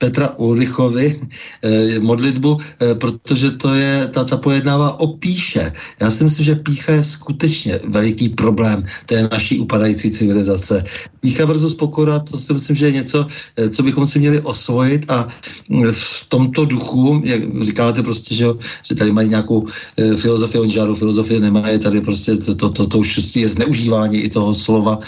Petra 0.00 0.32
Ulrichovi 0.40 1.20
eh, 1.62 1.98
modlitbu, 2.00 2.56
eh, 2.56 2.94
protože 2.94 3.50
to 3.60 3.74
je, 3.74 4.08
ta, 4.08 4.24
ta 4.24 4.36
pojednává 4.36 5.00
o 5.00 5.20
píše. 5.20 5.72
Já 6.00 6.10
si 6.10 6.24
myslím, 6.24 6.44
že 6.44 6.54
pícha 6.64 6.92
je 6.92 7.04
skutečně 7.04 7.80
veliký 7.88 8.28
problém 8.28 8.84
té 9.06 9.28
naší 9.28 9.60
upadající 9.60 10.10
civilizace. 10.10 10.84
Pícha 11.20 11.44
versus 11.44 11.74
pokora, 11.74 12.18
to 12.18 12.38
si 12.38 12.52
myslím, 12.52 12.76
že 12.76 12.86
je 12.86 12.92
něco, 12.92 13.26
eh, 13.56 13.68
co 13.68 13.82
bychom 13.82 14.06
si 14.06 14.18
měli 14.18 14.40
osvojit 14.40 15.04
a 15.12 15.28
mm, 15.68 15.92
v 15.92 16.26
tomto 16.28 16.64
duchu, 16.64 17.20
jak 17.24 17.42
říkáte 17.60 18.02
prostě, 18.02 18.34
že, 18.34 18.46
že 18.88 18.94
tady 18.94 19.12
mají 19.12 19.28
nějakou 19.28 19.64
filozofii, 20.16 20.60
oni 20.60 20.72
žádnou 20.72 20.94
filozofii 20.94 21.40
nemají, 21.40 21.78
tady 21.78 22.00
prostě 22.00 22.36
to, 22.36 22.54
to, 22.54 22.70
to, 22.70 22.86
to 22.86 22.98
už 22.98 23.36
je 23.36 23.48
zneužívání 23.48 24.18
i 24.18 24.28
toho 24.30 24.54
slova, 24.54 24.98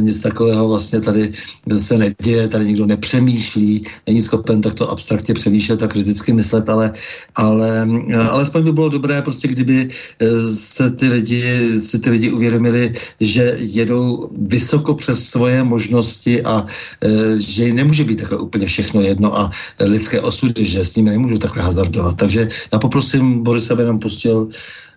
nic 0.00 0.20
takového 0.20 0.68
vlastně 0.68 1.00
tady 1.00 1.32
se 1.78 1.98
neděje, 1.98 2.48
tady 2.48 2.66
nikdo 2.66 2.86
nepřemýšlí, 2.86 3.84
není 4.06 4.22
schopen 4.38 4.60
takto 4.60 4.90
abstraktně 4.90 5.34
přemýšlet 5.34 5.82
a 5.82 5.88
kriticky 5.88 6.32
myslet, 6.32 6.68
ale, 6.68 6.92
ale 7.34 7.86
alespoň 8.30 8.62
by 8.62 8.72
bylo 8.72 8.88
dobré, 8.88 9.22
prostě 9.22 9.48
kdyby 9.48 9.88
eh, 9.90 10.26
se 10.54 10.90
ty 10.90 11.08
lidi, 11.08 11.42
si 11.80 11.98
ty 11.98 12.10
lidi 12.10 12.30
uvědomili, 12.30 12.92
že 13.20 13.56
jedou 13.58 14.30
vysoko 14.38 14.94
přes 14.94 15.26
svoje 15.28 15.64
možnosti 15.64 16.42
a 16.42 16.66
eh, 17.02 17.38
že 17.38 17.64
jim 17.64 17.76
nemůže 17.76 18.04
být 18.04 18.20
takhle 18.20 18.38
úplně 18.38 18.66
všechno 18.66 19.00
jedno 19.00 19.38
a 19.38 19.50
lidské 19.80 20.20
osudy, 20.20 20.64
že 20.64 20.84
s 20.84 20.96
nimi 20.96 21.10
nemůžu 21.10 21.38
takhle 21.38 21.62
hazardovat. 21.62 22.16
Takže 22.16 22.48
já 22.72 22.78
poprosím 22.78 23.42
Boris, 23.42 23.70
aby 23.70 23.84
nám 23.84 23.98
pustil 23.98 24.48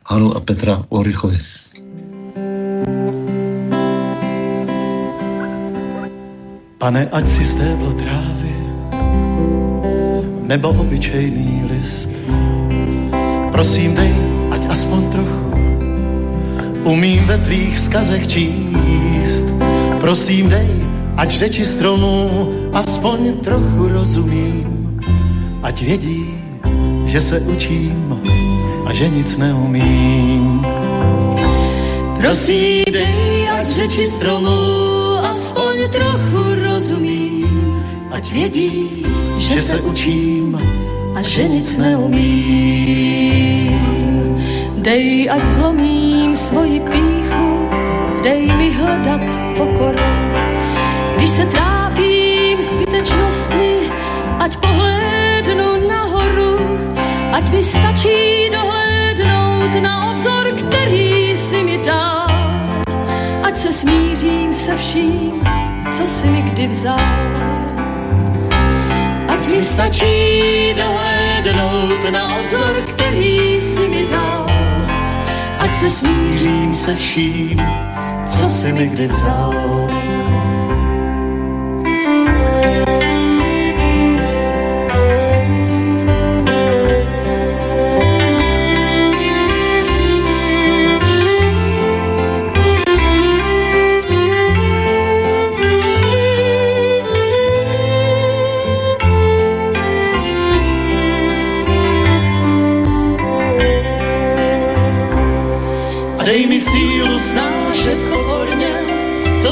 Hanu 0.05 0.37
a 0.37 0.39
Petra 0.39 0.85
Orychovi. 0.89 1.37
Pane, 6.77 7.09
ať 7.13 7.25
si 7.29 7.45
stéblo 7.45 7.93
trávy 7.93 8.50
nebo 10.51 10.69
obyčejný 10.69 11.63
list. 11.71 12.11
Prosím, 13.55 13.95
dej, 13.95 14.11
ať 14.51 14.67
aspoň 14.67 15.01
trochu 15.07 15.47
umím 16.83 17.23
ve 17.23 17.37
tvých 17.37 17.75
vzkazech 17.79 18.27
číst. 18.27 19.47
Prosím, 20.03 20.51
dej, 20.51 20.67
ať 21.15 21.29
řeči 21.31 21.63
stromů 21.63 22.51
aspoň 22.73 23.39
trochu 23.39 23.87
rozumím, 23.95 24.99
ať 25.63 25.81
vědí, 25.87 26.27
že 27.07 27.21
se 27.21 27.39
učím 27.39 28.19
a 28.85 28.91
že 28.91 29.07
nic 29.07 29.31
neumím. 29.37 30.67
Prosím, 32.19 32.91
dej, 32.91 33.47
ať 33.55 33.67
řeči 33.71 34.03
stromů 34.05 34.59
aspoň 35.31 35.87
trochu 35.95 36.43
rozumím, 36.59 37.47
ať 38.11 38.31
vědí, 38.31 39.00
že, 39.53 39.61
se 39.61 39.81
učím 39.81 40.57
a 41.15 41.21
že 41.21 41.47
nic 41.47 41.77
neumím. 41.77 42.91
Dej, 44.77 45.29
ať 45.29 45.45
zlomím 45.45 46.35
svoji 46.35 46.79
píchu, 46.79 47.69
dej 48.23 48.53
mi 48.53 48.73
hledat 48.73 49.21
pokoru. 49.57 50.03
Když 51.17 51.29
se 51.29 51.45
trápím 51.45 52.57
zbytečnostmi, 52.63 53.75
ať 54.39 54.57
pohlédnu 54.57 55.87
nahoru, 55.87 56.57
ať 57.31 57.51
mi 57.51 57.63
stačí 57.63 58.49
dohlédnout 58.51 59.81
na 59.81 60.11
obzor, 60.11 60.51
který 60.57 61.37
si 61.37 61.63
mi 61.63 61.77
dal. 61.77 62.27
Ať 63.43 63.57
se 63.57 63.71
smířím 63.71 64.53
se 64.53 64.77
vším, 64.77 65.43
co 65.97 66.07
si 66.07 66.27
mi 66.27 66.41
kdy 66.41 66.67
vzal. 66.67 67.50
Ať 69.41 69.49
mi 69.49 69.61
stačí 69.61 70.13
dohlédnout 70.77 72.01
na 72.13 72.37
obzor, 72.37 72.81
který 72.85 73.61
si 73.61 73.87
mi 73.89 74.05
dal. 74.05 74.45
Ať 75.57 75.73
se 75.75 75.91
smířím 75.91 76.71
se 76.71 76.95
vším, 76.95 77.61
co 78.25 78.45
si 78.45 78.73
mi 78.73 78.87
kdy 78.87 79.07
vzal. 79.07 79.90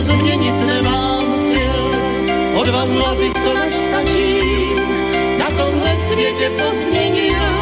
Změnit 0.09 0.65
nemám 0.65 1.25
sil, 1.47 1.79
odvahu, 2.55 3.05
abych 3.05 3.33
to 3.33 3.53
než 3.53 3.75
stačí, 3.75 4.39
na 5.37 5.45
tomhle 5.45 5.95
světě 5.95 6.51
pozměnil. 6.63 7.55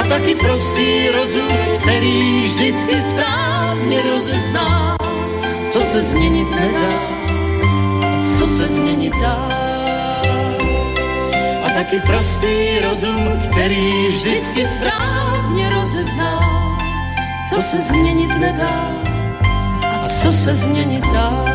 A 0.00 0.02
taky 0.08 0.34
prostý 0.34 1.08
rozum, 1.08 1.56
který 1.80 2.42
vždycky 2.44 3.02
správně 3.02 4.02
rozezná, 4.02 4.96
co 5.70 5.80
se 5.80 6.02
změnit 6.02 6.50
nedá, 6.50 6.94
co 8.38 8.46
se 8.46 8.66
změnit 8.66 9.12
dá. 9.22 9.48
A 11.64 11.68
taky 11.74 12.00
prostý 12.00 12.78
rozum, 12.82 13.40
který 13.50 14.08
vždycky 14.08 14.66
správně 14.66 15.70
rozezná, 15.70 16.53
co 17.54 17.62
se 17.62 17.80
změnit 17.80 18.30
nedá, 18.40 18.68
a 19.82 20.08
co 20.08 20.32
se 20.32 20.54
změnit 20.54 21.04
dá. 21.12 21.54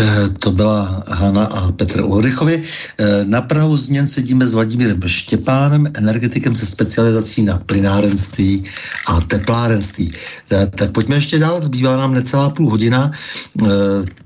Eh, 0.00 0.28
to 0.38 0.52
byla 0.52 1.04
Hanna 1.08 1.44
a 1.44 1.72
Petr 1.72 2.00
Ulrichovi. 2.00 2.62
Eh, 2.62 3.24
na 3.24 3.42
Prahu 3.42 3.76
změn 3.76 4.06
sedíme 4.06 4.46
s 4.46 4.54
Vladimírem 4.54 5.00
Štěpánem, 5.06 5.86
energetikem 5.94 6.54
se 6.54 6.66
specializací 6.66 7.42
na 7.42 7.58
plynárenství 7.58 8.64
a 9.06 9.20
teplárenství. 9.20 10.12
Eh, 10.52 10.66
tak 10.66 10.92
pojďme 10.92 11.16
ještě 11.16 11.38
dál, 11.38 11.62
zbývá 11.62 11.96
nám 11.96 12.14
necelá 12.14 12.50
půl 12.50 12.70
hodina. 12.70 13.10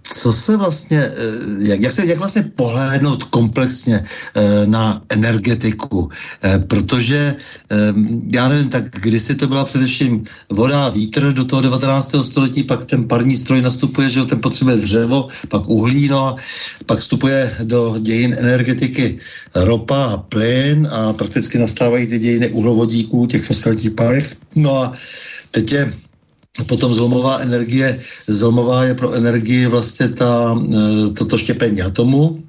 Co 0.02 0.32
se 0.32 0.56
vlastně, 0.56 1.10
jak, 1.58 1.80
jak, 1.80 1.92
se, 1.92 2.06
jak 2.06 2.18
vlastně 2.18 2.42
pohlédnout 2.42 3.24
komplexně 3.24 4.04
na 4.66 5.02
energetiku? 5.08 6.08
Protože 6.66 7.36
já 8.32 8.48
nevím, 8.48 8.68
tak 8.68 8.90
kdysi 8.90 9.34
to 9.34 9.46
byla 9.46 9.64
především 9.64 10.24
voda 10.50 10.86
a 10.86 10.88
vítr 10.88 11.32
do 11.32 11.44
toho 11.44 11.62
19. 11.62 12.14
století, 12.22 12.62
pak 12.62 12.84
ten 12.84 13.08
parní 13.08 13.36
stroj 13.36 13.62
nastupuje, 13.62 14.10
že 14.10 14.24
ten 14.24 14.40
potřebuje 14.40 14.76
dřevo, 14.76 15.26
pak 15.48 15.68
uhlí, 15.68 16.08
no 16.08 16.28
a 16.28 16.36
pak 16.86 16.98
vstupuje 16.98 17.56
do 17.62 17.96
dějin 17.98 18.36
energetiky 18.38 19.18
ropa 19.54 20.04
a 20.04 20.16
plyn 20.16 20.88
a 20.90 21.12
prakticky 21.12 21.58
nastávají 21.58 22.06
ty 22.06 22.18
dějiny 22.18 22.48
uhlovodíků, 22.48 23.26
těch 23.26 23.44
fosilních 23.44 23.90
paliv. 23.90 24.36
No 24.56 24.82
a 24.82 24.92
teď 25.50 25.72
je 25.72 25.92
Potom 26.66 26.92
zlomová 26.92 27.38
energie, 27.38 28.00
zlomová 28.28 28.84
je 28.84 28.94
pro 28.94 29.12
energii 29.12 29.66
vlastně 29.66 30.08
ta, 30.08 30.54
e, 30.54 31.10
toto 31.10 31.38
štěpení 31.38 31.82
atomu, 31.82 32.42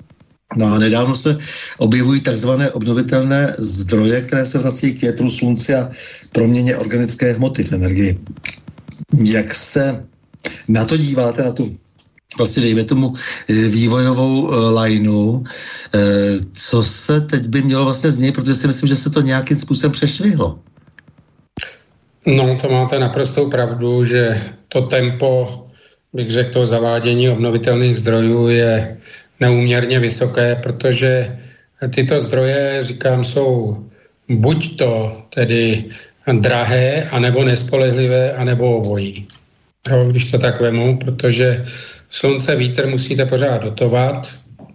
No 0.55 0.73
a 0.73 0.79
nedávno 0.79 1.15
se 1.15 1.37
objevují 1.77 2.21
takzvané 2.21 2.71
obnovitelné 2.71 3.55
zdroje, 3.57 4.21
které 4.21 4.45
se 4.45 4.59
vrací 4.59 4.93
k 4.93 5.01
větru 5.01 5.31
slunce 5.31 5.75
a 5.75 5.89
proměně 6.31 6.77
organické 6.77 7.33
hmoty 7.33 7.63
v 7.63 7.73
energii. 7.73 8.19
Jak 9.23 9.53
se 9.53 10.05
na 10.67 10.85
to 10.85 10.97
díváte, 10.97 11.43
na 11.43 11.51
tu 11.51 11.77
vlastně 12.37 12.63
dejme 12.63 12.83
tomu 12.83 13.13
eh, 13.49 13.53
vývojovou 13.53 14.41
uh, 14.41 14.81
lineu, 14.81 15.43
e, 15.95 15.99
co 16.53 16.83
se 16.83 17.21
teď 17.21 17.47
by 17.47 17.61
mělo 17.61 17.85
vlastně 17.85 18.11
změnit, 18.11 18.35
protože 18.35 18.55
si 18.55 18.67
myslím, 18.67 18.89
že 18.89 18.95
se 18.95 19.09
to 19.09 19.21
nějakým 19.21 19.57
způsobem 19.57 19.91
přešvihlo. 19.91 20.59
No, 22.27 22.55
to 22.55 22.69
máte 22.69 22.99
naprostou 22.99 23.49
pravdu, 23.49 24.05
že 24.05 24.41
to 24.67 24.81
tempo, 24.81 25.63
bych 26.13 26.31
řekl, 26.31 26.53
to 26.53 26.65
zavádění 26.65 27.29
obnovitelných 27.29 27.97
zdrojů 27.97 28.47
je 28.47 28.97
neúměrně 29.39 29.99
vysoké, 29.99 30.55
protože 30.55 31.39
tyto 31.95 32.21
zdroje, 32.21 32.83
říkám, 32.83 33.23
jsou 33.23 33.77
buď 34.29 34.77
to 34.77 35.21
tedy 35.29 35.85
drahé, 36.31 37.09
anebo 37.11 37.43
nespolehlivé, 37.43 38.33
anebo 38.33 38.77
obojí. 38.77 39.27
Jo, 39.89 40.05
když 40.09 40.31
to 40.31 40.37
tak 40.37 40.61
vemu, 40.61 40.97
protože 40.97 41.65
Slunce, 42.09 42.55
vítr 42.55 42.87
musíte 42.87 43.25
pořád 43.25 43.63
dotovat, 43.63 44.27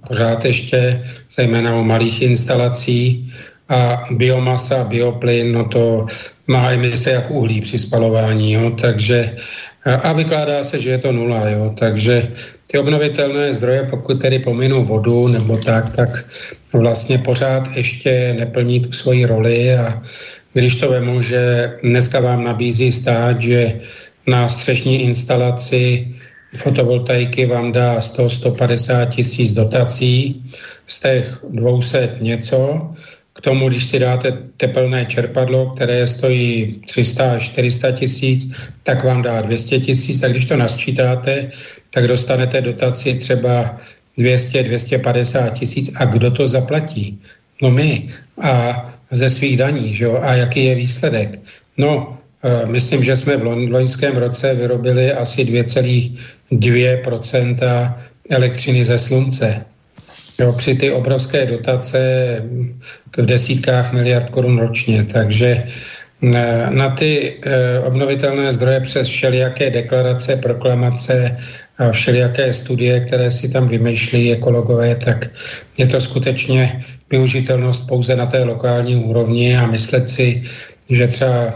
pořád 0.09 0.45
ještě, 0.45 1.03
zejména 1.33 1.77
u 1.77 1.85
malých 1.85 2.23
instalací 2.23 3.33
a 3.69 4.03
biomasa, 4.11 4.85
bioplyn, 4.85 5.53
no 5.53 5.69
to 5.69 6.07
má 6.49 6.73
emise 6.73 7.11
jak 7.11 7.31
uhlí 7.31 7.61
při 7.61 7.79
spalování, 7.79 8.53
jo, 8.53 8.71
takže 8.81 9.37
a 9.85 10.13
vykládá 10.13 10.65
se, 10.65 10.81
že 10.81 10.91
je 10.91 10.99
to 10.99 11.13
nula, 11.13 11.49
jo, 11.49 11.75
takže 11.79 12.29
ty 12.67 12.79
obnovitelné 12.79 13.55
zdroje, 13.55 13.87
pokud 13.91 14.21
tedy 14.21 14.39
pominou 14.39 14.85
vodu 14.85 15.29
nebo 15.29 15.57
tak, 15.57 15.89
tak 15.97 16.25
vlastně 16.73 17.19
pořád 17.19 17.77
ještě 17.77 18.37
neplní 18.39 18.81
tu 18.81 18.93
svoji 18.93 19.25
roli 19.25 19.75
a 19.75 20.03
když 20.53 20.77
to 20.77 20.91
vemu, 20.91 21.21
že 21.23 21.73
dneska 21.83 22.21
vám 22.21 22.45
nabízí 22.45 22.93
stát, 22.93 23.43
že 23.43 23.81
na 24.27 24.49
střešní 24.49 25.03
instalaci 25.03 26.09
fotovoltaiky 26.57 27.47
vám 27.47 27.73
dá 27.73 27.99
100-150 27.99 29.09
tisíc 29.09 29.55
dotací, 29.55 30.45
z 30.87 31.01
těch 31.01 31.45
200 31.51 32.17
něco. 32.21 32.91
K 33.39 33.41
tomu, 33.41 33.69
když 33.69 33.87
si 33.87 33.99
dáte 33.99 34.39
tepelné 34.57 35.07
čerpadlo, 35.07 35.71
které 35.71 36.07
stojí 36.07 36.81
300 36.87 37.33
až 37.33 37.43
400 37.43 37.93
tisíc, 37.93 38.53
tak 38.83 39.05
vám 39.05 39.23
dá 39.23 39.41
200 39.41 39.79
tisíc. 39.79 40.21
Tak 40.21 40.31
když 40.31 40.45
to 40.45 40.57
nasčítáte, 40.57 41.51
tak 41.91 42.09
dostanete 42.09 42.61
dotaci 42.61 43.15
třeba 43.15 43.77
200-250 44.19 45.53
tisíc. 45.53 45.93
A 45.97 46.05
kdo 46.05 46.31
to 46.31 46.47
zaplatí? 46.47 47.23
No 47.63 47.71
my. 47.71 48.09
A 48.43 48.87
ze 49.11 49.31
svých 49.31 49.57
daní, 49.57 49.95
že 49.95 50.05
jo? 50.05 50.19
A 50.23 50.35
jaký 50.35 50.65
je 50.65 50.75
výsledek? 50.75 51.39
No, 51.79 52.19
eh, 52.43 52.67
myslím, 52.67 53.05
že 53.05 53.17
jsme 53.17 53.37
v 53.37 53.71
loňském 53.71 54.17
roce 54.17 54.55
vyrobili 54.55 55.13
asi 55.13 55.45
2% 55.45 57.95
elektřiny 58.31 58.85
ze 58.85 58.99
slunce. 58.99 59.65
Jo, 60.41 60.53
při 60.53 60.75
ty 60.75 60.93
obrovské 60.93 61.47
dotace 61.47 61.99
v 63.17 63.27
desítkách 63.27 63.93
miliard 63.93 64.31
korun 64.31 64.59
ročně. 64.59 65.05
Takže 65.05 65.65
na 66.71 66.91
ty 66.91 67.41
eh, 67.43 67.81
obnovitelné 67.81 68.53
zdroje 68.53 68.81
přes 68.81 69.09
všelijaké 69.09 69.71
deklarace, 69.71 70.37
proklamace 70.37 71.37
a 71.79 71.91
všelijaké 71.91 72.53
studie, 72.53 73.01
které 73.01 73.31
si 73.31 73.53
tam 73.53 73.69
vymýšlí 73.69 74.33
ekologové, 74.33 74.95
tak 74.95 75.31
je 75.79 75.87
to 75.87 76.01
skutečně 76.01 76.85
využitelnost 77.11 77.87
pouze 77.87 78.17
na 78.17 78.27
té 78.27 78.43
lokální 78.43 78.97
úrovni 78.97 79.57
a 79.57 79.67
myslet 79.67 80.09
si, 80.09 80.43
že 80.91 81.07
třeba 81.07 81.55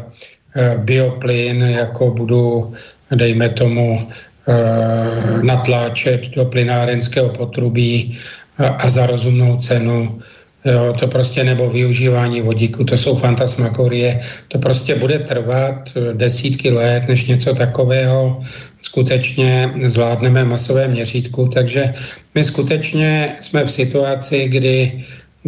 eh, 0.56 0.74
bioplyn, 0.78 1.62
jako 1.62 2.10
budu, 2.10 2.72
dejme 3.14 3.48
tomu, 3.48 4.08
natláčet 5.42 6.34
do 6.34 6.44
plynárenského 6.44 7.28
potrubí 7.28 8.18
a 8.68 8.90
za 8.90 9.06
rozumnou 9.06 9.56
cenu 9.56 10.20
Jo, 10.64 10.94
to 10.98 11.08
prostě 11.08 11.44
nebo 11.44 11.70
využívání 11.70 12.40
vodíku, 12.40 12.84
to 12.84 12.98
jsou 12.98 13.16
fantasmagorie. 13.16 14.20
To 14.48 14.58
prostě 14.58 14.94
bude 14.94 15.18
trvat 15.18 15.90
desítky 16.12 16.70
let, 16.70 17.08
než 17.08 17.26
něco 17.26 17.54
takového 17.54 18.40
skutečně 18.82 19.72
zvládneme 19.82 20.44
masové 20.44 20.88
měřítku. 20.88 21.48
Takže 21.48 21.94
my 22.34 22.44
skutečně 22.44 23.36
jsme 23.40 23.64
v 23.64 23.70
situaci, 23.70 24.48
kdy 24.48 25.04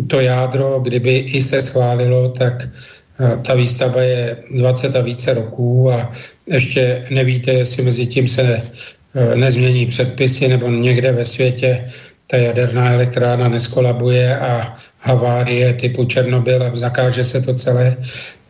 to 0.07 0.20
jádro, 0.20 0.81
kdyby 0.81 1.16
i 1.16 1.43
se 1.43 1.62
schválilo, 1.62 2.28
tak 2.28 2.66
eh, 2.66 3.39
ta 3.47 3.55
výstava 3.55 4.03
je 4.03 4.36
20 4.57 4.97
a 4.97 5.01
více 5.01 5.35
roků 5.35 5.93
a 5.93 6.12
ještě 6.47 7.05
nevíte, 7.11 7.53
jestli 7.53 7.82
mezi 7.82 8.07
tím 8.07 8.28
se 8.28 8.43
eh, 8.43 9.36
nezmění 9.36 9.86
předpisy 9.86 10.49
nebo 10.49 10.70
někde 10.70 11.12
ve 11.12 11.24
světě 11.24 11.85
ta 12.27 12.37
jaderná 12.37 12.93
elektrárna 12.93 13.49
neskolabuje 13.49 14.39
a 14.39 14.77
havárie 15.01 15.75
typu 15.75 16.05
Černobyl 16.05 16.63
a 16.63 16.71
zakáže 16.77 17.25
se 17.25 17.41
to 17.41 17.55
celé. 17.55 17.97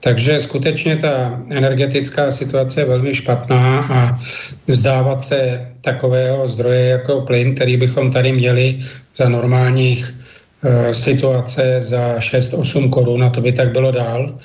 Takže 0.01 0.41
skutečně 0.41 0.97
ta 0.97 1.41
energetická 1.51 2.31
situace 2.31 2.81
je 2.81 2.85
velmi 2.85 3.15
špatná 3.15 3.81
a 3.81 4.21
vzdávat 4.67 5.23
se 5.23 5.69
takového 5.81 6.49
zdroje 6.49 6.85
jako 6.89 7.21
plyn, 7.21 7.55
který 7.55 7.77
bychom 7.77 8.11
tady 8.11 8.33
měli 8.33 8.79
za 9.17 9.29
normálních 9.29 10.15
e, 10.63 10.95
situace 10.95 11.81
za 11.81 12.19
6-8 12.19 12.91
korun, 12.91 13.25
a 13.25 13.31
to 13.31 13.41
by 13.41 13.53
tak 13.53 13.73
bylo 13.73 13.91
dál, 13.91 14.39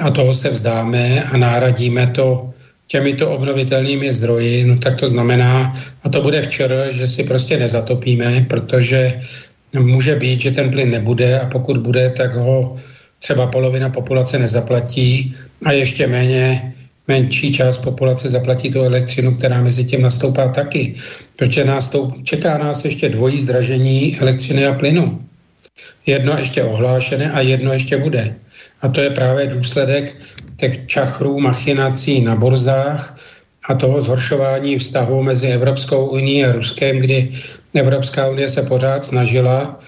a 0.00 0.10
toho 0.10 0.34
se 0.34 0.50
vzdáme 0.50 1.22
a 1.22 1.36
náradíme 1.36 2.06
to 2.06 2.53
těmito 2.86 3.30
obnovitelnými 3.30 4.12
zdroji, 4.12 4.64
no 4.64 4.78
tak 4.78 5.00
to 5.00 5.08
znamená, 5.08 5.76
a 6.02 6.08
to 6.08 6.22
bude 6.22 6.42
včera, 6.42 6.90
že 6.90 7.08
si 7.08 7.24
prostě 7.24 7.58
nezatopíme, 7.58 8.46
protože 8.48 9.20
může 9.72 10.16
být, 10.16 10.40
že 10.40 10.50
ten 10.50 10.70
plyn 10.70 10.90
nebude 10.90 11.40
a 11.40 11.46
pokud 11.46 11.78
bude, 11.78 12.10
tak 12.10 12.34
ho 12.34 12.76
třeba 13.18 13.46
polovina 13.46 13.88
populace 13.88 14.38
nezaplatí 14.38 15.34
a 15.64 15.72
ještě 15.72 16.06
méně 16.06 16.74
menší 17.08 17.52
část 17.52 17.78
populace 17.78 18.28
zaplatí 18.28 18.70
tu 18.70 18.82
elektřinu, 18.82 19.34
která 19.34 19.62
mezi 19.62 19.84
tím 19.84 20.02
nastoupá 20.02 20.48
taky. 20.48 20.94
Protože 21.36 21.64
nás 21.64 21.90
to, 21.90 22.12
čeká 22.22 22.58
nás 22.58 22.84
ještě 22.84 23.08
dvojí 23.08 23.40
zdražení 23.40 24.18
elektřiny 24.20 24.66
a 24.66 24.72
plynu. 24.72 25.18
Jedno 26.06 26.38
ještě 26.38 26.62
ohlášené 26.62 27.32
a 27.32 27.40
jedno 27.40 27.72
ještě 27.72 27.96
bude. 27.96 28.34
A 28.84 28.88
to 28.88 29.00
je 29.00 29.10
právě 29.10 29.46
důsledek 29.46 30.16
těch 30.56 30.86
čachrů, 30.86 31.40
machinací 31.40 32.20
na 32.20 32.36
burzách 32.36 33.16
a 33.68 33.74
toho 33.74 34.00
zhoršování 34.00 34.78
vztahu 34.78 35.22
mezi 35.22 35.46
Evropskou 35.46 36.06
unii 36.06 36.44
a 36.44 36.52
Ruskem, 36.52 36.98
kdy 36.98 37.28
Evropská 37.74 38.28
unie 38.28 38.48
se 38.48 38.62
pořád 38.62 39.04
snažila, 39.04 39.80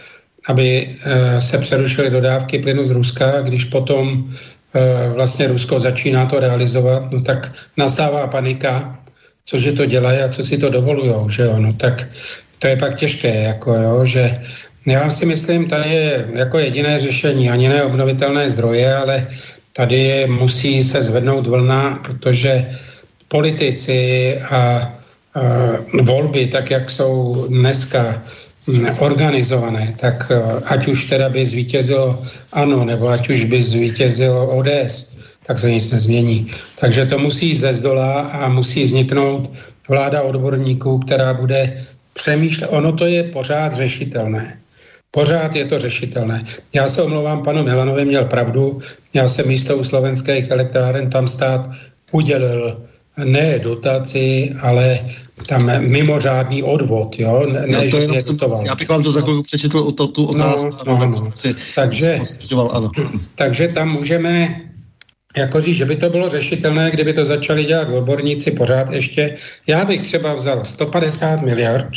aby 0.48 0.89
eh, 0.89 1.40
se 1.40 1.59
přerušily 1.59 2.10
dodávky 2.10 2.59
plynu 2.59 2.85
z 2.85 2.90
Ruska, 2.90 3.40
když 3.40 3.64
potom 3.64 4.32
eh, 4.74 5.12
vlastně 5.14 5.47
Rusko 5.47 5.81
začíná 5.81 6.27
to 6.27 6.40
realizovat, 6.40 7.12
no 7.12 7.20
tak 7.20 7.52
nastává 7.77 8.27
panika, 8.27 8.98
cože 9.44 9.73
to 9.73 9.86
dělají 9.86 10.18
a 10.18 10.28
co 10.28 10.44
si 10.44 10.59
to 10.59 10.70
dovolujou, 10.70 11.28
že 11.28 11.43
jo, 11.43 11.59
no 11.59 11.73
tak 11.73 12.09
to 12.59 12.66
je 12.66 12.77
pak 12.77 12.97
těžké, 12.97 13.43
jako 13.43 13.74
jo, 13.74 14.05
že 14.05 14.40
já 14.87 15.11
si 15.11 15.27
myslím, 15.27 15.67
tady 15.67 15.91
je 15.91 16.29
jako 16.33 16.59
jediné 16.59 16.99
řešení, 16.99 17.51
ani 17.51 17.69
ne 17.69 17.83
obnovitelné 17.83 18.51
zdroje, 18.51 18.97
ale 18.97 19.27
tady 19.73 20.27
musí 20.27 20.85
se 20.85 21.03
zvednout 21.03 21.47
vlna, 21.47 21.99
protože 22.03 22.67
politici 23.29 24.39
a 24.51 24.93
volby, 26.03 26.47
tak 26.47 26.71
jak 26.71 26.91
jsou 26.91 27.47
dneska 27.49 28.23
hm, 28.69 28.87
organizované, 28.99 29.95
tak 30.01 30.31
e, 30.31 30.43
ať 30.65 30.89
už 30.89 31.05
teda 31.05 31.29
by 31.29 31.47
zvítězilo 31.47 32.23
ANO, 32.53 32.85
nebo 32.85 33.09
ať 33.09 33.29
už 33.29 33.45
by 33.45 33.63
zvítězilo 33.63 34.57
ODS, 34.57 35.17
tak 35.47 35.59
se 35.59 35.71
nic 35.71 35.93
nezmění. 35.93 36.51
Takže 36.81 37.07
to 37.07 37.19
musí 37.19 37.57
ze 37.57 37.75
zdola 37.75 38.21
a 38.21 38.49
musí 38.49 38.85
vzniknout 38.85 39.51
vláda 39.89 40.23
odborníků, 40.23 40.99
která 40.99 41.35
bude 41.35 41.87
přemýšlet. 42.13 42.67
Ono 42.67 42.93
to 42.93 43.07
je 43.07 43.23
pořád 43.23 43.75
řešitelné. 43.75 44.59
Pořád 45.16 45.56
je 45.56 45.64
to 45.64 45.78
řešitelné. 45.78 46.44
Já 46.72 46.88
se 46.88 47.02
omlouvám, 47.02 47.43
panu 47.43 47.64
Milanovi 47.64 48.05
měl 48.05 48.24
pravdu. 48.24 48.80
Já 49.14 49.28
jsem 49.28 49.48
místo 49.48 49.76
u 49.76 49.84
slovenských 49.84 50.51
elektráren 50.51 51.10
tam 51.10 51.28
stát 51.28 51.70
udělil 52.12 52.84
ne 53.24 53.59
dotaci, 53.59 54.52
ale 54.60 55.01
tam 55.48 55.80
mimořádný 55.80 56.62
odvod, 56.62 57.18
jo? 57.18 57.47
Ne, 57.48 57.64
já, 57.68 57.90
to 57.90 57.98
jenom 57.98 58.20
jsem, 58.20 58.36
já 58.66 58.74
bych 58.74 58.88
vám 58.88 59.02
to 59.02 59.12
za 59.12 59.20
chvilku 59.20 59.43
přečetl 59.43 59.78
o 59.78 59.93
to, 59.93 60.09
tu 60.09 60.22
no, 60.22 60.28
otázku. 60.28 60.76
No, 60.86 60.98
no, 60.98 61.06
no. 61.06 61.30
Takže, 61.74 62.20
ano. 62.72 62.90
takže 63.34 63.68
tam 63.68 63.88
můžeme 63.88 64.60
jako 65.36 65.60
říct, 65.60 65.76
že 65.76 65.84
by 65.84 65.97
to 65.97 66.10
bylo 66.10 66.28
řešitelné, 66.28 66.90
kdyby 66.90 67.12
to 67.12 67.26
začali 67.26 67.64
dělat 67.64 67.88
odborníci 67.88 68.51
pořád 68.51 68.90
ještě. 68.90 69.36
Já 69.66 69.84
bych 69.84 70.02
třeba 70.02 70.34
vzal 70.34 70.64
150 70.64 71.43
miliard 71.43 71.88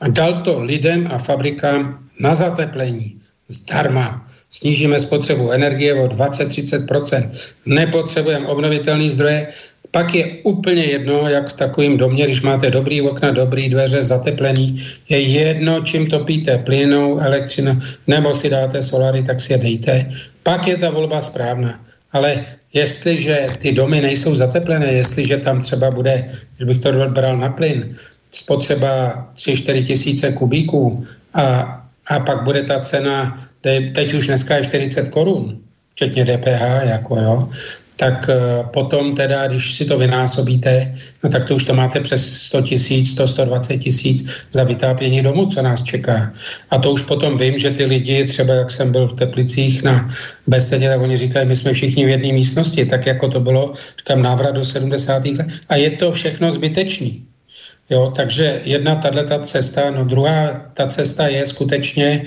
a 0.00 0.08
dal 0.08 0.42
to 0.42 0.64
lidem 0.64 1.08
a 1.12 1.18
fabrikám 1.18 2.05
na 2.20 2.34
zateplení 2.34 3.20
zdarma. 3.48 4.28
Snížíme 4.50 5.00
spotřebu 5.00 5.50
energie 5.50 5.94
o 5.94 6.08
20-30%. 6.08 7.30
Nepotřebujeme 7.66 8.46
obnovitelné 8.46 9.10
zdroje, 9.10 9.52
pak 9.90 10.14
je 10.14 10.26
úplně 10.42 10.84
jedno, 10.84 11.28
jak 11.28 11.48
v 11.48 11.52
takovém 11.52 11.96
domě, 11.96 12.24
když 12.24 12.42
máte 12.42 12.70
dobrý 12.70 13.00
okna, 13.00 13.30
dobrý 13.30 13.68
dveře, 13.68 14.02
zateplený, 14.02 14.82
je 15.08 15.20
jedno, 15.20 15.80
čím 15.80 16.06
topíte, 16.06 16.58
plynou, 16.58 17.18
elektřinu, 17.18 17.80
nebo 18.06 18.34
si 18.34 18.50
dáte 18.50 18.82
solary, 18.82 19.22
tak 19.22 19.40
si 19.40 19.52
je 19.52 19.58
dejte. 19.58 20.10
Pak 20.42 20.68
je 20.68 20.76
ta 20.76 20.90
volba 20.90 21.20
správná. 21.20 21.80
Ale 22.12 22.44
jestliže 22.72 23.46
ty 23.58 23.72
domy 23.72 24.00
nejsou 24.00 24.34
zateplené, 24.34 24.92
jestliže 24.92 25.36
tam 25.36 25.62
třeba 25.62 25.90
bude, 25.90 26.28
když 26.56 26.66
bych 26.68 26.78
to 26.78 26.92
bral 27.08 27.36
na 27.36 27.48
plyn, 27.48 27.96
spotřeba 28.32 29.24
3-4 29.36 29.86
tisíce 29.86 30.32
kubíků 30.32 31.06
a, 31.34 31.85
a 32.08 32.18
pak 32.20 32.44
bude 32.44 32.62
ta 32.62 32.80
cena, 32.80 33.48
teď 33.94 34.14
už 34.14 34.26
dneska 34.26 34.56
je 34.56 34.64
40 34.64 35.08
korun, 35.08 35.58
včetně 35.94 36.24
DPH, 36.24 36.84
jako 36.84 37.16
jo, 37.16 37.48
tak 37.96 38.28
eh, 38.28 38.64
potom 38.72 39.14
teda, 39.14 39.46
když 39.46 39.74
si 39.74 39.84
to 39.84 39.98
vynásobíte, 39.98 40.94
no 41.24 41.30
tak 41.30 41.44
to 41.48 41.56
už 41.56 41.64
to 41.64 41.74
máte 41.74 42.00
přes 42.00 42.32
100 42.52 42.62
tisíc, 42.62 43.10
100, 43.10 43.28
120 43.28 43.78
tisíc 43.78 44.28
za 44.52 44.64
vytápění 44.64 45.22
domu, 45.22 45.46
co 45.46 45.62
nás 45.62 45.82
čeká. 45.82 46.32
A 46.70 46.78
to 46.78 46.92
už 46.92 47.02
potom 47.02 47.38
vím, 47.38 47.58
že 47.58 47.70
ty 47.70 47.84
lidi, 47.84 48.24
třeba 48.24 48.54
jak 48.54 48.70
jsem 48.70 48.92
byl 48.92 49.08
v 49.08 49.16
Teplicích 49.16 49.82
na 49.82 50.10
besedě, 50.46 50.88
tak 50.88 51.00
oni 51.00 51.16
říkají, 51.16 51.48
my 51.48 51.56
jsme 51.56 51.72
všichni 51.72 52.06
v 52.06 52.08
jedné 52.08 52.32
místnosti, 52.32 52.86
tak 52.86 53.06
jako 53.06 53.28
to 53.28 53.40
bylo, 53.40 53.74
říkám, 53.98 54.22
návrat 54.22 54.54
do 54.54 54.64
70. 54.64 55.26
let. 55.26 55.46
A 55.68 55.76
je 55.76 55.90
to 55.90 56.12
všechno 56.12 56.52
zbytečný. 56.52 57.25
Jo, 57.90 58.12
takže 58.16 58.60
jedna 58.64 58.94
tato 58.94 59.44
cesta, 59.46 59.90
no 59.90 60.04
druhá 60.04 60.70
ta 60.74 60.86
cesta 60.86 61.28
je 61.28 61.46
skutečně, 61.46 62.22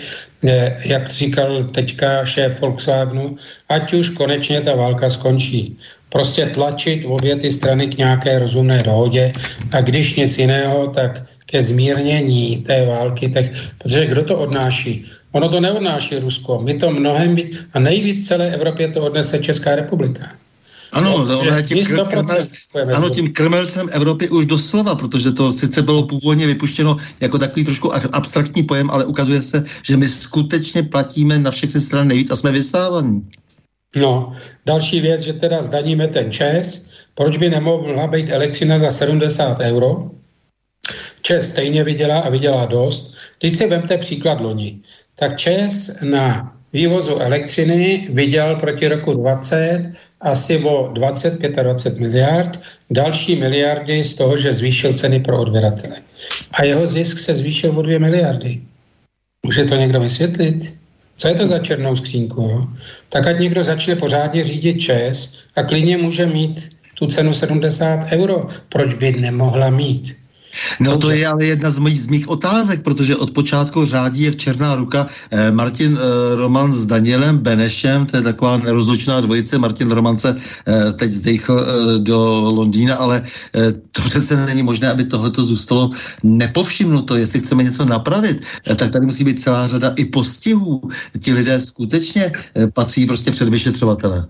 jak 0.86 1.12
říkal 1.12 1.64
teďka 1.64 2.26
šéf 2.26 2.62
Volkswagenu, 2.62 3.38
ať 3.70 3.94
už 3.94 4.10
konečně 4.10 4.62
ta 4.62 4.76
válka 4.76 5.10
skončí. 5.10 5.78
Prostě 6.10 6.46
tlačit 6.46 7.06
obě 7.06 7.36
ty 7.36 7.52
strany 7.52 7.88
k 7.88 7.98
nějaké 7.98 8.40
rozumné 8.40 8.84
dohodě 8.84 9.32
a 9.72 9.82
když 9.82 10.16
nic 10.16 10.38
jiného, 10.38 10.88
tak 10.88 11.22
ke 11.46 11.62
zmírnění 11.62 12.58
té 12.58 12.86
války, 12.86 13.30
tak, 13.30 13.46
protože 13.78 14.06
kdo 14.06 14.24
to 14.24 14.38
odnáší? 14.38 15.06
Ono 15.32 15.50
to 15.50 15.60
neodnáší 15.60 16.20
Rusko, 16.20 16.60
my 16.62 16.74
to 16.74 16.92
mnohem 16.92 17.36
víc 17.36 17.60
a 17.74 17.80
nejvíc 17.80 18.28
celé 18.28 18.50
Evropě 18.50 18.88
to 18.88 19.02
odnese 19.02 19.40
Česká 19.40 19.76
republika. 19.76 20.32
Ano, 20.92 21.26
no, 21.26 21.40
ona 21.40 21.62
tím, 21.62 21.86
krmel, 21.86 22.38
ano, 22.96 23.10
tím 23.10 23.34
krmelcem 23.34 23.90
Evropy 23.92 24.30
už 24.30 24.46
doslova, 24.46 24.96
protože 24.96 25.32
to 25.32 25.52
sice 25.52 25.82
bylo 25.82 26.08
původně 26.08 26.48
vypuštěno 26.48 26.96
jako 27.20 27.38
takový 27.38 27.66
trošku 27.66 27.94
abstraktní 28.16 28.64
pojem, 28.64 28.90
ale 28.90 29.06
ukazuje 29.06 29.42
se, 29.42 29.64
že 29.84 29.98
my 29.98 30.08
skutečně 30.08 30.84
platíme 30.84 31.40
na 31.40 31.52
všechny 31.52 31.82
strany 31.82 32.08
nejvíc 32.08 32.32
a 32.32 32.36
jsme 32.36 32.52
vysávaní. 32.52 33.22
No, 33.96 34.36
další 34.66 35.02
věc, 35.02 35.22
že 35.22 35.34
teda 35.34 35.64
zdaníme 35.64 36.08
ten 36.08 36.32
ČES, 36.32 36.92
proč 37.16 37.38
by 37.38 37.50
nemohla 37.50 38.08
být 38.08 38.30
elektřina 38.30 38.80
za 38.80 38.90
70 38.90 39.60
euro? 39.60 40.12
ČES 41.22 41.50
stejně 41.50 41.84
vydělá 41.84 42.20
a 42.20 42.30
vydělá 42.30 42.66
dost. 42.66 43.16
Když 43.40 43.58
si 43.58 43.68
vemte 43.68 43.98
příklad 43.98 44.42
loni, 44.42 44.80
tak 45.16 45.38
ČES 45.38 46.00
na 46.02 46.56
vývozu 46.74 47.16
elektřiny 47.16 48.08
vydělal 48.14 48.56
proti 48.56 48.88
roku 48.88 49.14
20 49.14 49.94
asi 50.22 50.58
o 50.64 50.94
20-25 50.94 52.00
miliard, 52.00 52.62
další 52.90 53.36
miliardy 53.36 54.04
z 54.04 54.16
toho, 54.16 54.38
že 54.38 54.54
zvýšil 54.54 54.94
ceny 54.94 55.20
pro 55.20 55.42
odběratele. 55.42 55.96
A 56.52 56.64
jeho 56.64 56.88
zisk 56.88 57.20
se 57.20 57.36
zvýšil 57.36 57.80
o 57.80 57.82
2 57.82 58.00
miliardy. 58.00 58.62
Může 59.46 59.66
to 59.66 59.76
někdo 59.76 60.00
vysvětlit? 60.00 60.76
Co 61.18 61.28
je 61.28 61.36
to 61.36 61.48
za 61.48 61.60
černou 61.60 61.96
skřínku? 61.96 62.42
Jo? 62.42 62.68
Tak 63.10 63.28
ať 63.28 63.40
někdo 63.40 63.64
začne 63.64 63.96
pořádně 63.96 64.44
řídit 64.44 64.82
ČES 64.82 65.40
a 65.56 65.64
klidně 65.64 65.98
může 65.98 66.26
mít 66.26 66.70
tu 66.94 67.08
cenu 67.08 67.34
70 67.34 68.12
euro. 68.12 68.48
Proč 68.70 68.94
by 68.94 69.12
nemohla 69.12 69.70
mít? 69.70 70.19
No 70.80 70.98
to 70.98 71.12
je 71.12 71.28
ale 71.28 71.46
jedna 71.46 71.72
z 71.72 71.80
mých, 71.80 72.02
z 72.02 72.08
mých 72.08 72.30
otázek, 72.30 72.84
protože 72.84 73.16
od 73.16 73.32
počátku 73.32 73.86
řádí 73.86 74.22
je 74.22 74.32
v 74.32 74.36
Černá 74.36 74.76
ruka 74.76 75.08
eh, 75.32 75.52
Martin 75.52 75.98
eh, 75.98 76.36
Roman 76.36 76.74
s 76.74 76.86
Danielem 76.86 77.38
Benešem, 77.38 78.06
to 78.06 78.18
je 78.18 78.24
taková 78.24 78.58
nerozlučná 78.58 79.22
dvojice. 79.22 79.58
Martin 79.58 79.92
Roman 79.92 80.18
se 80.18 80.36
eh, 80.36 80.94
teď 80.94 81.12
zdejchl 81.12 81.56
eh, 81.60 82.00
do 82.00 82.20
Londýna, 82.56 82.96
ale 82.96 83.24
eh, 83.56 83.72
to 83.92 84.02
přece 84.02 84.46
není 84.46 84.64
možné, 84.64 84.92
aby 84.92 85.04
tohleto 85.04 85.44
zůstalo 85.44 85.90
nepovšimnuto. 86.24 87.18
Jestli 87.18 87.40
chceme 87.40 87.64
něco 87.64 87.86
napravit, 87.86 88.42
eh, 88.68 88.76
tak 88.76 88.92
tady 88.92 89.06
musí 89.06 89.24
být 89.24 89.40
celá 89.40 89.68
řada 89.68 89.94
i 89.96 90.06
postihů. 90.06 90.82
Ti 91.20 91.34
lidé 91.34 91.60
skutečně 91.62 92.32
eh, 92.56 92.68
patří 92.68 93.06
prostě 93.06 93.32
před 93.32 93.50
vyšetřovatele. 93.50 94.26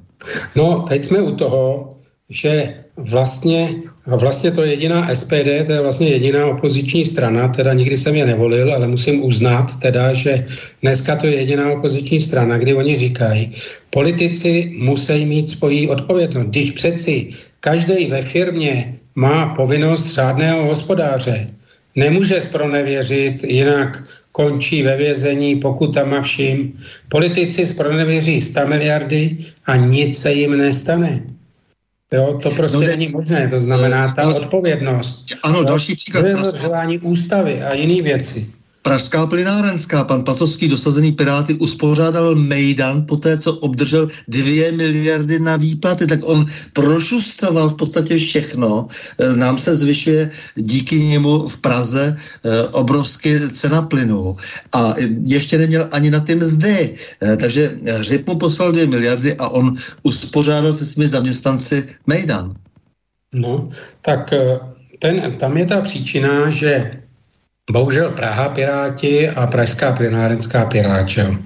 No, 0.55 0.85
teď 0.89 1.05
jsme 1.05 1.21
u 1.21 1.35
toho, 1.35 1.95
že 2.29 2.73
vlastně, 2.97 3.69
vlastně 4.05 4.51
to 4.51 4.61
je 4.63 4.69
jediná 4.69 5.15
SPD, 5.15 5.65
to 5.65 5.71
je 5.71 5.81
vlastně 5.81 6.07
jediná 6.07 6.45
opoziční 6.45 7.05
strana, 7.05 7.47
teda 7.47 7.73
nikdy 7.73 7.97
jsem 7.97 8.15
je 8.15 8.25
nevolil, 8.25 8.73
ale 8.73 8.87
musím 8.87 9.23
uznat 9.23 9.79
teda, 9.79 10.13
že 10.13 10.45
dneska 10.81 11.15
to 11.15 11.27
je 11.27 11.35
jediná 11.35 11.71
opoziční 11.71 12.21
strana, 12.21 12.57
kdy 12.57 12.73
oni 12.73 12.95
říkají, 12.95 13.51
politici 13.89 14.71
musí 14.77 15.25
mít 15.25 15.49
svoji 15.49 15.89
odpovědnost. 15.89 16.47
Když 16.47 16.71
přeci 16.71 17.33
každý 17.59 18.05
ve 18.05 18.21
firmě 18.21 18.95
má 19.15 19.53
povinnost 19.55 20.13
řádného 20.13 20.65
hospodáře, 20.65 21.47
nemůže 21.95 22.41
spronevěřit, 22.41 23.43
jinak 23.43 24.03
končí 24.31 24.83
ve 24.83 24.97
vězení, 24.97 25.55
pokutama 25.55 26.21
vším. 26.21 26.79
Politici 27.09 27.67
spronevěří 27.67 28.41
100 28.41 28.67
miliardy 28.67 29.37
a 29.65 29.75
nic 29.75 30.17
se 30.17 30.33
jim 30.33 30.57
nestane. 30.57 31.38
Jo, 32.13 32.39
to 32.43 32.51
prostě 32.51 32.77
no, 32.77 32.83
není 32.83 33.09
možné, 33.13 33.47
to 33.47 33.61
znamená 33.61 34.13
ta 34.13 34.35
odpovědnost. 34.35 35.25
Ano, 35.43 35.63
další 35.63 35.95
příklad. 35.95 36.25
Dodržování 36.25 36.99
ústavy 36.99 37.61
a 37.61 37.73
jiné 37.73 38.03
věci. 38.03 38.58
Pražská 38.81 39.25
plynárenská, 39.25 40.03
pan 40.03 40.23
Pacovský, 40.23 40.67
dosazený 40.67 41.11
Piráty, 41.11 41.53
uspořádal 41.53 42.35
Mejdan 42.35 43.05
po 43.05 43.17
té, 43.17 43.37
co 43.37 43.53
obdržel 43.53 44.07
2 44.27 44.71
miliardy 44.71 45.39
na 45.39 45.55
výplaty, 45.55 46.07
tak 46.07 46.19
on 46.23 46.45
prošustroval 46.73 47.69
v 47.69 47.75
podstatě 47.75 48.17
všechno. 48.17 48.87
E, 49.19 49.35
nám 49.35 49.57
se 49.57 49.75
zvyšuje 49.75 50.31
díky 50.55 50.99
němu 50.99 51.47
v 51.47 51.57
Praze 51.57 52.15
e, 52.15 52.67
obrovské 52.67 53.49
cena 53.49 53.81
plynu 53.81 54.35
a 54.71 54.95
ještě 55.23 55.57
neměl 55.57 55.87
ani 55.91 56.11
na 56.11 56.19
ty 56.19 56.35
mzdy. 56.35 56.95
E, 57.23 57.37
takže 57.37 57.79
Hřib 57.85 58.27
mu 58.27 58.35
poslal 58.35 58.71
2 58.71 58.87
miliardy 58.87 59.35
a 59.35 59.47
on 59.47 59.75
uspořádal 60.03 60.73
se 60.73 60.85
svými 60.85 61.07
zaměstnanci 61.07 61.87
Mejdan. 62.07 62.55
No, 63.33 63.69
tak 64.01 64.33
ten, 64.99 65.31
tam 65.31 65.57
je 65.57 65.65
ta 65.65 65.81
příčina, 65.81 66.49
že 66.49 67.01
Bohužel 67.69 68.09
Praha 68.11 68.49
Piráti 68.49 69.29
a 69.29 69.47
Pražská 69.47 69.91
plynárenská 69.91 70.65
Piráče. 70.65 71.37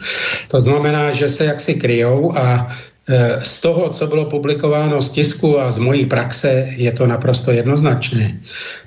To 0.48 0.62
znamená, 0.62 1.12
že 1.12 1.30
se 1.30 1.46
jaksi 1.46 1.74
kryjou 1.74 2.38
a 2.38 2.72
e, 3.08 3.40
z 3.44 3.62
toho, 3.62 3.90
co 3.90 4.08
bylo 4.08 4.26
publikováno 4.26 5.02
z 5.02 5.10
tisku 5.12 5.60
a 5.60 5.72
z 5.72 5.78
mojí 5.78 6.06
praxe, 6.06 6.68
je 6.76 6.92
to 6.92 7.08
naprosto 7.08 7.52
jednoznačné. 7.52 8.40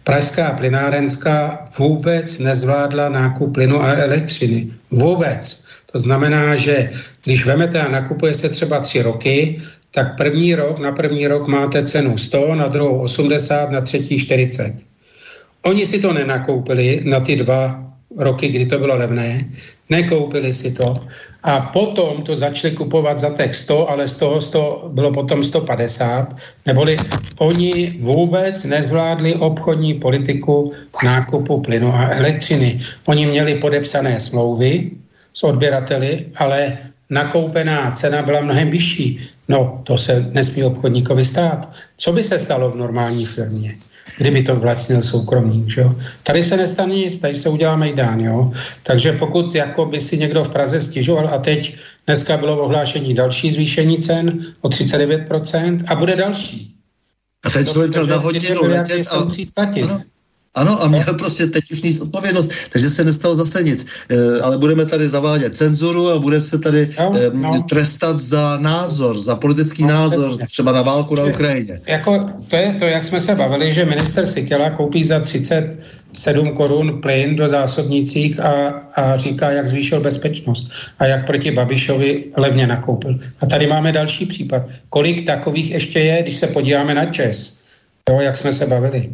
Pražská 0.04 0.50
plynárenská 0.50 1.68
vůbec 1.78 2.38
nezvládla 2.38 3.08
nákup 3.08 3.54
plynu 3.54 3.82
a 3.82 3.92
elektřiny. 3.92 4.70
Vůbec. 4.90 5.64
To 5.92 5.98
znamená, 5.98 6.56
že 6.56 6.90
když 7.24 7.46
vemete 7.46 7.80
a 7.80 7.92
nakupuje 7.92 8.34
se 8.34 8.48
třeba 8.48 8.80
tři 8.80 9.02
roky, 9.02 9.62
tak 9.90 10.16
první 10.16 10.54
rok, 10.54 10.80
na 10.80 10.92
první 10.92 11.26
rok 11.26 11.46
máte 11.48 11.84
cenu 11.84 12.18
100, 12.18 12.54
na 12.54 12.68
druhou 12.68 12.98
80, 13.00 13.70
na 13.70 13.80
třetí 13.80 14.18
40. 14.18 14.95
Oni 15.66 15.86
si 15.86 15.98
to 15.98 16.12
nenakoupili 16.12 17.02
na 17.04 17.20
ty 17.20 17.36
dva 17.36 17.82
roky, 18.18 18.48
kdy 18.48 18.66
to 18.66 18.78
bylo 18.78 18.96
levné, 18.96 19.44
nekoupili 19.90 20.54
si 20.54 20.72
to 20.72 20.94
a 21.42 21.60
potom 21.60 22.22
to 22.22 22.36
začali 22.36 22.74
kupovat 22.74 23.18
za 23.18 23.30
těch 23.34 23.54
100, 23.54 23.90
ale 23.90 24.08
z 24.08 24.16
toho 24.16 24.40
100 24.40 24.90
bylo 24.94 25.12
potom 25.12 25.42
150, 25.42 26.36
neboli 26.66 26.96
oni 27.38 27.98
vůbec 28.00 28.64
nezvládli 28.64 29.34
obchodní 29.34 29.94
politiku 29.94 30.72
nákupu 31.04 31.60
plynu 31.60 31.94
a 31.94 32.08
elektřiny. 32.14 32.80
Oni 33.06 33.26
měli 33.26 33.54
podepsané 33.54 34.20
smlouvy 34.20 34.90
s 35.34 35.44
odběrateli, 35.44 36.26
ale 36.36 36.78
nakoupená 37.10 37.90
cena 37.90 38.22
byla 38.22 38.40
mnohem 38.40 38.70
vyšší. 38.70 39.30
No, 39.48 39.82
to 39.84 39.98
se 39.98 40.26
nesmí 40.32 40.64
obchodníkovi 40.64 41.24
stát. 41.24 41.72
Co 41.96 42.12
by 42.12 42.24
se 42.24 42.38
stalo 42.38 42.70
v 42.70 42.76
normální 42.76 43.26
firmě? 43.26 43.74
Kdyby 44.18 44.42
to 44.42 44.56
vlastnil 44.56 45.02
soukromník. 45.02 45.68
Že 45.68 45.80
jo? 45.80 45.94
Tady 46.22 46.42
se 46.42 46.56
nestane 46.56 46.94
nic, 46.94 47.18
tady 47.18 47.36
se 47.36 47.48
udělá 47.48 47.76
Mejdán. 47.76 48.20
Jo? 48.20 48.52
Takže 48.82 49.12
pokud 49.12 49.54
jako 49.54 49.86
by 49.86 50.00
si 50.00 50.18
někdo 50.18 50.44
v 50.44 50.48
Praze 50.48 50.80
stěžoval 50.80 51.28
a 51.28 51.38
teď 51.38 51.76
dneska 52.06 52.36
bylo 52.36 52.64
ohlášení 52.64 53.14
další 53.14 53.50
zvýšení 53.50 53.98
cen 53.98 54.46
o 54.60 54.68
39% 54.68 55.84
a 55.88 55.94
bude 55.94 56.16
další. 56.16 56.74
A 57.44 57.50
teď 57.50 57.72
to 57.94 58.06
na 58.06 58.16
hodinu 58.16 58.62
letět 58.62 59.06
a... 59.12 59.16
Ano. 59.56 60.02
Ano, 60.56 60.82
a 60.82 60.88
měl 60.88 61.14
prostě 61.18 61.46
teď 61.46 61.64
už 61.72 61.82
níst 61.82 62.02
odpovědnost, 62.02 62.50
takže 62.72 62.90
se 62.90 63.04
nestalo 63.04 63.36
zase 63.36 63.62
nic. 63.62 63.86
E, 64.08 64.40
ale 64.40 64.58
budeme 64.58 64.86
tady 64.86 65.08
zavádět 65.08 65.56
cenzuru 65.56 66.08
a 66.08 66.18
bude 66.18 66.40
se 66.40 66.58
tady 66.58 66.90
no, 66.98 67.12
e, 67.16 67.30
no. 67.32 67.62
trestat 67.62 68.20
za 68.20 68.58
názor, 68.58 69.18
za 69.18 69.36
politický 69.36 69.82
no, 69.82 69.88
názor, 69.88 70.28
přesně. 70.28 70.46
třeba 70.46 70.72
na 70.72 70.82
válku 70.82 71.14
na 71.14 71.24
Ukrajině. 71.24 71.80
Jako, 71.86 72.30
to 72.48 72.56
je 72.56 72.76
to, 72.78 72.84
jak 72.84 73.04
jsme 73.04 73.20
se 73.20 73.34
bavili, 73.34 73.72
že 73.72 73.84
minister 73.84 74.26
Sikela 74.26 74.70
koupí 74.70 75.04
za 75.04 75.20
37 75.20 76.52
korun 76.56 77.00
plyn 77.00 77.36
do 77.36 77.48
zásobnících 77.48 78.40
a, 78.40 78.68
a 78.94 79.16
říká, 79.16 79.50
jak 79.50 79.68
zvýšil 79.68 80.00
bezpečnost 80.00 80.70
a 80.98 81.06
jak 81.06 81.26
proti 81.26 81.50
Babišovi 81.50 82.24
levně 82.36 82.66
nakoupil. 82.66 83.18
A 83.40 83.46
tady 83.46 83.66
máme 83.66 83.92
další 83.92 84.26
případ. 84.26 84.62
Kolik 84.88 85.26
takových 85.26 85.70
ještě 85.70 86.00
je, 86.00 86.22
když 86.22 86.36
se 86.36 86.46
podíváme 86.46 86.94
na 86.94 87.04
Čes, 87.04 87.62
jo, 88.10 88.20
jak 88.20 88.36
jsme 88.36 88.52
se 88.52 88.66
bavili. 88.66 89.10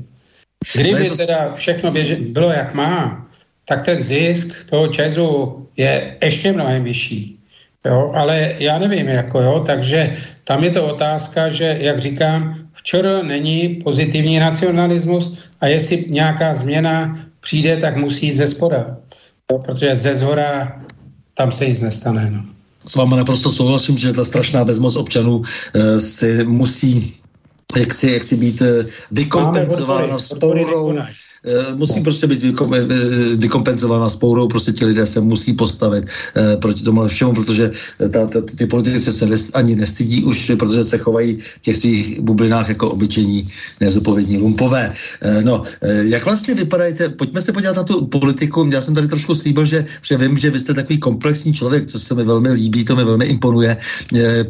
Kdyby 0.74 1.08
to... 1.08 1.16
teda 1.16 1.54
všechno 1.54 1.90
běže, 1.90 2.16
bylo 2.16 2.50
jak 2.50 2.74
má, 2.74 3.26
tak 3.64 3.84
ten 3.84 4.02
zisk 4.02 4.70
toho 4.70 4.88
Česu 4.88 5.58
je 5.76 6.16
ještě 6.22 6.52
mnohem 6.52 6.84
vyšší. 6.84 7.38
Jo, 7.86 8.12
ale 8.14 8.54
já 8.58 8.78
nevím, 8.78 9.08
jako 9.08 9.40
jo, 9.40 9.64
takže 9.66 10.16
tam 10.44 10.64
je 10.64 10.70
to 10.70 10.86
otázka, 10.86 11.48
že, 11.48 11.78
jak 11.80 11.98
říkám, 11.98 12.68
včera 12.72 13.22
není 13.22 13.68
pozitivní 13.84 14.38
nacionalismus 14.38 15.38
a 15.60 15.66
jestli 15.66 16.04
nějaká 16.08 16.54
změna 16.54 17.18
přijde, 17.40 17.76
tak 17.76 17.96
musí 17.96 18.26
jít 18.26 18.34
ze 18.34 18.46
spoda. 18.46 18.96
Jo, 19.50 19.58
protože 19.58 19.96
ze 19.96 20.14
zhora 20.14 20.82
tam 21.34 21.52
se 21.52 21.68
nic 21.68 21.80
nestane. 21.80 22.30
No. 22.30 22.44
S 22.86 22.94
vámi 22.94 23.16
naprosto 23.16 23.50
souhlasím, 23.50 23.98
že 23.98 24.12
ta 24.12 24.24
strašná 24.24 24.64
bezmoc 24.64 24.96
občanů 24.96 25.42
e, 25.74 26.00
si 26.00 26.44
musí 26.44 27.21
jak 27.76 27.94
si, 27.94 28.10
jak 28.10 28.24
si 28.24 28.36
být 28.36 28.62
eh, 28.62 28.86
vykompenzována 29.10 30.18
spourou, 30.18 30.92
Eh, 30.98 31.06
musí 31.74 32.00
prostě 32.00 32.26
být 32.26 32.42
vykompenzována 33.36 34.08
spourou, 34.08 34.48
prostě 34.48 34.72
ti 34.72 34.84
lidé 34.84 35.06
se 35.06 35.20
musí 35.20 35.52
postavit 35.52 36.04
eh, 36.36 36.56
proti 36.56 36.82
tomu 36.82 37.06
všemu, 37.06 37.32
protože 37.32 37.70
ta, 37.98 38.26
ta, 38.26 38.40
ty 38.40 38.66
politici 38.66 39.12
se 39.12 39.26
nes, 39.26 39.50
ani 39.54 39.76
nestydí 39.76 40.24
už, 40.24 40.52
protože 40.58 40.84
se 40.84 40.98
chovají 40.98 41.38
v 41.40 41.60
těch 41.62 41.76
svých 41.76 42.20
bublinách 42.20 42.68
jako 42.68 42.90
obyčejní 42.90 43.48
nezopovědní 43.80 44.38
lumpové. 44.38 44.92
Eh, 45.22 45.42
no, 45.42 45.62
jak 46.02 46.24
vlastně 46.24 46.54
vypadají, 46.54 46.94
pojďme 47.16 47.42
se 47.42 47.52
podívat 47.52 47.76
na 47.76 47.82
tu 47.82 48.06
politiku, 48.06 48.68
já 48.72 48.82
jsem 48.82 48.94
tady 48.94 49.06
trošku 49.06 49.34
slíbil, 49.34 49.66
že, 49.66 49.84
že 50.02 50.16
vím, 50.16 50.36
že 50.36 50.50
vy 50.50 50.60
jste 50.60 50.74
takový 50.74 50.98
komplexní 50.98 51.54
člověk, 51.54 51.86
co 51.86 52.00
se 52.00 52.14
mi 52.14 52.24
velmi 52.24 52.50
líbí, 52.50 52.84
to 52.84 52.96
mi 52.96 53.04
velmi 53.04 53.24
imponuje, 53.24 53.76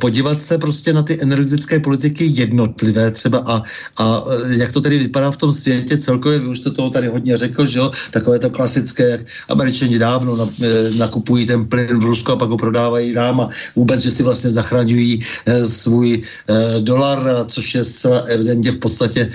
podívat 0.01 0.43
se 0.43 0.59
prostě 0.59 0.93
na 0.93 1.03
ty 1.03 1.19
energetické 1.23 1.81
politiky 1.81 2.31
jednotlivé 2.35 3.11
třeba 3.11 3.39
a, 3.39 3.63
a 3.99 4.23
jak 4.57 4.73
to 4.73 4.81
tedy 4.81 4.99
vypadá 4.99 5.31
v 5.31 5.37
tom 5.37 5.53
světě 5.53 5.99
celkově, 5.99 6.39
vy 6.39 6.47
už 6.47 6.61
to 6.61 6.82
toho 6.83 6.91
tady 6.91 7.09
hodně 7.09 7.37
řekl, 7.37 7.67
že 7.67 7.79
jo, 7.79 7.91
takové 8.11 8.39
to 8.39 8.51
klasické, 8.51 9.09
jak 9.09 9.21
američani 9.49 9.99
dávno 9.99 10.37
na, 10.37 10.47
e, 10.63 10.91
nakupují 10.99 11.47
ten 11.47 11.67
plyn 11.67 11.99
v 11.99 12.05
Rusku 12.05 12.33
a 12.33 12.37
pak 12.37 12.51
ho 12.51 12.57
prodávají 12.57 13.13
nám 13.15 13.41
a 13.41 13.49
vůbec, 13.77 14.03
že 14.03 14.11
si 14.11 14.23
vlastně 14.23 14.51
zachraňují 14.51 15.21
e, 15.47 15.65
svůj 15.65 16.11
e, 16.19 16.81
dolar, 16.81 17.47
což 17.47 17.75
je 17.75 17.85
zcela 17.85 18.19
evidentně 18.19 18.73
v 18.73 18.77
podstatě 18.83 19.31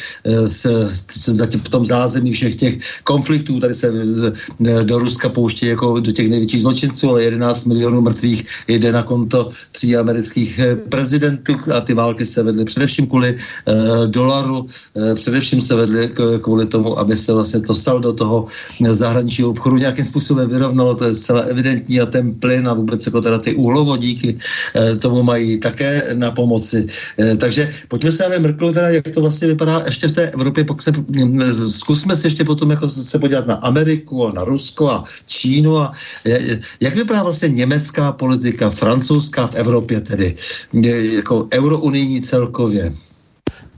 v 1.57 1.69
tom 1.69 1.86
zázemí 1.86 2.32
všech 2.32 2.56
těch 2.56 2.74
konfliktů, 3.03 3.60
tady 3.60 3.74
se 3.74 3.91
do 4.84 4.99
Ruska 4.99 5.30
pouští 5.30 5.65
jako 5.65 5.99
do 5.99 6.11
těch 6.11 6.30
největších 6.30 6.61
zločinců, 6.61 7.10
ale 7.10 7.24
11 7.24 7.65
milionů 7.65 8.02
mrtvých 8.02 8.68
jde 8.68 8.91
na 8.91 9.03
konto 9.03 9.49
tří 9.72 9.95
amerických 9.95 10.60
prezidentů 10.90 11.53
a 11.76 11.82
ty 11.82 11.94
války 11.94 12.26
se 12.26 12.44
vedly 12.44 12.65
především 12.65 13.07
kvůli 13.07 13.38
dolaru, 14.07 14.65
především 15.15 15.61
se 15.61 15.76
vedly 15.76 16.11
kvůli 16.41 16.65
tomu, 16.65 16.99
aby 16.99 17.18
se 17.18 17.34
vlastně 17.38 17.61
to 17.61 17.76
saldo 17.76 18.14
toho 18.14 18.45
zahraničního 18.81 19.49
obchodu 19.49 19.77
nějakým 19.77 20.05
způsobem 20.05 20.49
vyrovnalo, 20.49 20.95
to 20.95 21.05
je 21.05 21.14
zcela 21.14 21.41
evidentní 21.41 22.01
a 22.01 22.05
ten 22.05 22.34
plyn 22.34 22.68
a 22.68 22.73
vůbec 22.73 23.05
jako 23.05 23.22
teda 23.22 23.38
ty 23.38 23.55
uhlovodíky 23.55 24.38
tomu 24.99 25.23
mají 25.23 25.57
také 25.61 26.18
na 26.18 26.31
pomoci. 26.31 26.88
Takže 27.38 27.69
pojďme 27.88 28.11
se 28.11 28.26
ale 28.26 28.39
mrknout 28.39 28.73
teda, 28.73 28.89
jak 28.89 29.07
to 29.14 29.22
vlastně 29.22 29.47
vypadá 29.47 29.84
ještě 29.85 30.07
v 30.07 30.11
té 30.11 30.23
Evropě, 30.31 30.65
pak 30.65 30.81
se, 30.81 30.91
zkusme 31.69 32.15
si 32.15 32.27
ještě 32.27 32.43
potom 32.43 32.69
jako 32.72 32.89
se 32.89 33.19
podívat 33.19 33.47
na 33.47 33.55
Ameriku 33.55 34.27
a 34.27 34.31
na 34.31 34.43
Rusko 34.43 34.89
a 34.89 35.03
Čínu 35.26 35.77
a 35.77 35.91
jak 36.81 36.95
vypadá 36.95 37.23
vlastně 37.23 37.49
německá 37.49 38.11
politika, 38.11 38.69
francouzská 38.69 39.47
v 39.47 39.55
Evropě 39.55 40.01
tedy, 40.01 40.35
jako 41.15 41.47
eurounijní 41.53 42.22
celkově? 42.22 42.93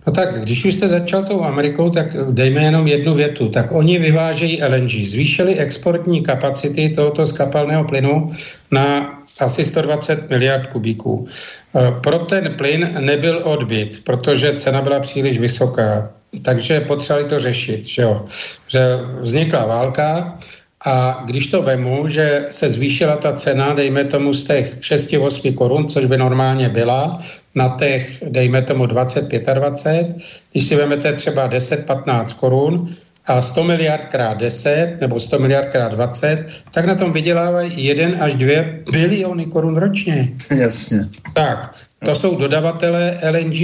No 0.09 0.15
tak, 0.15 0.41
když 0.41 0.65
už 0.65 0.73
jste 0.73 0.87
začal 0.87 1.23
tou 1.23 1.43
Amerikou, 1.43 1.89
tak 1.89 2.17
dejme 2.31 2.63
jenom 2.63 2.87
jednu 2.87 3.13
větu. 3.13 3.49
Tak 3.49 3.71
oni 3.71 3.99
vyvážejí 3.99 4.61
LNG. 4.63 4.89
Zvýšili 4.89 5.55
exportní 5.55 6.23
kapacity 6.23 6.89
tohoto 6.89 7.25
skapalného 7.25 7.83
plynu 7.83 8.33
na 8.71 9.13
asi 9.39 9.65
120 9.65 10.29
miliard 10.29 10.67
kubíků. 10.67 11.27
E, 11.75 12.01
pro 12.01 12.19
ten 12.25 12.53
plyn 12.57 12.89
nebyl 12.99 13.41
odbyt, 13.43 14.03
protože 14.03 14.53
cena 14.53 14.81
byla 14.81 14.99
příliš 14.99 15.39
vysoká. 15.39 16.09
Takže 16.41 16.81
potřebovali 16.81 17.29
to 17.29 17.39
řešit, 17.39 17.85
že 17.85 18.01
jo. 18.01 18.25
Že 18.67 18.81
vznikla 19.21 19.65
válka, 19.65 20.37
a 20.85 21.23
když 21.25 21.47
to 21.47 21.61
vemu, 21.61 22.07
že 22.07 22.45
se 22.51 22.69
zvýšila 22.69 23.15
ta 23.15 23.33
cena, 23.33 23.73
dejme 23.73 24.03
tomu 24.03 24.33
z 24.33 24.43
těch 24.43 24.77
6-8 24.77 25.53
korun, 25.53 25.89
což 25.89 26.05
by 26.05 26.17
normálně 26.17 26.69
byla, 26.69 27.23
na 27.55 27.75
těch, 27.79 28.23
dejme 28.27 28.61
tomu 28.61 28.85
20-25, 28.85 30.13
když 30.51 30.63
si 30.65 30.75
vezmete 30.75 31.13
třeba 31.13 31.49
10-15 31.49 32.39
korun 32.39 32.95
a 33.25 33.41
100 33.41 33.63
miliard 33.63 34.05
krát 34.05 34.37
10 34.37 34.97
nebo 35.01 35.19
100 35.19 35.39
miliard 35.39 35.69
krát 35.69 35.91
20, 35.91 36.47
tak 36.71 36.85
na 36.85 36.95
tom 36.95 37.13
vydělávají 37.13 37.85
1 37.85 38.23
až 38.23 38.33
2 38.33 38.63
biliony 38.91 39.45
korun 39.45 39.77
ročně. 39.77 40.29
Jasně. 40.55 40.99
Tak, 41.33 41.75
to 42.05 42.15
jsou 42.15 42.37
dodavatelé 42.37 43.17
LNG. 43.31 43.59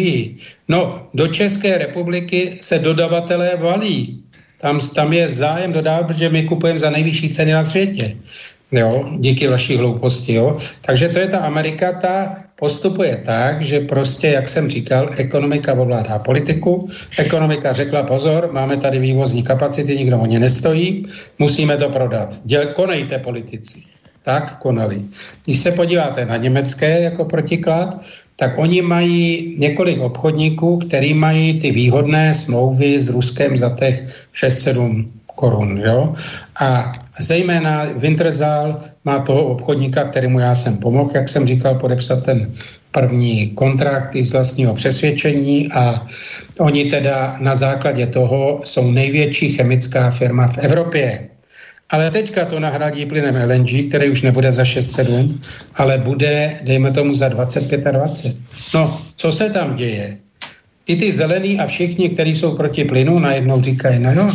No, 0.68 1.08
do 1.14 1.28
České 1.28 1.78
republiky 1.78 2.58
se 2.62 2.80
dodavatelé 2.80 3.52
valí. 3.56 4.24
Tam, 4.62 4.80
tam 4.80 5.14
je 5.14 5.30
zájem 5.30 5.74
dodávat, 5.74 6.08
protože 6.08 6.30
my 6.30 6.44
kupujeme 6.44 6.80
za 6.80 6.90
nejvyšší 6.90 7.30
ceny 7.30 7.52
na 7.52 7.64
světě. 7.64 8.16
Jo, 8.72 9.10
díky 9.20 9.48
vaší 9.48 9.78
hlouposti. 9.78 10.34
Jo. 10.34 10.58
Takže 10.82 11.10
to 11.10 11.20
je 11.20 11.28
ta 11.28 11.40
Amerika, 11.40 11.94
ta 11.94 12.38
postupuje 12.56 13.22
tak, 13.26 13.62
že 13.62 13.80
prostě, 13.80 14.28
jak 14.28 14.48
jsem 14.48 14.70
říkal, 14.70 15.10
ekonomika 15.18 15.74
ovládá 15.74 16.20
politiku. 16.20 16.90
Ekonomika 17.18 17.74
řekla 17.74 18.04
pozor, 18.04 18.50
máme 18.52 18.78
tady 18.78 19.00
vývozní 19.00 19.44
kapacity, 19.44 19.96
nikdo 19.96 20.20
o 20.20 20.26
ně 20.26 20.40
nestojí, 20.40 21.06
musíme 21.40 21.78
to 21.78 21.90
prodat. 21.90 22.36
Děl, 22.44 22.68
konejte 22.68 23.20
politici. 23.20 23.82
Tak 24.24 24.60
konali. 24.60 25.02
Když 25.46 25.60
se 25.60 25.72
podíváte 25.72 26.26
na 26.26 26.38
německé 26.38 27.02
jako 27.02 27.26
protiklad, 27.26 28.02
tak 28.36 28.58
oni 28.58 28.82
mají 28.82 29.56
několik 29.58 30.00
obchodníků, 30.00 30.78
který 30.78 31.14
mají 31.14 31.60
ty 31.60 31.72
výhodné 31.72 32.34
smlouvy 32.34 33.02
s 33.02 33.10
Ruskem 33.10 33.58
za 33.58 33.70
těch 33.70 34.28
6-7 34.34 35.06
korun. 35.36 35.78
Jo? 35.78 36.14
A 36.60 36.92
zejména 37.20 37.86
Winterzal 37.96 38.82
má 39.06 39.20
toho 39.20 39.46
obchodníka, 39.46 40.04
kterému 40.04 40.40
já 40.40 40.56
jsem 40.56 40.78
pomohl, 40.78 41.12
jak 41.14 41.30
jsem 41.30 41.48
říkal, 41.48 41.76
podepsat 41.76 42.24
ten 42.24 42.52
první 42.92 43.50
kontrakt 43.50 44.16
z 44.16 44.32
vlastního 44.32 44.74
přesvědčení 44.74 45.72
a 45.72 46.08
oni 46.60 46.86
teda 46.86 47.36
na 47.40 47.56
základě 47.56 48.08
toho 48.08 48.60
jsou 48.64 48.92
největší 48.92 49.50
chemická 49.50 50.12
firma 50.12 50.48
v 50.48 50.58
Evropě. 50.58 51.35
Ale 51.90 52.12
teďka 52.12 52.46
to 52.46 52.60
nahradí 52.60 53.06
plynem 53.06 53.36
LNG, 53.50 53.90
který 53.90 54.10
už 54.10 54.22
nebude 54.22 54.52
za 54.52 54.64
6,7, 54.64 55.40
ale 55.76 55.98
bude, 55.98 56.60
dejme 56.62 56.92
tomu, 56.92 57.14
za 57.14 57.30
25 57.30 57.88
a 57.88 57.92
20. 57.92 58.36
No, 58.74 59.02
co 59.16 59.32
se 59.32 59.50
tam 59.50 59.76
děje? 59.76 60.18
I 60.88 60.96
ty 60.96 61.12
zelení 61.12 61.60
a 61.60 61.68
všichni, 61.68 62.10
kteří 62.10 62.38
jsou 62.38 62.56
proti 62.56 62.84
plynu, 62.84 63.20
najednou 63.20 63.62
říkají, 63.62 64.00
no 64.00 64.14
jo, 64.14 64.32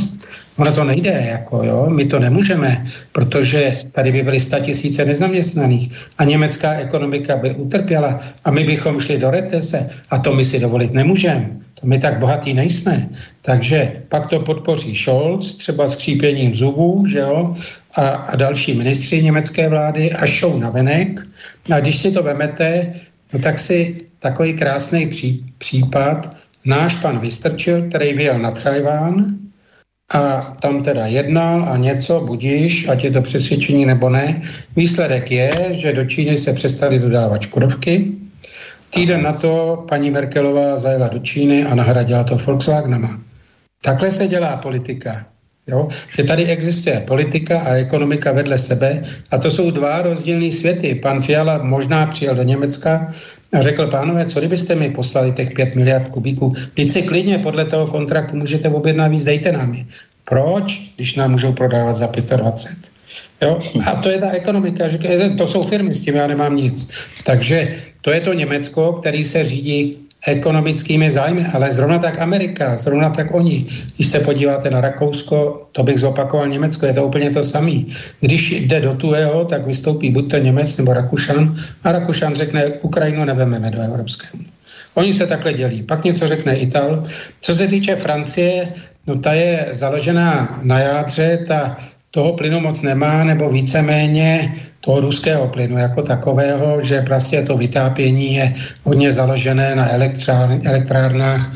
ono 0.57 0.73
to 0.73 0.85
nejde, 0.85 1.27
jako 1.31 1.65
jo, 1.65 1.87
my 1.91 2.05
to 2.05 2.19
nemůžeme, 2.19 2.87
protože 3.13 3.77
tady 3.93 4.13
by 4.13 4.23
byly 4.23 4.39
tisíce 4.61 5.05
nezaměstnaných 5.05 5.93
a 6.19 6.25
německá 6.25 6.73
ekonomika 6.73 7.37
by 7.37 7.51
utrpěla 7.51 8.21
a 8.45 8.51
my 8.51 8.65
bychom 8.65 9.01
šli 9.01 9.19
do 9.19 9.31
retese 9.31 9.91
a 10.11 10.19
to 10.19 10.35
my 10.35 10.45
si 10.45 10.61
dovolit 10.61 10.93
nemůžeme. 10.93 11.51
My 11.83 11.99
tak 11.99 12.19
bohatí 12.19 12.55
nejsme. 12.55 13.09
Takže 13.43 14.03
pak 14.09 14.27
to 14.27 14.41
podpoří 14.41 14.97
Scholz, 14.97 15.55
třeba 15.55 15.89
s 15.89 15.97
křípěním 15.97 16.55
zubů, 16.55 17.07
že 17.07 17.19
jo, 17.19 17.57
a, 17.95 18.09
a 18.09 18.37
další 18.37 18.75
ministři 18.75 19.23
německé 19.23 19.69
vlády 19.69 20.13
a 20.13 20.27
šou 20.27 20.59
na 20.59 20.71
venek. 20.71 21.21
A 21.75 21.81
když 21.81 21.97
si 21.97 22.13
to 22.13 22.23
vemete, 22.23 22.95
no 23.33 23.39
tak 23.39 23.59
si 23.59 23.99
takový 24.19 24.53
krásný 24.53 25.07
pří, 25.07 25.45
případ, 25.59 26.37
náš 26.65 26.95
pan 26.95 27.19
Vystrčil, 27.19 27.89
který 27.89 28.13
vyjel 28.13 28.39
nad 28.39 28.59
Chajván 28.59 29.37
a 30.15 30.41
tam 30.61 30.83
teda 30.83 31.07
jednal 31.07 31.65
a 31.69 31.77
něco, 31.77 32.21
budíš, 32.21 32.89
ať 32.89 33.05
je 33.05 33.11
to 33.11 33.23
přesvědčení 33.23 33.87
nebo 33.87 34.09
ne. 34.09 34.43
Výsledek 34.77 35.31
je, 35.31 35.51
že 35.71 35.93
do 35.93 36.05
Číny 36.05 36.39
se 36.39 36.53
přestali 36.53 36.99
dodávat 36.99 37.43
škodovky, 37.43 38.13
Týden 38.91 39.23
na 39.23 39.33
to 39.33 39.85
paní 39.89 40.11
Merkelová 40.11 40.77
zajela 40.77 41.09
do 41.09 41.19
Číny 41.19 41.65
a 41.65 41.75
nahradila 41.75 42.25
to 42.25 42.37
Volkswagenama. 42.37 43.21
Takhle 43.83 44.13
se 44.13 44.29
dělá 44.29 44.57
politika. 44.57 45.27
Jo? 45.67 45.89
Že 46.17 46.25
tady 46.25 46.47
existuje 46.47 47.01
politika 47.01 47.61
a 47.61 47.75
ekonomika 47.75 48.33
vedle 48.33 48.59
sebe 48.59 49.03
a 49.31 49.39
to 49.39 49.51
jsou 49.51 49.71
dva 49.71 50.03
rozdílné 50.03 50.53
světy. 50.53 50.95
Pan 50.95 51.23
Fiala 51.23 51.63
možná 51.63 52.07
přijel 52.07 52.35
do 52.35 52.43
Německa 52.43 53.13
a 53.53 53.61
řekl, 53.61 53.87
pánové, 53.87 54.27
co 54.27 54.39
kdybyste 54.39 54.75
mi 54.75 54.91
poslali 54.91 55.33
těch 55.33 55.51
5 55.53 55.75
miliard 55.75 56.09
kubíků? 56.09 56.55
Vždyť 56.75 56.91
si 56.91 57.03
klidně 57.03 57.39
podle 57.39 57.65
toho 57.65 57.87
kontraktu 57.87 58.37
můžete 58.37 58.69
objednat 58.69 59.09
víc, 59.09 59.25
dejte 59.25 59.53
nám 59.53 59.75
je. 59.75 59.85
Proč, 60.25 60.93
když 60.97 61.15
nám 61.15 61.31
můžou 61.31 61.53
prodávat 61.53 61.97
za 61.97 62.07
25? 62.07 62.91
Jo? 63.43 63.59
A 63.87 63.95
to 63.95 64.09
je 64.11 64.19
ta 64.19 64.31
ekonomika, 64.31 64.85
to 65.39 65.47
jsou 65.47 65.63
firmy, 65.63 65.95
s 65.95 66.01
tím 66.01 66.15
já 66.15 66.27
nemám 66.27 66.57
nic. 66.57 66.91
Takže 67.25 67.77
to 68.03 68.11
je 68.11 68.21
to 68.21 68.33
Německo, 68.33 68.93
který 68.93 69.25
se 69.25 69.45
řídí 69.45 69.97
ekonomickými 70.27 71.11
zájmy, 71.11 71.47
ale 71.53 71.73
zrovna 71.73 71.99
tak 71.99 72.21
Amerika, 72.21 72.77
zrovna 72.77 73.11
tak 73.11 73.35
oni. 73.35 73.67
Když 73.97 74.09
se 74.09 74.21
podíváte 74.21 74.71
na 74.71 74.81
Rakousko, 74.81 75.67
to 75.73 75.83
bych 75.83 76.01
zopakoval 76.01 76.49
Německo, 76.49 76.87
je 76.87 76.93
to 76.93 77.07
úplně 77.07 77.31
to 77.31 77.43
samé. 77.43 77.73
Když 78.21 78.51
jde 78.51 78.81
do 78.81 78.95
tuého, 78.95 79.45
tak 79.45 79.67
vystoupí 79.67 80.11
buď 80.11 80.31
to 80.31 80.39
Němec 80.39 80.77
nebo 80.77 80.93
Rakušan 80.93 81.57
a 81.85 81.93
Rakušan 81.93 82.35
řekne, 82.35 82.67
Ukrajinu 82.67 83.25
nevememe 83.25 83.71
do 83.71 83.81
Evropské 83.81 84.29
unie. 84.35 84.49
Oni 84.95 85.13
se 85.13 85.27
takhle 85.27 85.53
dělí. 85.53 85.83
Pak 85.83 86.05
něco 86.05 86.29
řekne 86.29 86.57
Ital. 86.57 87.05
Co 87.41 87.55
se 87.55 87.69
týče 87.69 87.97
Francie, 87.97 88.69
no 89.07 89.19
ta 89.19 89.33
je 89.33 89.67
založená 89.71 90.61
na 90.63 90.79
jádře, 90.79 91.45
ta 91.49 91.77
toho 92.11 92.33
plynu 92.33 92.61
moc 92.61 92.83
nemá, 92.83 93.25
nebo 93.25 93.51
víceméně 93.51 94.55
toho 94.81 95.01
ruského 95.01 95.49
plynu 95.49 95.79
jako 95.79 96.03
takového, 96.03 96.81
že 96.81 97.03
prostě 97.03 97.43
to 97.43 97.57
vytápění 97.57 98.35
je 98.35 98.55
hodně 98.85 99.13
založené 99.13 99.75
na 99.77 99.93
elektrárnách, 100.65 101.53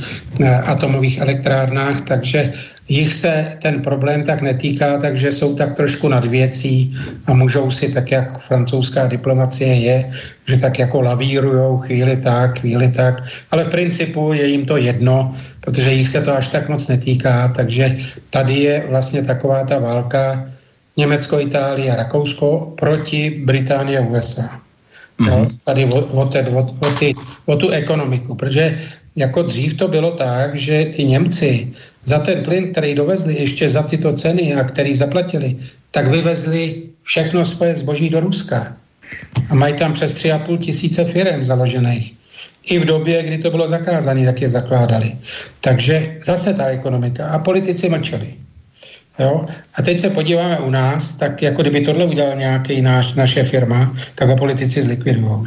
atomových 0.65 1.19
elektrárnách, 1.19 2.01
takže 2.01 2.53
jich 2.89 3.15
se 3.15 3.57
ten 3.63 3.83
problém 3.83 4.23
tak 4.23 4.43
netýká, 4.43 4.99
takže 4.99 5.33
jsou 5.33 5.57
tak 5.57 5.77
trošku 5.77 6.09
nad 6.09 6.25
věcí 6.25 6.97
a 7.27 7.35
můžou 7.35 7.71
si, 7.71 7.95
tak 7.95 8.11
jak 8.11 8.39
francouzská 8.39 9.07
diplomacie 9.07 9.75
je, 9.75 10.11
že 10.47 10.57
tak 10.57 10.79
jako 10.79 11.01
lavírujou 11.01 11.77
chvíli 11.77 12.17
tak, 12.17 12.61
chvíli 12.61 12.89
tak, 12.89 13.25
ale 13.51 13.65
v 13.65 13.69
principu 13.69 14.33
je 14.33 14.47
jim 14.47 14.67
to 14.67 14.77
jedno, 14.77 15.35
protože 15.61 15.93
jich 15.93 16.09
se 16.09 16.23
to 16.23 16.37
až 16.37 16.49
tak 16.49 16.69
moc 16.69 16.89
netýká, 16.89 17.49
takže 17.57 17.97
tady 18.31 18.55
je 18.55 18.85
vlastně 18.89 19.23
taková 19.23 19.65
ta 19.65 19.79
válka 19.79 20.54
Německo, 20.97 21.41
Itálie 21.41 21.93
a 21.93 21.97
Rakousko 21.97 22.73
proti 22.79 23.43
Británie 23.45 23.99
a 23.99 24.07
USA. 24.07 24.61
Mm-hmm. 25.21 25.29
Jo, 25.29 25.51
tady 25.65 25.85
o, 25.85 25.99
o, 26.01 26.25
te, 26.27 26.43
o, 26.43 26.63
o, 26.81 26.91
ty, 26.99 27.15
o 27.47 27.57
tu 27.57 27.71
ekonomiku, 27.71 28.35
protože 28.35 28.81
jako 29.17 29.43
dřív 29.43 29.75
to 29.75 29.89
bylo 29.89 30.11
tak, 30.11 30.57
že 30.57 30.85
ty 30.85 31.05
Němci 31.05 31.73
za 32.05 32.19
ten 32.19 32.43
plyn, 32.43 32.73
který 32.73 32.95
dovezli 32.95 33.35
ještě 33.35 33.69
za 33.69 33.83
tyto 33.83 34.13
ceny 34.13 34.55
a 34.55 34.65
který 34.65 34.97
zaplatili, 34.97 35.57
tak 35.91 36.07
vyvezli 36.09 36.83
všechno 37.03 37.45
svoje 37.45 37.77
zboží 37.77 38.11
do 38.11 38.21
Ruska. 38.21 38.77
A 39.51 39.55
mají 39.55 39.75
tam 39.75 39.93
přes 39.93 40.15
3,5 40.15 40.59
tisíce 40.59 41.05
firm 41.05 41.45
založených. 41.45 42.15
I 42.67 42.79
v 42.79 42.85
době, 42.85 43.23
kdy 43.23 43.39
to 43.39 43.51
bylo 43.51 43.69
zakázané, 43.69 44.25
tak 44.25 44.41
je 44.43 44.49
zakládali. 44.49 45.19
Takže 45.61 46.17
zase 46.25 46.55
ta 46.55 46.65
ekonomika. 46.67 47.29
A 47.29 47.39
politici 47.39 47.89
mlčeli. 47.89 48.35
Jo? 49.19 49.47
A 49.75 49.83
teď 49.83 50.01
se 50.01 50.11
podíváme 50.11 50.59
u 50.59 50.71
nás, 50.71 51.13
tak 51.13 51.43
jako 51.43 51.63
kdyby 51.63 51.81
tohle 51.81 52.05
udělal 52.05 52.37
nějaký 52.37 52.83
náš, 52.83 53.15
naše 53.15 53.45
firma, 53.45 53.97
tak 54.15 54.29
ho 54.29 54.37
politici 54.37 54.83
zlikvidují. 54.83 55.47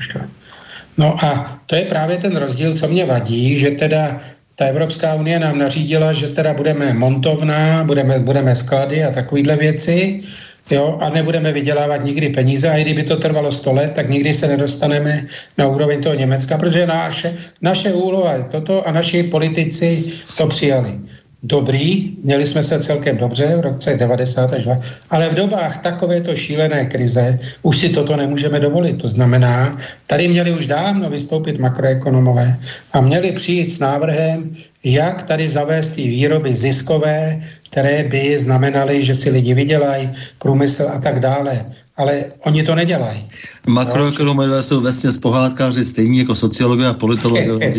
No 0.98 1.26
a 1.26 1.60
to 1.66 1.76
je 1.76 1.86
právě 1.86 2.18
ten 2.18 2.36
rozdíl, 2.36 2.74
co 2.74 2.88
mě 2.88 3.06
vadí, 3.06 3.58
že 3.58 3.72
teda 3.72 4.22
ta 4.56 4.66
Evropská 4.66 5.14
unie 5.14 5.40
nám 5.40 5.58
nařídila, 5.60 6.14
že 6.14 6.28
teda 6.28 6.54
budeme 6.54 6.94
montovna, 6.94 7.84
budeme, 7.84 8.20
budeme 8.20 8.56
sklady 8.56 9.04
a 9.04 9.12
takovéhle 9.12 9.56
věci, 9.56 10.24
jo, 10.72 10.98
a 11.02 11.10
nebudeme 11.10 11.52
vydělávat 11.52 12.04
nikdy 12.04 12.30
peníze 12.30 12.70
a 12.70 12.78
i 12.78 12.82
kdyby 12.82 13.04
to 13.04 13.16
trvalo 13.16 13.52
100 13.52 13.74
let, 13.74 13.92
tak 13.96 14.10
nikdy 14.10 14.34
se 14.34 14.48
nedostaneme 14.48 15.26
na 15.58 15.68
úroveň 15.68 16.02
toho 16.02 16.16
Německa, 16.16 16.58
protože 16.58 16.88
naše, 16.88 17.34
naše 17.62 17.94
úloha 17.94 18.34
je 18.34 18.44
toto 18.44 18.88
a 18.88 18.92
naši 18.92 19.24
politici 19.24 20.04
to 20.38 20.48
přijali 20.48 21.00
dobrý, 21.48 22.12
měli 22.24 22.46
jsme 22.46 22.64
se 22.64 22.80
celkem 22.80 23.18
dobře 23.18 23.56
v 23.56 23.60
roce 23.60 23.98
90 23.98 24.54
až 24.54 24.64
2, 24.64 24.80
ale 25.10 25.30
v 25.30 25.36
dobách 25.36 25.78
takovéto 25.82 26.36
šílené 26.36 26.86
krize 26.86 27.40
už 27.62 27.78
si 27.78 27.90
toto 27.90 28.16
nemůžeme 28.16 28.60
dovolit. 28.60 29.02
To 29.02 29.08
znamená, 29.08 29.72
tady 30.08 30.28
měli 30.28 30.52
už 30.52 30.68
dávno 30.68 31.10
vystoupit 31.10 31.60
makroekonomové 31.60 32.60
a 32.94 33.02
měli 33.02 33.32
přijít 33.32 33.72
s 33.72 33.80
návrhem, 33.80 34.56
jak 34.84 35.24
tady 35.24 35.50
zavést 35.50 35.96
ty 35.96 36.08
výroby 36.08 36.56
ziskové, 36.56 37.42
které 37.70 38.04
by 38.04 38.40
znamenaly, 38.40 39.04
že 39.04 39.16
si 39.16 39.30
lidi 39.30 39.54
vydělají, 39.54 40.10
průmysl 40.40 40.92
a 40.94 41.00
tak 41.02 41.20
dále 41.20 41.66
ale 41.98 42.26
oni 42.46 42.64
to 42.64 42.76
nedělají. 42.76 43.30
Makroekonomové 43.68 44.64
jsou 44.64 44.82
vesně 44.82 45.10
pohádkáři 45.22 45.86
stejně 45.86 46.20
jako 46.20 46.36
sociologové 46.36 46.88
a 46.88 46.94
politologové. 46.94 47.74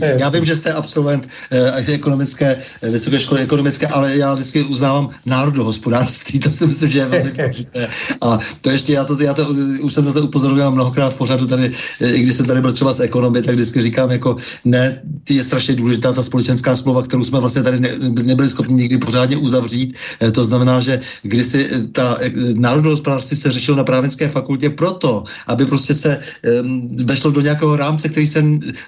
já 0.20 0.28
vím, 0.28 0.44
že 0.44 0.56
jste 0.56 0.72
absolvent 0.72 1.28
eh, 1.50 1.92
ekonomické, 1.92 2.56
eh, 2.82 2.90
vysoké 2.90 3.20
školy 3.20 3.40
ekonomické, 3.40 3.86
ale 3.86 4.16
já 4.16 4.34
vždycky 4.34 4.62
uznávám 4.62 5.08
národohospodářství, 5.26 6.38
to 6.44 6.50
si 6.50 6.66
myslím, 6.66 6.90
že 6.90 6.98
je 6.98 7.06
velmi 7.06 7.32
důležité. 7.32 7.88
A 8.20 8.38
to 8.60 8.70
ještě, 8.70 8.92
já 8.92 9.04
to, 9.04 9.22
já 9.22 9.34
to, 9.34 9.46
už 9.82 9.94
jsem 9.94 10.04
na 10.04 10.12
to 10.12 10.22
upozorňoval 10.22 10.72
mnohokrát 10.72 11.14
v 11.14 11.18
pořadu 11.18 11.46
tady, 11.46 11.70
eh, 12.00 12.10
i 12.10 12.22
když 12.22 12.34
jsem 12.34 12.46
tady 12.46 12.60
byl 12.60 12.72
třeba 12.72 12.92
z 12.92 13.00
ekonomie, 13.00 13.42
tak 13.42 13.54
vždycky 13.54 13.82
říkám, 13.82 14.10
jako 14.10 14.36
ne, 14.64 15.02
ty 15.24 15.34
je 15.34 15.44
strašně 15.44 15.74
důležitá 15.74 16.12
ta 16.12 16.22
společenská 16.22 16.76
smlouva, 16.76 17.02
kterou 17.02 17.24
jsme 17.24 17.40
vlastně 17.40 17.62
tady 17.62 17.80
ne, 17.80 17.90
nebyli 18.22 18.50
schopni 18.50 18.74
nikdy 18.74 18.98
pořádně 18.98 19.36
uzavřít. 19.36 19.94
Eh, 20.20 20.30
to 20.30 20.44
znamená, 20.44 20.80
že 20.80 21.00
když 21.22 21.46
si 21.46 21.68
ta 21.92 22.16
eh, 22.20 22.30
národohospodářství 22.54 23.36
se 23.36 23.52
řešil 23.60 23.76
na 23.76 23.84
právnické 23.84 24.28
fakultě 24.28 24.70
proto, 24.70 25.24
aby 25.46 25.66
prostě 25.66 25.94
se 25.94 26.16
um, 26.16 26.96
vešlo 26.96 27.30
do 27.30 27.40
nějakého 27.40 27.76
rámce, 27.76 28.08
který 28.08 28.26
se 28.26 28.40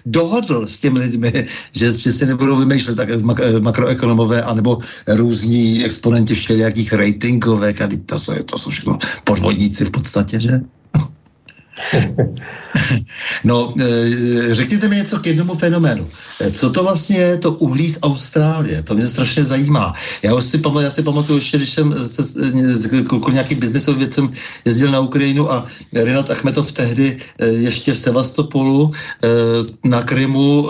dohodl 0.07 0.67
s 0.67 0.81
těmi 0.81 0.99
lidmi, 0.99 1.33
že, 1.77 1.93
že 1.93 2.13
si 2.13 2.27
nebudou 2.27 2.57
vymýšlet 2.57 2.97
tak 2.97 3.21
mak, 3.21 3.41
makroekonomové 3.61 4.43
anebo 4.43 4.79
různí 5.07 5.85
exponenti 5.85 6.35
všelijakých 6.35 6.93
ratingovek 6.93 7.81
a 7.81 7.89
to 8.07 8.19
jsou, 8.19 8.33
to 8.43 8.59
jsou 8.59 8.71
všechno 8.71 8.99
podvodníci 9.25 9.85
v 9.85 9.91
podstatě, 9.91 10.41
že? 10.41 10.82
No, 13.45 13.75
e, 13.81 14.55
řekněte 14.55 14.89
mi 14.89 14.97
něco 14.97 15.19
k 15.19 15.27
jednomu 15.27 15.55
fenoménu. 15.55 16.09
E, 16.41 16.51
co 16.51 16.71
to 16.71 16.83
vlastně 16.83 17.17
je 17.17 17.37
to 17.37 17.53
uhlí 17.53 17.91
z 17.91 17.99
Austrálie? 18.03 18.83
To 18.83 18.95
mě 18.95 19.07
strašně 19.07 19.45
zajímá. 19.45 19.95
Já 20.23 20.41
si 20.41 20.59
pamatuju, 20.59 20.85
já 20.85 20.91
si 20.91 21.03
pamatuju 21.03 21.39
ještě, 21.39 21.57
když 21.57 21.71
jsem 21.71 21.95
se 22.09 22.23
kvůli 23.09 23.33
nějakým 23.33 23.59
biznesovým 23.59 23.99
věcem 23.99 24.31
jezdil 24.65 24.91
na 24.91 25.01
Ukrajinu 25.01 25.53
a 25.53 25.67
Renat 25.93 26.31
Achmetov 26.31 26.73
tehdy 26.73 27.17
e, 27.39 27.47
ještě 27.47 27.93
v 27.93 28.01
Sevastopolu 28.01 28.91
na 29.85 30.03
Krymu 30.03 30.69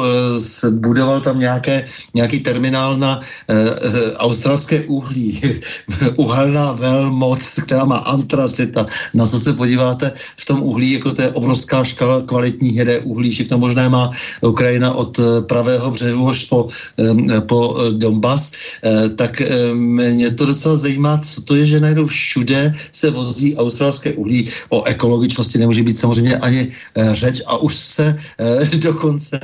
budoval 0.70 1.20
tam 1.20 1.38
nějaké, 1.38 1.86
nějaký 2.14 2.40
terminál 2.40 2.96
na 2.96 3.20
australské 4.16 4.80
uhlí. 4.80 5.40
Uhelná 6.16 6.72
velmoc, 6.72 7.58
která 7.62 7.84
má 7.84 7.96
antracita. 7.96 8.86
Na 9.14 9.26
co 9.26 9.40
se 9.40 9.52
podíváte 9.52 10.12
v 10.36 10.44
tom 10.44 10.62
uhlí, 10.62 10.91
jako 10.92 11.12
to 11.12 11.22
je 11.22 11.28
obrovská 11.28 11.84
škala 11.84 12.22
kvalitní 12.22 12.68
hnědé 12.68 12.98
uhlí, 12.98 13.30
všechno 13.30 13.58
možné 13.58 13.88
má 13.88 14.10
Ukrajina 14.40 14.94
od 14.94 15.18
eh, 15.18 15.42
pravého 15.42 15.90
břehu 15.90 16.28
až 16.28 16.44
po, 16.44 16.68
po 17.46 17.76
eh, 17.78 17.92
Donbass, 17.92 18.52
eh, 18.84 19.08
tak 19.08 19.42
mě 19.74 20.30
to 20.30 20.46
docela 20.46 20.76
zajímá, 20.76 21.18
co 21.18 21.42
to 21.42 21.54
je, 21.54 21.66
že 21.66 21.80
najednou 21.80 22.06
všude 22.06 22.74
se 22.92 23.10
vozí 23.10 23.56
australské 23.56 24.12
uhlí. 24.12 24.48
O 24.68 24.84
ekologičnosti 24.84 25.58
nemůže 25.58 25.82
být 25.82 25.98
samozřejmě 25.98 26.36
ani 26.36 26.68
řeč 27.12 27.42
a 27.46 27.56
už 27.56 27.74
se 27.76 28.16
dokonce 28.76 29.40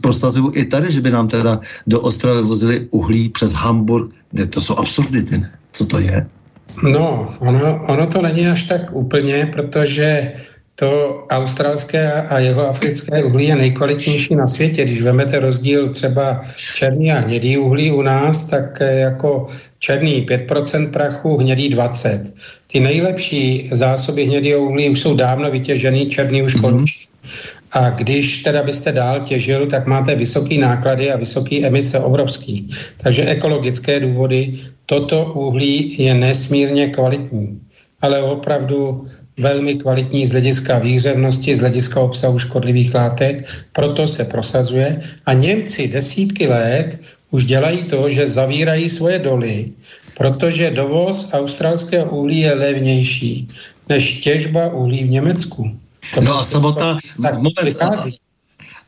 prosazují 0.00 0.50
i 0.54 0.64
tady, 0.64 0.92
že 0.92 1.00
by 1.00 1.10
nám 1.10 1.28
teda 1.28 1.60
do 1.86 2.00
Ostravy 2.00 2.42
vozili 2.42 2.86
uhlí 2.90 3.28
přes 3.28 3.52
Hamburg. 3.52 4.10
To 4.50 4.60
jsou 4.60 4.76
absurdity, 4.76 5.38
ne? 5.38 5.58
Co 5.72 5.86
to 5.86 5.98
je? 5.98 6.37
No, 6.82 7.34
ono, 7.38 7.84
ono 7.86 8.06
to 8.06 8.22
není 8.22 8.46
až 8.48 8.62
tak 8.62 8.82
úplně, 8.92 9.48
protože 9.52 10.32
to 10.74 11.24
australské 11.30 12.12
a 12.12 12.38
jeho 12.38 12.68
africké 12.68 13.24
uhlí 13.24 13.46
je 13.46 13.56
nejkvalitnější 13.56 14.34
na 14.34 14.46
světě. 14.46 14.84
Když 14.84 15.02
vezmete 15.02 15.38
rozdíl 15.38 15.88
třeba 15.88 16.44
černý 16.76 17.12
a 17.12 17.18
hnědý 17.18 17.58
uhlí 17.58 17.90
u 17.90 18.02
nás, 18.02 18.48
tak 18.48 18.80
jako 18.80 19.48
černý 19.78 20.26
5% 20.26 20.92
prachu, 20.92 21.36
hnědý 21.36 21.76
20%. 21.76 22.32
Ty 22.66 22.80
nejlepší 22.80 23.70
zásoby 23.72 24.24
hnědého 24.24 24.60
uhlí 24.60 24.90
už 24.90 25.00
jsou 25.00 25.16
dávno 25.16 25.50
vytěžený, 25.50 26.10
černý 26.10 26.42
už 26.42 26.54
končí. 26.54 26.94
Mm-hmm. 27.04 27.17
A 27.72 27.90
když 27.90 28.42
teda 28.42 28.62
byste 28.62 28.92
dál 28.92 29.20
těžil, 29.20 29.66
tak 29.66 29.86
máte 29.86 30.14
vysoké 30.14 30.58
náklady 30.58 31.12
a 31.12 31.16
vysoké 31.16 31.66
emise 31.66 31.98
obrovský. 32.00 32.70
Takže 32.96 33.24
ekologické 33.24 34.00
důvody, 34.00 34.58
toto 34.86 35.32
uhlí 35.34 35.96
je 35.98 36.14
nesmírně 36.14 36.88
kvalitní, 36.88 37.60
ale 38.00 38.22
opravdu 38.22 39.08
velmi 39.38 39.74
kvalitní 39.74 40.26
z 40.26 40.30
hlediska 40.30 40.78
výhřevnosti, 40.78 41.56
z 41.56 41.60
hlediska 41.60 42.00
obsahu 42.00 42.38
škodlivých 42.38 42.94
látek, 42.94 43.48
proto 43.72 44.08
se 44.08 44.24
prosazuje. 44.24 45.00
A 45.26 45.32
Němci 45.32 45.88
desítky 45.88 46.46
let 46.46 46.98
už 47.30 47.44
dělají 47.44 47.84
to, 47.84 48.08
že 48.08 48.26
zavírají 48.26 48.90
svoje 48.90 49.18
doly, 49.18 49.70
protože 50.16 50.70
dovoz 50.70 51.28
australského 51.32 52.10
uhlí 52.10 52.40
je 52.40 52.54
levnější 52.54 53.48
než 53.88 54.20
těžba 54.20 54.72
uhlí 54.72 55.04
v 55.04 55.10
Německu. 55.10 55.70
No 56.20 56.38
a 56.38 56.44
samotná... 56.44 56.98
Tak 57.22 57.34
moment, 57.34 57.82
a, 57.82 58.04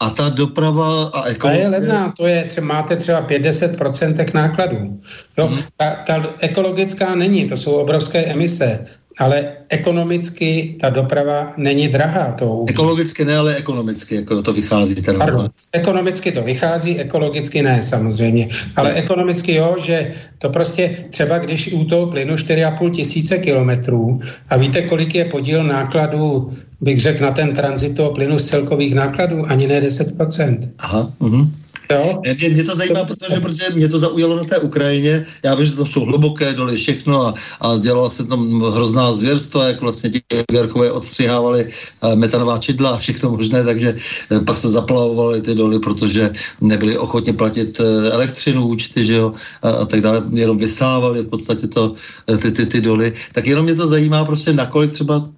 a 0.00 0.10
ta 0.10 0.28
doprava 0.28 1.04
a 1.04 1.24
ekologie... 1.24 1.68
To 1.68 1.74
je 1.74 1.80
levná, 1.80 2.14
to 2.16 2.26
je, 2.26 2.44
třeba, 2.44 2.66
máte 2.66 2.96
třeba 2.96 3.28
50% 3.28 4.34
nákladů. 4.34 5.00
Jo, 5.38 5.46
hmm. 5.46 5.62
ta, 5.76 5.90
ta 6.06 6.34
ekologická 6.40 7.14
není, 7.14 7.48
to 7.48 7.56
jsou 7.56 7.72
obrovské 7.72 8.24
emise 8.24 8.86
ale 9.20 9.52
ekonomicky 9.68 10.76
ta 10.80 10.90
doprava 10.90 11.52
není 11.56 11.88
drahá. 11.88 12.32
To 12.32 12.64
ekologicky 12.68 13.24
ne, 13.24 13.36
ale 13.36 13.54
ekonomicky 13.54 14.14
jako 14.14 14.42
to 14.42 14.52
vychází. 14.52 14.94
Ten 14.94 15.18
Pardon, 15.18 15.48
ekonomicky 15.72 16.32
to 16.32 16.42
vychází, 16.42 16.98
ekologicky 16.98 17.62
ne 17.62 17.82
samozřejmě. 17.82 18.48
Ale 18.76 18.88
yes. 18.88 18.96
ekonomicky 18.96 19.54
jo, 19.54 19.76
že 19.84 20.12
to 20.38 20.48
prostě 20.48 20.96
třeba 21.10 21.38
když 21.38 21.72
u 21.72 21.84
toho 21.84 22.06
plynu 22.06 22.34
4,5 22.34 22.90
tisíce 22.90 23.38
kilometrů 23.38 24.20
a 24.48 24.56
víte, 24.56 24.82
kolik 24.82 25.14
je 25.14 25.24
podíl 25.24 25.64
nákladů, 25.64 26.52
bych 26.80 27.00
řekl, 27.00 27.24
na 27.24 27.32
ten 27.32 27.54
tranzit 27.54 27.96
toho 27.96 28.10
plynu 28.10 28.38
z 28.38 28.48
celkových 28.48 28.94
nákladů, 28.94 29.44
ani 29.46 29.66
ne 29.66 29.80
10%. 29.80 30.68
Aha, 30.78 31.12
uh-huh. 31.20 31.48
Jo? 31.90 32.20
Mě, 32.38 32.48
mě 32.48 32.64
to 32.64 32.76
zajímá, 32.76 33.04
protože, 33.04 33.40
protože 33.40 33.64
mě 33.74 33.88
to 33.88 33.98
zaujalo 33.98 34.36
na 34.36 34.44
té 34.44 34.58
Ukrajině. 34.58 35.26
Já 35.42 35.54
vím, 35.54 35.66
že 35.66 35.72
to 35.72 35.86
jsou 35.86 36.04
hluboké 36.04 36.52
doly, 36.52 36.76
všechno 36.76 37.26
a, 37.26 37.34
a 37.60 37.78
dělala 37.78 38.10
se 38.10 38.24
tam 38.24 38.60
hrozná 38.60 39.12
zvěrstva, 39.12 39.68
jak 39.68 39.80
vlastně 39.80 40.10
ti 40.10 40.20
Gerkové 40.50 40.92
odstřihávali 40.92 41.66
eh, 41.66 42.16
metanová 42.16 42.58
čidla 42.58 42.90
a 42.90 42.98
všechno 42.98 43.30
možné, 43.30 43.64
takže 43.64 43.96
eh, 44.30 44.40
pak 44.40 44.56
se 44.56 44.68
zaplavovaly 44.68 45.42
ty 45.42 45.54
doly, 45.54 45.78
protože 45.78 46.30
nebyli 46.60 46.98
ochotně 46.98 47.32
platit 47.32 47.80
eh, 47.80 48.10
elektřinu, 48.10 48.66
účty, 48.66 49.04
že 49.04 49.14
jo, 49.14 49.32
a, 49.62 49.70
a 49.70 49.84
tak 49.84 50.00
dále, 50.00 50.22
jenom 50.32 50.58
vysávali 50.58 51.22
v 51.22 51.28
podstatě 51.28 51.66
to, 51.66 51.94
ty, 52.42 52.52
ty, 52.52 52.66
ty 52.66 52.80
doly. 52.80 53.12
Tak 53.32 53.46
jenom 53.46 53.64
mě 53.64 53.74
to 53.74 53.86
zajímá 53.86 54.24
prostě, 54.24 54.52
nakolik 54.52 54.92
třeba 54.92 55.28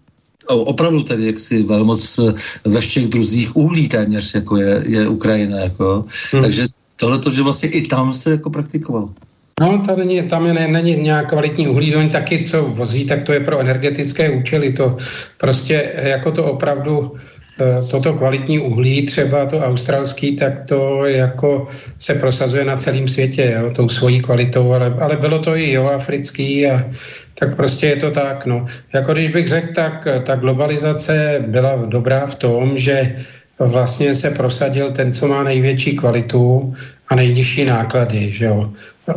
opravdu 0.49 1.03
tedy 1.03 1.27
jaksi 1.27 1.63
velmoc 1.63 2.19
eh, 2.19 2.33
ve 2.65 2.81
všech 2.81 3.07
druzích 3.07 3.57
uhlí 3.57 3.89
téměř, 3.89 4.35
jako 4.35 4.57
je, 4.57 4.83
je 4.87 5.09
Ukrajina. 5.09 5.59
Jako. 5.59 6.05
Hmm. 6.33 6.43
Takže 6.43 6.67
tohle 6.97 7.19
to, 7.19 7.31
že 7.31 7.43
vlastně 7.43 7.69
i 7.69 7.87
tam 7.87 8.13
se 8.13 8.31
jako 8.31 8.51
praktikovalo. 8.51 9.11
No, 9.61 9.83
tady 9.87 10.05
není, 10.05 10.23
tam 10.23 10.47
je, 10.47 10.53
ne, 10.53 10.69
není 10.69 10.97
nějak 10.97 11.29
kvalitní 11.29 11.69
uhlí, 11.69 11.97
oni 11.97 12.09
taky, 12.09 12.45
co 12.45 12.63
vozí, 12.63 13.07
tak 13.07 13.23
to 13.23 13.33
je 13.33 13.41
pro 13.41 13.61
energetické 13.61 14.31
účely. 14.31 14.73
To 14.73 14.97
prostě 15.39 15.93
jako 15.97 16.33
to 16.33 16.45
opravdu 16.45 17.13
toto 17.91 18.13
kvalitní 18.13 18.59
uhlí, 18.59 19.03
třeba 19.03 19.47
to 19.47 19.59
australský, 19.59 20.37
tak 20.37 20.65
to 20.65 21.07
jako 21.07 21.67
se 21.99 22.15
prosazuje 22.15 22.65
na 22.65 22.77
celém 22.77 23.09
světě, 23.09 23.59
jo, 23.61 23.71
tou 23.73 23.89
svojí 23.89 24.21
kvalitou, 24.21 24.73
ale, 24.73 24.95
ale 25.01 25.17
bylo 25.17 25.39
to 25.39 25.57
i 25.57 25.73
jo, 25.73 25.87
africký 25.87 26.67
a 26.67 26.85
tak 27.35 27.57
prostě 27.57 27.87
je 27.87 27.97
to 27.97 28.11
tak, 28.11 28.47
no. 28.47 28.67
Jako 28.93 29.13
když 29.13 29.29
bych 29.29 29.49
řekl, 29.49 29.75
tak 29.75 30.09
ta 30.23 30.37
globalizace 30.37 31.45
byla 31.47 31.77
dobrá 31.87 32.27
v 32.27 32.35
tom, 32.35 32.79
že 32.79 33.17
vlastně 33.59 34.15
se 34.15 34.31
prosadil 34.31 34.91
ten, 34.91 35.13
co 35.13 35.29
má 35.29 35.43
největší 35.43 35.97
kvalitu 35.97 36.75
a 37.09 37.15
nejnižší 37.15 37.65
náklady, 37.65 38.31
že 38.31 38.45
jo. 38.45 38.71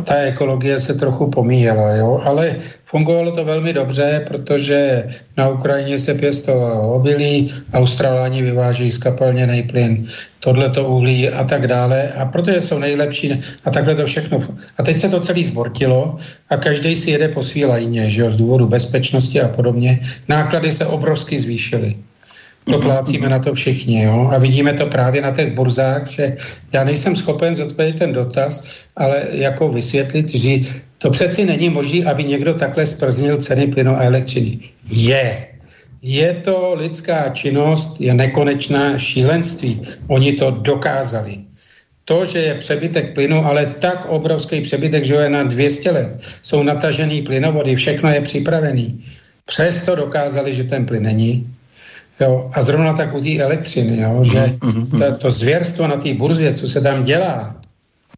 ta 0.04 0.14
ekologie 0.14 0.78
se 0.78 0.94
trochu 0.94 1.30
pomíjela, 1.30 1.96
jo? 1.96 2.20
ale 2.24 2.56
fungovalo 2.86 3.32
to 3.32 3.44
velmi 3.44 3.72
dobře, 3.72 4.24
protože 4.26 5.06
na 5.36 5.48
Ukrajině 5.48 5.98
se 5.98 6.14
pěstovalo 6.14 6.94
obilí, 6.94 7.54
Australáni 7.72 8.42
vyvážejí 8.42 8.92
skapalněný 8.92 9.62
plyn, 9.62 10.06
tohleto 10.40 10.88
uhlí 10.88 11.28
a 11.28 11.44
tak 11.44 11.66
dále 11.66 12.12
a 12.12 12.24
protože 12.24 12.60
jsou 12.60 12.78
nejlepší 12.78 13.42
a 13.64 13.70
takhle 13.70 13.94
to 13.94 14.06
všechno. 14.06 14.38
A 14.78 14.82
teď 14.82 14.96
se 14.96 15.08
to 15.08 15.20
celý 15.20 15.44
zbortilo 15.44 16.18
a 16.50 16.56
každý 16.56 16.96
si 16.96 17.10
jede 17.10 17.28
po 17.28 17.42
svý 17.42 17.64
lajně, 17.64 18.10
že 18.10 18.22
jo, 18.22 18.30
z 18.30 18.36
důvodu 18.36 18.66
bezpečnosti 18.66 19.40
a 19.40 19.48
podobně. 19.48 20.00
Náklady 20.28 20.72
se 20.72 20.86
obrovsky 20.86 21.38
zvýšily 21.38 21.96
doplácíme 22.66 23.28
na 23.28 23.38
to 23.38 23.54
všichni. 23.54 24.02
Jo? 24.02 24.30
A 24.34 24.38
vidíme 24.38 24.72
to 24.72 24.86
právě 24.86 25.22
na 25.22 25.30
těch 25.30 25.54
burzách, 25.54 26.10
že 26.10 26.36
já 26.72 26.84
nejsem 26.84 27.16
schopen 27.16 27.54
zodpovědět 27.54 27.98
ten 27.98 28.12
dotaz, 28.12 28.66
ale 28.96 29.22
jako 29.30 29.68
vysvětlit, 29.68 30.34
že 30.34 30.50
to 30.98 31.10
přeci 31.10 31.44
není 31.44 31.68
možné, 31.70 32.04
aby 32.04 32.24
někdo 32.24 32.54
takhle 32.54 32.86
sprznil 32.86 33.36
ceny 33.36 33.66
plynu 33.66 33.96
a 33.96 34.02
elektřiny. 34.02 34.58
Je. 34.88 35.46
Je 36.02 36.34
to 36.44 36.74
lidská 36.74 37.28
činnost, 37.28 38.00
je 38.00 38.14
nekonečná 38.14 38.98
šílenství. 38.98 39.82
Oni 40.06 40.32
to 40.32 40.50
dokázali. 40.50 41.38
To, 42.04 42.24
že 42.24 42.38
je 42.38 42.54
přebytek 42.54 43.14
plynu, 43.14 43.46
ale 43.46 43.66
tak 43.66 44.06
obrovský 44.08 44.60
přebytek, 44.60 45.04
že 45.04 45.14
je 45.14 45.30
na 45.30 45.42
200 45.42 45.90
let, 45.90 46.10
jsou 46.42 46.62
natažený 46.62 47.22
plynovody, 47.22 47.76
všechno 47.76 48.10
je 48.10 48.20
připravený. 48.20 49.04
Přesto 49.44 49.94
dokázali, 49.94 50.54
že 50.54 50.64
ten 50.64 50.86
plyn 50.86 51.02
není 51.02 51.46
Jo, 52.20 52.50
a 52.52 52.62
zrovna 52.62 52.92
tak 52.92 53.14
u 53.14 53.20
té 53.20 53.38
elektřiny, 53.38 54.00
jo, 54.00 54.24
že 54.24 54.38
mm-hmm. 54.38 54.98
to, 54.98 55.18
to 55.18 55.30
zvěrstvo 55.30 55.86
na 55.86 55.96
té 55.96 56.14
burzě, 56.14 56.52
co 56.52 56.68
se 56.68 56.80
tam 56.80 57.04
dělá, 57.04 57.60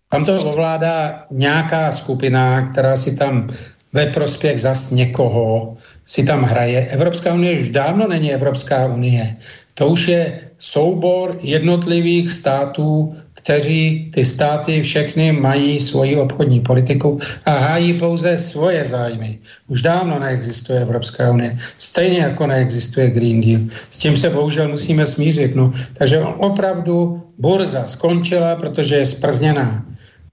tam 0.09 0.25
to 0.25 0.45
ovládá 0.45 1.25
nějaká 1.31 1.93
skupina, 1.93 2.71
která 2.73 2.97
si 2.97 3.17
tam 3.17 3.49
ve 3.93 4.07
prospěch 4.07 4.61
zas 4.61 4.91
někoho 4.91 5.77
si 6.07 6.25
tam 6.25 6.43
hraje. 6.43 6.87
Evropská 6.87 7.35
unie 7.35 7.61
už 7.61 7.69
dávno 7.69 8.09
není 8.09 8.33
Evropská 8.33 8.87
unie. 8.87 9.37
To 9.75 9.89
už 9.89 10.09
je 10.09 10.41
soubor 10.59 11.39
jednotlivých 11.43 12.33
států 12.33 13.17
kteří 13.49 14.11
ty 14.15 14.27
státy 14.27 14.83
všechny 14.83 15.33
mají 15.33 15.81
svoji 15.81 16.17
obchodní 16.17 16.61
politiku 16.61 17.19
a 17.45 17.51
hájí 17.51 17.93
pouze 17.95 18.39
svoje 18.39 18.85
zájmy. 18.85 19.39
Už 19.69 19.83
dávno 19.83 20.19
neexistuje 20.19 20.81
Evropská 20.81 21.31
unie, 21.31 21.59
stejně 21.79 22.19
jako 22.19 22.47
neexistuje 22.47 23.11
Green 23.11 23.41
Deal. 23.41 23.61
S 23.91 23.99
tím 23.99 24.17
se 24.17 24.31
bohužel 24.31 24.69
musíme 24.69 25.07
smířit. 25.07 25.55
No. 25.55 25.73
Takže 25.95 26.21
opravdu 26.21 27.23
burza 27.39 27.87
skončila, 27.87 28.57
protože 28.57 28.95
je 28.95 29.07
sprzněná 29.07 29.85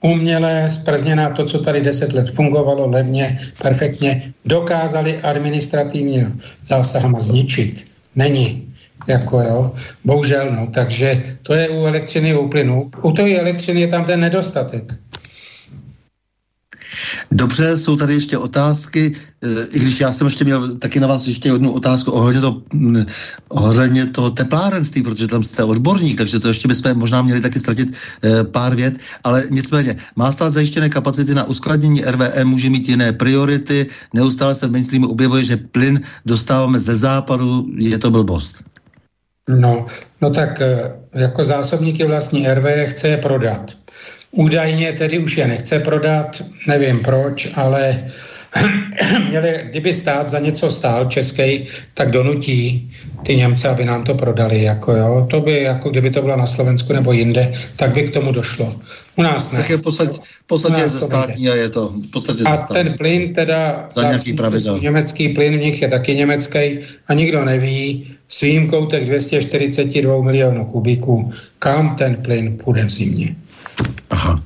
uměle 0.04 0.70
sprzněná 0.70 1.30
to, 1.30 1.46
co 1.46 1.60
tady 1.60 1.82
deset 1.82 2.14
let 2.14 2.32
fungovalo 2.32 2.90
levně, 2.90 3.40
perfektně, 3.62 4.34
dokázali 4.46 5.18
administrativně 5.18 6.32
zásahama 6.66 7.20
zničit. 7.20 7.86
Není. 8.16 8.62
Jako 9.08 9.42
jo, 9.42 9.72
bohužel, 10.04 10.52
no, 10.52 10.68
takže 10.68 11.24
to 11.44 11.54
je 11.54 11.70
u 11.70 11.86
elektřiny 11.86 12.36
u 12.36 12.48
plynu. 12.48 12.92
U 13.02 13.12
té 13.12 13.40
elektřiny 13.40 13.82
je 13.82 13.88
tam 13.88 14.06
ten 14.06 14.20
nedostatek. 14.20 14.94
Dobře, 17.32 17.78
jsou 17.78 17.96
tady 17.96 18.14
ještě 18.14 18.38
otázky, 18.38 19.16
e, 19.42 19.66
i 19.72 19.80
když 19.80 20.00
já 20.00 20.14
jsem 20.14 20.28
ještě 20.28 20.44
měl 20.44 20.76
taky 20.76 21.00
na 21.00 21.08
vás 21.08 21.28
ještě 21.28 21.50
jednu 21.50 21.72
otázku 21.72 22.12
ohledně, 22.12 22.42
to, 22.42 22.62
ohledně 23.50 24.06
toho 24.06 24.30
teplárenství, 24.30 25.02
protože 25.02 25.28
tam 25.28 25.44
jste 25.44 25.64
odborník, 25.64 26.18
takže 26.18 26.40
to 26.40 26.48
ještě 26.48 26.68
bychom 26.68 26.98
možná 26.98 27.22
měli 27.22 27.42
taky 27.42 27.60
ztratit 27.60 27.90
e, 28.24 28.44
pár 28.44 28.76
vět, 28.76 28.98
ale 29.24 29.44
nicméně, 29.50 29.96
má 30.16 30.32
stát 30.32 30.54
zajištěné 30.54 30.90
kapacity 30.90 31.34
na 31.34 31.44
uskladnění 31.44 32.02
RVE, 32.02 32.46
může 32.46 32.70
mít 32.70 32.90
jiné 32.90 33.14
priority, 33.14 33.88
neustále 34.14 34.56
se 34.56 34.68
v 34.68 34.72
mainstreamu 34.72 35.08
objevuje, 35.08 35.44
že 35.44 35.58
plyn 35.58 36.02
dostáváme 36.26 36.80
ze 36.80 36.96
západu, 36.96 37.66
je 37.78 37.98
to 37.98 38.12
blbost. 38.12 38.64
No, 39.50 39.86
no 40.22 40.30
tak 40.30 40.62
eh, 40.62 40.92
jako 41.14 41.44
zásobníky 41.44 42.06
vlastní 42.06 42.48
RV 42.48 42.66
chce 42.86 43.08
je 43.08 43.18
prodat. 43.18 43.72
Údajně 44.36 44.94
tedy 44.94 45.20
už 45.20 45.38
je 45.38 45.48
nechce 45.48 45.80
prodat, 45.80 46.44
nevím 46.68 47.00
proč, 47.00 47.48
ale 47.56 48.12
měli, 49.30 49.60
kdyby 49.70 49.94
stát 49.94 50.30
za 50.30 50.40
něco 50.40 50.72
stál 50.72 51.06
český, 51.06 51.68
tak 51.94 52.12
donutí 52.12 52.92
ty 53.24 53.36
Němce, 53.36 53.70
aby 53.70 53.86
nám 53.86 54.04
to 54.04 54.16
prodali. 54.16 54.64
Jako 54.64 54.92
jo. 54.92 55.28
To 55.30 55.42
by, 55.42 55.62
jako 55.62 55.90
kdyby 55.90 56.10
to 56.10 56.22
bylo 56.22 56.38
na 56.38 56.46
Slovensku 56.46 56.94
nebo 56.94 57.12
jinde, 57.12 57.54
tak 57.76 57.94
by 57.94 58.04
k 58.04 58.14
tomu 58.14 58.32
došlo. 58.32 58.76
U 59.16 59.24
nás 59.24 59.52
ne. 59.52 59.60
Tak 59.60 59.70
je 59.70 59.78
v 59.78 59.82
podstatě, 59.82 60.20
v 60.44 60.48
podstatě 60.48 60.90
ze 60.90 61.00
státní 61.00 61.50
a 61.50 61.56
je 61.56 61.70
to 61.70 61.90
v 61.90 62.12
podstatě 62.12 62.44
A 62.44 62.58
ten 62.58 62.94
plyn 62.94 63.34
teda, 63.34 63.86
za 63.92 64.02
nějaký 64.02 64.34
pravidel. 64.34 64.80
německý 64.80 65.30
plyn 65.30 65.58
v 65.58 65.62
nich 65.62 65.82
je 65.82 65.88
taky 65.88 66.16
německý 66.16 66.80
a 67.08 67.14
nikdo 67.14 67.46
neví, 67.46 68.12
s 68.30 68.42
výjimkou 68.42 68.86
těch 68.86 69.06
242 69.06 70.22
milionů 70.22 70.66
kubíků, 70.66 71.32
kam 71.60 71.96
ten 71.96 72.16
plyn 72.16 72.58
půjde 72.58 72.86
v 72.86 72.90
zimě. 72.90 73.36
Aha. 74.10 74.40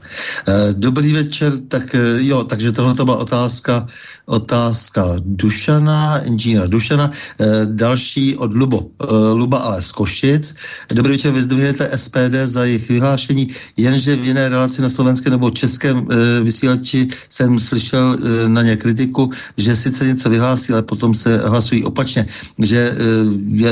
Eh, 0.48 0.74
dobrý 0.74 1.14
večer, 1.14 1.54
tak 1.68 1.96
eh, 1.96 2.00
jo, 2.26 2.44
takže 2.44 2.72
tohle 2.72 2.94
to 2.94 3.06
byla 3.06 3.18
otázka, 3.18 3.88
otázka 4.26 5.06
Dušana, 5.26 6.18
inženýra 6.18 6.68
Dušana, 6.68 7.12
eh, 7.12 7.46
další 7.66 8.36
od 8.36 8.54
Lubo, 8.54 8.90
Luba 9.34 9.58
ale 9.58 9.84
z 9.84 9.92
Košic. 9.92 10.56
Dobrý 10.94 11.12
večer, 11.12 11.32
vyzdvihujete 11.32 11.90
SPD 11.98 12.48
za 12.48 12.64
jejich 12.66 12.90
vyhlášení, 12.90 13.48
jenže 13.78 14.16
v 14.16 14.26
jiné 14.26 14.50
relaci 14.50 14.82
na 14.82 14.90
slovenském 14.90 15.32
nebo 15.32 15.50
českém 15.52 16.08
vysílači 16.44 17.08
jsem 17.30 17.60
slyšel 17.60 18.18
na 18.48 18.62
ně 18.62 18.76
kritiku, 18.78 19.30
že 19.58 19.76
sice 19.76 20.08
něco 20.08 20.30
vyhlásí, 20.30 20.74
ale 20.74 20.82
potom 20.82 21.14
se 21.14 21.38
hlasují 21.38 21.84
opačně, 21.84 22.26
že 22.60 22.96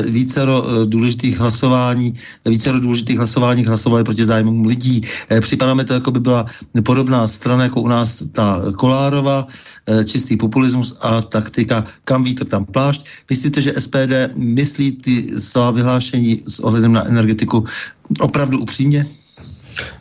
vícero 0.10 0.86
důležitých 0.86 1.40
hlasování, 1.40 2.14
vícero 2.46 2.80
důležitých 2.80 3.18
hlasování 3.18 3.66
hlasovali 3.66 4.04
proti 4.04 4.26
zájmům 4.26 4.66
lidí. 4.66 5.02
Připadá 5.48 5.74
mi 5.74 5.86
to, 5.86 5.94
jako 5.94 6.12
by 6.12 6.20
byla 6.20 6.46
podobná 6.84 7.28
strana, 7.28 7.64
jako 7.64 7.82
u 7.82 7.88
nás 7.88 8.24
ta 8.32 8.62
Kolárova, 8.76 9.48
eh, 9.48 10.06
čistý 10.06 10.36
populismus 10.38 11.00
a 11.02 11.22
taktika, 11.24 11.88
kam 12.04 12.24
vítr 12.24 12.44
tam 12.44 12.68
plášť. 12.68 13.08
Myslíte, 13.32 13.62
že 13.62 13.80
SPD 13.80 14.36
myslí 14.36 14.92
ty 14.92 15.40
svá 15.40 15.72
vyhlášení 15.72 16.44
s 16.44 16.60
ohledem 16.60 16.92
na 16.92 17.08
energetiku 17.08 17.64
opravdu 18.20 18.60
upřímně? 18.60 19.08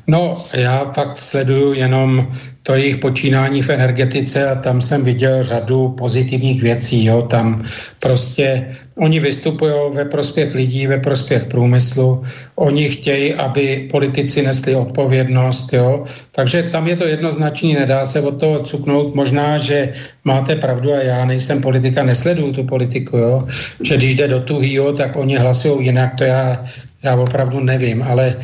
No, 0.06 0.44
já 0.54 0.84
fakt 0.84 1.18
sleduju 1.18 1.72
jenom 1.74 2.26
to 2.66 2.74
jejich 2.74 2.98
počínání 2.98 3.62
v 3.62 3.70
energetice 3.70 4.50
a 4.50 4.54
tam 4.54 4.82
jsem 4.82 5.04
viděl 5.04 5.44
řadu 5.44 5.88
pozitivních 5.88 6.62
věcí. 6.62 7.04
Jo. 7.04 7.22
Tam 7.22 7.62
prostě 8.00 8.66
oni 8.98 9.20
vystupují 9.20 9.72
ve 9.94 10.04
prospěch 10.04 10.54
lidí, 10.54 10.86
ve 10.86 10.98
prospěch 10.98 11.46
průmyslu. 11.46 12.24
Oni 12.54 12.88
chtějí, 12.88 13.34
aby 13.34 13.88
politici 13.90 14.42
nesli 14.42 14.74
odpovědnost. 14.74 15.72
Jo. 15.72 16.04
Takže 16.32 16.62
tam 16.62 16.86
je 16.86 16.96
to 16.96 17.06
jednoznačný, 17.06 17.74
nedá 17.74 18.06
se 18.06 18.20
od 18.20 18.40
toho 18.40 18.62
cuknout. 18.62 19.14
Možná, 19.14 19.58
že 19.58 19.92
máte 20.24 20.56
pravdu 20.56 20.92
a 20.92 21.02
já 21.02 21.24
nejsem 21.24 21.62
politika, 21.62 22.02
nesleduju 22.02 22.52
tu 22.52 22.64
politiku. 22.64 23.16
Jo. 23.16 23.46
Že 23.80 23.96
když 23.96 24.14
jde 24.14 24.28
do 24.28 24.40
tuhýho, 24.40 24.92
tak 24.92 25.16
oni 25.16 25.36
hlasují 25.36 25.86
jinak, 25.86 26.14
to 26.18 26.24
já, 26.24 26.64
já 27.02 27.16
opravdu 27.16 27.60
nevím, 27.60 28.02
ale 28.02 28.34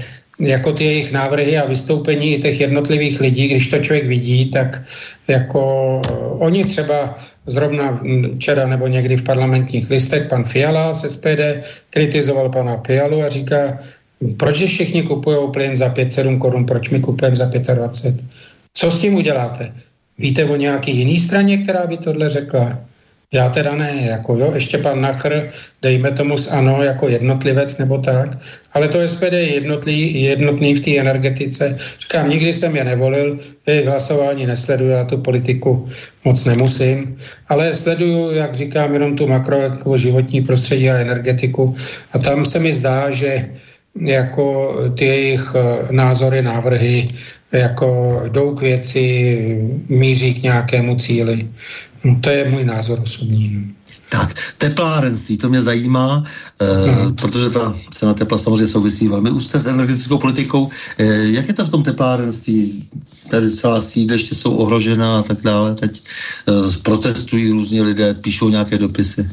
jako 0.42 0.72
ty 0.72 0.84
jejich 0.84 1.12
návrhy 1.12 1.58
a 1.58 1.66
vystoupení 1.66 2.42
těch 2.42 2.60
jednotlivých 2.60 3.20
lidí, 3.20 3.48
když 3.48 3.70
to 3.70 3.78
člověk 3.78 4.06
vidí, 4.06 4.50
tak 4.50 4.82
jako 5.28 5.62
eh, 6.04 6.14
oni 6.38 6.64
třeba 6.64 7.18
zrovna 7.46 8.00
včera 8.36 8.66
nebo 8.66 8.86
někdy 8.86 9.16
v 9.16 9.22
parlamentních 9.22 9.90
listech 9.90 10.28
pan 10.28 10.44
Fiala 10.44 10.94
z 10.94 11.10
SPD 11.10 11.40
kritizoval 11.90 12.48
pana 12.48 12.82
Fialu 12.86 13.22
a 13.22 13.28
říká, 13.28 13.78
proč 14.36 14.62
všichni 14.62 15.02
kupují 15.02 15.50
plyn 15.52 15.76
za 15.76 15.88
5-7 15.94 16.38
korun, 16.38 16.66
proč 16.66 16.90
my 16.90 17.00
kupujeme 17.00 17.36
za 17.36 17.50
25? 17.74 18.24
Co 18.74 18.90
s 18.90 19.00
tím 19.00 19.14
uděláte? 19.14 19.72
Víte 20.18 20.44
o 20.44 20.56
nějaký 20.56 20.96
jiný 20.96 21.20
straně, 21.20 21.58
která 21.58 21.86
by 21.86 21.96
tohle 21.96 22.28
řekla? 22.28 22.78
Já 23.32 23.48
teda 23.48 23.74
ne, 23.74 23.92
jako 24.04 24.36
jo, 24.36 24.50
ještě 24.54 24.78
pan 24.78 25.00
Nachr, 25.00 25.50
dejme 25.82 26.10
tomu 26.10 26.38
s 26.38 26.52
ANO 26.52 26.82
jako 26.82 27.08
jednotlivec 27.08 27.78
nebo 27.78 27.98
tak, 27.98 28.38
ale 28.72 28.88
to 28.88 29.08
SPD 29.08 29.32
je 29.32 29.54
jednotlý, 29.54 30.22
jednotný 30.22 30.74
v 30.74 30.80
té 30.80 30.98
energetice. 30.98 31.78
Říkám, 32.00 32.30
nikdy 32.30 32.54
jsem 32.54 32.76
je 32.76 32.84
nevolil, 32.84 33.36
jejich 33.66 33.86
hlasování 33.86 34.46
nesleduju, 34.46 34.90
já 34.90 35.04
tu 35.04 35.16
politiku 35.16 35.88
moc 36.24 36.44
nemusím, 36.44 37.16
ale 37.48 37.74
sleduju, 37.74 38.30
jak 38.32 38.54
říkám, 38.54 38.92
jenom 38.92 39.16
tu 39.16 39.26
makro 39.26 39.60
jako 39.60 39.96
životní 39.96 40.40
prostředí 40.40 40.90
a 40.90 40.98
energetiku 40.98 41.76
a 42.12 42.18
tam 42.18 42.46
se 42.46 42.58
mi 42.58 42.74
zdá, 42.74 43.10
že 43.10 43.48
jako 44.00 44.76
ty 44.98 45.04
jejich 45.04 45.52
eh, 45.54 45.92
názory, 45.92 46.42
návrhy 46.42 47.08
jako 47.52 48.20
jdou 48.28 48.54
k 48.54 48.60
věci, 48.60 49.36
míří 49.88 50.34
k 50.34 50.42
nějakému 50.42 50.96
cíli. 50.96 51.48
No, 52.04 52.18
to 52.20 52.30
je 52.30 52.50
můj 52.50 52.64
názor 52.64 53.00
osobní. 53.02 53.74
Tak, 54.08 54.34
teplárenství, 54.58 55.36
to 55.36 55.48
mě 55.48 55.62
zajímá, 55.62 56.24
eh, 56.60 56.86
no. 56.86 57.12
protože 57.12 57.50
ta 57.50 57.74
cena 57.90 58.14
tepla 58.14 58.38
samozřejmě 58.38 58.66
souvisí 58.66 59.08
velmi 59.08 59.30
úzce 59.30 59.60
s 59.60 59.66
energetickou 59.66 60.18
politikou. 60.18 60.68
Eh, 60.98 61.04
jak 61.24 61.48
je 61.48 61.54
to 61.54 61.64
v 61.64 61.70
tom 61.70 61.82
teplárenství? 61.82 62.88
Tady 63.30 63.50
celá 63.50 63.80
sídliště 63.80 64.34
jsou 64.34 64.56
ohrožena 64.56 65.18
a 65.18 65.22
tak 65.22 65.40
dále. 65.40 65.74
Teď 65.74 66.02
eh, 66.48 66.52
protestují 66.82 67.50
různě 67.50 67.82
lidé, 67.82 68.14
píšou 68.14 68.48
nějaké 68.48 68.78
dopisy. 68.78 69.30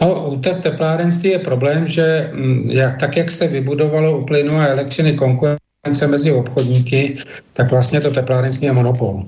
No, 0.00 0.30
u 0.30 0.40
té 0.40 0.54
teplárenství 0.54 1.30
je 1.30 1.38
problém, 1.38 1.88
že 1.88 2.30
mm, 2.34 2.70
jak, 2.70 3.00
tak, 3.00 3.16
jak 3.16 3.30
se 3.30 3.48
vybudovalo 3.48 4.18
u 4.18 4.24
plynu 4.24 4.56
a 4.56 4.66
elektřiny 4.66 5.12
konkurence 5.12 6.06
mezi 6.06 6.32
obchodníky, 6.32 7.18
tak 7.52 7.70
vlastně 7.70 8.00
to 8.00 8.10
teplárenství 8.10 8.66
je 8.66 8.72
monopol 8.72 9.24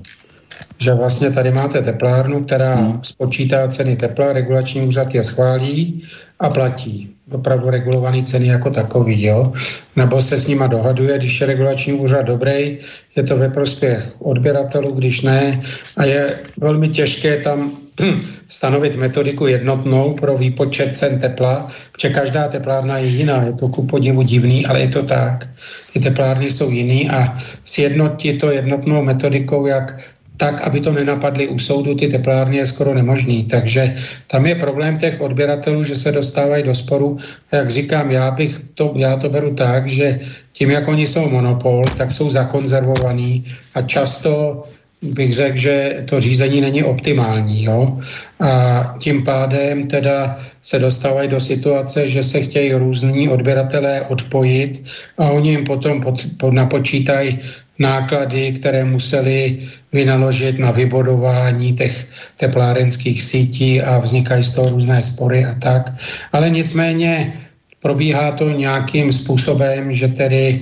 že 0.81 0.93
vlastně 0.93 1.31
tady 1.31 1.51
máte 1.51 1.81
teplárnu, 1.81 2.43
která 2.43 2.75
hmm. 2.75 2.99
spočítá 3.03 3.67
ceny 3.67 3.95
tepla, 3.95 4.33
regulační 4.33 4.81
úřad 4.81 5.15
je 5.15 5.23
schválí 5.23 6.03
a 6.39 6.49
platí. 6.49 7.09
Opravdu 7.31 7.69
regulovaný 7.69 8.23
ceny 8.23 8.47
jako 8.47 8.69
takový, 8.69 9.23
jo. 9.23 9.53
Nebo 9.95 10.21
se 10.21 10.39
s 10.39 10.47
nima 10.47 10.67
dohaduje, 10.67 11.17
když 11.17 11.41
je 11.41 11.47
regulační 11.47 11.93
úřad 11.93 12.21
dobrý, 12.21 12.77
je 13.15 13.23
to 13.23 13.37
ve 13.37 13.49
prospěch 13.49 14.21
odběratelů, 14.21 14.91
když 14.91 15.21
ne. 15.21 15.61
A 15.97 16.05
je 16.05 16.39
velmi 16.57 16.89
těžké 16.89 17.37
tam 17.37 17.71
stanovit 18.49 18.95
metodiku 18.95 19.47
jednotnou 19.47 20.13
pro 20.13 20.37
výpočet 20.37 20.97
cen 20.97 21.19
tepla, 21.19 21.67
protože 21.91 22.09
každá 22.09 22.47
teplárna 22.47 22.97
je 22.97 23.07
jiná. 23.07 23.43
Je 23.43 23.53
to 23.53 23.67
ku 23.67 23.87
podivu 23.87 24.21
divný, 24.21 24.65
ale 24.65 24.81
je 24.81 24.87
to 24.87 25.03
tak. 25.03 25.47
Ty 25.93 25.99
teplárny 25.99 26.51
jsou 26.51 26.71
jiný 26.71 27.09
a 27.09 27.37
sjednotit 27.65 28.33
to 28.33 28.51
jednotnou 28.51 29.03
metodikou, 29.03 29.67
jak 29.67 29.99
tak, 30.41 30.65
aby 30.65 30.81
to 30.81 30.89
nenapadly 30.89 31.53
u 31.53 31.61
soudu 31.61 31.93
ty 31.93 32.09
teplárny, 32.09 32.57
je 32.57 32.65
skoro 32.65 32.97
nemožný. 32.97 33.45
Takže 33.45 33.93
tam 34.25 34.49
je 34.49 34.57
problém 34.57 34.97
těch 34.97 35.21
odběratelů, 35.21 35.85
že 35.85 35.93
se 35.93 36.09
dostávají 36.09 36.65
do 36.65 36.73
sporu. 36.73 37.21
Jak 37.51 37.69
říkám, 37.69 38.11
já, 38.11 38.31
bych 38.33 38.73
to, 38.73 38.93
já 38.97 39.21
to 39.21 39.29
beru 39.29 39.53
tak, 39.53 39.85
že 39.85 40.19
tím, 40.57 40.69
jak 40.73 40.87
oni 40.89 41.05
jsou 41.05 41.29
monopol, 41.29 41.93
tak 41.93 42.09
jsou 42.09 42.29
zakonzervovaný 42.33 43.45
a 43.77 43.85
často 43.85 44.65
bych 45.01 45.33
řekl, 45.33 45.57
že 45.57 45.75
to 46.09 46.21
řízení 46.21 46.61
není 46.61 46.83
optimální. 46.83 47.63
Jo? 47.63 48.01
A 48.41 48.51
tím 48.97 49.21
pádem 49.21 49.87
teda 49.87 50.41
se 50.61 50.79
dostávají 50.79 51.29
do 51.29 51.39
situace, 51.39 52.09
že 52.09 52.23
se 52.23 52.41
chtějí 52.41 52.73
různí 52.73 53.29
odběratelé 53.29 54.01
odpojit 54.09 54.81
a 55.17 55.29
oni 55.29 55.49
jim 55.49 55.63
potom 55.69 56.01
pod, 56.01 56.17
pod, 56.37 56.53
napočítají 56.53 57.39
náklady, 57.81 58.51
které 58.61 58.83
museli 58.85 59.67
vynaložit 59.91 60.59
na 60.59 60.71
vybudování 60.71 61.73
těch 61.73 62.07
teplárenských 62.37 63.23
sítí 63.23 63.81
a 63.81 63.97
vznikají 63.97 64.43
z 64.43 64.49
toho 64.49 64.69
různé 64.69 65.01
spory 65.01 65.45
a 65.45 65.53
tak. 65.59 65.93
Ale 66.31 66.49
nicméně 66.49 67.33
probíhá 67.81 68.31
to 68.31 68.49
nějakým 68.49 69.13
způsobem, 69.13 69.91
že 69.91 70.07
tedy 70.07 70.45
e, 70.47 70.61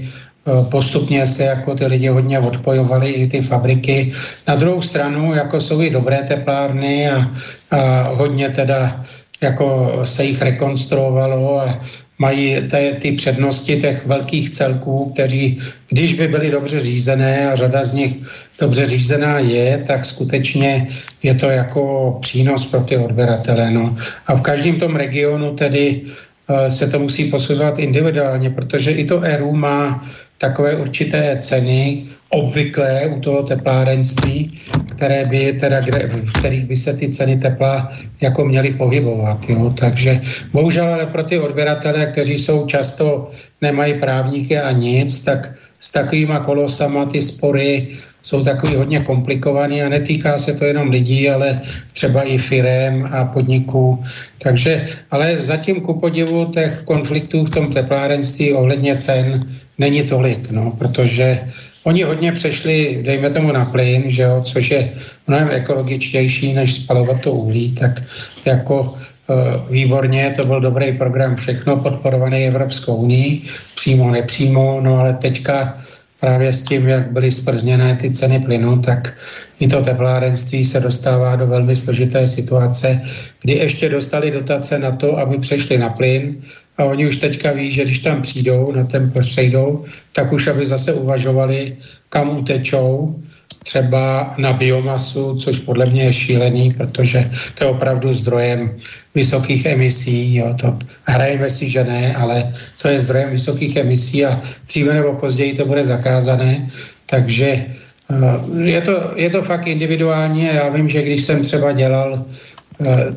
postupně 0.71 1.27
se 1.27 1.43
jako 1.43 1.75
ty 1.75 1.85
lidi 1.85 2.07
hodně 2.07 2.39
odpojovali 2.39 3.11
i 3.11 3.27
ty 3.27 3.41
fabriky. 3.41 4.13
Na 4.47 4.55
druhou 4.55 4.81
stranu, 4.81 5.33
jako 5.33 5.61
jsou 5.61 5.81
i 5.81 5.89
dobré 5.89 6.17
teplárny 6.23 7.11
a, 7.11 7.31
a 7.71 8.09
hodně 8.15 8.49
teda 8.49 9.03
jako 9.41 9.99
se 10.03 10.25
jich 10.25 10.41
rekonstruovalo 10.41 11.61
a 11.61 11.79
mají 12.19 12.67
te, 12.69 12.91
ty 12.91 13.11
přednosti 13.11 13.81
těch 13.81 14.05
velkých 14.05 14.49
celků, 14.49 15.11
kteří, 15.13 15.59
když 15.89 16.13
by 16.13 16.27
byly 16.27 16.51
dobře 16.51 16.79
řízené 16.79 17.51
a 17.51 17.55
řada 17.55 17.83
z 17.83 17.93
nich 17.93 18.13
dobře 18.59 18.85
řízená 18.85 19.39
je, 19.39 19.83
tak 19.87 20.05
skutečně 20.05 20.87
je 21.23 21.33
to 21.33 21.49
jako 21.49 22.17
přínos 22.21 22.65
pro 22.65 22.79
ty 22.79 22.97
odběratele. 22.97 23.71
No. 23.71 23.95
A 24.27 24.35
v 24.35 24.41
každém 24.41 24.79
tom 24.79 24.95
regionu 24.95 25.55
tedy 25.55 26.01
uh, 26.03 26.67
se 26.67 26.87
to 26.87 26.99
musí 26.99 27.31
posuzovat 27.31 27.79
individuálně, 27.79 28.49
protože 28.49 28.91
i 28.91 29.05
to 29.05 29.21
ERU 29.23 29.55
má 29.55 30.03
takové 30.39 30.75
určité 30.75 31.37
ceny, 31.41 32.03
obvyklé 32.29 33.07
u 33.07 33.19
toho 33.19 33.43
teplárenství, 33.43 34.59
které 34.95 35.25
by 35.25 35.53
teda, 35.59 35.81
v 36.07 36.31
kterých 36.39 36.65
by 36.65 36.75
se 36.77 36.93
ty 36.93 37.09
ceny 37.09 37.37
tepla 37.37 37.91
jako 38.21 38.45
měly 38.45 38.71
pohybovat. 38.73 39.49
Jo. 39.49 39.73
Takže 39.79 40.21
bohužel 40.53 40.87
ale 40.87 41.05
pro 41.05 41.23
ty 41.23 41.39
odběratele, 41.39 42.05
kteří 42.05 42.39
jsou 42.39 42.65
často, 42.65 43.31
nemají 43.61 43.99
právníky 43.99 44.59
a 44.59 44.71
nic, 44.71 45.23
tak 45.23 45.51
s 45.79 45.91
takovýma 45.91 46.39
kolosama 46.39 47.05
ty 47.05 47.21
spory 47.21 47.87
jsou 48.21 48.43
takový 48.43 48.75
hodně 48.75 48.99
komplikovaný 48.99 49.83
a 49.83 49.89
netýká 49.89 50.39
se 50.39 50.53
to 50.53 50.65
jenom 50.65 50.89
lidí, 50.89 51.29
ale 51.29 51.61
třeba 51.93 52.23
i 52.23 52.37
firem 52.37 53.09
a 53.11 53.25
podniků. 53.25 54.03
Takže, 54.37 54.87
ale 55.11 55.41
zatím 55.41 55.81
ku 55.81 55.99
podivu 55.99 56.51
těch 56.53 56.83
konfliktů 56.85 57.45
v 57.45 57.49
tom 57.49 57.73
teplárenství 57.73 58.53
ohledně 58.53 58.97
cen 58.97 59.47
není 59.79 60.03
tolik, 60.03 60.51
no, 60.51 60.71
protože 60.71 61.39
Oni 61.83 62.03
hodně 62.03 62.31
přešli, 62.31 62.99
dejme 63.05 63.29
tomu 63.29 63.51
na 63.51 63.65
plyn, 63.65 64.03
že 64.05 64.21
jo, 64.21 64.41
což 64.45 64.71
je 64.71 64.89
mnohem 65.27 65.49
ekologičtější, 65.51 66.53
než 66.53 66.75
spalovat 66.75 67.21
to 67.21 67.31
uhlí, 67.31 67.75
tak 67.75 68.01
jako 68.45 68.93
e, 68.93 69.33
výborně, 69.71 70.33
to 70.35 70.47
byl 70.47 70.61
dobrý 70.61 70.91
program, 70.91 71.35
všechno 71.35 71.77
podporovaný 71.77 72.47
Evropskou 72.47 72.95
unii, 72.95 73.41
přímo, 73.75 74.11
nepřímo, 74.11 74.81
no 74.83 74.97
ale 74.99 75.13
teďka 75.13 75.81
právě 76.19 76.53
s 76.53 76.63
tím, 76.63 76.87
jak 76.87 77.11
byly 77.11 77.31
sprzněné 77.31 77.95
ty 77.95 78.11
ceny 78.11 78.39
plynu, 78.39 78.81
tak 78.81 79.13
i 79.59 79.67
to 79.67 79.81
teplárenství 79.81 80.65
se 80.65 80.79
dostává 80.79 81.35
do 81.35 81.47
velmi 81.47 81.75
složité 81.75 82.27
situace, 82.27 83.01
kdy 83.41 83.53
ještě 83.53 83.89
dostali 83.89 84.31
dotace 84.31 84.79
na 84.79 84.91
to, 84.91 85.17
aby 85.17 85.37
přešli 85.37 85.77
na 85.77 85.89
plyn 85.89 86.35
a 86.79 86.85
oni 86.85 87.07
už 87.07 87.17
teďka 87.17 87.51
ví, 87.51 87.71
že 87.71 87.83
když 87.83 87.99
tam 87.99 88.21
přijdou, 88.21 88.71
na 88.71 88.83
ten 88.83 89.11
přejdou, 89.11 89.85
tak 90.13 90.31
už 90.31 90.47
aby 90.47 90.65
zase 90.65 90.93
uvažovali, 90.93 91.77
kam 92.09 92.37
utečou, 92.37 93.15
třeba 93.63 94.33
na 94.37 94.53
biomasu, 94.53 95.35
což 95.35 95.59
podle 95.59 95.85
mě 95.85 96.03
je 96.03 96.13
šílený, 96.13 96.73
protože 96.73 97.31
to 97.55 97.63
je 97.63 97.69
opravdu 97.69 98.13
zdrojem 98.13 98.71
vysokých 99.15 99.65
emisí. 99.65 100.35
Jo, 100.35 100.55
to 100.59 100.77
hrajeme 101.03 101.49
si, 101.49 101.69
že 101.69 101.83
ne, 101.83 102.15
ale 102.15 102.53
to 102.81 102.87
je 102.87 102.99
zdrojem 102.99 103.29
vysokých 103.29 103.75
emisí 103.75 104.25
a 104.25 104.41
dříve 104.67 104.93
nebo 104.93 105.13
později 105.13 105.53
to 105.53 105.65
bude 105.65 105.85
zakázané. 105.85 106.69
Takže 107.05 107.49
eh, 107.51 108.63
je 108.63 108.81
to, 108.81 109.11
je 109.15 109.29
to 109.29 109.41
fakt 109.43 109.67
individuální 109.67 110.49
a 110.49 110.53
já 110.53 110.69
vím, 110.69 110.89
že 110.89 111.03
když 111.03 111.21
jsem 111.23 111.43
třeba 111.43 111.71
dělal 111.71 112.25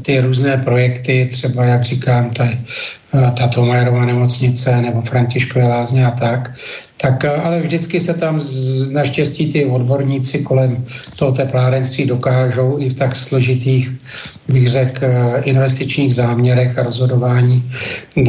ty 0.02 0.20
různé 0.20 0.56
projekty, 0.56 1.28
třeba, 1.32 1.64
jak 1.64 1.82
říkám, 1.82 2.30
ta, 2.30 2.48
eh, 3.14 3.32
ta 3.38 3.48
Tomajerová 3.48 4.06
nemocnice 4.06 4.82
nebo 4.82 5.02
Františkové 5.02 5.66
lázně 5.66 6.06
a 6.06 6.10
tak, 6.10 6.54
tak 6.96 7.24
eh, 7.24 7.30
ale 7.30 7.60
vždycky 7.60 8.00
se 8.00 8.14
tam 8.14 8.40
naštěstí 8.90 9.52
ty 9.52 9.64
odborníci 9.64 10.42
kolem 10.42 10.84
toho 11.16 11.32
teplárenství 11.32 12.06
dokážou 12.06 12.78
i 12.78 12.88
v 12.88 12.94
tak 12.94 13.16
složitých, 13.16 13.94
bych 14.48 14.68
řekl, 14.68 15.06
investičních 15.44 16.14
záměrech 16.14 16.78
a 16.78 16.82
rozhodování 16.82 17.62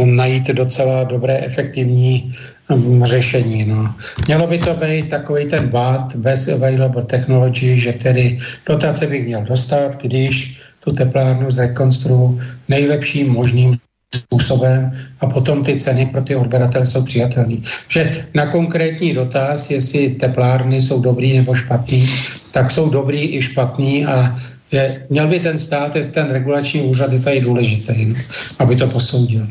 najít 0.06 0.48
docela 0.54 1.04
dobré, 1.04 1.38
efektivní 1.38 2.36
hm, 2.70 3.04
řešení. 3.04 3.66
No. 3.66 3.96
Mělo 4.28 4.48
by 4.48 4.58
to 4.60 4.74
být 4.74 5.10
takový 5.10 5.46
ten 5.46 5.68
BAT, 5.68 6.16
Best 6.16 6.50
Available 6.50 7.04
Technology, 7.04 7.80
že 7.80 7.94
tedy 7.94 8.40
dotace 8.66 9.08
bych 9.08 9.26
měl 9.26 9.42
dostat, 9.42 10.02
když 10.02 10.62
tu 10.84 10.92
teplárnu 10.92 11.52
zrekonstruují 11.52 12.40
nejlepším 12.70 13.32
možným 13.34 13.78
způsobem 14.16 14.92
a 15.20 15.28
potom 15.28 15.64
ty 15.64 15.80
ceny 15.80 16.06
pro 16.06 16.22
ty 16.22 16.36
odběratele 16.36 16.86
jsou 16.86 17.06
přijatelné. 17.06 17.56
Že 17.90 18.26
na 18.34 18.46
konkrétní 18.46 19.14
dotaz, 19.14 19.72
jestli 19.72 20.10
teplárny 20.10 20.82
jsou 20.82 21.02
dobrý 21.02 21.38
nebo 21.38 21.56
špatný, 21.56 22.10
tak 22.52 22.72
jsou 22.72 22.90
dobrý 22.90 23.36
i 23.36 23.42
špatný 23.42 24.06
a 24.06 24.36
je, 24.72 25.06
měl 25.10 25.28
by 25.28 25.40
ten 25.40 25.58
stát, 25.58 25.98
ten 26.12 26.30
regulační 26.30 26.82
úřad 26.82 27.12
je 27.12 27.20
tady 27.20 27.40
důležitý, 27.40 28.06
no, 28.06 28.16
aby 28.60 28.76
to 28.76 28.88
posoudil. 28.88 29.48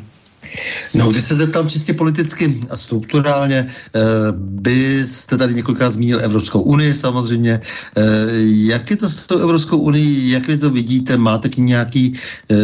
No, 0.95 1.11
když 1.11 1.25
se 1.25 1.35
zeptám 1.35 1.69
čistě 1.69 1.93
politicky 1.95 2.61
a 2.71 2.77
strukturálně, 2.77 3.67
eh, 3.67 4.01
byste 4.37 5.37
tady 5.37 5.55
několikrát 5.55 5.91
zmínil 5.93 6.19
Evropskou 6.23 6.61
unii 6.61 6.95
samozřejmě. 6.95 7.61
Eh, 7.97 8.03
jak 8.71 8.91
je 8.91 8.97
to 8.97 9.09
s 9.09 9.15
tou 9.15 9.39
Evropskou 9.39 9.79
unii, 9.79 10.31
jak 10.31 10.47
vy 10.49 10.59
to 10.59 10.71
vidíte? 10.71 11.17
Máte 11.17 11.49
k 11.49 11.57
nějaký 11.57 12.13
eh, 12.51 12.55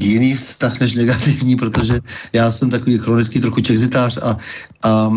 jiný 0.00 0.34
vztah 0.34 0.80
než 0.80 0.94
negativní, 0.94 1.56
protože 1.56 2.00
já 2.32 2.50
jsem 2.50 2.70
takový 2.70 2.98
chronický 2.98 3.40
trochu 3.40 3.60
čexitář 3.60 4.18
a, 4.22 4.36
a 4.82 5.10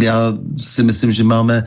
já 0.00 0.34
si 0.56 0.82
myslím, 0.82 1.10
že 1.10 1.24
máme 1.24 1.64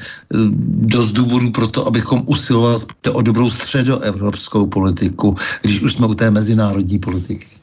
dost 0.89 1.11
důvodů 1.11 1.51
pro 1.51 1.67
to, 1.67 1.87
abychom 1.87 2.23
usilovali 2.25 2.81
o 3.11 3.21
dobrou 3.21 3.49
středoevropskou 3.49 4.65
politiku, 4.65 5.35
když 5.61 5.81
už 5.81 5.93
jsme 5.93 6.07
u 6.07 6.15
té 6.15 6.31
mezinárodní 6.31 6.99
politiky. 6.99 7.58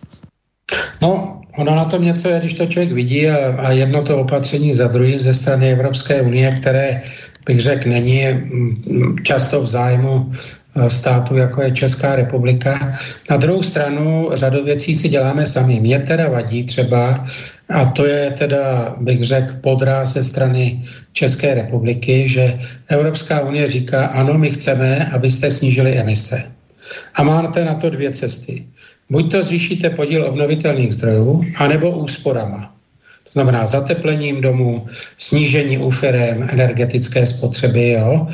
No, 1.03 1.43
ono 1.57 1.75
na 1.75 1.85
tom 1.85 2.05
něco 2.05 2.29
je, 2.29 2.39
když 2.41 2.55
to 2.55 2.67
člověk 2.67 2.93
vidí 2.93 3.29
a, 3.29 3.55
a 3.59 3.73
jedno 3.73 4.03
to 4.03 4.19
opatření 4.19 4.75
za 4.75 4.89
druhým 4.89 5.21
ze 5.21 5.35
strany 5.35 5.73
Evropské 5.73 6.23
unie, 6.23 6.53
které 6.61 7.03
bych 7.47 7.61
řekl, 7.61 7.89
není 7.89 8.25
mm, 8.25 9.17
často 9.23 9.63
v 9.63 9.67
zájmu 9.67 10.33
státu, 10.89 11.37
jako 11.37 11.63
je 11.63 11.71
Česká 11.71 12.17
republika. 12.17 12.99
Na 13.31 13.37
druhou 13.37 13.63
stranu 13.63 14.31
řadu 14.33 14.65
věcí 14.65 14.95
si 14.95 15.09
děláme 15.09 15.47
sami. 15.47 15.81
Mě 15.81 15.99
teda 15.99 16.29
vadí 16.29 16.65
třeba, 16.65 17.27
a 17.69 17.85
to 17.85 18.07
je 18.07 18.31
teda, 18.31 18.95
bych 19.01 19.25
řekl, 19.25 19.55
podrá 19.61 20.07
ze 20.07 20.25
strany 20.25 20.85
České 21.13 21.55
republiky, 21.55 22.29
že 22.29 22.61
Evropská 22.89 23.41
unie 23.41 23.71
říká, 23.71 24.07
ano, 24.07 24.39
my 24.39 24.51
chceme, 24.51 25.11
abyste 25.13 25.51
snížili 25.51 25.99
emise. 25.99 26.45
A 27.15 27.23
máte 27.23 27.65
na 27.65 27.75
to 27.75 27.91
dvě 27.91 28.11
cesty. 28.11 28.67
Buď 29.11 29.31
to 29.31 29.43
zvýšíte 29.43 29.91
podíl 29.91 30.27
obnovitelných 30.27 30.95
zdrojů, 30.95 31.45
anebo 31.57 31.91
úsporama. 31.91 32.75
To 33.25 33.31
znamená 33.33 33.67
zateplením 33.67 34.41
domů, 34.41 34.87
snížení 35.19 35.79
u 35.79 35.93
energetické 36.49 37.27
spotřeby, 37.27 37.91
jo? 37.91 38.29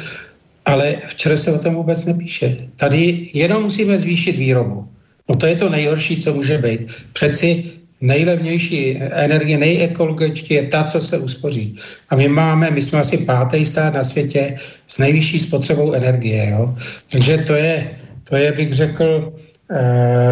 ale 0.65 0.97
včera 1.07 1.37
se 1.37 1.53
o 1.53 1.59
tom 1.59 1.75
vůbec 1.75 2.05
nepíše. 2.05 2.57
Tady 2.77 3.31
jenom 3.35 3.63
musíme 3.63 3.99
zvýšit 3.99 4.37
výrobu. 4.37 4.89
No 5.29 5.35
to 5.37 5.47
je 5.47 5.57
to 5.57 5.69
nejhorší, 5.69 6.21
co 6.21 6.35
může 6.35 6.59
být. 6.59 6.81
Přeci 7.13 7.65
nejlevnější 8.01 8.99
energie, 8.99 9.59
nejekologičtější 9.59 10.55
je 10.55 10.63
ta, 10.63 10.85
co 10.85 11.01
se 11.01 11.19
uspoří. 11.19 11.77
A 12.11 12.17
my 12.17 12.29
máme, 12.29 12.71
my 12.71 12.83
jsme 12.83 13.01
asi 13.01 13.19
pátý 13.19 13.67
stát 13.67 13.95
na 13.95 14.05
světě 14.05 14.57
s 14.87 14.99
nejvyšší 14.99 15.41
spotřebou 15.41 15.93
energie. 15.93 16.51
Jo? 16.51 16.75
Takže 17.13 17.39
to 17.39 17.55
je, 17.55 17.91
to 18.25 18.37
je, 18.37 18.53
bych 18.53 18.73
řekl, 18.73 19.33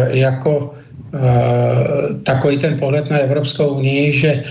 jako 0.09 0.73
e, 1.13 1.19
takový 2.23 2.57
ten 2.57 2.79
pohled 2.79 3.09
na 3.09 3.17
Evropskou 3.17 3.67
unii, 3.67 4.11
že 4.13 4.27
e, 4.27 4.43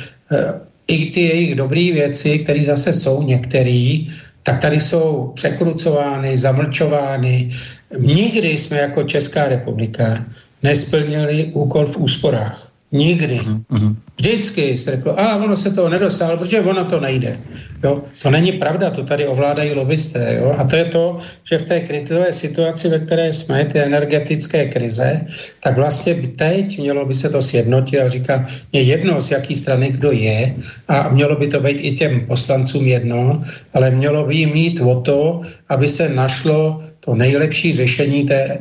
i 0.87 1.11
ty 1.11 1.21
jejich 1.21 1.55
dobré 1.55 1.93
věci, 1.93 2.39
které 2.39 2.65
zase 2.65 2.93
jsou 2.93 3.23
některé, 3.23 3.99
tak 4.43 4.61
tady 4.61 4.81
jsou 4.81 5.33
překrucovány, 5.35 6.39
zamlčovány. 6.39 7.53
Nikdy 7.99 8.59
jsme 8.59 8.77
jako 8.79 9.03
Česká 9.03 9.49
republika 9.49 10.25
nesplnili 10.63 11.51
úkol 11.55 11.87
v 11.87 11.97
úsporách. 11.97 12.70
Nikdy. 12.93 13.35
Uh-huh. 13.35 13.97
Vždycky 14.19 14.79
se 14.79 14.91
řeklo, 14.91 15.21
a 15.21 15.37
ono 15.37 15.57
se 15.57 15.75
toho 15.75 15.89
nedosáhlo, 15.89 16.37
protože 16.37 16.61
ono 16.61 16.85
to 16.85 17.01
nejde. 17.01 17.39
Jo? 17.85 18.03
To 18.23 18.31
není 18.31 18.53
pravda, 18.53 18.91
to 18.91 19.05
tady 19.05 19.27
ovládají 19.27 19.73
lobbysté. 19.73 20.37
Jo? 20.41 20.55
A 20.59 20.65
to 20.65 20.77
je 20.77 20.85
to, 20.85 21.19
že 21.45 21.59
v 21.59 21.63
té 21.63 21.81
krizové 21.81 22.33
situaci, 22.33 22.89
ve 22.89 22.99
které 22.99 23.33
jsme, 23.33 23.65
ty 23.65 23.79
energetické 23.79 24.69
krize, 24.69 25.21
tak 25.63 25.77
vlastně 25.77 26.15
teď 26.15 26.79
mělo 26.79 27.07
by 27.07 27.15
se 27.15 27.31
to 27.31 27.43
sjednotit 27.43 27.99
a 27.99 28.09
říká, 28.09 28.47
je 28.73 28.83
jedno, 28.83 29.21
z 29.21 29.31
jaký 29.31 29.57
strany 29.57 29.89
kdo 29.89 30.11
je 30.13 30.55
a 30.89 31.09
mělo 31.09 31.37
by 31.37 31.47
to 31.47 31.61
být 31.61 31.79
i 31.81 31.93
těm 31.93 32.27
poslancům 32.27 32.87
jedno, 32.87 33.45
ale 33.75 33.91
mělo 33.91 34.27
by 34.27 34.35
jim 34.35 34.53
mít 34.53 34.81
o 34.81 35.01
to, 35.01 35.41
aby 35.69 35.89
se 35.89 36.09
našlo 36.09 36.83
to 37.01 37.15
nejlepší 37.15 37.73
řešení 37.73 38.27
té 38.27 38.59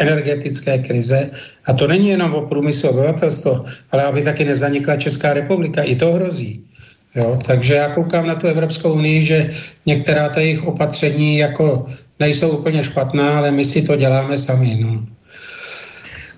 energetické 0.00 0.78
krize. 0.78 1.30
A 1.66 1.72
to 1.72 1.86
není 1.86 2.08
jenom 2.08 2.34
o 2.34 2.46
průmyslu 2.46 2.90
obyvatelstvo, 2.90 3.64
ale 3.90 4.04
aby 4.04 4.22
taky 4.22 4.44
nezanikla 4.44 4.96
Česká 4.96 5.32
republika. 5.32 5.82
I 5.82 5.96
to 5.96 6.12
hrozí. 6.12 6.64
Jo? 7.14 7.38
Takže 7.46 7.74
já 7.74 7.94
koukám 7.94 8.26
na 8.26 8.34
tu 8.34 8.46
Evropskou 8.46 8.92
unii, 8.92 9.22
že 9.22 9.50
některá 9.86 10.28
ta 10.28 10.40
jejich 10.40 10.64
opatření 10.64 11.38
jako 11.38 11.86
nejsou 12.20 12.48
úplně 12.48 12.84
špatná, 12.84 13.38
ale 13.38 13.50
my 13.50 13.64
si 13.64 13.86
to 13.86 13.96
děláme 13.96 14.38
sami. 14.38 14.78
No. 14.80 15.06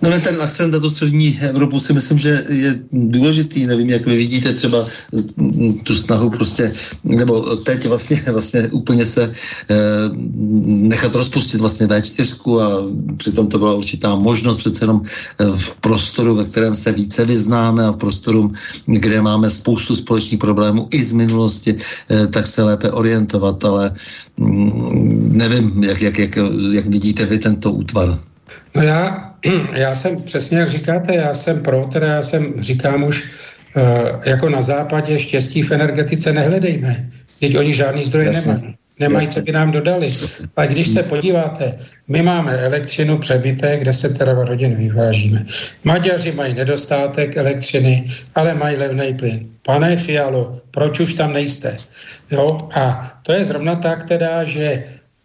No 0.03 0.09
ne, 0.09 0.19
ten 0.19 0.41
akcent 0.41 0.73
na 0.73 0.79
to 0.79 0.91
střední 0.91 1.39
Evropu 1.41 1.79
si 1.79 1.93
myslím, 1.93 2.17
že 2.17 2.43
je 2.49 2.79
důležitý. 2.91 3.65
Nevím, 3.65 3.89
jak 3.89 4.05
vy 4.05 4.17
vidíte 4.17 4.53
třeba 4.53 4.87
mm, 5.37 5.73
tu 5.73 5.95
snahu 5.95 6.29
prostě, 6.29 6.73
nebo 7.03 7.55
teď 7.55 7.87
vlastně, 7.87 8.23
vlastně 8.31 8.67
úplně 8.67 9.05
se 9.05 9.23
eh, 9.23 9.75
nechat 10.65 11.15
rozpustit 11.15 11.61
vlastně 11.61 11.87
V4 11.87 12.59
a 12.59 12.67
přitom 13.17 13.47
to 13.47 13.59
byla 13.59 13.73
určitá 13.73 14.15
možnost 14.15 14.57
přece 14.57 14.83
jenom 14.83 15.01
eh, 15.39 15.45
v 15.55 15.71
prostoru, 15.81 16.35
ve 16.35 16.45
kterém 16.45 16.75
se 16.75 16.91
více 16.91 17.25
vyznáme 17.25 17.85
a 17.85 17.91
v 17.91 17.97
prostoru, 17.97 18.51
kde 18.85 19.21
máme 19.21 19.49
spoustu 19.49 19.95
společných 19.95 20.39
problémů 20.39 20.87
i 20.91 21.03
z 21.03 21.11
minulosti, 21.11 21.75
eh, 22.09 22.27
tak 22.27 22.47
se 22.47 22.63
lépe 22.63 22.91
orientovat, 22.91 23.65
ale 23.65 23.91
mm, 24.37 25.37
nevím, 25.37 25.83
jak, 25.83 26.01
jak, 26.01 26.19
jak, 26.19 26.37
jak 26.73 26.85
vidíte 26.85 27.25
vy 27.25 27.39
tento 27.39 27.71
útvar. 27.71 28.19
No 28.75 28.81
já 28.81 29.33
já 29.73 29.95
jsem, 29.95 30.21
přesně 30.21 30.57
jak 30.57 30.69
říkáte, 30.69 31.15
já 31.15 31.33
jsem 31.33 31.63
pro, 31.63 31.85
teda 31.93 32.07
já 32.07 32.23
jsem, 32.23 32.53
říkám 32.59 33.03
už, 33.03 33.23
uh, 33.75 33.83
jako 34.25 34.49
na 34.49 34.61
západě 34.61 35.19
štěstí 35.19 35.63
v 35.63 35.71
energetice 35.71 36.33
nehledejme. 36.33 37.09
Teď 37.39 37.57
oni 37.57 37.73
žádný 37.73 38.05
zdroje 38.05 38.27
Jasně. 38.27 38.53
nemají. 38.53 38.75
Nemají, 38.99 39.27
co 39.27 39.41
by 39.41 39.51
nám 39.51 39.71
dodali. 39.71 40.11
A 40.55 40.65
když 40.65 40.87
se 40.87 41.03
podíváte, 41.03 41.79
my 42.07 42.21
máme 42.21 42.57
elektřinu 42.57 43.17
přebytek, 43.17 43.83
10 43.83 44.17
terawatt 44.17 44.49
hodin 44.49 44.75
vyvážíme. 44.75 45.45
Maďaři 45.83 46.31
mají 46.31 46.53
nedostatek 46.53 47.37
elektřiny, 47.37 48.11
ale 48.35 48.53
mají 48.53 48.77
levný 48.77 49.13
plyn. 49.13 49.49
Pane 49.65 49.97
Fialo, 49.97 50.61
proč 50.71 50.99
už 50.99 51.13
tam 51.13 51.33
nejste? 51.33 51.77
Jo? 52.31 52.69
A 52.75 53.13
to 53.23 53.31
je 53.31 53.45
zrovna 53.45 53.75
tak 53.75 54.07
teda, 54.07 54.43
že 54.43 54.83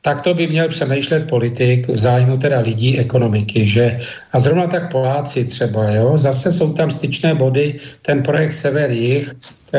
tak 0.09 0.23
to 0.23 0.35
by 0.35 0.47
měl 0.47 0.69
přemýšlet 0.69 1.29
politik 1.29 1.89
v 1.89 1.99
zájmu 1.99 2.37
teda 2.37 2.61
lidí, 2.61 2.99
ekonomiky, 2.99 3.69
že? 3.69 4.01
A 4.33 4.41
zrovna 4.41 4.67
tak 4.67 4.91
Poláci 4.91 5.45
třeba, 5.45 5.91
jo, 5.91 6.19
zase 6.19 6.53
jsou 6.53 6.73
tam 6.73 6.91
styčné 6.91 7.35
body, 7.35 7.81
ten 8.03 8.23
projekt 8.23 8.55
Sever 8.55 8.91
Jich, 8.91 9.35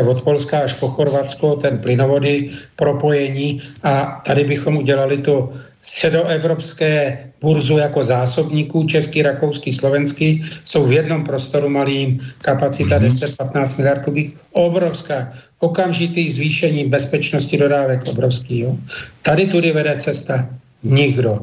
od 0.05 0.21
Polska 0.21 0.59
až 0.59 0.73
po 0.73 0.87
Chorvatsko, 0.87 1.55
ten 1.55 1.77
plynovody, 1.77 2.49
propojení. 2.75 3.61
A 3.83 4.21
tady 4.25 4.43
bychom 4.43 4.77
udělali 4.77 5.17
to 5.17 5.49
středoevropské 5.81 7.17
burzu 7.41 7.77
jako 7.77 8.03
zásobníků, 8.03 8.83
český, 8.83 9.21
rakouský, 9.21 9.73
slovenský, 9.73 10.43
jsou 10.65 10.85
v 10.85 10.91
jednom 10.91 11.23
prostoru 11.23 11.69
malým, 11.69 12.19
kapacita 12.41 12.99
10-15 12.99 13.63
mhm. 13.63 13.77
miliard 13.77 14.03
kubík, 14.03 14.37
obrovská 14.51 15.33
okamžitý 15.59 16.31
zvýšení 16.31 16.85
bezpečnosti 16.85 17.57
dodávek 17.57 18.07
obrovský. 18.07 18.59
Jo. 18.59 18.77
Tady 19.21 19.45
tudy 19.45 19.71
vede 19.71 19.95
cesta 19.97 20.49
nikdo. 20.83 21.39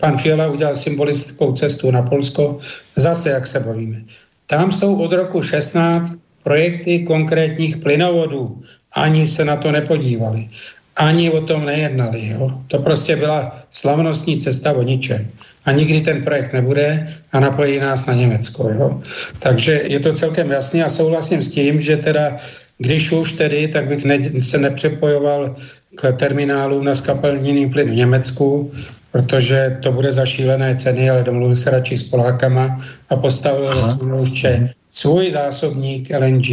Pan 0.00 0.18
Fiala 0.18 0.48
udělal 0.48 0.76
symbolickou 0.76 1.52
cestu 1.52 1.90
na 1.90 2.02
Polsko, 2.02 2.58
zase 2.96 3.30
jak 3.30 3.46
se 3.46 3.60
bavíme. 3.60 4.02
Tam 4.46 4.72
jsou 4.72 4.96
od 4.96 5.12
roku 5.12 5.42
16 5.42 6.16
projekty 6.42 6.98
konkrétních 6.98 7.76
plynovodů. 7.76 8.62
Ani 8.92 9.26
se 9.26 9.44
na 9.44 9.56
to 9.56 9.72
nepodívali. 9.72 10.48
Ani 10.96 11.30
o 11.30 11.40
tom 11.40 11.64
nejednali. 11.64 12.28
Jo. 12.28 12.50
To 12.68 12.78
prostě 12.78 13.16
byla 13.16 13.62
slavnostní 13.70 14.40
cesta 14.40 14.72
o 14.72 14.82
ničem. 14.82 15.28
A 15.64 15.72
nikdy 15.72 16.00
ten 16.00 16.22
projekt 16.22 16.52
nebude 16.52 17.08
a 17.32 17.40
napojí 17.40 17.78
nás 17.78 18.06
na 18.06 18.14
Německo. 18.14 18.68
Jo. 18.68 19.00
Takže 19.38 19.82
je 19.84 20.00
to 20.00 20.12
celkem 20.12 20.50
jasný 20.50 20.82
a 20.82 20.88
souhlasím 20.88 21.42
s 21.42 21.48
tím, 21.48 21.80
že 21.80 21.96
teda 21.96 22.36
když 22.78 23.12
už 23.12 23.32
tedy, 23.32 23.68
tak 23.68 23.88
bych 23.88 24.04
ne, 24.04 24.40
se 24.40 24.58
nepřepojoval 24.58 25.56
k 25.94 26.12
terminálu 26.12 26.82
na 26.82 26.94
skapalněný 26.94 27.70
plyn 27.70 27.90
v 27.90 27.94
Německu, 27.94 28.72
protože 29.12 29.78
to 29.82 29.92
bude 29.92 30.12
za 30.12 30.26
šílené 30.26 30.76
ceny, 30.76 31.10
ale 31.10 31.22
domluvil 31.22 31.54
se 31.54 31.70
radši 31.70 31.98
s 31.98 32.02
Polákama 32.02 32.84
a 33.08 33.16
postavil 33.16 33.66
ve 33.66 34.70
svůj 34.92 35.30
zásobník 35.30 36.10
LNG 36.18 36.48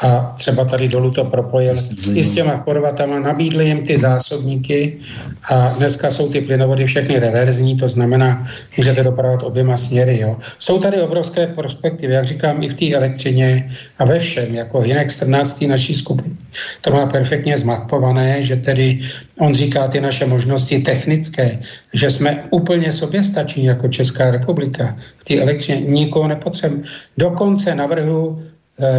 a 0.00 0.34
třeba 0.38 0.64
tady 0.64 0.88
dolů 0.88 1.10
to 1.10 1.24
propojil 1.24 1.74
i 2.14 2.24
s 2.24 2.34
těma 2.34 2.56
Chorvatama, 2.56 3.20
nabídli 3.20 3.68
jim 3.68 3.86
ty 3.86 3.98
zásobníky 3.98 4.98
a 5.50 5.68
dneska 5.78 6.10
jsou 6.10 6.32
ty 6.32 6.40
plynovody 6.40 6.86
všechny 6.86 7.18
reverzní, 7.18 7.76
to 7.76 7.88
znamená, 7.88 8.48
můžete 8.76 9.02
dopravovat 9.02 9.42
oběma 9.42 9.76
směry. 9.76 10.20
Jo. 10.20 10.36
Jsou 10.58 10.78
tady 10.78 11.00
obrovské 11.00 11.46
perspektivy, 11.46 12.14
jak 12.14 12.24
říkám, 12.24 12.62
i 12.62 12.68
v 12.68 12.74
té 12.74 12.94
elektřině 12.94 13.70
a 13.98 14.04
ve 14.04 14.18
všem, 14.18 14.54
jako 14.54 14.80
Hinek 14.80 15.12
14. 15.12 15.62
naší 15.62 15.94
skupiny. 15.94 16.36
To 16.80 16.90
má 16.90 17.06
perfektně 17.06 17.58
zmapované, 17.58 18.42
že 18.42 18.56
tedy 18.56 19.00
on 19.38 19.54
říká 19.54 19.88
ty 19.88 20.00
naše 20.00 20.26
možnosti 20.26 20.78
technické, 20.78 21.58
že 21.92 22.10
jsme 22.10 22.42
úplně 22.50 22.92
soběstační 22.92 23.64
jako 23.64 23.88
Česká 23.88 24.30
republika. 24.30 24.96
V 25.18 25.24
té 25.24 25.40
elektřině 25.40 25.80
nikoho 25.80 26.28
nepotřebujeme. 26.28 26.88
Dokonce 27.18 27.74
navrhu 27.74 28.42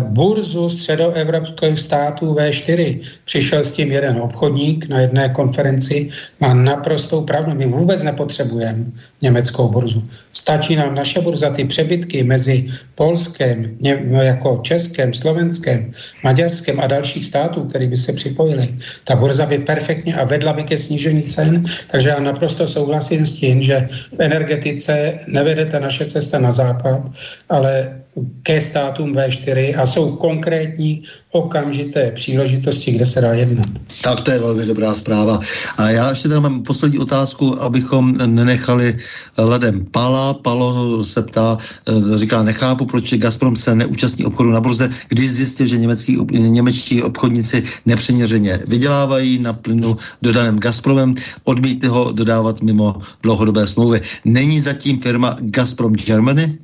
burzu 0.02 0.70
středoevropských 0.70 1.80
států 1.80 2.34
V4. 2.34 3.02
Přišel 3.26 3.64
s 3.64 3.74
tím 3.74 3.92
jeden 3.92 4.22
obchodník 4.22 4.88
na 4.90 5.00
jedné 5.00 5.30
konferenci, 5.30 6.10
má 6.40 6.54
naprostou 6.54 7.26
pravdu. 7.26 7.56
My 7.56 7.66
vůbec 7.66 8.04
nepotřebujeme 8.04 8.86
německou 9.22 9.70
burzu. 9.70 10.04
Stačí 10.34 10.76
nám 10.76 10.96
naše 10.96 11.22
burza, 11.22 11.50
ty 11.50 11.66
přebytky 11.66 12.24
mezi 12.24 12.68
Polskem, 12.96 13.78
no, 14.10 14.22
jako 14.22 14.62
Českem, 14.64 15.14
Slovenskem, 15.14 15.92
Maďarskem 16.24 16.80
a 16.80 16.88
dalších 16.88 17.26
států, 17.26 17.64
které 17.64 17.88
by 17.88 17.98
se 17.98 18.14
připojili. 18.14 18.76
Ta 19.04 19.16
burza 19.16 19.46
by 19.46 19.58
perfektně 19.58 20.16
a 20.16 20.24
vedla 20.24 20.54
by 20.54 20.64
ke 20.64 20.78
snížení 20.78 21.24
cen, 21.24 21.64
takže 21.92 22.10
já 22.10 22.20
naprosto 22.20 22.68
souhlasím 22.68 23.28
s 23.28 23.34
tím, 23.34 23.62
že 23.62 23.90
v 24.18 24.20
energetice 24.20 25.20
nevede 25.28 25.66
ta 25.66 25.80
naše 25.80 26.06
cesta 26.06 26.40
na 26.40 26.52
západ, 26.52 27.02
ale 27.50 28.00
ke 28.44 28.62
státům 28.62 29.14
V4 29.14 29.80
a 29.82 29.86
jsou 29.86 30.16
konkrétní 30.16 31.04
okamžité 31.34 32.12
příležitosti, 32.12 32.92
kde 32.92 33.06
se 33.06 33.22
dá 33.22 33.34
jednat. 33.34 33.66
Tak 34.02 34.22
to 34.22 34.32
je 34.32 34.40
velmi 34.40 34.66
dobrá 34.66 34.94
zpráva. 34.94 35.40
A 35.78 35.90
já 35.90 36.10
ještě 36.10 36.30
tady 36.30 36.42
mám 36.42 36.64
poslední 36.64 37.00
otázku, 37.00 37.62
abychom 37.62 38.18
nenechali 38.18 38.98
ledem 39.38 39.86
Pala. 39.92 40.34
Palo 40.34 41.04
se 41.04 41.22
ptá, 41.24 41.58
eh, 41.58 42.18
říká, 42.18 42.44
nechápu, 42.44 42.86
proč 42.86 43.14
Gazprom 43.14 43.56
se 43.56 43.76
neúčastní 43.76 44.26
obchodu 44.26 44.50
na 44.52 44.62
burze, 44.62 44.90
když 45.10 45.32
zjistil, 45.32 45.66
že 45.66 45.78
německý, 45.78 46.18
němečtí 46.32 47.02
obchodníci 47.02 47.64
nepřeměřeně 47.86 48.60
vydělávají 48.68 49.40
na 49.40 49.54
plynu 49.54 49.98
dodaném 50.22 50.60
Gazpromem, 50.60 51.16
odmítli 51.44 51.90
ho 51.90 52.12
dodávat 52.12 52.62
mimo 52.62 52.96
dlouhodobé 53.24 53.68
smlouvy. 53.68 54.02
Není 54.26 54.62
zatím 54.62 55.00
firma 55.00 55.38
Gazprom 55.42 55.94
Germany? 55.94 56.58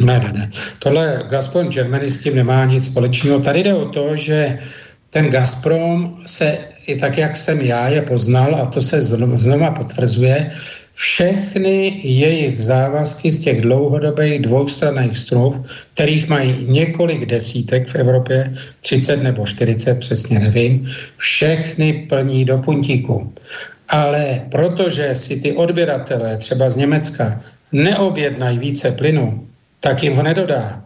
Ne, 0.00 0.18
ne, 0.18 0.32
ne. 0.32 0.50
Tohle 0.78 1.24
Gazprom 1.30 1.68
Germany 1.68 2.10
s 2.10 2.22
tím 2.22 2.36
nemá 2.36 2.64
nic 2.64 2.84
společného. 2.84 3.40
Tady 3.40 3.62
jde 3.62 3.74
o 3.74 3.88
to, 3.88 4.16
že 4.16 4.58
ten 5.10 5.30
Gazprom 5.30 6.16
se, 6.26 6.58
i 6.86 6.96
tak 6.96 7.18
jak 7.18 7.36
jsem 7.36 7.60
já 7.60 7.88
je 7.88 8.02
poznal, 8.02 8.54
a 8.54 8.66
to 8.66 8.82
se 8.82 9.02
znova 9.02 9.70
potvrzuje, 9.70 10.50
všechny 10.94 12.00
jejich 12.02 12.62
závazky 12.62 13.32
z 13.32 13.38
těch 13.40 13.60
dlouhodobých 13.60 14.42
dvoustranných 14.42 15.18
smluv, 15.18 15.56
kterých 15.94 16.28
mají 16.28 16.66
několik 16.68 17.26
desítek 17.26 17.88
v 17.88 17.94
Evropě, 17.94 18.54
30 18.80 19.22
nebo 19.22 19.46
40, 19.46 20.00
přesně 20.00 20.38
nevím, 20.38 20.90
všechny 21.16 21.92
plní 22.08 22.44
do 22.44 22.58
puntíku. 22.58 23.32
Ale 23.88 24.42
protože 24.50 25.14
si 25.14 25.40
ty 25.40 25.52
odběratelé 25.52 26.36
třeba 26.36 26.70
z 26.70 26.76
Německa 26.76 27.40
neobjednají 27.72 28.58
více 28.58 28.92
plynu, 28.92 29.47
tak 29.80 30.02
jim 30.02 30.16
ho 30.16 30.22
nedodá. 30.22 30.84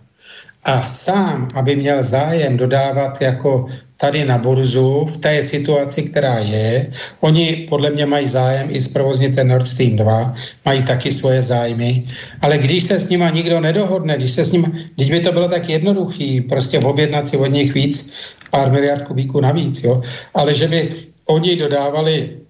A 0.64 0.86
sám, 0.86 1.48
aby 1.54 1.76
měl 1.76 2.02
zájem 2.02 2.56
dodávat 2.56 3.20
jako 3.20 3.66
tady 4.02 4.24
na 4.24 4.38
burzu 4.38 5.06
v 5.06 5.16
té 5.16 5.42
situaci, 5.42 6.02
která 6.02 6.38
je. 6.38 6.90
Oni 7.20 7.66
podle 7.70 7.90
mě 7.90 8.06
mají 8.06 8.28
zájem 8.28 8.66
i 8.70 8.82
zprovozně 8.82 9.28
ten 9.28 9.48
Nord 9.48 9.68
Stream 9.68 9.96
2, 9.96 10.34
mají 10.64 10.82
taky 10.82 11.12
svoje 11.12 11.42
zájmy, 11.42 12.04
ale 12.42 12.58
když 12.58 12.84
se 12.84 13.00
s 13.00 13.08
nima 13.08 13.30
nikdo 13.30 13.60
nedohodne, 13.60 14.16
když 14.16 14.32
se 14.32 14.44
s 14.44 14.52
nima, 14.52 14.68
když 14.94 15.10
by 15.10 15.20
to 15.20 15.32
bylo 15.32 15.48
tak 15.48 15.68
jednoduchý, 15.68 16.40
prostě 16.40 16.78
objednat 16.78 17.28
si 17.28 17.36
od 17.36 17.46
nich 17.46 17.74
víc, 17.74 18.14
pár 18.50 18.70
miliard 18.70 19.02
kubíků 19.06 19.40
navíc, 19.40 19.84
jo, 19.84 20.02
ale 20.34 20.54
že 20.54 20.68
by 20.68 20.94
oni 21.26 21.56
dodávali 21.56 22.42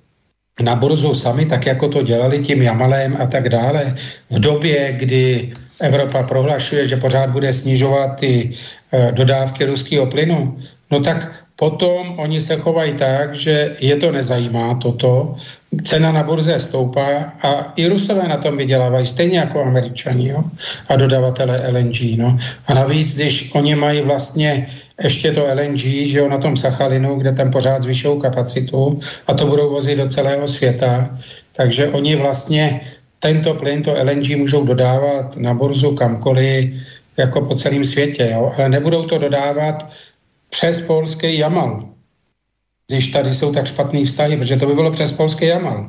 na 0.60 0.74
burzu 0.74 1.14
sami, 1.14 1.44
tak 1.44 1.66
jako 1.66 1.88
to 1.88 2.02
dělali 2.02 2.38
tím 2.40 2.62
Jamalem 2.62 3.16
a 3.20 3.26
tak 3.26 3.48
dále, 3.48 3.96
v 4.30 4.40
době, 4.40 4.92
kdy 4.96 5.52
Evropa 5.82 6.22
prohlašuje, 6.22 6.88
že 6.88 6.96
pořád 6.96 7.30
bude 7.30 7.52
snižovat 7.52 8.16
ty 8.20 8.50
e, 8.92 9.12
dodávky 9.12 9.64
ruského 9.64 10.06
plynu, 10.06 10.58
no 10.90 11.00
tak 11.00 11.42
potom 11.56 12.18
oni 12.18 12.40
se 12.40 12.56
chovají 12.56 12.94
tak, 12.94 13.34
že 13.34 13.76
je 13.80 13.96
to 13.96 14.12
nezajímá 14.12 14.74
toto, 14.74 15.36
cena 15.84 16.12
na 16.12 16.22
burze 16.22 16.60
stoupá 16.60 17.38
a 17.42 17.72
i 17.76 17.86
Rusové 17.86 18.28
na 18.28 18.36
tom 18.36 18.56
vydělávají, 18.56 19.06
stejně 19.06 19.38
jako 19.38 19.64
Američani 19.64 20.28
jo? 20.28 20.44
a 20.88 20.96
dodavatele 20.96 21.70
LNG. 21.70 22.18
No. 22.18 22.38
A 22.66 22.74
navíc, 22.74 23.14
když 23.14 23.50
oni 23.54 23.74
mají 23.74 24.00
vlastně 24.00 24.66
ještě 25.02 25.32
to 25.32 25.46
LNG, 25.54 25.78
že 26.06 26.18
jo, 26.18 26.28
na 26.28 26.38
tom 26.38 26.56
Sachalinu, 26.56 27.14
kde 27.14 27.32
tam 27.32 27.50
pořád 27.50 27.82
zvyšou 27.82 28.20
kapacitu 28.20 29.00
a 29.26 29.34
to 29.34 29.46
budou 29.46 29.70
vozit 29.70 29.98
do 29.98 30.08
celého 30.08 30.48
světa, 30.48 31.18
takže 31.52 31.88
oni 31.88 32.16
vlastně 32.16 32.80
tento 33.22 33.54
plyn, 33.54 33.82
to 33.82 33.94
LNG 33.94 34.36
můžou 34.36 34.66
dodávat 34.66 35.36
na 35.36 35.54
burzu 35.54 35.94
kamkoliv, 35.94 36.74
jako 37.16 37.40
po 37.40 37.54
celém 37.54 37.84
světě, 37.84 38.28
jo? 38.32 38.52
ale 38.58 38.68
nebudou 38.68 39.06
to 39.06 39.18
dodávat 39.18 39.86
přes 40.50 40.86
polský 40.86 41.38
Jamal, 41.38 41.88
když 42.88 43.06
tady 43.06 43.34
jsou 43.34 43.52
tak 43.52 43.66
špatný 43.66 44.04
vztahy, 44.04 44.36
protože 44.36 44.56
to 44.56 44.66
by 44.66 44.74
bylo 44.74 44.90
přes 44.90 45.12
polský 45.12 45.46
Jamal. 45.46 45.86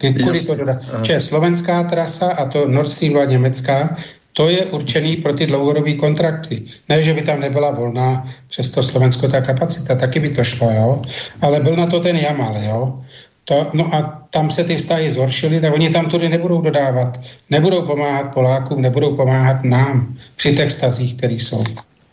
Kudy 0.00 0.46
to 0.46 0.54
dodá? 0.54 0.80
Če 1.02 1.20
slovenská 1.20 1.88
trasa 1.88 2.36
a 2.36 2.44
to 2.52 2.68
Nord 2.68 2.88
Stream 2.88 3.12
2 3.12 3.24
německá, 3.24 3.96
to 4.36 4.48
je 4.52 4.64
určený 4.64 5.16
pro 5.16 5.32
ty 5.32 5.46
dlouhodobé 5.46 5.96
kontrakty. 5.96 6.62
Ne, 6.88 7.02
že 7.02 7.14
by 7.14 7.22
tam 7.22 7.40
nebyla 7.40 7.70
volná 7.70 8.28
přes 8.48 8.70
to 8.70 8.82
Slovensko 8.82 9.28
ta 9.28 9.40
kapacita, 9.40 9.94
taky 9.94 10.20
by 10.20 10.30
to 10.30 10.44
šlo, 10.44 10.70
jo. 10.70 11.02
Ale 11.40 11.60
byl 11.60 11.76
na 11.76 11.86
to 11.86 12.00
ten 12.00 12.16
Jamal, 12.16 12.60
jo. 12.60 13.04
To, 13.48 13.70
no 13.72 13.94
a 13.94 14.26
tam 14.30 14.50
se 14.50 14.64
ty 14.64 14.76
vztahy 14.76 15.10
zhoršily, 15.10 15.60
tak 15.60 15.74
oni 15.74 15.90
tam 15.90 16.10
tudy 16.10 16.28
nebudou 16.28 16.60
dodávat. 16.60 17.20
Nebudou 17.50 17.82
pomáhat 17.82 18.34
Polákům, 18.34 18.82
nebudou 18.82 19.16
pomáhat 19.16 19.64
nám 19.64 20.16
při 20.36 20.56
těch 20.56 20.70
vztazích, 20.70 21.14
které 21.14 21.34
jsou. 21.34 21.64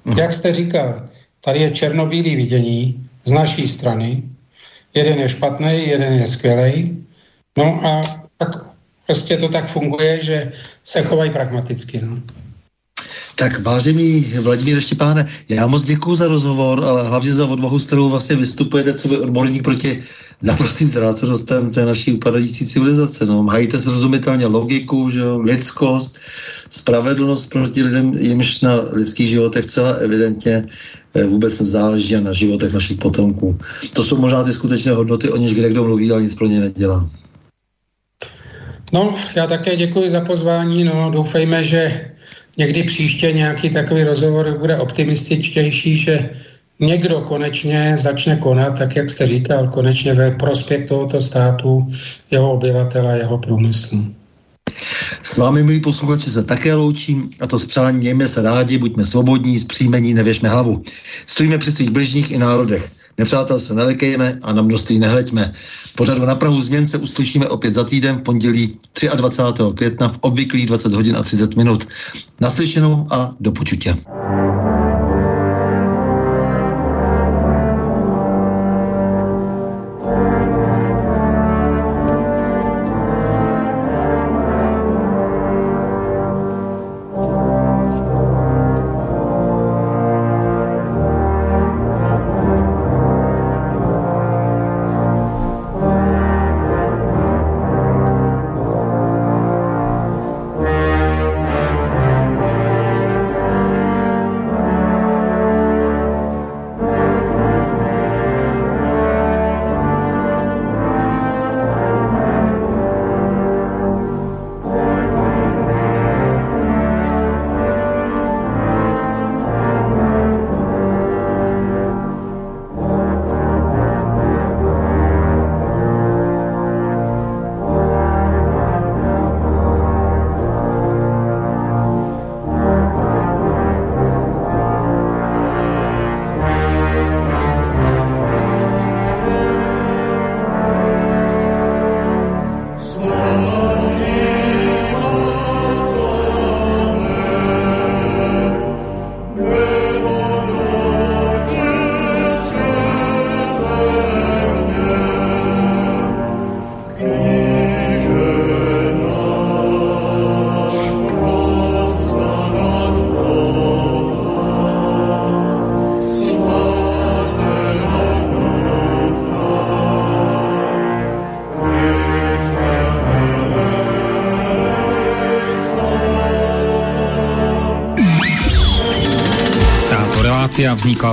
Hmm. 0.06 0.18
Jak 0.18 0.34
jste 0.34 0.54
říkal, 0.54 1.10
tady 1.42 1.60
je 1.60 1.72
černobílý 1.72 2.36
vidění 2.36 3.10
z 3.26 3.32
naší 3.32 3.68
strany. 3.68 4.24
Jeden 4.94 5.20
je 5.20 5.30
špatný, 5.30 5.88
jeden 5.88 6.14
je 6.14 6.28
skvělý. 6.28 7.06
No 7.58 7.86
a 7.86 8.02
tak 8.38 8.50
prostě 9.06 9.38
to 9.38 9.50
tak 9.50 9.66
funguje, 9.66 10.22
že 10.22 10.52
se 10.84 11.02
chovají 11.02 11.32
pragmaticky. 11.32 12.02
No. 12.04 12.18
Tak 13.36 13.60
vážený 13.60 14.22
Vladimír 14.42 14.82
Štěpáne, 14.82 15.26
já 15.50 15.68
moc 15.68 15.84
děkuji 15.84 16.16
za 16.16 16.28
rozhovor, 16.28 16.84
ale 16.84 17.08
hlavně 17.08 17.34
za 17.34 17.46
odvahu, 17.46 17.80
s 17.80 17.86
kterou 17.86 18.10
vlastně 18.10 18.36
vystupujete, 18.36 18.94
co 18.94 19.08
by 19.08 19.18
odborník 19.18 19.64
proti 19.64 20.04
naprostým 20.42 20.90
zrácenostem 20.90 21.72
té 21.72 21.86
naší 21.86 22.14
upadající 22.14 22.68
civilizace. 22.68 23.26
No. 23.26 23.44
Hajíte 23.44 23.80
srozumitelně 23.80 24.46
logiku, 24.46 25.10
že 25.10 25.20
jo, 25.20 25.40
lidskost, 25.40 26.20
spravedlnost 26.70 27.50
proti 27.50 27.84
lidem, 27.84 28.14
jimž 28.20 28.62
na 28.62 28.80
lidských 28.92 29.30
životech 29.30 29.66
celá 29.66 29.90
evidentně 29.90 30.66
eh, 31.16 31.24
vůbec 31.24 31.60
nezáleží 31.60 32.16
a 32.16 32.22
na 32.22 32.34
životech 32.34 32.74
našich 32.74 32.98
potomků. 32.98 33.58
To 33.94 34.04
jsou 34.04 34.18
možná 34.18 34.44
ty 34.44 34.54
skutečné 34.54 34.92
hodnoty, 34.92 35.30
o 35.30 35.38
nichž 35.38 35.54
kde 35.54 35.70
kdo 35.70 35.84
mluví, 35.84 36.12
ale 36.12 36.22
nic 36.22 36.36
pro 36.36 36.48
ně 36.48 36.60
nedělá. 36.60 37.10
No, 38.94 39.16
já 39.36 39.48
také 39.48 39.76
děkuji 39.76 40.10
za 40.10 40.22
pozvání. 40.22 40.84
No, 40.84 41.12
doufejme, 41.12 41.64
že 41.64 42.13
někdy 42.58 42.84
příště 42.84 43.32
nějaký 43.32 43.70
takový 43.70 44.04
rozhovor 44.04 44.58
bude 44.60 44.78
optimističtější, 44.78 45.98
že 45.98 46.30
někdo 46.80 47.22
konečně 47.22 47.96
začne 47.98 48.36
konat, 48.36 48.78
tak 48.78 48.96
jak 48.96 49.10
jste 49.10 49.26
říkal, 49.26 49.68
konečně 49.68 50.14
ve 50.14 50.32
prospěch 50.32 50.88
tohoto 50.88 51.22
státu, 51.22 51.88
jeho 52.32 52.54
obyvatela, 52.54 53.12
jeho 53.12 53.38
průmyslu. 53.38 54.14
S 55.24 55.38
vámi, 55.38 55.64
milí 55.64 55.80
posluchači, 55.80 56.32
se 56.32 56.44
také 56.44 56.74
loučím 56.74 57.30
a 57.40 57.48
to 57.48 57.60
s 57.60 57.66
přáním 57.66 58.00
mějme 58.00 58.28
se 58.28 58.42
rádi, 58.42 58.78
buďme 58.78 59.06
svobodní, 59.06 59.60
zpříjmení, 59.60 60.14
nevěšme 60.14 60.50
hlavu. 60.50 60.84
Stojíme 61.28 61.58
při 61.58 61.72
svých 61.72 61.90
bližních 61.90 62.32
i 62.32 62.38
národech. 62.38 62.92
Nepřátel 63.18 63.60
se 63.60 63.74
nelekejme 63.74 64.40
a 64.42 64.54
na 64.54 64.62
množství 64.62 65.00
nehleďme. 65.00 65.52
Pořadu 65.96 66.26
na 66.26 66.36
Prahu 66.36 66.62
změn 66.62 66.88
se 66.88 66.98
uslyšíme 66.98 67.48
opět 67.48 67.74
za 67.74 67.84
týden 67.84 68.16
v 68.16 68.22
pondělí 68.22 68.78
23. 69.16 69.64
května 69.76 70.08
v 70.08 70.18
obvyklých 70.22 70.66
20 70.66 70.94
hodin 70.94 71.18
a 71.18 71.24
30 71.24 71.56
minut. 71.56 71.88
Naslyšenou 72.42 73.08
a 73.12 73.36
do 73.40 73.52
počutě. 73.52 73.98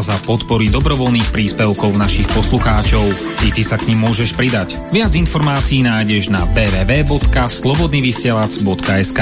Za 0.01 0.17
podpory 0.25 0.73
dobrovoľných 0.73 1.29
príspevkov 1.31 1.95
našich 1.95 2.27
poslucháčov. 2.33 3.05
I 3.45 3.53
ty 3.53 3.61
sa 3.61 3.77
k 3.77 3.93
ním 3.93 4.09
môžeš 4.09 4.33
pridať. 4.35 4.81
Viac 4.91 5.15
informácií 5.15 5.85
nájdeš 5.85 6.33
na 6.33 6.49
www.slobodnyvysielac.sk 6.57 9.21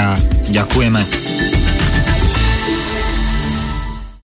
Ďakujeme. 0.54 1.57